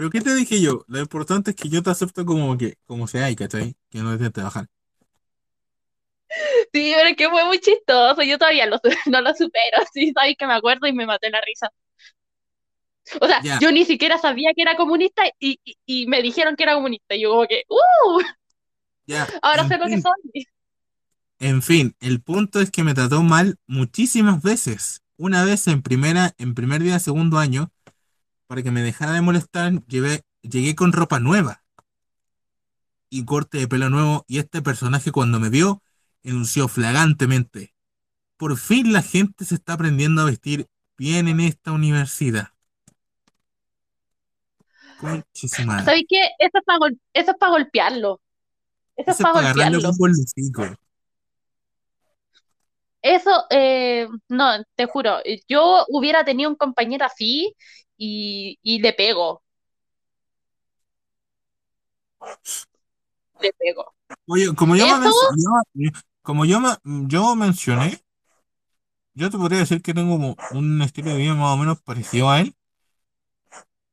Pero 0.00 0.10
¿qué 0.10 0.22
te 0.22 0.34
dije 0.34 0.62
yo? 0.62 0.84
Lo 0.88 0.98
importante 0.98 1.50
es 1.50 1.56
que 1.56 1.68
yo 1.68 1.82
te 1.82 1.90
acepto 1.90 2.24
como 2.24 2.56
que, 2.56 2.76
como 2.86 3.06
sea, 3.06 3.34
¿cachai? 3.36 3.76
Que 3.90 3.98
no 4.00 4.12
dejes 4.12 4.28
de 4.28 4.30
trabajar. 4.30 4.66
Sí, 6.72 6.92
pero 6.96 7.08
es 7.08 7.16
que 7.16 7.28
fue 7.28 7.44
muy 7.44 7.58
chistoso, 7.60 8.22
yo 8.22 8.38
todavía 8.38 8.66
lo, 8.66 8.78
no 9.06 9.20
lo 9.20 9.34
supero, 9.34 9.78
sí, 9.92 10.12
sabes 10.14 10.36
que 10.38 10.46
me 10.46 10.54
acuerdo 10.54 10.86
y 10.86 10.92
me 10.92 11.06
maté 11.06 11.30
la 11.30 11.40
risa. 11.40 11.70
O 13.20 13.26
sea, 13.26 13.46
yo 13.58 13.72
ni 13.72 13.84
siquiera 13.84 14.18
sabía 14.18 14.52
que 14.54 14.62
era 14.62 14.76
comunista 14.76 15.22
y, 15.40 15.58
y, 15.64 15.76
y 15.86 16.06
me 16.06 16.22
dijeron 16.22 16.54
que 16.56 16.62
era 16.64 16.74
comunista. 16.74 17.14
Y 17.14 17.22
yo 17.22 17.30
como 17.30 17.46
que, 17.46 17.64
¡uh! 17.68 18.20
Ya, 19.06 19.34
Ahora 19.42 19.64
en 19.64 19.66
sé 19.66 19.78
lo 19.78 19.88
que 19.88 19.98
fin. 19.98 20.00
soy. 20.00 20.46
En 21.38 21.62
fin, 21.62 21.96
el 22.00 22.20
punto 22.22 22.60
es 22.60 22.70
que 22.70 22.84
me 22.84 22.94
trató 22.94 23.22
mal 23.22 23.56
muchísimas 23.66 24.42
veces. 24.42 25.02
Una 25.16 25.44
vez 25.44 25.66
en 25.68 25.82
primera, 25.82 26.34
en 26.38 26.54
primer 26.54 26.82
día 26.82 26.94
de 26.94 27.00
segundo 27.00 27.38
año, 27.38 27.72
para 28.50 28.64
que 28.64 28.72
me 28.72 28.82
dejara 28.82 29.12
de 29.12 29.20
molestar, 29.20 29.70
llevé, 29.86 30.24
llegué 30.42 30.74
con 30.74 30.90
ropa 30.90 31.20
nueva 31.20 31.62
y 33.08 33.24
corte 33.24 33.58
de 33.58 33.68
pelo 33.68 33.90
nuevo, 33.90 34.24
y 34.26 34.40
este 34.40 34.60
personaje 34.60 35.12
cuando 35.12 35.38
me 35.38 35.50
vio, 35.50 35.84
enunció 36.24 36.66
flagrantemente. 36.66 37.76
Por 38.36 38.58
fin 38.58 38.92
la 38.92 39.02
gente 39.02 39.44
se 39.44 39.54
está 39.54 39.74
aprendiendo 39.74 40.22
a 40.22 40.24
vestir 40.24 40.66
bien 40.98 41.28
en 41.28 41.38
esta 41.38 41.70
universidad. 41.70 42.48
Madre. 45.00 45.24
¿Sabes 45.32 46.02
qué? 46.08 46.20
Eso 46.40 46.58
es 46.58 46.64
para 46.66 46.90
eso 47.14 47.30
es 47.30 47.36
para 47.38 47.52
golpearlo. 47.52 48.20
Eso 48.96 49.12
es 49.12 49.20
Eso 49.20 49.28
es 49.28 49.32
para 49.32 49.46
golpearlo. 49.46 49.78
Eso, 53.00 53.44
eh, 53.48 54.08
no, 54.28 54.64
te 54.74 54.86
juro, 54.86 55.18
yo 55.48 55.86
hubiera 55.88 56.24
tenido 56.24 56.50
un 56.50 56.56
compañero 56.56 57.06
así 57.06 57.54
y, 58.00 58.58
y 58.62 58.80
le 58.80 58.94
pego. 58.94 59.42
Le 63.40 63.52
pego. 63.52 63.84
Oye, 64.26 64.54
como 64.54 64.76
yo, 64.76 64.86
me 64.98 65.08
Eso- 65.08 65.30
menc- 65.32 65.64
yo- 65.74 65.90
como 66.22 66.44
yo, 66.44 66.60
me- 66.60 66.76
yo 67.08 67.36
mencioné, 67.36 68.00
yo 69.14 69.30
te 69.30 69.36
podría 69.38 69.58
decir 69.60 69.82
que 69.82 69.94
tengo 69.94 70.12
como 70.16 70.36
un 70.52 70.82
estilo 70.82 71.10
de 71.10 71.18
vida 71.18 71.34
más 71.34 71.54
o 71.54 71.56
menos 71.56 71.80
parecido 71.82 72.30
a 72.30 72.40
él. 72.40 72.54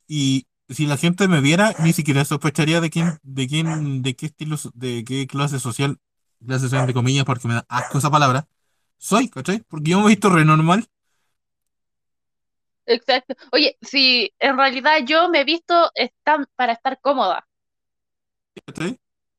Y 0.07 0.47
si 0.69 0.85
la 0.85 0.97
gente 0.97 1.27
me 1.27 1.41
viera, 1.41 1.73
ni 1.83 1.93
siquiera 1.93 2.25
sospecharía 2.25 2.81
de 2.81 2.89
quién, 2.89 3.19
de 3.23 3.47
quién, 3.47 4.01
de 4.01 4.15
qué 4.15 4.27
estilo, 4.27 4.57
de 4.73 5.03
qué 5.03 5.27
clase 5.27 5.59
social, 5.59 5.99
clase 6.45 6.63
social 6.65 6.81
entre 6.81 6.93
comillas, 6.93 7.25
porque 7.25 7.47
me 7.47 7.55
da 7.55 7.65
asco 7.69 7.97
esa 7.97 8.11
palabra, 8.11 8.47
soy, 8.97 9.29
¿cachai? 9.29 9.63
Porque 9.67 9.91
yo 9.91 9.99
me 9.99 10.05
he 10.05 10.09
visto 10.09 10.29
re 10.29 10.45
normal, 10.45 10.87
Exacto. 12.87 13.35
Oye, 13.51 13.77
si 13.81 14.33
en 14.39 14.57
realidad 14.57 14.99
yo 15.05 15.29
me 15.29 15.41
he 15.41 15.43
visto 15.43 15.91
para 16.55 16.73
estar 16.73 16.99
cómoda. 17.01 17.47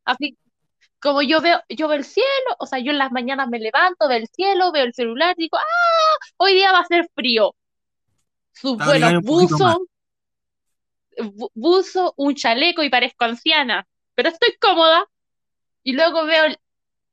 Así 0.05 0.37
como 1.01 1.23
yo 1.23 1.41
veo, 1.41 1.61
yo 1.69 1.89
veo 1.89 1.99
el 1.99 2.05
cielo, 2.05 2.27
o 2.59 2.67
sea, 2.67 2.79
yo 2.81 2.91
en 2.93 2.99
las 2.99 3.13
mañanas 3.13 3.49
me 3.49 3.59
levanto, 3.61 4.09
veo 4.09 4.19
el 4.19 4.29
cielo, 4.29 4.73
veo 4.73 4.85
el 4.85 4.95
celular, 4.95 5.35
digo, 5.37 5.57
¡ah! 5.59 6.27
Hoy 6.39 6.55
día 6.55 6.73
va 6.73 6.81
a 6.81 6.85
ser 6.87 7.09
frío. 7.15 7.55
Sus 8.53 8.77
buenos 8.79 9.13
buzos, 9.21 9.79
bu- 11.19 11.51
buzo, 11.55 12.15
un 12.17 12.35
chaleco 12.35 12.83
y 12.83 12.91
parezco 12.91 13.25
anciana, 13.25 13.87
pero 14.15 14.29
estoy 14.29 14.57
cómoda. 14.61 15.05
Y 15.83 15.93
luego 15.93 16.25
veo 16.27 16.45
el 16.47 16.59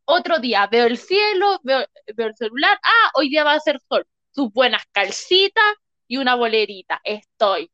otro 0.06 0.40
día, 0.40 0.68
veo 0.68 0.86
el 0.88 0.98
cielo, 0.98 1.60
veo, 1.64 1.86
veo 2.16 2.28
el 2.28 2.36
celular, 2.36 2.80
ah, 2.84 3.12
hoy 3.16 3.30
día 3.30 3.44
va 3.44 3.53
a 3.53 3.60
ser 3.60 3.80
sol. 3.90 4.06
Sus 4.32 4.52
buenas 4.53 4.84
calcitas 4.91 5.64
y 6.07 6.18
una 6.18 6.36
bolerita. 6.36 7.02
Estoy. 7.03 7.72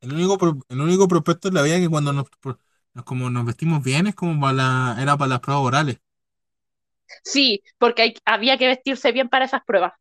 El 0.00 0.12
único, 0.12 0.38
el 0.68 0.80
único 0.80 1.08
prospecto 1.08 1.48
en 1.48 1.54
la 1.54 1.62
vida 1.62 1.78
que 1.80 1.88
cuando 1.88 2.12
nos, 2.12 2.26
como 3.04 3.28
nos 3.30 3.44
vestimos 3.46 3.82
bien 3.82 4.06
es 4.06 4.14
como 4.14 4.40
para 4.40 4.52
la, 4.52 4.96
era 5.02 5.16
para 5.16 5.28
las 5.30 5.40
pruebas 5.40 5.64
orales. 5.64 5.98
Sí, 7.24 7.62
porque 7.78 8.02
hay- 8.02 8.14
había 8.24 8.56
que 8.58 8.66
vestirse 8.68 9.10
bien 9.12 9.28
para 9.28 9.44
esas 9.46 9.62
pruebas. 9.64 9.92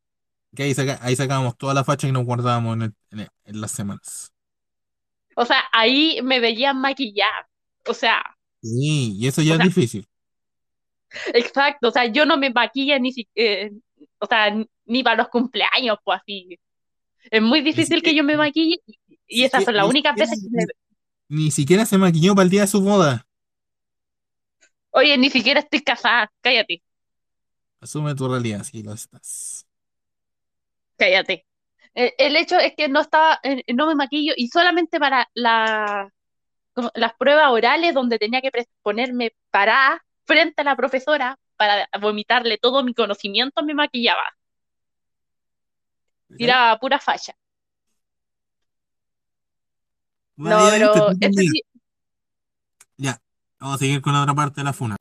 Que 0.55 0.63
ahí, 0.63 0.73
saca- 0.73 0.99
ahí 1.01 1.15
sacábamos 1.15 1.57
toda 1.57 1.73
la 1.73 1.83
facha 1.83 2.07
que 2.07 2.13
nos 2.13 2.25
guardábamos 2.25 2.75
en, 2.75 2.81
el- 2.83 2.95
en 3.11 3.19
el- 3.21 3.29
en 3.45 3.61
las 3.61 3.71
semanas. 3.71 4.31
O 5.35 5.45
sea, 5.45 5.63
ahí 5.71 6.19
me 6.23 6.39
veían 6.39 6.79
maquillar. 6.81 7.47
O 7.87 7.93
sea, 7.93 8.23
Sí, 8.61 9.13
y 9.17 9.27
eso 9.27 9.41
ya 9.43 9.55
es 9.55 9.59
sea, 9.59 9.63
difícil. 9.63 10.07
exacto. 11.33 11.89
O 11.89 11.91
sea, 11.91 12.05
yo 12.05 12.25
no 12.25 12.37
me 12.37 12.49
maquilla 12.49 12.99
ni 12.99 13.11
siquiera, 13.11 13.69
o 14.23 14.25
sea, 14.25 14.49
ni- 14.85 15.03
para 15.03 15.17
los 15.17 15.27
cumpleaños, 15.27 15.97
pues 16.03 16.21
así. 16.21 16.57
Es 17.29 17.41
muy 17.41 17.59
difícil 17.61 18.01
que 18.01 18.15
yo 18.15 18.23
me 18.23 18.37
maquille 18.37 18.79
y, 19.27 19.43
esas 19.43 19.65
son 19.65 19.75
las 19.75 19.85
únicas 19.87 20.15
ni 20.15 20.21
veces 20.21 20.41
que 20.41 20.49
me... 20.49 20.65
Ni 21.27 21.51
siquiera 21.51 21.85
se 21.85 21.97
maquilló 21.97 22.33
para 22.33 22.43
el 22.45 22.49
día 22.49 22.61
de 22.61 22.67
su 22.67 22.81
boda. 22.81 23.27
Oye, 24.91 25.17
ni 25.17 25.29
siquiera 25.29 25.59
estoy 25.59 25.81
casada. 25.81 26.31
Cállate, 26.41 26.81
Asume 27.81 28.15
tu 28.15 28.29
realidad, 28.29 28.63
si 28.63 28.81
lo 28.81 28.93
estás. 28.93 29.67
cállate. 30.97 31.45
El, 31.93 32.11
el 32.17 32.35
hecho 32.37 32.57
es 32.59 32.73
que 32.77 32.87
no 32.87 33.01
estaba, 33.01 33.39
eh, 33.43 33.61
no 33.73 33.87
me 33.87 33.95
maquillo 33.95 34.33
y 34.37 34.47
solamente 34.47 34.99
para 34.99 35.29
la, 35.33 36.13
las 36.95 37.13
pruebas 37.15 37.49
orales 37.51 37.93
donde 37.93 38.19
tenía 38.19 38.41
que 38.41 38.51
ponerme 38.81 39.33
parada 39.51 40.01
frente 40.25 40.61
a 40.61 40.65
la 40.65 40.75
profesora 40.77 41.37
para 41.57 41.87
vomitarle 41.99 42.57
todo 42.57 42.83
mi 42.83 42.93
conocimiento, 42.93 43.63
me 43.63 43.73
maquillaba. 43.73 44.23
Tiraba 46.37 46.79
pura 46.79 46.99
falla. 46.99 47.35
No, 50.35 50.67
pero 50.71 51.11
sí, 51.13 51.61
Ya, 52.97 53.21
vamos 53.59 53.75
a 53.75 53.79
seguir 53.79 54.01
con 54.01 54.13
la 54.13 54.23
otra 54.23 54.33
parte 54.33 54.61
de 54.61 54.65
la 54.65 54.73
funa. 54.73 54.95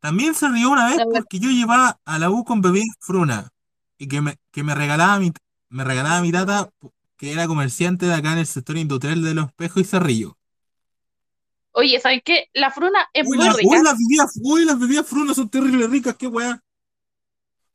También 0.00 0.34
se 0.34 0.48
rió 0.48 0.70
una 0.70 0.88
vez 0.88 0.98
porque 1.12 1.38
yo 1.38 1.50
llevaba 1.50 1.98
a 2.04 2.18
la 2.18 2.30
U 2.30 2.44
con 2.44 2.60
bebé 2.60 2.82
fruna 3.00 3.48
y 3.96 4.08
que 4.08 4.20
me, 4.20 4.36
que 4.50 4.62
me 4.62 4.74
regalaba 4.74 5.18
mi, 5.18 5.32
me 5.68 5.84
regalaba 5.84 6.20
mi 6.20 6.32
tata 6.32 6.70
que 7.16 7.32
era 7.32 7.46
comerciante 7.46 8.06
de 8.06 8.14
acá 8.14 8.32
en 8.32 8.38
el 8.38 8.46
sector 8.46 8.76
industrial 8.76 9.22
de 9.22 9.34
Los 9.34 9.46
Espejos 9.46 9.82
y 9.82 9.84
Cerrillo. 9.84 10.36
Oye, 11.76 11.98
¿sabes 12.00 12.22
qué? 12.24 12.48
La 12.54 12.70
fruna 12.70 13.08
es 13.12 13.26
Uy, 13.28 13.36
muy 13.36 13.46
la- 13.46 13.52
rica. 13.52 13.66
uy, 13.66 13.82
las 13.82 13.98
bebidas, 13.98 14.40
uy, 14.42 14.64
las 14.64 14.78
bebidas 14.78 15.06
frunas 15.06 15.36
son 15.36 15.48
terribles 15.48 15.90
ricas, 15.90 16.14
qué 16.16 16.28
weá. 16.28 16.62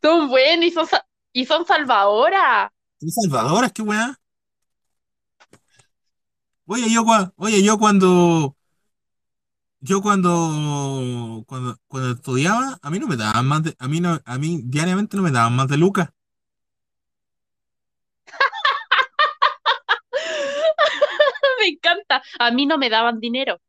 Son 0.01 0.29
buenas 0.29 0.65
y 0.65 0.71
son, 0.71 0.87
y 1.33 1.45
son 1.45 1.65
salvadoras. 1.65 2.71
Son 3.01 3.11
salvadoras, 3.11 3.73
qué 3.73 3.81
weá. 3.81 4.15
Oye, 6.65 6.89
yo, 6.93 7.03
oye, 7.37 7.61
yo 7.63 7.77
cuando, 7.77 8.55
yo 9.81 10.01
cuando, 10.01 11.43
cuando, 11.47 11.77
cuando 11.87 12.11
estudiaba, 12.11 12.79
a 12.81 12.89
mí 12.89 12.99
no 12.99 13.07
me 13.07 13.17
daban 13.17 13.45
más 13.47 13.63
de, 13.63 13.75
a 13.79 13.87
mí 13.89 13.99
no, 13.99 14.19
a 14.23 14.37
mí 14.37 14.61
diariamente 14.63 15.17
no 15.17 15.23
me 15.23 15.31
daban 15.31 15.55
más 15.55 15.67
de 15.67 15.77
lucas. 15.77 16.09
Me 21.59 21.67
encanta. 21.67 22.21
A 22.39 22.51
mí 22.51 22.65
no 22.65 22.77
me 22.77 22.89
daban 22.89 23.19
dinero. 23.19 23.59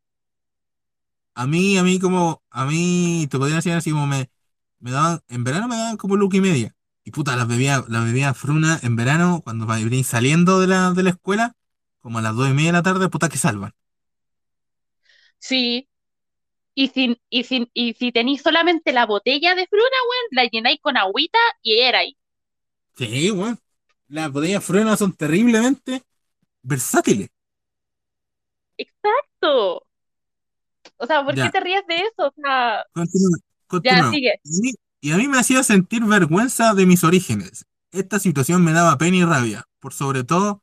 A 1.42 1.46
mí, 1.46 1.78
a 1.78 1.82
mí 1.84 1.98
como, 1.98 2.42
a 2.50 2.64
mí, 2.66 3.26
te 3.30 3.38
podría 3.38 3.56
decir 3.56 3.72
así 3.72 3.90
como 3.90 4.06
me, 4.06 4.30
me 4.80 4.90
daban, 4.90 5.20
en 5.28 5.44
verano 5.44 5.68
me 5.68 5.76
daban 5.76 5.96
como 5.96 6.16
luca 6.16 6.36
y 6.36 6.40
media. 6.42 6.74
Y 7.04 7.12
puta, 7.12 7.36
las 7.36 7.48
bebía, 7.48 7.84
las 7.88 8.04
bebía 8.04 8.34
fruna 8.34 8.78
en 8.82 8.96
verano, 8.96 9.40
cuando 9.44 9.66
venís 9.66 10.06
saliendo 10.08 10.60
de 10.60 10.66
la, 10.68 10.92
de 10.92 11.02
la 11.04 11.10
escuela, 11.10 11.54
como 12.00 12.18
a 12.18 12.22
las 12.22 12.36
dos 12.36 12.48
y 12.50 12.52
media 12.54 12.68
de 12.68 12.72
la 12.74 12.82
tarde, 12.82 13.08
puta 13.08 13.28
que 13.30 13.38
salvan. 13.38 13.72
Sí. 15.38 15.88
Y 16.74 16.88
si, 16.88 17.20
y 17.30 17.44
si, 17.44 17.70
y 17.74 17.94
si 17.94 18.12
tenéis 18.12 18.42
solamente 18.42 18.92
la 18.92 19.06
botella 19.06 19.54
de 19.54 19.66
fruna, 19.68 19.84
weón, 20.10 20.26
la 20.32 20.44
llenáis 20.50 20.80
con 20.80 20.96
agüita 20.96 21.38
y 21.62 21.80
era 21.80 22.00
ahí. 22.00 22.18
Sí, 22.96 23.30
weón. 23.32 23.58
Las 24.08 24.30
botellas 24.32 24.64
frunas 24.64 24.98
son 24.98 25.12
terriblemente 25.14 26.02
versátiles. 26.62 27.30
Exacto. 28.78 29.86
O 30.98 31.06
sea, 31.06 31.24
¿por 31.24 31.38
qué 31.38 31.48
Ya. 31.48 31.50
te 31.50 31.60
ríes 31.60 31.86
de 31.86 31.96
eso? 31.96 32.28
O 32.28 32.32
sea, 32.42 32.84
Continúa, 32.92 33.38
ya 33.82 34.02
continúa. 34.02 34.10
sigue. 34.10 34.34
Y 35.00 35.12
a 35.12 35.16
mí, 35.16 35.28
me 35.28 35.38
hacía 35.38 35.62
sentir 35.62 36.04
vergüenza 36.04 36.74
de 36.74 36.86
mis 36.86 37.04
orígenes. 37.04 37.64
Esta 37.92 38.18
situación 38.18 38.62
me 38.64 38.72
daba 38.72 38.98
pena 38.98 39.16
y 39.16 39.24
rabia. 39.24 39.64
Por 39.80 39.92
sobre 39.94 40.24
todo, 40.24 40.62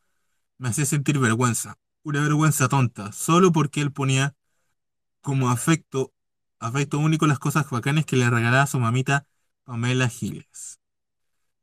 me 0.57 0.69
hacía 0.69 0.85
sentir 0.85 1.19
vergüenza. 1.19 1.77
Una 2.03 2.21
vergüenza 2.21 2.69
tonta. 2.69 3.11
Solo 3.13 3.51
porque 3.51 3.81
él 3.81 3.93
ponía 3.93 4.35
como 5.21 5.49
afecto, 5.49 6.13
afecto 6.59 6.99
único 6.99 7.27
las 7.27 7.39
cosas 7.39 7.69
bacanes 7.69 8.05
que 8.05 8.17
le 8.17 8.29
regalaba 8.29 8.63
a 8.63 8.67
su 8.67 8.79
mamita 8.79 9.27
Pamela 9.65 10.09
Giles. 10.09 10.79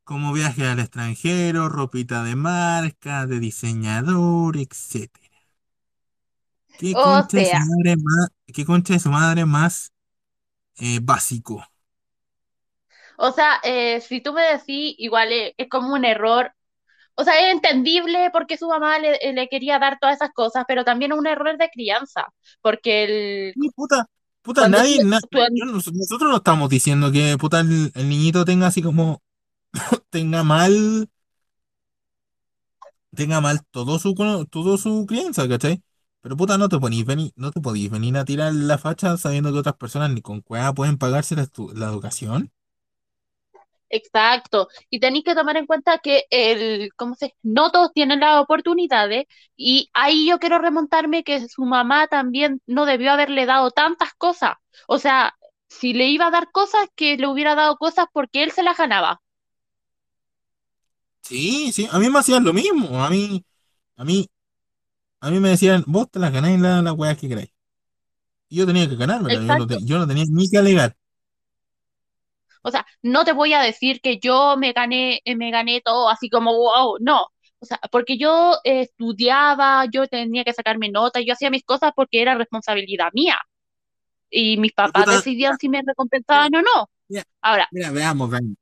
Como 0.05 0.33
viaje 0.33 0.67
al 0.67 0.81
extranjero, 0.81 1.69
ropita 1.69 2.25
de 2.25 2.37
marca, 2.37 3.27
de 3.27 3.41
diseñador, 3.41 4.57
etc. 4.57 5.21
¿Qué 6.77 6.93
O 6.93 7.23
sea, 7.31 7.61
madre 7.61 7.97
más, 7.97 8.29
qué 8.55 8.67
concha 8.67 8.95
de 8.95 9.01
su 9.01 9.11
madre 9.11 9.47
más 9.47 9.95
eh, 10.79 11.01
básico? 11.03 11.65
o 13.17 13.31
sea, 13.33 13.61
eh, 13.63 14.01
si 14.01 14.21
tú 14.21 14.33
me 14.33 14.43
decís, 14.43 14.95
igual 14.99 15.33
es, 15.33 15.53
es 15.57 15.69
como 15.69 15.95
un 15.95 16.05
error. 16.05 16.53
O 17.17 17.25
sea, 17.25 17.41
es 17.49 17.53
entendible 17.55 18.31
porque 18.33 18.59
su 18.59 18.69
mamá 18.69 18.99
le, 18.99 19.17
eh, 19.17 19.33
le 19.35 19.49
quería 19.49 19.79
dar 19.79 19.99
todas 20.01 20.17
esas 20.17 20.33
cosas, 20.33 20.65
pero 20.69 20.85
también 20.85 21.13
es 21.13 21.19
un 21.19 21.27
error 21.27 21.59
de 21.59 21.71
crianza. 21.71 22.29
Porque 22.63 23.05
el, 23.05 23.55
Sí, 23.55 23.71
puta, 23.75 24.07
puta, 24.43 24.67
tú, 24.69 24.69
nadie, 24.69 24.99
na- 25.01 25.23
tú- 25.31 25.39
yo 25.55 25.65
no- 25.65 25.73
nosotros 25.75 26.31
no 26.31 26.37
estamos 26.37 26.69
diciendo 26.69 27.13
que 27.13 27.37
puta 27.39 27.61
el, 27.61 27.93
el 27.95 28.09
niñito 28.09 28.45
tenga 28.45 28.67
así 28.67 28.83
como, 28.83 29.23
tenga 30.11 30.45
mal, 30.45 31.09
tenga 33.15 33.41
mal 33.41 33.65
todo 33.71 33.99
su, 33.99 34.15
todo 34.51 34.77
su 34.79 35.07
crianza, 35.07 35.49
¿cachai? 35.49 35.83
Pero 36.25 36.37
puta, 36.37 36.59
no 36.59 36.69
te 36.69 36.81
ponís 36.81 37.07
venir, 37.07 37.33
no 37.37 37.53
te 37.53 37.61
podís 37.61 37.89
venir 37.91 38.17
a 38.19 38.25
tirar 38.25 38.53
la 38.53 38.79
facha 38.79 39.17
sabiendo 39.17 39.53
que 39.53 39.61
otras 39.61 39.77
personas 39.77 40.11
ni 40.11 40.23
con 40.23 40.41
cueva 40.43 40.75
pueden 40.75 40.99
pagarse 40.99 41.37
la, 41.37 41.45
estu- 41.45 41.73
la 41.75 41.87
educación. 41.89 42.53
Exacto. 43.91 44.69
Y 44.91 44.99
tenéis 45.01 45.25
que 45.25 45.35
tomar 45.35 45.57
en 45.57 45.67
cuenta 45.67 45.99
que 45.99 46.25
el, 46.31 46.91
¿cómo 46.97 47.15
se? 47.15 47.35
No 47.43 47.71
todos 47.71 47.93
tienen 47.93 48.21
las 48.21 48.41
oportunidades 48.43 49.25
y 49.57 49.89
ahí 49.95 50.27
yo 50.29 50.39
quiero 50.41 50.59
remontarme 50.59 51.23
que 51.23 51.49
su 51.49 51.65
mamá 51.65 52.09
también 52.09 52.61
no 52.67 52.87
debió 52.87 53.13
haberle 53.13 53.47
dado 53.47 53.71
tantas 53.71 54.13
cosas. 54.15 54.55
O 54.89 54.99
sea, 54.99 55.35
si 55.69 55.93
le 55.95 56.07
iba 56.09 56.27
a 56.27 56.31
dar 56.33 56.51
cosas, 56.51 56.89
que 56.97 57.17
le 57.17 57.29
hubiera 57.29 57.55
dado 57.55 57.77
cosas 57.77 58.07
porque 58.13 58.43
él 58.43 58.51
se 58.51 58.65
las 58.65 58.77
ganaba. 58.79 59.21
Sí, 61.23 61.73
sí, 61.73 61.89
a 61.91 61.99
mí 61.99 62.11
me 62.11 62.19
hacían 62.19 62.45
lo 62.45 62.53
mismo, 62.53 63.03
a 63.05 63.09
mí, 63.11 63.45
a 63.97 64.05
mí, 64.05 64.29
a 65.27 65.31
mí 65.31 65.41
me 65.41 65.51
decían, 65.51 65.85
vos 65.87 66.11
te 66.11 66.19
las 66.19 66.33
ganáis 66.33 66.61
la, 66.61 66.83
la 66.83 66.93
weá 66.93 67.17
que 67.17 67.29
queráis. 67.29 67.51
Y 68.49 68.57
yo 68.59 68.67
tenía 68.67 68.89
que 68.89 68.97
ganármela, 68.97 69.43
yo 69.43 69.57
no, 69.57 69.67
Exacto. 69.67 69.69
te- 69.69 69.85
yo 69.85 69.99
no 69.99 70.07
tenía 70.09 70.25
ni 70.31 70.49
que 70.51 70.59
alegar. 70.59 70.97
O 72.63 72.71
sea, 72.71 72.87
no 73.03 73.25
te 73.25 73.33
voy 73.33 73.53
a 73.53 73.61
decir 73.61 74.01
que 74.01 74.19
yo 74.19 74.57
me 74.57 74.73
gané, 74.73 75.21
eh, 75.25 75.37
me 75.37 75.51
gané 75.51 75.81
todo 75.83 76.09
así 76.09 76.29
como 76.31 76.53
wow, 76.57 76.97
no. 77.01 77.27
O 77.59 77.67
sea, 77.67 77.79
porque 77.91 78.19
yo 78.19 78.55
eh, 78.65 78.83
estudiaba, 78.83 79.87
yo 79.93 80.07
tenía 80.09 80.45
que 80.45 80.53
sacarme 80.53 80.91
notas, 80.91 81.23
yo 81.27 81.33
hacía 81.35 81.51
mis 81.51 81.65
cosas 81.65 81.93
porque 81.95 82.23
era 82.23 82.35
responsabilidad 82.37 83.09
mía. 83.15 83.37
Y 84.31 84.59
mis 84.59 84.73
papás 84.75 85.07
puta, 85.07 85.11
decidían 85.11 85.59
si 85.59 85.69
me 85.71 85.83
recompensaban 85.87 86.55
o 86.57 86.63
no. 86.63 86.91
mira, 87.09 87.25
Ahora, 87.43 87.71
mira, 87.71 87.91
veamos, 87.91 88.31
veamos. 88.31 88.57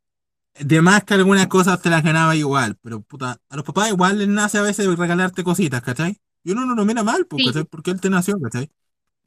De 0.60 0.82
más 0.82 1.05
que 1.05 1.14
algunas 1.14 1.48
cosas 1.48 1.82
te 1.82 1.90
las 1.90 2.05
ganaba 2.05 2.36
igual, 2.36 2.78
pero 2.82 3.02
puta, 3.02 3.39
a 3.51 3.56
los 3.56 3.66
papás 3.66 3.90
igual 3.90 4.18
les 4.20 4.28
nace 4.28 4.59
a 4.59 4.62
veces 4.62 4.86
regalarte 4.98 5.44
cositas, 5.44 5.82
¿cachai? 5.82 6.21
Y 6.44 6.52
uno 6.52 6.66
no 6.66 6.74
lo 6.74 6.85
mira 6.85 7.02
mal, 7.05 7.27
pues, 7.27 7.43
sí. 7.44 7.52
Porque 7.70 7.90
él 7.90 8.01
te 8.01 8.10
nació, 8.10 8.40
¿cachai? 8.40 8.70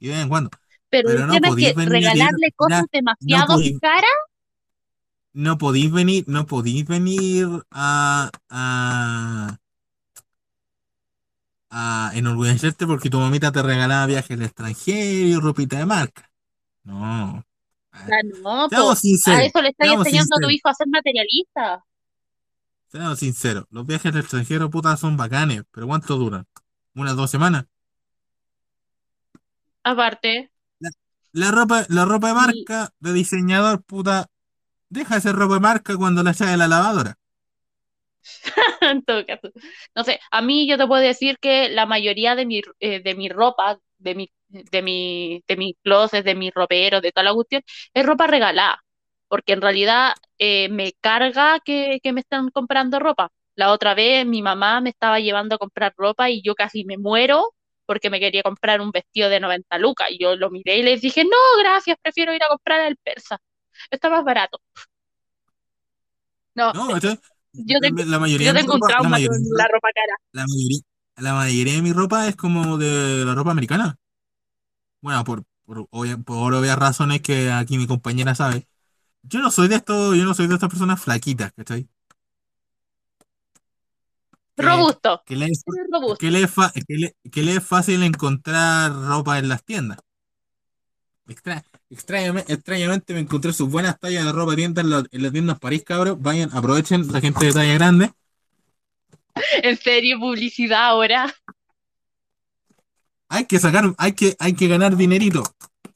Y 0.00 0.08
de 0.08 0.14
vez 0.14 0.22
en 0.24 0.28
cuando. 0.28 0.50
pero 0.90 1.10
el 1.10 1.26
no 1.26 1.32
tema 1.32 1.48
es 1.48 1.56
que 1.56 1.74
regalarle 1.84 2.52
cosas 2.56 2.84
no 2.84 2.86
demasiado 2.92 3.56
caras, 3.80 4.10
no 5.32 5.58
podís 5.58 5.92
venir, 5.92 6.24
no 6.28 6.46
podís 6.46 6.86
venir 6.86 7.46
a, 7.70 8.30
a, 8.50 9.56
a 11.70 12.10
enorgullecerte 12.14 12.86
porque 12.86 13.10
tu 13.10 13.18
mamita 13.18 13.52
te 13.52 13.62
regalaba 13.62 14.06
viajes 14.06 14.36
al 14.36 14.42
extranjero 14.44 15.26
y 15.28 15.36
ropita 15.36 15.78
de 15.78 15.86
marca. 15.86 16.30
No. 16.84 17.38
o 17.38 17.44
A 17.92 18.04
sea, 18.04 18.16
ver, 18.16 18.24
no, 18.42 18.70
po, 18.74 19.00
a 19.26 19.44
eso 19.44 19.62
le 19.62 19.70
estás 19.70 19.88
enseñando 19.90 20.36
a 20.36 20.40
tu 20.40 20.50
hijo 20.50 20.68
a 20.68 20.74
ser 20.74 20.88
materialista. 20.88 21.84
seamos 22.88 23.18
sinceros. 23.20 23.64
Los 23.70 23.86
viajes 23.86 24.12
al 24.12 24.20
extranjero, 24.20 24.70
puta, 24.70 24.96
son 24.96 25.16
bacanes, 25.16 25.62
pero 25.70 25.86
¿cuánto 25.86 26.16
duran? 26.16 26.46
¿Unas 26.96 27.14
dos 27.16 27.30
semanas? 27.30 27.66
Aparte, 29.90 30.50
La, 30.78 30.90
la 31.32 31.50
ropa, 31.50 31.84
la 31.90 32.04
ropa 32.06 32.28
de 32.28 32.34
y 32.38 32.68
marca 32.74 32.88
de 32.98 33.12
diseñador, 33.12 33.82
puta, 33.84 34.26
deja 34.90 35.16
de 35.16 35.22
ser 35.22 35.36
ropa 35.36 35.54
de 35.56 35.60
marca 35.60 35.96
cuando 35.96 36.22
la 36.24 36.32
echas 36.32 36.50
de 36.50 36.56
la 36.58 36.68
lavadora. 36.68 37.18
en 38.80 39.02
todo 39.04 39.24
caso, 39.26 39.50
no 39.94 40.04
sé, 40.04 40.20
a 40.30 40.42
mí 40.42 40.68
yo 40.68 40.78
te 40.78 40.86
puedo 40.86 41.02
decir 41.02 41.38
que 41.38 41.68
la 41.68 41.86
mayoría 41.86 42.34
de 42.34 42.46
mi, 42.46 42.62
eh, 42.80 43.00
de 43.02 43.14
mi 43.14 43.28
ropa, 43.28 43.78
de 43.98 44.14
mi, 44.14 44.30
de 44.48 44.82
mi, 44.82 45.42
de 45.48 45.56
mis 45.56 45.74
closets, 45.82 46.24
de 46.24 46.34
mis 46.34 46.52
roperos, 46.54 47.02
de 47.02 47.12
toda 47.12 47.24
la 47.24 47.34
cuestión, 47.34 47.62
es 47.94 48.06
ropa 48.06 48.26
regalada, 48.26 48.82
porque 49.28 49.52
en 49.54 49.62
realidad 49.62 50.12
eh, 50.38 50.68
me 50.70 50.92
carga 51.00 51.60
que, 51.64 52.00
que 52.02 52.12
me 52.12 52.20
están 52.20 52.50
comprando 52.50 52.98
ropa. 52.98 53.30
La 53.56 53.72
otra 53.72 53.94
vez 53.94 54.26
mi 54.26 54.42
mamá 54.42 54.80
me 54.80 54.90
estaba 54.90 55.20
llevando 55.20 55.56
a 55.56 55.58
comprar 55.58 55.94
ropa 55.96 56.30
y 56.30 56.42
yo 56.42 56.54
casi 56.54 56.84
me 56.84 56.98
muero 56.98 57.54
porque 57.86 58.10
me 58.10 58.20
quería 58.20 58.42
comprar 58.44 58.80
un 58.80 58.90
vestido 58.92 59.28
de 59.30 59.40
90 59.40 59.78
lucas. 59.78 60.08
Y 60.10 60.18
yo 60.22 60.36
lo 60.36 60.50
miré 60.50 60.78
y 60.78 60.82
les 60.84 61.00
dije, 61.02 61.24
no, 61.24 61.36
gracias, 61.60 61.96
prefiero 62.02 62.34
ir 62.34 62.42
a 62.44 62.48
comprar 62.48 62.82
el 62.88 62.96
persa. 62.98 63.38
Está 63.90 64.10
más 64.10 64.24
barato. 64.24 64.60
No, 66.54 66.72
No, 66.72 66.88
¿cachai? 66.92 67.18
yo 67.54 67.80
tengo, 67.80 68.02
La 68.06 68.18
mayoría 68.18 68.52
yo 68.52 68.60
un 68.74 68.80
la 68.98 69.08
mayoría, 69.08 69.38
con 69.38 69.58
la 69.58 69.68
ropa 69.68 69.88
cara. 69.94 70.16
la 70.32 70.46
mayoría, 70.46 70.80
la 71.16 71.34
mayoría 71.34 71.74
de 71.74 71.82
mi 71.82 71.92
ropa 71.92 72.28
es 72.28 72.36
como 72.36 72.78
de 72.78 73.24
la 73.24 73.34
ropa 73.34 73.50
americana. 73.52 73.96
Bueno, 75.00 75.24
por, 75.24 75.44
por, 75.64 75.86
obvia- 75.90 76.18
por 76.22 76.54
obvias 76.54 76.78
razones 76.78 77.22
que 77.22 77.50
aquí 77.52 77.78
mi 77.78 77.86
compañera 77.86 78.34
sabe. 78.34 78.66
Yo 79.22 79.40
no 79.40 79.50
soy 79.50 79.68
de 79.68 79.76
esto, 79.76 80.14
yo 80.14 80.24
no 80.24 80.34
soy 80.34 80.48
de 80.48 80.54
estas 80.56 80.70
personas 80.70 81.02
flaquitas, 81.02 81.52
¿cachai? 81.54 81.88
Robusto, 84.56 85.22
que 85.26 85.36
le 85.36 85.46
es, 85.46 85.64
robusto. 85.92 86.16
que 86.18 86.30
le 86.30 86.42
es 86.42 86.52
que 86.86 86.94
le- 86.94 87.16
que 87.30 87.42
le 87.42 87.56
es 87.56 87.64
fácil 87.64 88.02
encontrar 88.02 88.92
ropa 88.92 89.38
en 89.38 89.48
las 89.48 89.64
tiendas. 89.64 89.98
Extra- 91.28 91.64
extrañamente, 91.90 92.52
extrañamente 92.52 93.12
me 93.14 93.20
encontré 93.20 93.52
sus 93.52 93.68
buenas 93.68 93.98
tallas 93.98 94.24
de 94.24 94.32
ropa 94.32 94.54
tienda 94.54 94.80
en, 94.82 94.90
la- 94.90 95.04
en 95.10 95.22
las 95.22 95.32
tiendas 95.32 95.58
París, 95.58 95.82
cabros. 95.84 96.20
Vayan, 96.20 96.50
aprovechen 96.52 97.10
la 97.12 97.20
gente 97.20 97.46
de 97.46 97.52
talla 97.52 97.74
grande. 97.74 98.12
En 99.62 99.76
serio, 99.76 100.18
publicidad 100.18 100.86
ahora. 100.86 101.34
Hay 103.28 103.44
que 103.46 103.58
sacar, 103.58 103.94
hay 103.98 104.12
que, 104.12 104.36
hay 104.38 104.54
que 104.54 104.68
ganar 104.68 104.96
dinerito. 104.96 105.42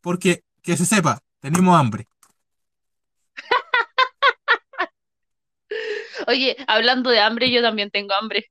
Porque, 0.00 0.42
que 0.62 0.76
se 0.76 0.84
sepa, 0.84 1.20
tenemos 1.40 1.78
hambre. 1.78 2.06
Oye, 6.30 6.56
hablando 6.66 7.10
de 7.10 7.20
hambre, 7.20 7.50
yo 7.50 7.62
también 7.62 7.90
tengo 7.90 8.14
hambre. 8.14 8.46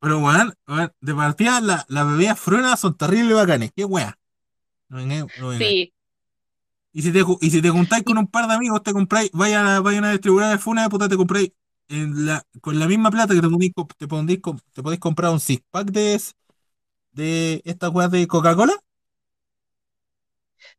Pero, 0.00 0.18
weón, 0.20 0.54
weón, 0.68 0.92
de 1.00 1.14
partida 1.14 1.60
la- 1.60 1.84
las 1.88 2.06
bebidas 2.06 2.38
frunas 2.40 2.80
son 2.80 2.96
terribles 2.96 3.36
bacanes. 3.36 3.72
Qué. 3.74 3.84
No 4.88 4.98
no 5.38 5.48
vengáis. 5.48 5.58
Sí. 5.58 5.92
Y 6.92 7.02
si 7.02 7.12
te, 7.12 7.22
y 7.40 7.50
si 7.50 7.60
te 7.60 7.68
juntáis 7.70 8.04
con 8.04 8.16
un 8.18 8.26
par 8.26 8.46
de 8.48 8.54
amigos, 8.54 8.82
te 8.82 8.92
compráis, 8.92 9.30
vaya 9.32 9.80
vaya 9.80 9.98
a 9.98 10.00
una 10.00 10.12
distribuidora 10.12 10.50
de 10.52 10.58
Funa, 10.58 10.88
puta, 10.88 11.08
te 11.08 11.16
compráis 11.16 11.52
en 11.88 12.24
la, 12.26 12.42
con 12.62 12.78
la 12.78 12.86
misma 12.86 13.10
plata 13.10 13.34
que 13.34 13.40
te 13.42 13.48
podéis, 13.48 13.72
te 13.98 14.08
podéis, 14.08 14.40
te 14.72 14.82
podéis 14.82 15.00
comprar 15.00 15.30
un 15.32 15.40
six 15.40 15.60
pack 15.70 15.88
de, 15.90 16.18
de 17.12 17.62
esta 17.64 17.88
weá 17.90 18.08
de 18.08 18.26
Coca-Cola. 18.28 18.74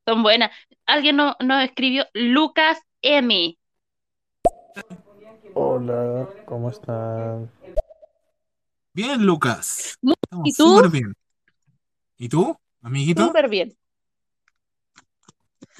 Son 0.06 0.24
buenas. 0.24 0.52
Alguien 0.86 1.18
no- 1.18 1.36
nos 1.40 1.64
escribió 1.64 2.06
Lucas 2.14 2.80
M. 3.02 3.58
Hola, 5.54 6.28
¿cómo 6.46 6.70
están? 6.70 7.50
Bien, 8.94 9.26
Lucas. 9.26 9.98
¿Y 10.44 10.54
tú? 10.54 10.76
súper 10.76 10.92
bien. 10.92 11.14
¿Y 12.18 12.30
tú, 12.30 12.58
amiguito? 12.82 13.28
Súper 13.28 13.50
bien. 13.50 13.78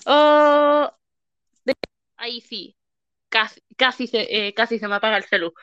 Oh, 0.06 0.90
de- 1.66 1.74
ahí 2.18 2.42
sí. 2.42 2.76
Casi, 3.30 3.62
casi 3.78 4.08
se, 4.08 4.48
eh, 4.48 4.54
casi 4.54 4.80
se 4.80 4.88
me 4.88 4.96
apaga 4.96 5.18
el 5.18 5.24
celu. 5.26 5.54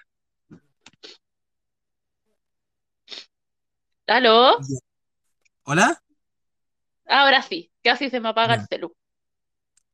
¿Aló? 4.07 4.59
¿Hola? 5.65 6.03
Ahora 7.07 7.43
sí, 7.43 7.71
casi 7.83 8.11
se 8.11 8.21
me 8.21 8.29
apaga 8.29 8.55
el 8.55 8.67
celu. 8.67 8.95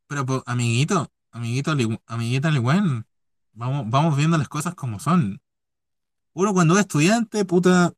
Pero, 0.08 0.26
pues, 0.26 0.42
amiguito, 0.46 1.12
amiguito, 1.30 1.72
amiguita 2.06 2.50
Ligüen, 2.50 3.04
vamos, 3.60 3.90
vamos 3.90 4.16
viendo 4.16 4.38
las 4.38 4.48
cosas 4.48 4.74
como 4.74 4.98
son. 4.98 5.40
Uno 6.32 6.52
cuando 6.54 6.74
es 6.74 6.80
estudiante, 6.80 7.44
puta, 7.44 7.92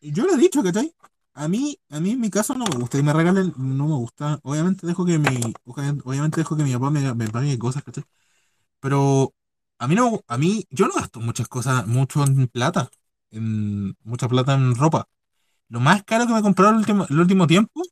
yo 0.00 0.24
lo 0.26 0.34
he 0.34 0.36
dicho, 0.36 0.62
¿cachai? 0.62 0.94
A 1.34 1.48
mí, 1.48 1.78
a 1.90 2.00
mí 2.00 2.10
en 2.12 2.20
mi 2.20 2.30
caso 2.30 2.54
no 2.54 2.64
me 2.66 2.76
gusta 2.76 2.98
que 2.98 3.02
me 3.02 3.12
regalen, 3.12 3.52
no 3.56 3.88
me 3.88 3.94
gusta. 3.94 4.38
Obviamente 4.44 4.86
dejo 4.86 5.04
que 5.04 5.18
mi, 5.18 5.52
obviamente 5.64 6.40
dejo 6.40 6.56
que 6.56 6.62
mi 6.64 6.72
papá 6.72 6.90
me, 6.90 7.14
me 7.14 7.28
pague 7.28 7.58
cosas, 7.58 7.82
¿cachai? 7.82 8.04
Pero 8.80 9.34
a 9.78 9.88
mí 9.88 9.94
no, 9.96 10.20
a 10.28 10.38
mí, 10.38 10.64
yo 10.70 10.86
no 10.86 10.94
gasto 10.94 11.20
muchas 11.20 11.48
cosas, 11.48 11.86
mucho 11.86 12.24
en 12.24 12.48
plata, 12.48 12.90
en 13.32 13.96
mucha 14.04 14.28
plata 14.28 14.54
en 14.54 14.76
ropa. 14.76 15.08
Lo 15.68 15.80
más 15.80 16.04
caro 16.04 16.26
que 16.26 16.32
me 16.34 16.40
he 16.40 16.42
comprado 16.42 16.72
el 16.72 16.78
último, 16.78 17.06
el 17.10 17.20
último 17.20 17.46
tiempo 17.46 17.82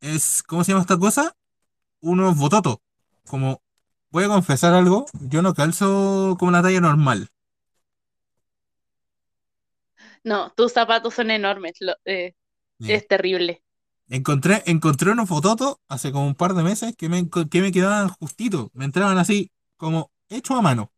es, 0.00 0.42
¿cómo 0.42 0.64
se 0.64 0.72
llama 0.72 0.82
esta 0.82 0.98
cosa? 0.98 1.34
Unos 2.00 2.36
bototos. 2.36 2.78
Como, 3.26 3.62
voy 4.12 4.24
a 4.24 4.28
confesar 4.28 4.74
algo, 4.74 5.06
yo 5.20 5.42
no 5.42 5.54
calzo 5.54 6.36
como 6.38 6.52
la 6.52 6.62
talla 6.62 6.80
normal. 6.80 7.30
No, 10.24 10.52
tus 10.56 10.72
zapatos 10.72 11.14
son 11.14 11.30
enormes. 11.30 11.74
lo- 11.80 11.94
eh, 12.04 12.34
es 12.80 13.06
terrible. 13.06 13.62
Encontré, 14.08 14.62
encontré 14.66 15.10
unos 15.10 15.28
fototos 15.28 15.76
hace 15.88 16.12
como 16.12 16.26
un 16.26 16.34
par 16.34 16.54
de 16.54 16.62
meses 16.62 16.94
que 16.96 17.08
me, 17.08 17.28
que 17.50 17.60
me 17.60 17.72
quedaban 17.72 18.08
justitos. 18.10 18.68
Me 18.74 18.84
entraban 18.84 19.18
así, 19.18 19.50
como 19.76 20.12
hecho 20.28 20.54
a 20.54 20.62
mano. 20.62 20.92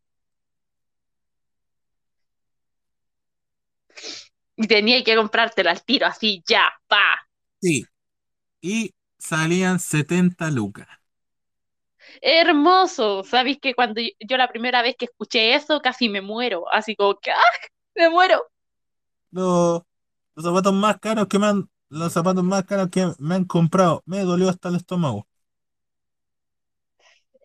Y 4.57 4.67
tenía 4.67 5.01
que 5.01 5.15
comprártelo 5.15 5.69
al 5.69 5.81
tiro, 5.83 6.07
así, 6.07 6.43
ya, 6.45 6.65
pa. 6.87 7.29
Sí. 7.61 7.85
Y 8.61 8.93
salían 9.19 9.79
70 9.79 10.51
lucas. 10.51 10.87
Hermoso. 12.21 13.23
Sabéis 13.23 13.59
que 13.61 13.73
cuando 13.75 14.01
yo, 14.01 14.09
yo 14.19 14.37
la 14.37 14.49
primera 14.49 14.81
vez 14.81 14.95
que 14.97 15.05
escuché 15.05 15.55
eso, 15.55 15.81
casi 15.81 16.09
me 16.09 16.21
muero. 16.21 16.65
Así 16.71 16.95
como 16.95 17.15
que, 17.19 17.31
¡ah! 17.31 17.37
Me 17.95 18.09
muero. 18.09 18.43
Los, 19.31 19.83
los 20.35 20.45
zapatos 20.45 20.73
más 20.73 20.99
caros 20.99 21.27
que 21.27 21.37
me 21.39 21.45
han, 21.47 21.69
los 21.89 22.11
zapatos 22.13 22.43
más 22.43 22.65
caros 22.65 22.89
que 22.89 23.11
me 23.19 23.35
han 23.35 23.45
comprado. 23.45 24.01
Me 24.05 24.21
dolió 24.21 24.49
hasta 24.49 24.69
el 24.69 24.75
estómago. 24.77 25.27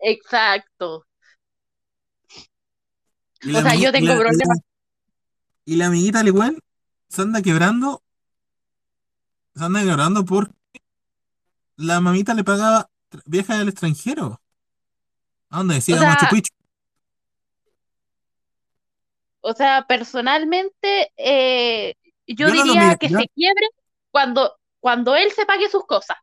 Exacto. 0.01 1.05
Y 3.43 3.55
O 3.55 3.61
sea, 3.61 3.75
yo 3.75 3.91
tengo 3.91 4.07
la- 4.07 4.13
y 4.13 4.15
la- 4.15 4.21
problemas. 4.21 4.59
y 5.65 5.75
la 5.75 5.87
amiguita 5.87 6.23
Ligüen 6.23 6.59
se 7.09 7.21
anda 7.23 7.41
quebrando. 7.41 8.03
Se 9.55 9.63
anda 9.63 9.81
quebrando 9.83 10.25
porque 10.25 10.53
la 11.75 11.99
mamita 11.99 12.33
le 12.33 12.43
pagaba 12.45 12.89
viajes 13.25 13.57
al 13.57 13.67
extranjero. 13.69 14.40
¿A 15.51 15.57
dónde 15.57 15.75
decía 15.75 15.99
sea, 15.99 16.09
Machu 16.09 16.25
Picchu? 16.31 16.53
O 19.41 19.53
sea, 19.53 19.85
personalmente, 19.87 21.11
eh, 21.17 21.95
yo 22.25 22.49
diría 22.51 22.95
que 22.95 23.09
se 23.09 23.27
quiebre 23.35 23.67
cuando, 24.11 24.55
cuando 24.79 25.15
él 25.15 25.31
se 25.31 25.45
pague 25.45 25.69
sus 25.69 25.85
cosas. 25.85 26.17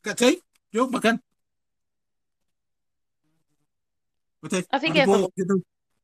¿Cachai? 0.00 0.40
Yo, 0.70 0.88
bacán. 0.88 1.20
¿Cachai? 4.42 4.64
Así 4.70 4.88
Yo 4.88 4.94
que 4.94 5.00
te 5.00 5.06
puedo, 5.06 5.20
eso. 5.22 5.32
yo 5.34 5.46
te, 5.46 5.54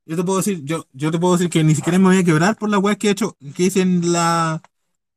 yo 0.06 0.16
te 0.16 0.24
puedo 0.24 0.38
decir, 0.38 0.60
yo, 0.64 0.86
yo 0.92 1.10
te 1.10 1.18
puedo 1.18 1.34
decir 1.34 1.50
que 1.50 1.62
ni 1.62 1.74
siquiera 1.74 1.98
me 1.98 2.06
voy 2.06 2.18
a 2.18 2.24
quebrar 2.24 2.56
por 2.56 2.70
la 2.70 2.78
weá 2.78 2.96
que 2.96 3.08
he 3.08 3.10
hecho, 3.12 3.36
que 3.54 3.64
hice 3.64 3.82
en 3.82 4.10
la, 4.10 4.62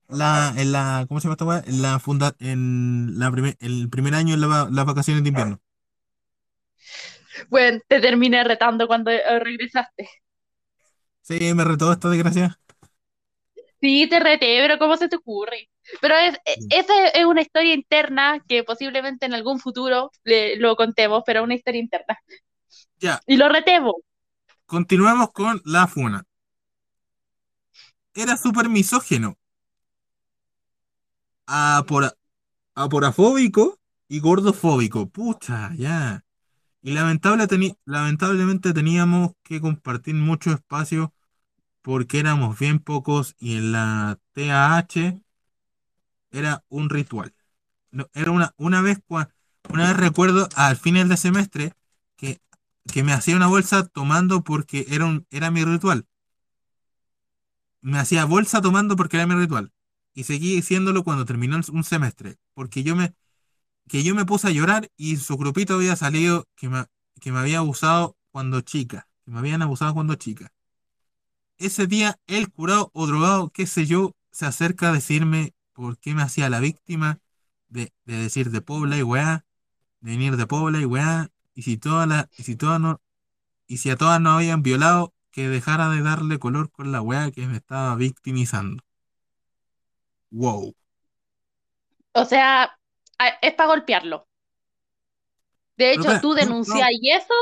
la, 0.09 0.53
en 0.57 0.72
la, 0.73 1.05
¿cómo 1.07 1.19
se 1.19 1.26
llama 1.26 1.34
esta 1.34 1.45
weá? 1.45 1.63
En 1.65 1.81
la 1.81 1.99
funda, 1.99 2.35
en 2.39 3.18
la 3.18 3.31
primer, 3.31 3.57
el 3.61 3.89
primer 3.89 4.15
año 4.15 4.35
en 4.35 4.41
la 4.41 4.68
las 4.69 4.85
vacaciones 4.85 5.23
de 5.23 5.30
invierno. 5.30 5.59
Bueno, 7.49 7.80
te 7.88 7.99
terminé 7.99 8.44
retando 8.44 8.88
cuando 8.88 9.12
eh, 9.12 9.40
regresaste. 9.40 10.10
Sí, 11.22 11.53
me 11.56 11.64
retó 11.64 11.91
esta 11.91 12.10
desgracia. 12.10 12.60
Sí, 13.82 14.08
te 14.10 14.20
reté, 14.20 14.60
pero 14.62 14.78
¿cómo 14.78 14.95
se 14.98 15.10
te 15.10 15.16
ocurre? 15.16 15.70
Pero 16.02 16.16
es, 16.16 16.36
e- 16.45 16.60
esa 16.70 17.08
es 17.10 17.26
una 17.26 17.41
historia 17.41 17.74
interna 17.74 18.40
que 18.48 18.64
posiblemente 18.64 19.26
en 19.26 19.34
algún 19.34 19.60
futuro 19.60 20.12
le- 20.24 20.56
lo 20.58 20.76
contemos, 20.76 21.24
pero 21.26 21.44
una 21.44 21.56
historia 21.56 21.82
interna. 21.82 22.18
Ya, 23.02 23.22
Y 23.26 23.38
lo 23.38 23.49
retemos. 23.49 23.95
continuemos 24.66 25.32
con 25.34 25.62
la 25.66 25.86
funa. 25.86 26.24
Era 28.14 28.38
súper 28.38 28.70
misógeno, 28.70 29.38
apora- 31.48 32.16
aporafóbico 32.76 33.80
y 34.10 34.20
gordofóbico. 34.22 35.10
Pucha, 35.10 35.72
ya. 35.78 36.24
Y 36.84 36.94
lamentablemente 36.94 38.74
teníamos 38.74 39.34
que 39.44 39.62
compartir 39.62 40.16
mucho 40.16 40.52
espacio 40.52 41.14
porque 41.82 42.20
éramos 42.20 42.60
bien 42.60 42.80
pocos 42.80 43.36
y 43.40 43.58
en 43.58 43.72
la 43.74 44.20
TAH 44.34 45.22
era 46.32 46.64
un 46.70 46.90
ritual. 46.90 47.34
No, 47.91 48.10
era 48.14 48.32
una, 48.32 48.53
una 48.58 48.82
vez, 48.82 48.99
una 49.10 49.88
vez 49.90 49.98
recuerdo 49.98 50.49
al 50.56 50.78
final 50.78 51.10
de 51.10 51.18
semestre 51.18 51.74
que, 52.18 52.41
que 52.91 53.03
me 53.03 53.14
hacía 53.14 53.36
una 53.36 53.48
bolsa 53.48 53.88
tomando 53.88 54.44
porque 54.44 54.86
era, 54.90 55.06
un, 55.06 55.28
era 55.32 55.52
mi 55.52 55.64
ritual. 55.66 56.08
Me 57.82 57.99
hacía 57.99 58.26
bolsa 58.26 58.62
tomando 58.62 58.95
porque 58.95 59.18
era 59.18 59.28
mi 59.28 59.36
ritual. 59.36 59.72
Y 60.14 60.24
seguí 60.26 60.56
diciéndolo 60.56 61.03
cuando 61.03 61.26
terminó 61.26 61.60
un 61.72 61.84
semestre. 61.84 62.38
Porque 62.53 62.84
yo 62.84 62.95
me, 62.95 63.14
que 63.91 64.03
yo 64.03 64.15
me 64.15 64.23
puse 64.23 64.47
a 64.47 64.51
llorar 64.51 64.89
y 64.95 65.18
su 65.18 65.35
grupito 65.35 65.73
había 65.73 65.97
salido 65.97 66.45
que 66.55 66.69
me, 66.69 66.85
que 67.19 67.34
me 67.34 67.39
había 67.39 67.57
abusado 67.57 68.15
cuando 68.31 68.61
chica. 68.61 69.09
Que 69.26 69.31
me 69.31 69.39
habían 69.39 69.61
abusado 69.61 69.93
cuando 69.93 70.15
chica. 70.15 70.53
Ese 71.57 71.88
día 71.88 72.18
el 72.26 72.49
curado 72.49 72.89
o 72.93 73.05
drogado, 73.05 73.49
qué 73.49 73.68
sé 73.68 73.85
yo, 73.85 74.15
se 74.31 74.45
acerca 74.45 74.88
a 74.88 74.93
decirme 74.93 75.53
por 75.73 75.97
qué 75.97 76.15
me 76.15 76.22
hacía 76.22 76.49
la 76.49 76.61
víctima 76.61 77.19
de, 77.68 77.91
de 78.05 78.15
decir 78.15 78.49
de 78.51 78.61
Pobla 78.61 78.97
y 78.97 79.03
weá, 79.03 79.45
de 79.99 80.11
venir 80.11 80.38
de 80.38 80.47
Pobla 80.47 80.80
y 80.80 80.85
weá, 80.85 81.27
y 81.53 81.63
si 81.63 81.76
todas 81.76 82.07
las, 82.07 82.27
y 82.38 82.43
si 82.43 82.55
todas 82.55 82.80
no, 82.80 83.01
y 83.68 83.80
si 83.80 83.89
a 83.89 83.97
todas 83.97 84.22
nos 84.22 84.35
habían 84.35 84.63
violado, 84.63 85.13
que 85.31 85.49
dejara 85.49 85.89
de 85.89 86.01
darle 86.01 86.39
color 86.39 86.72
con 86.72 86.93
la 86.93 87.01
weá 87.01 87.30
que 87.31 87.45
me 87.45 87.57
estaba 87.57 87.93
victimizando. 87.97 88.81
Wow. 90.31 90.76
O 92.13 92.23
sea, 92.26 92.72
es 93.41 93.53
para 93.53 93.69
golpearlo. 93.69 94.27
De 95.77 95.93
hecho, 95.93 96.19
tú 96.22 96.30
no, 96.30 96.35
denuncias 96.35 96.89
y 96.91 97.11
eso, 97.11 97.34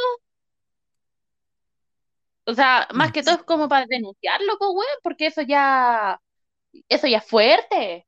o 2.45 2.53
sea, 2.53 2.87
más 2.93 3.11
que 3.11 3.21
todo 3.23 3.35
es 3.35 3.43
como 3.43 3.69
para 3.69 3.85
denunciarlo, 3.87 4.57
pues, 4.57 4.71
weón, 4.71 4.99
porque 5.03 5.27
eso 5.27 5.41
ya, 5.41 6.19
eso 6.89 7.07
ya 7.07 7.19
es 7.19 7.25
fuerte. 7.27 8.07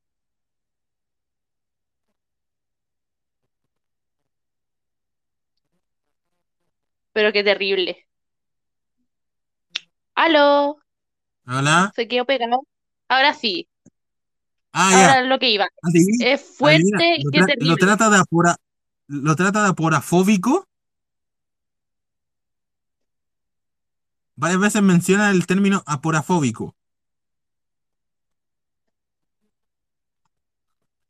Pero 7.12 7.32
qué 7.32 7.44
terrible. 7.44 8.06
Aló, 10.14 10.78
¿Hola? 11.46 11.92
se 11.94 12.08
quedó 12.08 12.24
pegado. 12.24 12.66
Ahora 13.08 13.34
sí, 13.34 13.68
Ah, 14.72 14.88
Ahora 14.88 15.20
ya. 15.20 15.22
lo 15.22 15.38
que 15.38 15.50
iba. 15.50 15.68
Es 16.20 16.40
fuerte 16.40 17.18
lo, 17.24 17.46
lo, 17.60 17.76
trata 17.76 18.08
de 18.08 18.16
apura 18.18 18.56
lo 19.06 19.36
trata 19.36 19.62
de 19.62 19.68
aporafóbico. 19.68 20.66
Varias 24.34 24.60
veces 24.60 24.82
menciona 24.82 25.30
el 25.30 25.46
término 25.46 25.82
aporafóbico. 25.86 26.74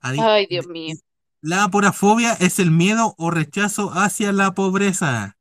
Ay, 0.01 0.47
Dios 0.47 0.67
mío. 0.67 0.97
La 1.41 1.65
aporafobia 1.65 2.33
es 2.35 2.59
el 2.59 2.71
miedo 2.71 3.15
o 3.19 3.31
rechazo 3.31 3.91
hacia 3.93 4.33
la 4.33 4.53
pobreza 4.53 5.37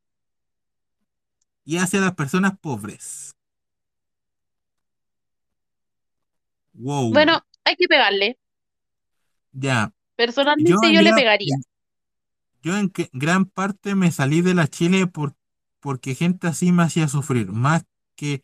y 1.64 1.78
hacia 1.78 2.02
las 2.02 2.16
personas 2.16 2.58
pobres. 2.60 3.36
Wow. 6.74 7.12
Bueno, 7.12 7.44
hay 7.66 7.76
que 7.76 7.88
pegarle. 7.88 8.38
ya. 9.54 9.92
Personalmente 10.16 10.72
Yo, 10.72 10.92
yo 10.94 11.02
le 11.02 11.14
pegaría. 11.14 11.56
yo 12.62 12.78
en 12.78 12.90
que- 12.90 13.10
gran 13.14 13.46
parte 13.46 13.96
me 13.96 14.12
salí 14.12 14.42
de 14.42 14.54
la 14.54 14.68
Chile 14.68 15.08
por, 15.08 15.36
porque 15.80 16.14
gente 16.16 16.48
así 16.48 16.72
me 16.72 16.84
hacía 16.84 17.08
sufrir. 17.08 17.52
Más 17.52 17.84
que, 18.16 18.44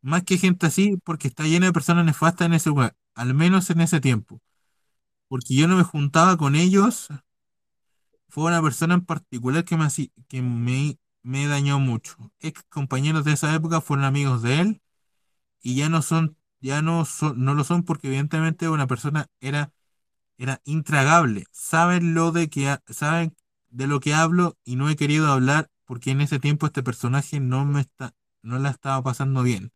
más 0.00 0.22
que 0.24 0.38
gente 0.38 0.66
así, 0.66 0.96
porque 1.04 1.28
está 1.28 1.44
llena 1.44 1.66
de 1.66 1.72
personas 1.72 2.04
nefastas 2.06 2.46
en 2.46 2.54
ese 2.54 2.70
lugar. 2.70 2.96
Al 3.14 3.34
menos 3.34 3.68
en 3.70 3.80
ese 3.82 4.00
tiempo. 4.00 4.40
Porque 5.28 5.54
yo 5.54 5.68
no 5.68 5.76
me 5.76 5.82
juntaba 5.82 6.36
con 6.36 6.54
ellos. 6.56 7.08
Fue 8.28 8.44
una 8.44 8.62
persona 8.62 8.94
en 8.94 9.04
particular 9.04 9.64
que 9.64 9.76
me, 9.76 9.86
que 10.28 10.42
me, 10.42 10.98
me 11.22 11.46
dañó 11.46 11.78
mucho. 11.78 12.16
Ex 12.40 12.62
compañeros 12.64 13.24
de 13.24 13.32
esa 13.32 13.54
época 13.54 13.80
fueron 13.80 14.04
amigos 14.04 14.42
de 14.42 14.60
él 14.60 14.82
y 15.62 15.76
ya 15.76 15.88
no 15.88 16.02
son, 16.02 16.36
ya 16.60 16.82
no 16.82 17.04
son, 17.04 17.44
no 17.44 17.54
lo 17.54 17.64
son 17.64 17.82
porque 17.84 18.08
evidentemente 18.08 18.68
una 18.68 18.86
persona 18.86 19.28
era, 19.40 19.72
era 20.38 20.62
intragable. 20.64 21.46
Saben 21.52 22.14
lo 22.14 22.32
de 22.32 22.48
que, 22.50 22.78
saben 22.88 23.36
de 23.70 23.86
lo 23.88 24.00
que 24.00 24.14
hablo 24.14 24.58
y 24.64 24.76
no 24.76 24.90
he 24.90 24.96
querido 24.96 25.28
hablar 25.32 25.70
porque 25.86 26.12
en 26.12 26.20
ese 26.22 26.40
tiempo 26.40 26.66
este 26.66 26.82
personaje 26.84 27.40
no 27.40 27.64
me 27.66 27.80
está, 27.82 28.14
no 28.42 28.58
la 28.58 28.70
estaba 28.70 29.02
pasando 29.02 29.42
bien. 29.42 29.72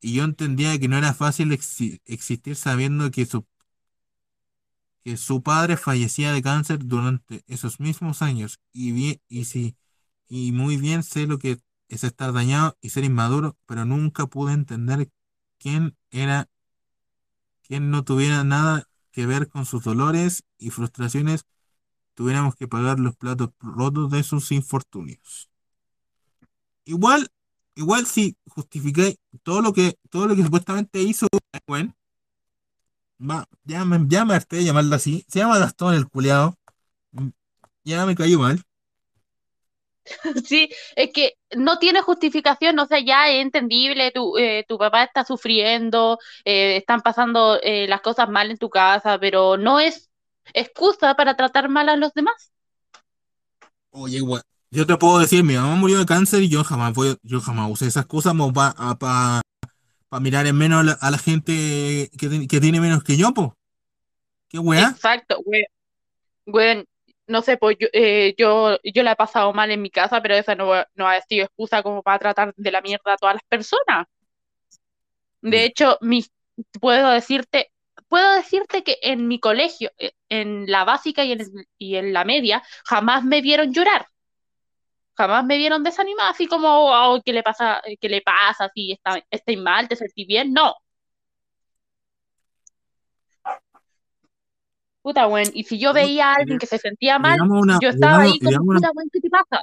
Y 0.00 0.14
yo 0.14 0.24
entendía 0.24 0.78
que 0.78 0.88
no 0.88 0.96
era 0.98 1.14
fácil 1.14 1.50
exi- 1.52 2.00
existir 2.06 2.56
sabiendo 2.56 3.10
que 3.10 3.26
su 3.26 3.46
que 5.04 5.16
su 5.16 5.42
padre 5.42 5.76
fallecía 5.76 6.32
de 6.32 6.42
cáncer 6.42 6.80
durante 6.86 7.42
esos 7.46 7.80
mismos 7.80 8.22
años 8.22 8.60
y 8.72 8.92
bien 8.92 9.20
y 9.28 9.44
sí 9.44 9.76
y 10.28 10.52
muy 10.52 10.76
bien 10.76 11.02
sé 11.02 11.26
lo 11.26 11.38
que 11.38 11.58
es 11.88 12.04
estar 12.04 12.32
dañado 12.32 12.76
y 12.80 12.90
ser 12.90 13.04
inmaduro, 13.04 13.56
pero 13.66 13.84
nunca 13.84 14.26
pude 14.26 14.52
entender 14.52 15.10
quién 15.58 15.96
era 16.10 16.48
quien 17.62 17.90
no 17.90 18.02
tuviera 18.02 18.44
nada 18.44 18.88
que 19.12 19.26
ver 19.26 19.48
con 19.48 19.66
sus 19.66 19.84
dolores 19.84 20.44
y 20.58 20.70
frustraciones, 20.70 21.44
tuviéramos 22.14 22.54
que 22.56 22.66
pagar 22.66 22.98
los 22.98 23.16
platos 23.16 23.50
rotos 23.60 24.10
de 24.10 24.22
sus 24.22 24.50
infortunios. 24.52 25.50
Igual, 26.84 27.28
igual 27.74 28.06
si 28.06 28.36
justificé 28.46 29.18
todo 29.42 29.60
lo 29.60 29.72
que 29.74 29.98
todo 30.10 30.26
lo 30.26 30.34
que 30.34 30.42
supuestamente 30.42 31.02
hizo 31.02 31.26
Gwen, 31.66 31.94
va, 33.20 33.46
ya 33.64 33.84
me, 33.84 34.06
ya 34.08 34.24
me 34.24 34.34
así, 34.94 35.24
se 35.28 35.40
llama 35.40 35.58
Gastón 35.58 35.94
el 35.94 36.08
culiao, 36.08 36.54
mm, 37.12 37.28
ya 37.84 38.06
me 38.06 38.14
cayó 38.16 38.38
mal. 38.40 38.64
Sí, 40.44 40.68
es 40.96 41.10
que 41.12 41.34
no 41.56 41.78
tiene 41.78 42.00
justificación, 42.02 42.78
o 42.78 42.86
sea, 42.86 43.00
ya 43.00 43.28
es 43.30 43.42
entendible, 43.42 44.10
tu, 44.12 44.36
eh, 44.38 44.64
tu 44.68 44.78
papá 44.78 45.04
está 45.04 45.24
sufriendo, 45.24 46.18
eh, 46.44 46.76
están 46.76 47.00
pasando 47.00 47.58
eh, 47.62 47.86
las 47.88 48.00
cosas 48.00 48.28
mal 48.28 48.50
en 48.50 48.58
tu 48.58 48.70
casa, 48.70 49.18
pero 49.18 49.56
no 49.56 49.80
es 49.80 50.10
excusa 50.54 51.14
para 51.14 51.36
tratar 51.36 51.68
mal 51.68 51.88
a 51.88 51.96
los 51.96 52.12
demás. 52.14 52.52
Oye, 53.90 54.18
igual, 54.18 54.42
yo 54.70 54.86
te 54.86 54.96
puedo 54.96 55.18
decir, 55.18 55.44
mi 55.44 55.54
mamá 55.54 55.74
murió 55.76 55.98
de 55.98 56.06
cáncer 56.06 56.42
y 56.42 56.48
yo 56.48 56.62
jamás 56.64 56.92
voy, 56.94 57.16
yo 57.22 57.40
jamás 57.40 57.70
usé 57.70 57.86
esa 57.86 58.00
excusa 58.00 58.32
para 58.98 59.42
mirar 60.20 60.46
en 60.46 60.56
menos 60.56 60.80
a 60.80 60.84
la, 60.84 60.92
a 60.92 61.10
la 61.10 61.18
gente 61.18 62.10
que, 62.18 62.28
ti- 62.28 62.46
que 62.48 62.60
tiene 62.60 62.80
menos 62.80 63.02
que 63.04 63.16
yo, 63.16 63.32
po. 63.34 63.54
¿Qué 64.48 64.58
weá? 64.58 64.90
Exacto. 64.90 65.42
Güey, 66.46 66.84
no 67.28 67.42
sé, 67.42 67.56
pues 67.56 67.76
yo, 67.80 67.88
eh, 67.92 68.34
yo, 68.38 68.78
yo 68.82 69.02
la 69.02 69.12
he 69.12 69.16
pasado 69.16 69.52
mal 69.52 69.70
en 69.70 69.82
mi 69.82 69.90
casa, 69.90 70.20
pero 70.22 70.34
esa 70.34 70.54
no, 70.54 70.72
no 70.94 71.08
ha 71.08 71.20
sido 71.22 71.46
excusa 71.46 71.82
como 71.82 72.02
para 72.02 72.18
tratar 72.18 72.54
de 72.56 72.70
la 72.72 72.80
mierda 72.82 73.14
a 73.14 73.16
todas 73.16 73.36
las 73.36 73.44
personas. 73.48 74.06
De 75.40 75.64
hecho, 75.64 75.98
mi, 76.00 76.24
puedo 76.80 77.10
decirte, 77.10 77.72
puedo 78.08 78.34
decirte 78.34 78.82
que 78.84 78.98
en 79.02 79.28
mi 79.28 79.40
colegio, 79.40 79.90
eh, 79.98 80.12
en 80.28 80.70
la 80.70 80.84
básica 80.84 81.24
y 81.24 81.32
en, 81.32 81.40
y 81.78 81.96
en 81.96 82.12
la 82.12 82.24
media, 82.24 82.62
jamás 82.84 83.24
me 83.24 83.40
vieron 83.40 83.72
llorar. 83.72 84.06
Jamás 85.16 85.44
me 85.44 85.56
vieron 85.58 85.82
desanimada, 85.82 86.30
así 86.30 86.46
como, 86.46 86.68
oh, 86.90 87.20
¿qué 87.24 87.32
le 87.32 87.42
pasa? 87.42 87.82
¿Qué 88.00 88.08
le 88.08 88.22
pasa? 88.22 88.70
Si 88.74 88.92
está, 88.92 89.20
estáis 89.30 89.58
mal, 89.58 89.88
te 89.88 89.96
sentís 89.96 90.26
bien. 90.26 90.52
No. 90.52 90.74
Puta, 95.08 95.26
weón. 95.26 95.46
Y 95.54 95.64
si 95.64 95.78
yo 95.78 95.94
veía 95.94 96.32
a 96.32 96.34
alguien 96.34 96.58
que 96.58 96.66
se 96.66 96.76
sentía 96.76 97.18
mal, 97.18 97.40
una, 97.40 97.78
yo 97.80 97.88
estaba 97.88 98.24
digamos, 98.24 98.46
ahí 98.46 98.56
como, 98.58 98.74
puta, 98.74 98.90
weón, 98.94 99.08
¿qué 99.10 99.20
te 99.20 99.30
pasa? 99.30 99.62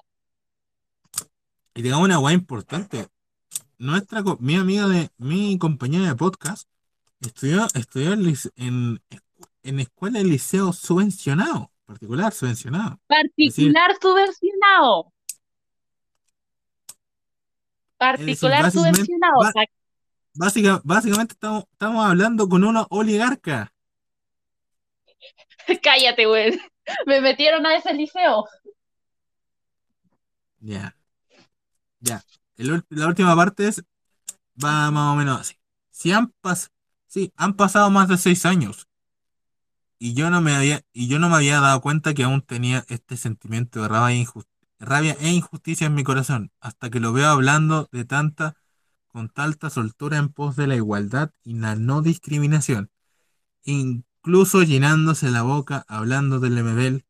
y 1.76 1.84
digamos 1.84 2.06
una 2.06 2.18
weá 2.18 2.34
importante. 2.34 3.08
Nuestra, 3.78 4.24
mi 4.40 4.56
amiga 4.56 4.88
de, 4.88 5.12
mi 5.20 5.60
compañera 5.60 6.08
de 6.08 6.16
podcast, 6.16 6.68
estudió, 7.22 7.68
estudió 7.76 8.14
en, 8.14 9.00
en, 9.62 9.80
escuela 9.80 10.20
y 10.20 10.24
liceo 10.24 10.74
subvencionado, 10.74 11.72
particular 11.86 12.34
subvencionado. 12.34 13.00
Decir, 13.38 13.72
Particular 13.72 13.96
subvencionado. 14.02 15.12
decir, 18.00 18.26
Particular 18.40 18.72
subvencionado. 18.72 19.42
básica- 20.34 20.82
básicamente 20.84 21.34
estamos, 21.34 21.66
estamos 21.72 22.04
hablando 22.04 22.50
con 22.50 22.64
una 22.64 22.88
oligarca. 22.90 23.72
Cállate, 25.84 26.28
weón. 26.28 26.60
Me 27.06 27.22
metieron 27.22 27.66
a 27.66 27.76
ese 27.76 27.94
liceo. 27.94 28.46
Ya, 30.60 30.96
ya. 32.00 32.24
La 32.58 33.08
última 33.08 33.36
parte 33.36 33.68
es, 33.68 33.84
va 34.64 34.90
más 34.92 35.14
o 35.14 35.16
menos 35.16 35.42
así. 35.42 35.56
Si 35.92 36.12
han 36.12 36.32
pas, 36.42 36.72
sí, 37.08 37.32
han 37.36 37.56
pasado 37.56 37.90
más 37.90 38.08
de 38.08 38.18
seis 38.18 38.46
años 38.46 38.88
y 40.00 40.14
yo 40.14 40.30
no 40.30 40.42
me 40.42 40.54
había, 40.54 40.82
y 40.94 41.08
yo 41.08 41.20
no 41.20 41.30
me 41.30 41.36
había 41.36 41.60
dado 41.60 41.82
cuenta 41.82 42.14
que 42.14 42.24
aún 42.24 42.42
tenía 42.42 42.86
este 42.90 43.18
sentimiento 43.18 43.82
de 43.82 43.88
rabia 43.88 44.22
e, 44.22 44.28
rabia 44.80 45.18
e 45.20 45.30
injusticia 45.30 45.88
en 45.88 45.96
mi 45.96 46.04
corazón, 46.04 46.52
hasta 46.60 46.90
que 46.90 47.00
lo 47.00 47.14
veo 47.14 47.28
hablando 47.28 47.90
de 47.92 48.06
tanta, 48.06 48.56
con 49.08 49.30
tanta 49.30 49.70
soltura 49.70 50.18
en 50.18 50.30
pos 50.30 50.56
de 50.56 50.68
la 50.68 50.76
igualdad 50.76 51.32
y 51.44 51.56
la 51.56 51.76
no 51.76 52.02
discriminación, 52.02 52.92
incluso 54.26 54.64
llenándose 54.64 55.30
la 55.32 55.44
boca 55.44 55.86
hablando 55.88 56.40
del 56.40 56.58
MBL 56.58 57.06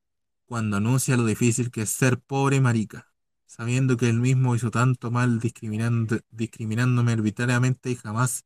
cuando 0.46 0.78
anuncia 0.78 1.16
lo 1.18 1.26
difícil 1.26 1.72
que 1.72 1.84
es 1.84 1.90
ser 1.90 2.20
pobre 2.20 2.60
marica, 2.62 3.08
sabiendo 3.46 3.96
que 3.98 4.10
él 4.10 4.20
mismo 4.20 4.54
hizo 4.56 4.70
tanto 4.72 5.12
mal 5.12 5.40
discriminando, 5.40 6.20
discriminándome 6.30 7.14
arbitrariamente 7.14 7.90
y 7.92 7.96
jamás, 7.96 8.46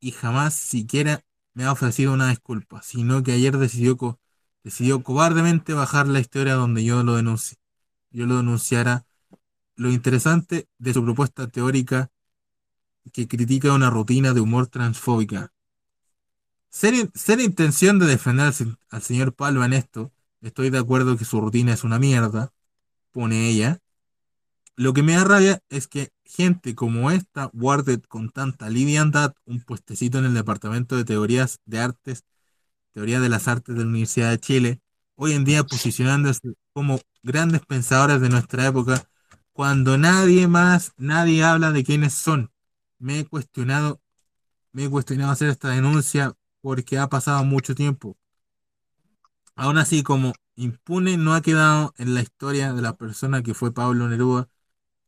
y 0.00 0.12
jamás 0.12 0.54
siquiera 0.54 1.22
me 1.54 1.64
ha 1.64 1.72
ofrecido 1.72 2.12
una 2.14 2.30
disculpa, 2.30 2.82
sino 2.82 3.22
que 3.22 3.32
ayer 3.32 3.58
decidió, 3.58 3.96
co- 3.96 4.20
decidió 4.64 5.02
cobardemente 5.02 5.74
bajar 5.74 6.08
la 6.08 6.20
historia 6.20 6.54
donde 6.54 6.84
yo 6.84 7.02
lo 7.04 7.18
denunci- 7.20 7.56
yo 8.10 8.26
lo 8.26 8.38
denunciara. 8.38 9.06
Lo 9.76 9.90
interesante 9.92 10.68
de 10.78 10.94
su 10.94 11.04
propuesta 11.04 11.48
teórica 11.48 12.10
que 13.12 13.28
critica 13.28 13.72
una 13.74 13.90
rutina 13.90 14.32
de 14.32 14.40
humor 14.40 14.68
transfóbica. 14.68 15.52
Ser, 16.70 16.94
in- 16.94 17.10
ser 17.14 17.40
intención 17.40 17.98
de 17.98 18.06
defender 18.06 18.52
al 18.90 19.02
señor 19.02 19.34
Palma 19.34 19.66
en 19.66 19.72
esto, 19.72 20.12
estoy 20.40 20.70
de 20.70 20.78
acuerdo 20.78 21.16
que 21.16 21.24
su 21.24 21.40
rutina 21.40 21.72
es 21.72 21.84
una 21.84 21.98
mierda, 21.98 22.52
pone 23.12 23.48
ella. 23.48 23.80
Lo 24.76 24.92
que 24.94 25.02
me 25.02 25.14
da 25.14 25.24
rabia 25.24 25.60
es 25.70 25.88
que 25.88 26.10
gente 26.24 26.74
como 26.74 27.10
esta 27.10 27.46
guarde 27.52 28.00
con 28.00 28.30
tanta 28.30 28.70
liviandad 28.70 29.34
un 29.44 29.60
puestecito 29.62 30.18
en 30.18 30.26
el 30.26 30.34
departamento 30.34 30.96
de 30.96 31.04
teorías 31.04 31.60
de 31.66 31.80
artes, 31.80 32.24
teoría 32.92 33.20
de 33.20 33.28
las 33.28 33.48
artes 33.48 33.76
de 33.76 33.82
la 33.82 33.88
Universidad 33.88 34.30
de 34.30 34.40
Chile, 34.40 34.80
hoy 35.16 35.32
en 35.34 35.44
día 35.44 35.64
posicionándose 35.64 36.54
como 36.72 37.00
grandes 37.22 37.62
pensadores 37.66 38.20
de 38.20 38.28
nuestra 38.30 38.66
época, 38.66 39.04
cuando 39.52 39.98
nadie 39.98 40.48
más, 40.48 40.92
nadie 40.98 41.44
habla 41.44 41.72
de 41.72 41.84
quiénes 41.84 42.14
son. 42.14 42.50
Me 42.98 43.20
he 43.20 43.26
cuestionado, 43.26 44.00
me 44.72 44.84
he 44.84 44.90
cuestionado 44.90 45.32
hacer 45.32 45.48
esta 45.50 45.70
denuncia 45.70 46.34
porque 46.60 46.98
ha 46.98 47.08
pasado 47.08 47.44
mucho 47.44 47.74
tiempo. 47.74 48.16
Aún 49.56 49.78
así, 49.78 50.02
como 50.02 50.32
impune 50.56 51.16
no 51.16 51.34
ha 51.34 51.42
quedado 51.42 51.94
en 51.98 52.14
la 52.14 52.22
historia 52.22 52.72
de 52.72 52.82
la 52.82 52.96
persona 52.96 53.42
que 53.42 53.54
fue 53.54 53.72
Pablo 53.74 54.08
Neruda 54.08 54.48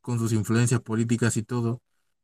con 0.02 0.18
sus 0.18 0.32
influencias 0.32 0.80
políticas 0.82 1.36
y 1.38 1.42
todo. 1.44 1.82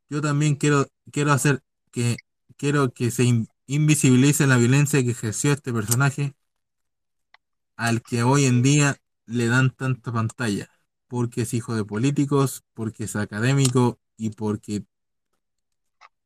Yo 0.09 0.21
también 0.21 0.55
quiero, 0.55 0.87
quiero 1.11 1.33
hacer 1.33 1.63
que 1.91 2.17
quiero 2.57 2.93
que 2.93 3.11
se 3.11 3.25
in- 3.25 3.49
invisibilice 3.67 4.47
la 4.47 4.57
violencia 4.57 5.03
que 5.03 5.11
ejerció 5.11 5.53
este 5.53 5.73
personaje 5.73 6.35
al 7.77 8.01
que 8.03 8.23
hoy 8.23 8.45
en 8.45 8.61
día 8.61 8.97
le 9.25 9.47
dan 9.47 9.71
tanta 9.71 10.11
pantalla, 10.11 10.69
porque 11.07 11.41
es 11.43 11.53
hijo 11.53 11.75
de 11.75 11.85
políticos, 11.85 12.63
porque 12.73 13.05
es 13.05 13.15
académico 13.15 13.99
y 14.17 14.31
porque, 14.31 14.85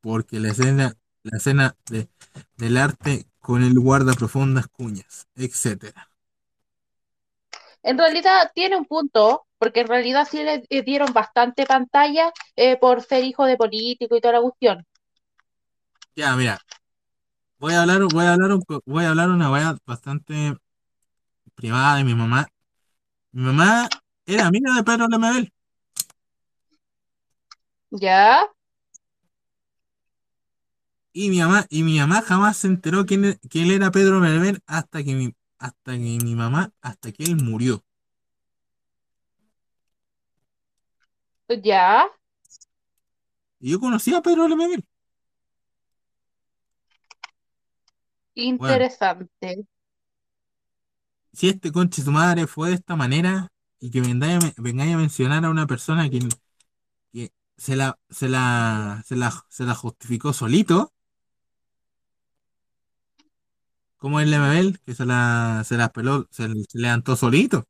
porque 0.01 0.39
la 0.39 0.49
escena, 0.49 0.97
la 1.23 1.37
escena 1.37 1.75
de, 1.89 2.09
del 2.57 2.77
arte 2.77 3.27
con 3.39 3.63
el 3.63 3.73
guarda 3.79 4.13
profundas 4.13 4.67
cuñas, 4.67 5.27
etcétera. 5.35 6.09
En 7.83 7.97
realidad 7.97 8.51
tiene 8.53 8.77
un 8.77 8.85
punto, 8.85 9.47
porque 9.57 9.81
en 9.81 9.87
realidad 9.87 10.27
sí 10.29 10.43
le 10.43 10.63
dieron 10.83 11.13
bastante 11.13 11.65
pantalla 11.65 12.31
eh, 12.55 12.77
por 12.77 13.01
ser 13.01 13.23
hijo 13.23 13.45
de 13.45 13.57
político 13.57 14.15
y 14.15 14.21
toda 14.21 14.35
la 14.35 14.41
cuestión. 14.41 14.85
Ya, 16.15 16.35
mira. 16.35 16.59
Voy 17.57 17.73
a 17.73 17.81
hablar, 17.81 18.01
voy 18.11 18.25
a 18.25 18.33
hablar, 18.33 18.57
voy 18.85 19.05
a 19.05 19.09
hablar 19.09 19.29
una 19.29 19.51
weá 19.51 19.77
bastante 19.85 20.55
privada 21.55 21.97
de 21.97 22.03
mi 22.03 22.15
mamá. 22.15 22.47
Mi 23.31 23.43
mamá 23.43 23.87
era 24.25 24.47
amiga 24.47 24.73
de 24.75 24.83
Pedro 24.83 25.07
Lemebel. 25.07 25.53
¿Ya? 27.91 28.47
Y 31.13 31.29
mi 31.29 31.39
mamá, 31.39 31.65
y 31.69 31.83
mi 31.83 31.99
mamá 31.99 32.21
jamás 32.21 32.57
se 32.57 32.67
enteró 32.67 33.05
quién, 33.05 33.25
e- 33.25 33.39
quién 33.49 33.71
era 33.71 33.91
Pedro 33.91 34.19
Lemebel 34.19 34.61
hasta 34.65 35.03
que 35.03 35.15
mi, 35.15 35.33
hasta 35.57 35.93
que 35.93 35.97
mi 36.23 36.35
mamá, 36.35 36.73
hasta 36.81 37.11
que 37.11 37.23
él 37.23 37.37
murió. 37.43 37.83
¿Ya? 41.63 42.09
Y 43.61 43.71
yo 43.71 43.79
conocía 43.79 44.17
a 44.17 44.21
Pedro 44.21 44.45
Lemebel. 44.47 44.83
Interesante. 48.35 49.65
Si 51.33 51.47
este 51.49 51.71
conche 51.71 52.01
su 52.01 52.11
madre 52.11 52.47
fue 52.47 52.69
de 52.69 52.75
esta 52.75 52.95
manera 52.95 53.47
y 53.79 53.89
que 53.91 54.01
vengáis 54.01 54.35
a, 54.43 54.47
me- 54.47 54.53
vengáis 54.57 54.93
a 54.95 54.97
mencionar 54.97 55.45
a 55.45 55.49
una 55.49 55.65
persona 55.67 56.09
que, 56.09 56.19
que 57.13 57.31
se 57.57 57.75
la, 57.77 57.99
se 58.09 58.29
la, 58.29 59.03
se 59.07 59.15
la, 59.17 59.45
se 59.49 59.65
la 59.65 59.75
justificó 59.75 60.33
solito, 60.33 60.93
como 64.01 64.19
el 64.19 64.31
Lemebel, 64.31 64.79
que 64.81 64.95
se 64.95 65.05
la, 65.05 65.63
se 65.65 65.77
la 65.77 65.89
peló, 65.93 66.27
se, 66.31 66.47
se 66.69 66.79
levantó 66.79 67.15
solito. 67.15 67.67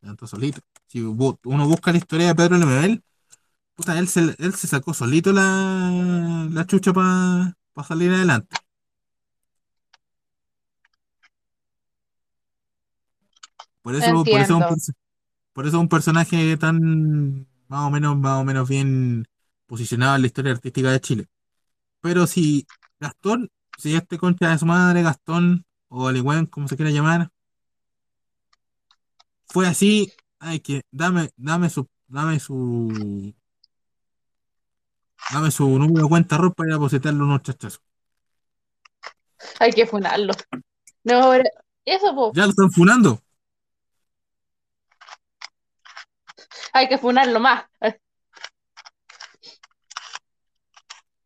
Se 0.00 0.06
levantó 0.06 0.26
solito. 0.28 0.60
Si 0.88 1.00
uno 1.02 1.68
busca 1.68 1.92
la 1.92 1.98
historia 1.98 2.28
de 2.28 2.34
Pedro 2.36 2.58
Lemebel, 2.58 3.04
puta, 3.74 3.98
él 3.98 4.08
se, 4.08 4.36
él 4.38 4.54
se 4.54 4.68
sacó 4.68 4.94
solito 4.94 5.32
la, 5.32 6.48
la 6.50 6.66
chucha 6.66 6.92
para 6.92 7.56
salir 7.88 8.12
adelante. 8.12 8.56
Por 13.82 13.94
eso, 13.96 14.24
por 14.24 14.40
eso 14.40 14.42
es 14.42 14.50
un 14.50 14.94
por 15.54 15.66
eso 15.66 15.76
es 15.78 15.82
un 15.82 15.88
personaje 15.88 16.56
tan 16.56 17.46
más 17.68 17.86
o 17.86 17.90
menos, 17.90 18.16
más 18.18 18.40
o 18.40 18.44
menos 18.44 18.68
bien 18.68 19.26
posicionado 19.66 20.16
en 20.16 20.22
la 20.22 20.26
historia 20.28 20.52
artística 20.52 20.90
de 20.92 21.00
Chile. 21.00 21.26
Pero 22.00 22.26
si 22.26 22.66
Gastón, 23.00 23.50
si 23.82 23.96
este 23.96 24.16
concha 24.16 24.48
de 24.48 24.58
su 24.58 24.64
madre, 24.64 25.02
Gastón, 25.02 25.66
o 25.88 26.06
Aligüen, 26.06 26.46
como 26.46 26.68
se 26.68 26.76
quiera 26.76 26.92
llamar, 26.92 27.32
fue 29.46 29.66
así, 29.66 30.12
hay 30.38 30.60
que, 30.60 30.82
dame, 30.92 31.30
dame 31.36 31.68
su, 31.68 31.88
dame 32.06 32.38
su, 32.38 33.34
dame 35.32 35.50
su 35.50 35.68
número 35.68 36.04
de 36.04 36.08
cuenta 36.08 36.38
ropa 36.38 36.54
para 36.58 36.68
ir 36.68 36.72
a 36.74 36.76
depositarle 36.76 37.24
unos 37.24 37.42
chachazos. 37.42 37.82
Hay 39.58 39.72
que 39.72 39.84
funarlo. 39.84 40.32
No, 41.02 41.30
pero 41.30 41.44
eso, 41.84 42.14
po, 42.14 42.32
Ya 42.36 42.44
lo 42.44 42.50
están 42.50 42.70
funando. 42.70 43.20
hay 46.72 46.88
que 46.88 46.98
funarlo 46.98 47.40
más. 47.40 47.64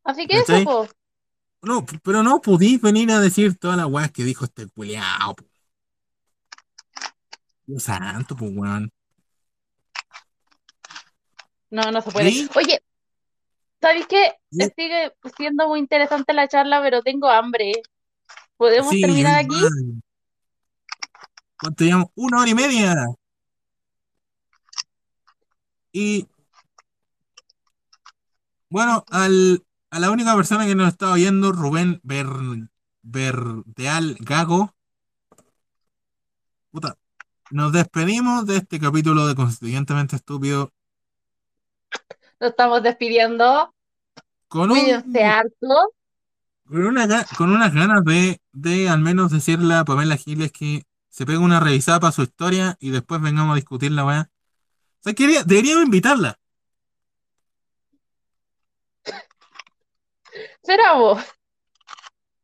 Así 0.04 0.26
que 0.26 0.38
eso, 0.38 0.64
po. 0.64 0.88
No, 1.62 1.84
pero 2.02 2.22
no 2.22 2.40
podís 2.40 2.80
venir 2.80 3.10
a 3.10 3.20
decir 3.20 3.58
todas 3.58 3.76
las 3.76 3.86
weas 3.86 4.12
que 4.12 4.24
dijo 4.24 4.44
este 4.44 4.68
culiao, 4.68 5.34
po. 5.34 5.44
Dios 7.66 7.82
santo, 7.82 8.36
pues 8.36 8.52
weón. 8.54 8.92
No, 11.70 11.90
no 11.90 12.00
se 12.00 12.10
puede. 12.10 12.30
¿Sí? 12.30 12.48
Oye, 12.54 12.80
¿sabes 13.80 14.06
qué? 14.06 14.34
Sí. 14.50 14.68
Sigue 14.76 15.12
siendo 15.36 15.68
muy 15.68 15.80
interesante 15.80 16.32
la 16.32 16.46
charla, 16.46 16.80
pero 16.80 17.02
tengo 17.02 17.28
hambre. 17.28 17.72
¿Podemos 18.56 18.90
Sí, 18.90 19.00
terminar 19.00 19.44
aquí? 19.44 19.56
¿Cuánto 21.58 21.84
llevamos? 21.84 22.08
Una 22.14 22.40
hora 22.40 22.50
y 22.50 22.54
media. 22.54 22.94
Y 25.92 26.28
bueno, 28.68 29.04
al, 29.10 29.65
a 29.90 29.98
la 30.00 30.10
única 30.10 30.34
persona 30.36 30.66
que 30.66 30.74
nos 30.74 30.88
está 30.88 31.10
oyendo, 31.12 31.52
Rubén 31.52 32.00
Ver, 32.02 32.26
Verdeal 33.02 34.16
Gago, 34.20 34.74
puta, 36.70 36.98
nos 37.50 37.72
despedimos 37.72 38.46
de 38.46 38.56
este 38.58 38.78
capítulo 38.80 39.26
de 39.26 39.34
Constituyentemente 39.34 40.16
Estúpido 40.16 40.72
Nos 42.40 42.50
estamos 42.50 42.82
despidiendo. 42.82 43.72
con 44.48 44.70
un, 44.70 44.78
harto. 45.24 45.92
con 46.66 46.86
una, 46.86 47.24
con 47.38 47.50
unas 47.52 47.72
ganas 47.72 48.04
de, 48.04 48.40
de 48.52 48.88
al 48.88 49.00
menos 49.00 49.30
decirle 49.30 49.74
a 49.74 49.84
Pamela 49.84 50.16
Giles 50.16 50.52
que 50.52 50.82
se 51.08 51.24
pegue 51.24 51.38
una 51.38 51.60
revisada 51.60 52.00
para 52.00 52.12
su 52.12 52.22
historia 52.22 52.76
y 52.80 52.90
después 52.90 53.20
vengamos 53.22 53.52
a 53.52 53.56
discutir 53.56 53.90
la 53.92 54.04
weá. 54.04 54.30
O 55.00 55.02
sea, 55.04 55.14
quería- 55.14 55.44
deberíamos 55.44 55.84
invitarla. 55.84 56.38
Será 60.66 60.94
vos. 60.94 61.22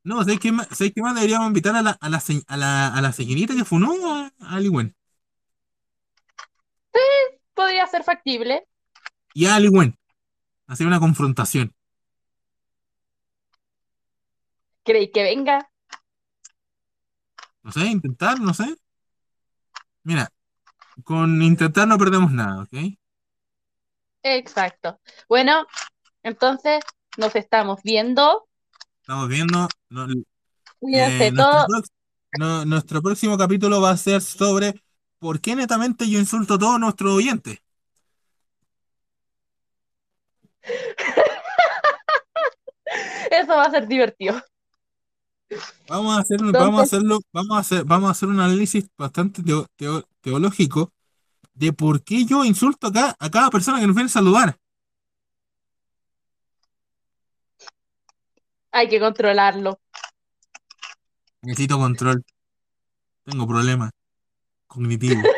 No, 0.04 0.18
¿sabes 0.24 0.40
qué 0.40 0.50
más, 0.52 0.66
¿sabes 0.68 0.92
qué 0.94 1.00
más 1.02 1.14
deberíamos 1.14 1.46
invitar 1.48 1.76
a 1.76 1.82
la, 1.82 1.90
a 2.00 2.08
la, 2.08 2.20
se- 2.20 2.42
a 2.46 2.56
la, 2.56 2.88
a 2.88 3.00
la 3.00 3.12
señorita 3.12 3.54
que 3.54 3.64
funó 3.64 3.92
a, 4.16 4.32
a 4.40 4.56
Ali 4.56 4.68
Wen? 4.68 4.94
Podría 7.54 7.86
ser 7.86 8.02
factible. 8.02 8.66
Y 9.34 9.46
a 9.46 9.56
Ali 9.56 9.68
Wen. 9.68 9.96
Hacer 10.66 10.86
una 10.86 11.00
confrontación. 11.00 11.74
¿Creéis 14.84 15.10
que 15.12 15.22
venga? 15.22 15.56
No 17.64 17.72
sé, 17.72 17.86
intentar, 17.86 18.40
no 18.40 18.54
sé. 18.54 18.76
Mira, 20.04 20.28
con 21.04 21.42
intentar 21.42 21.88
no 21.88 21.98
perdemos 21.98 22.32
nada, 22.32 22.62
¿ok? 22.64 22.74
Exacto. 24.22 25.00
Bueno, 25.28 25.66
entonces 26.22 26.84
nos 27.16 27.34
estamos 27.36 27.80
viendo. 27.82 28.46
Estamos 29.00 29.28
viendo. 29.28 29.68
no- 29.90 30.06
Cuídense 30.78 31.26
eh, 31.26 31.32
nuestro, 31.32 31.66
todos. 31.66 31.68
prox- 31.68 31.90
no- 32.38 32.64
nuestro 32.64 33.02
próximo 33.02 33.38
capítulo 33.38 33.80
va 33.80 33.90
a 33.90 33.96
ser 33.96 34.20
sobre 34.20 34.82
por 35.18 35.40
qué 35.40 35.54
netamente 35.54 36.08
yo 36.08 36.18
insulto 36.18 36.54
a 36.54 36.58
todos 36.58 36.80
nuestros 36.80 37.12
oyentes. 37.12 37.58
Eso 43.30 43.56
va 43.56 43.64
a 43.64 43.70
ser 43.70 43.86
divertido. 43.88 44.40
Vamos 45.88 46.16
a 46.16 46.20
hacer, 46.20 46.38
vamos 46.40 46.80
a 46.80 46.82
hacerlo, 46.84 47.18
vamos 47.32 47.56
a 47.56 47.60
hacer, 47.60 47.84
vamos 47.84 48.08
a 48.08 48.12
hacer 48.12 48.28
un 48.28 48.40
análisis 48.40 48.86
bastante 48.96 49.42
teo- 49.42 49.66
teo- 49.76 50.04
teológico 50.20 50.92
de 51.54 51.72
por 51.72 52.02
qué 52.02 52.24
yo 52.24 52.44
insulto 52.44 52.86
acá 52.86 53.14
a 53.18 53.30
cada 53.30 53.50
persona 53.50 53.80
que 53.80 53.86
nos 53.86 53.94
viene 53.94 54.06
a 54.06 54.12
saludar. 54.12 54.58
Hay 58.72 58.88
que 58.88 58.98
controlarlo. 59.00 59.78
Necesito 61.42 61.78
control. 61.78 62.24
Tengo 63.24 63.46
problemas 63.46 63.90
cognitivos. 64.66 65.24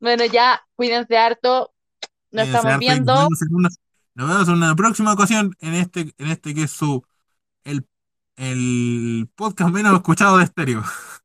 Bueno, 0.00 0.26
ya, 0.26 0.62
cuídense 0.76 1.16
harto. 1.16 1.72
Nos 2.30 2.46
Cuídense 2.48 2.56
estamos 2.58 2.72
harto 2.74 2.84
y 2.84 2.88
nos 2.88 2.94
viendo. 2.94 3.14
vemos 3.14 3.42
en 3.42 3.54
una, 3.54 3.68
nos 4.14 4.28
vemos 4.28 4.48
en 4.48 4.54
una 4.54 4.76
próxima 4.76 5.12
ocasión 5.14 5.56
en 5.60 5.74
este, 5.74 6.00
en 6.18 6.26
este 6.28 6.54
que 6.54 6.64
es 6.64 6.70
su 6.70 7.02
el, 7.64 7.86
el 8.36 9.28
podcast 9.34 9.72
menos 9.72 9.94
escuchado 9.94 10.36
de 10.38 10.44
estéreo. 10.44 10.82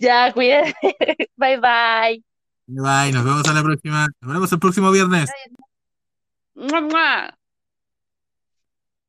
Ya, 0.00 0.32
cuídense. 0.32 0.74
Bye 1.36 1.58
bye. 1.60 2.24
Bye, 2.66 3.12
nos 3.12 3.24
vemos 3.24 3.46
a 3.46 3.52
la 3.52 3.62
próxima. 3.62 4.08
Nos 4.20 4.32
vemos 4.32 4.50
el 4.52 4.58
próximo 4.58 4.90
viernes. 4.90 5.30
¡Mua, 6.54 6.80
mua! 6.80 7.38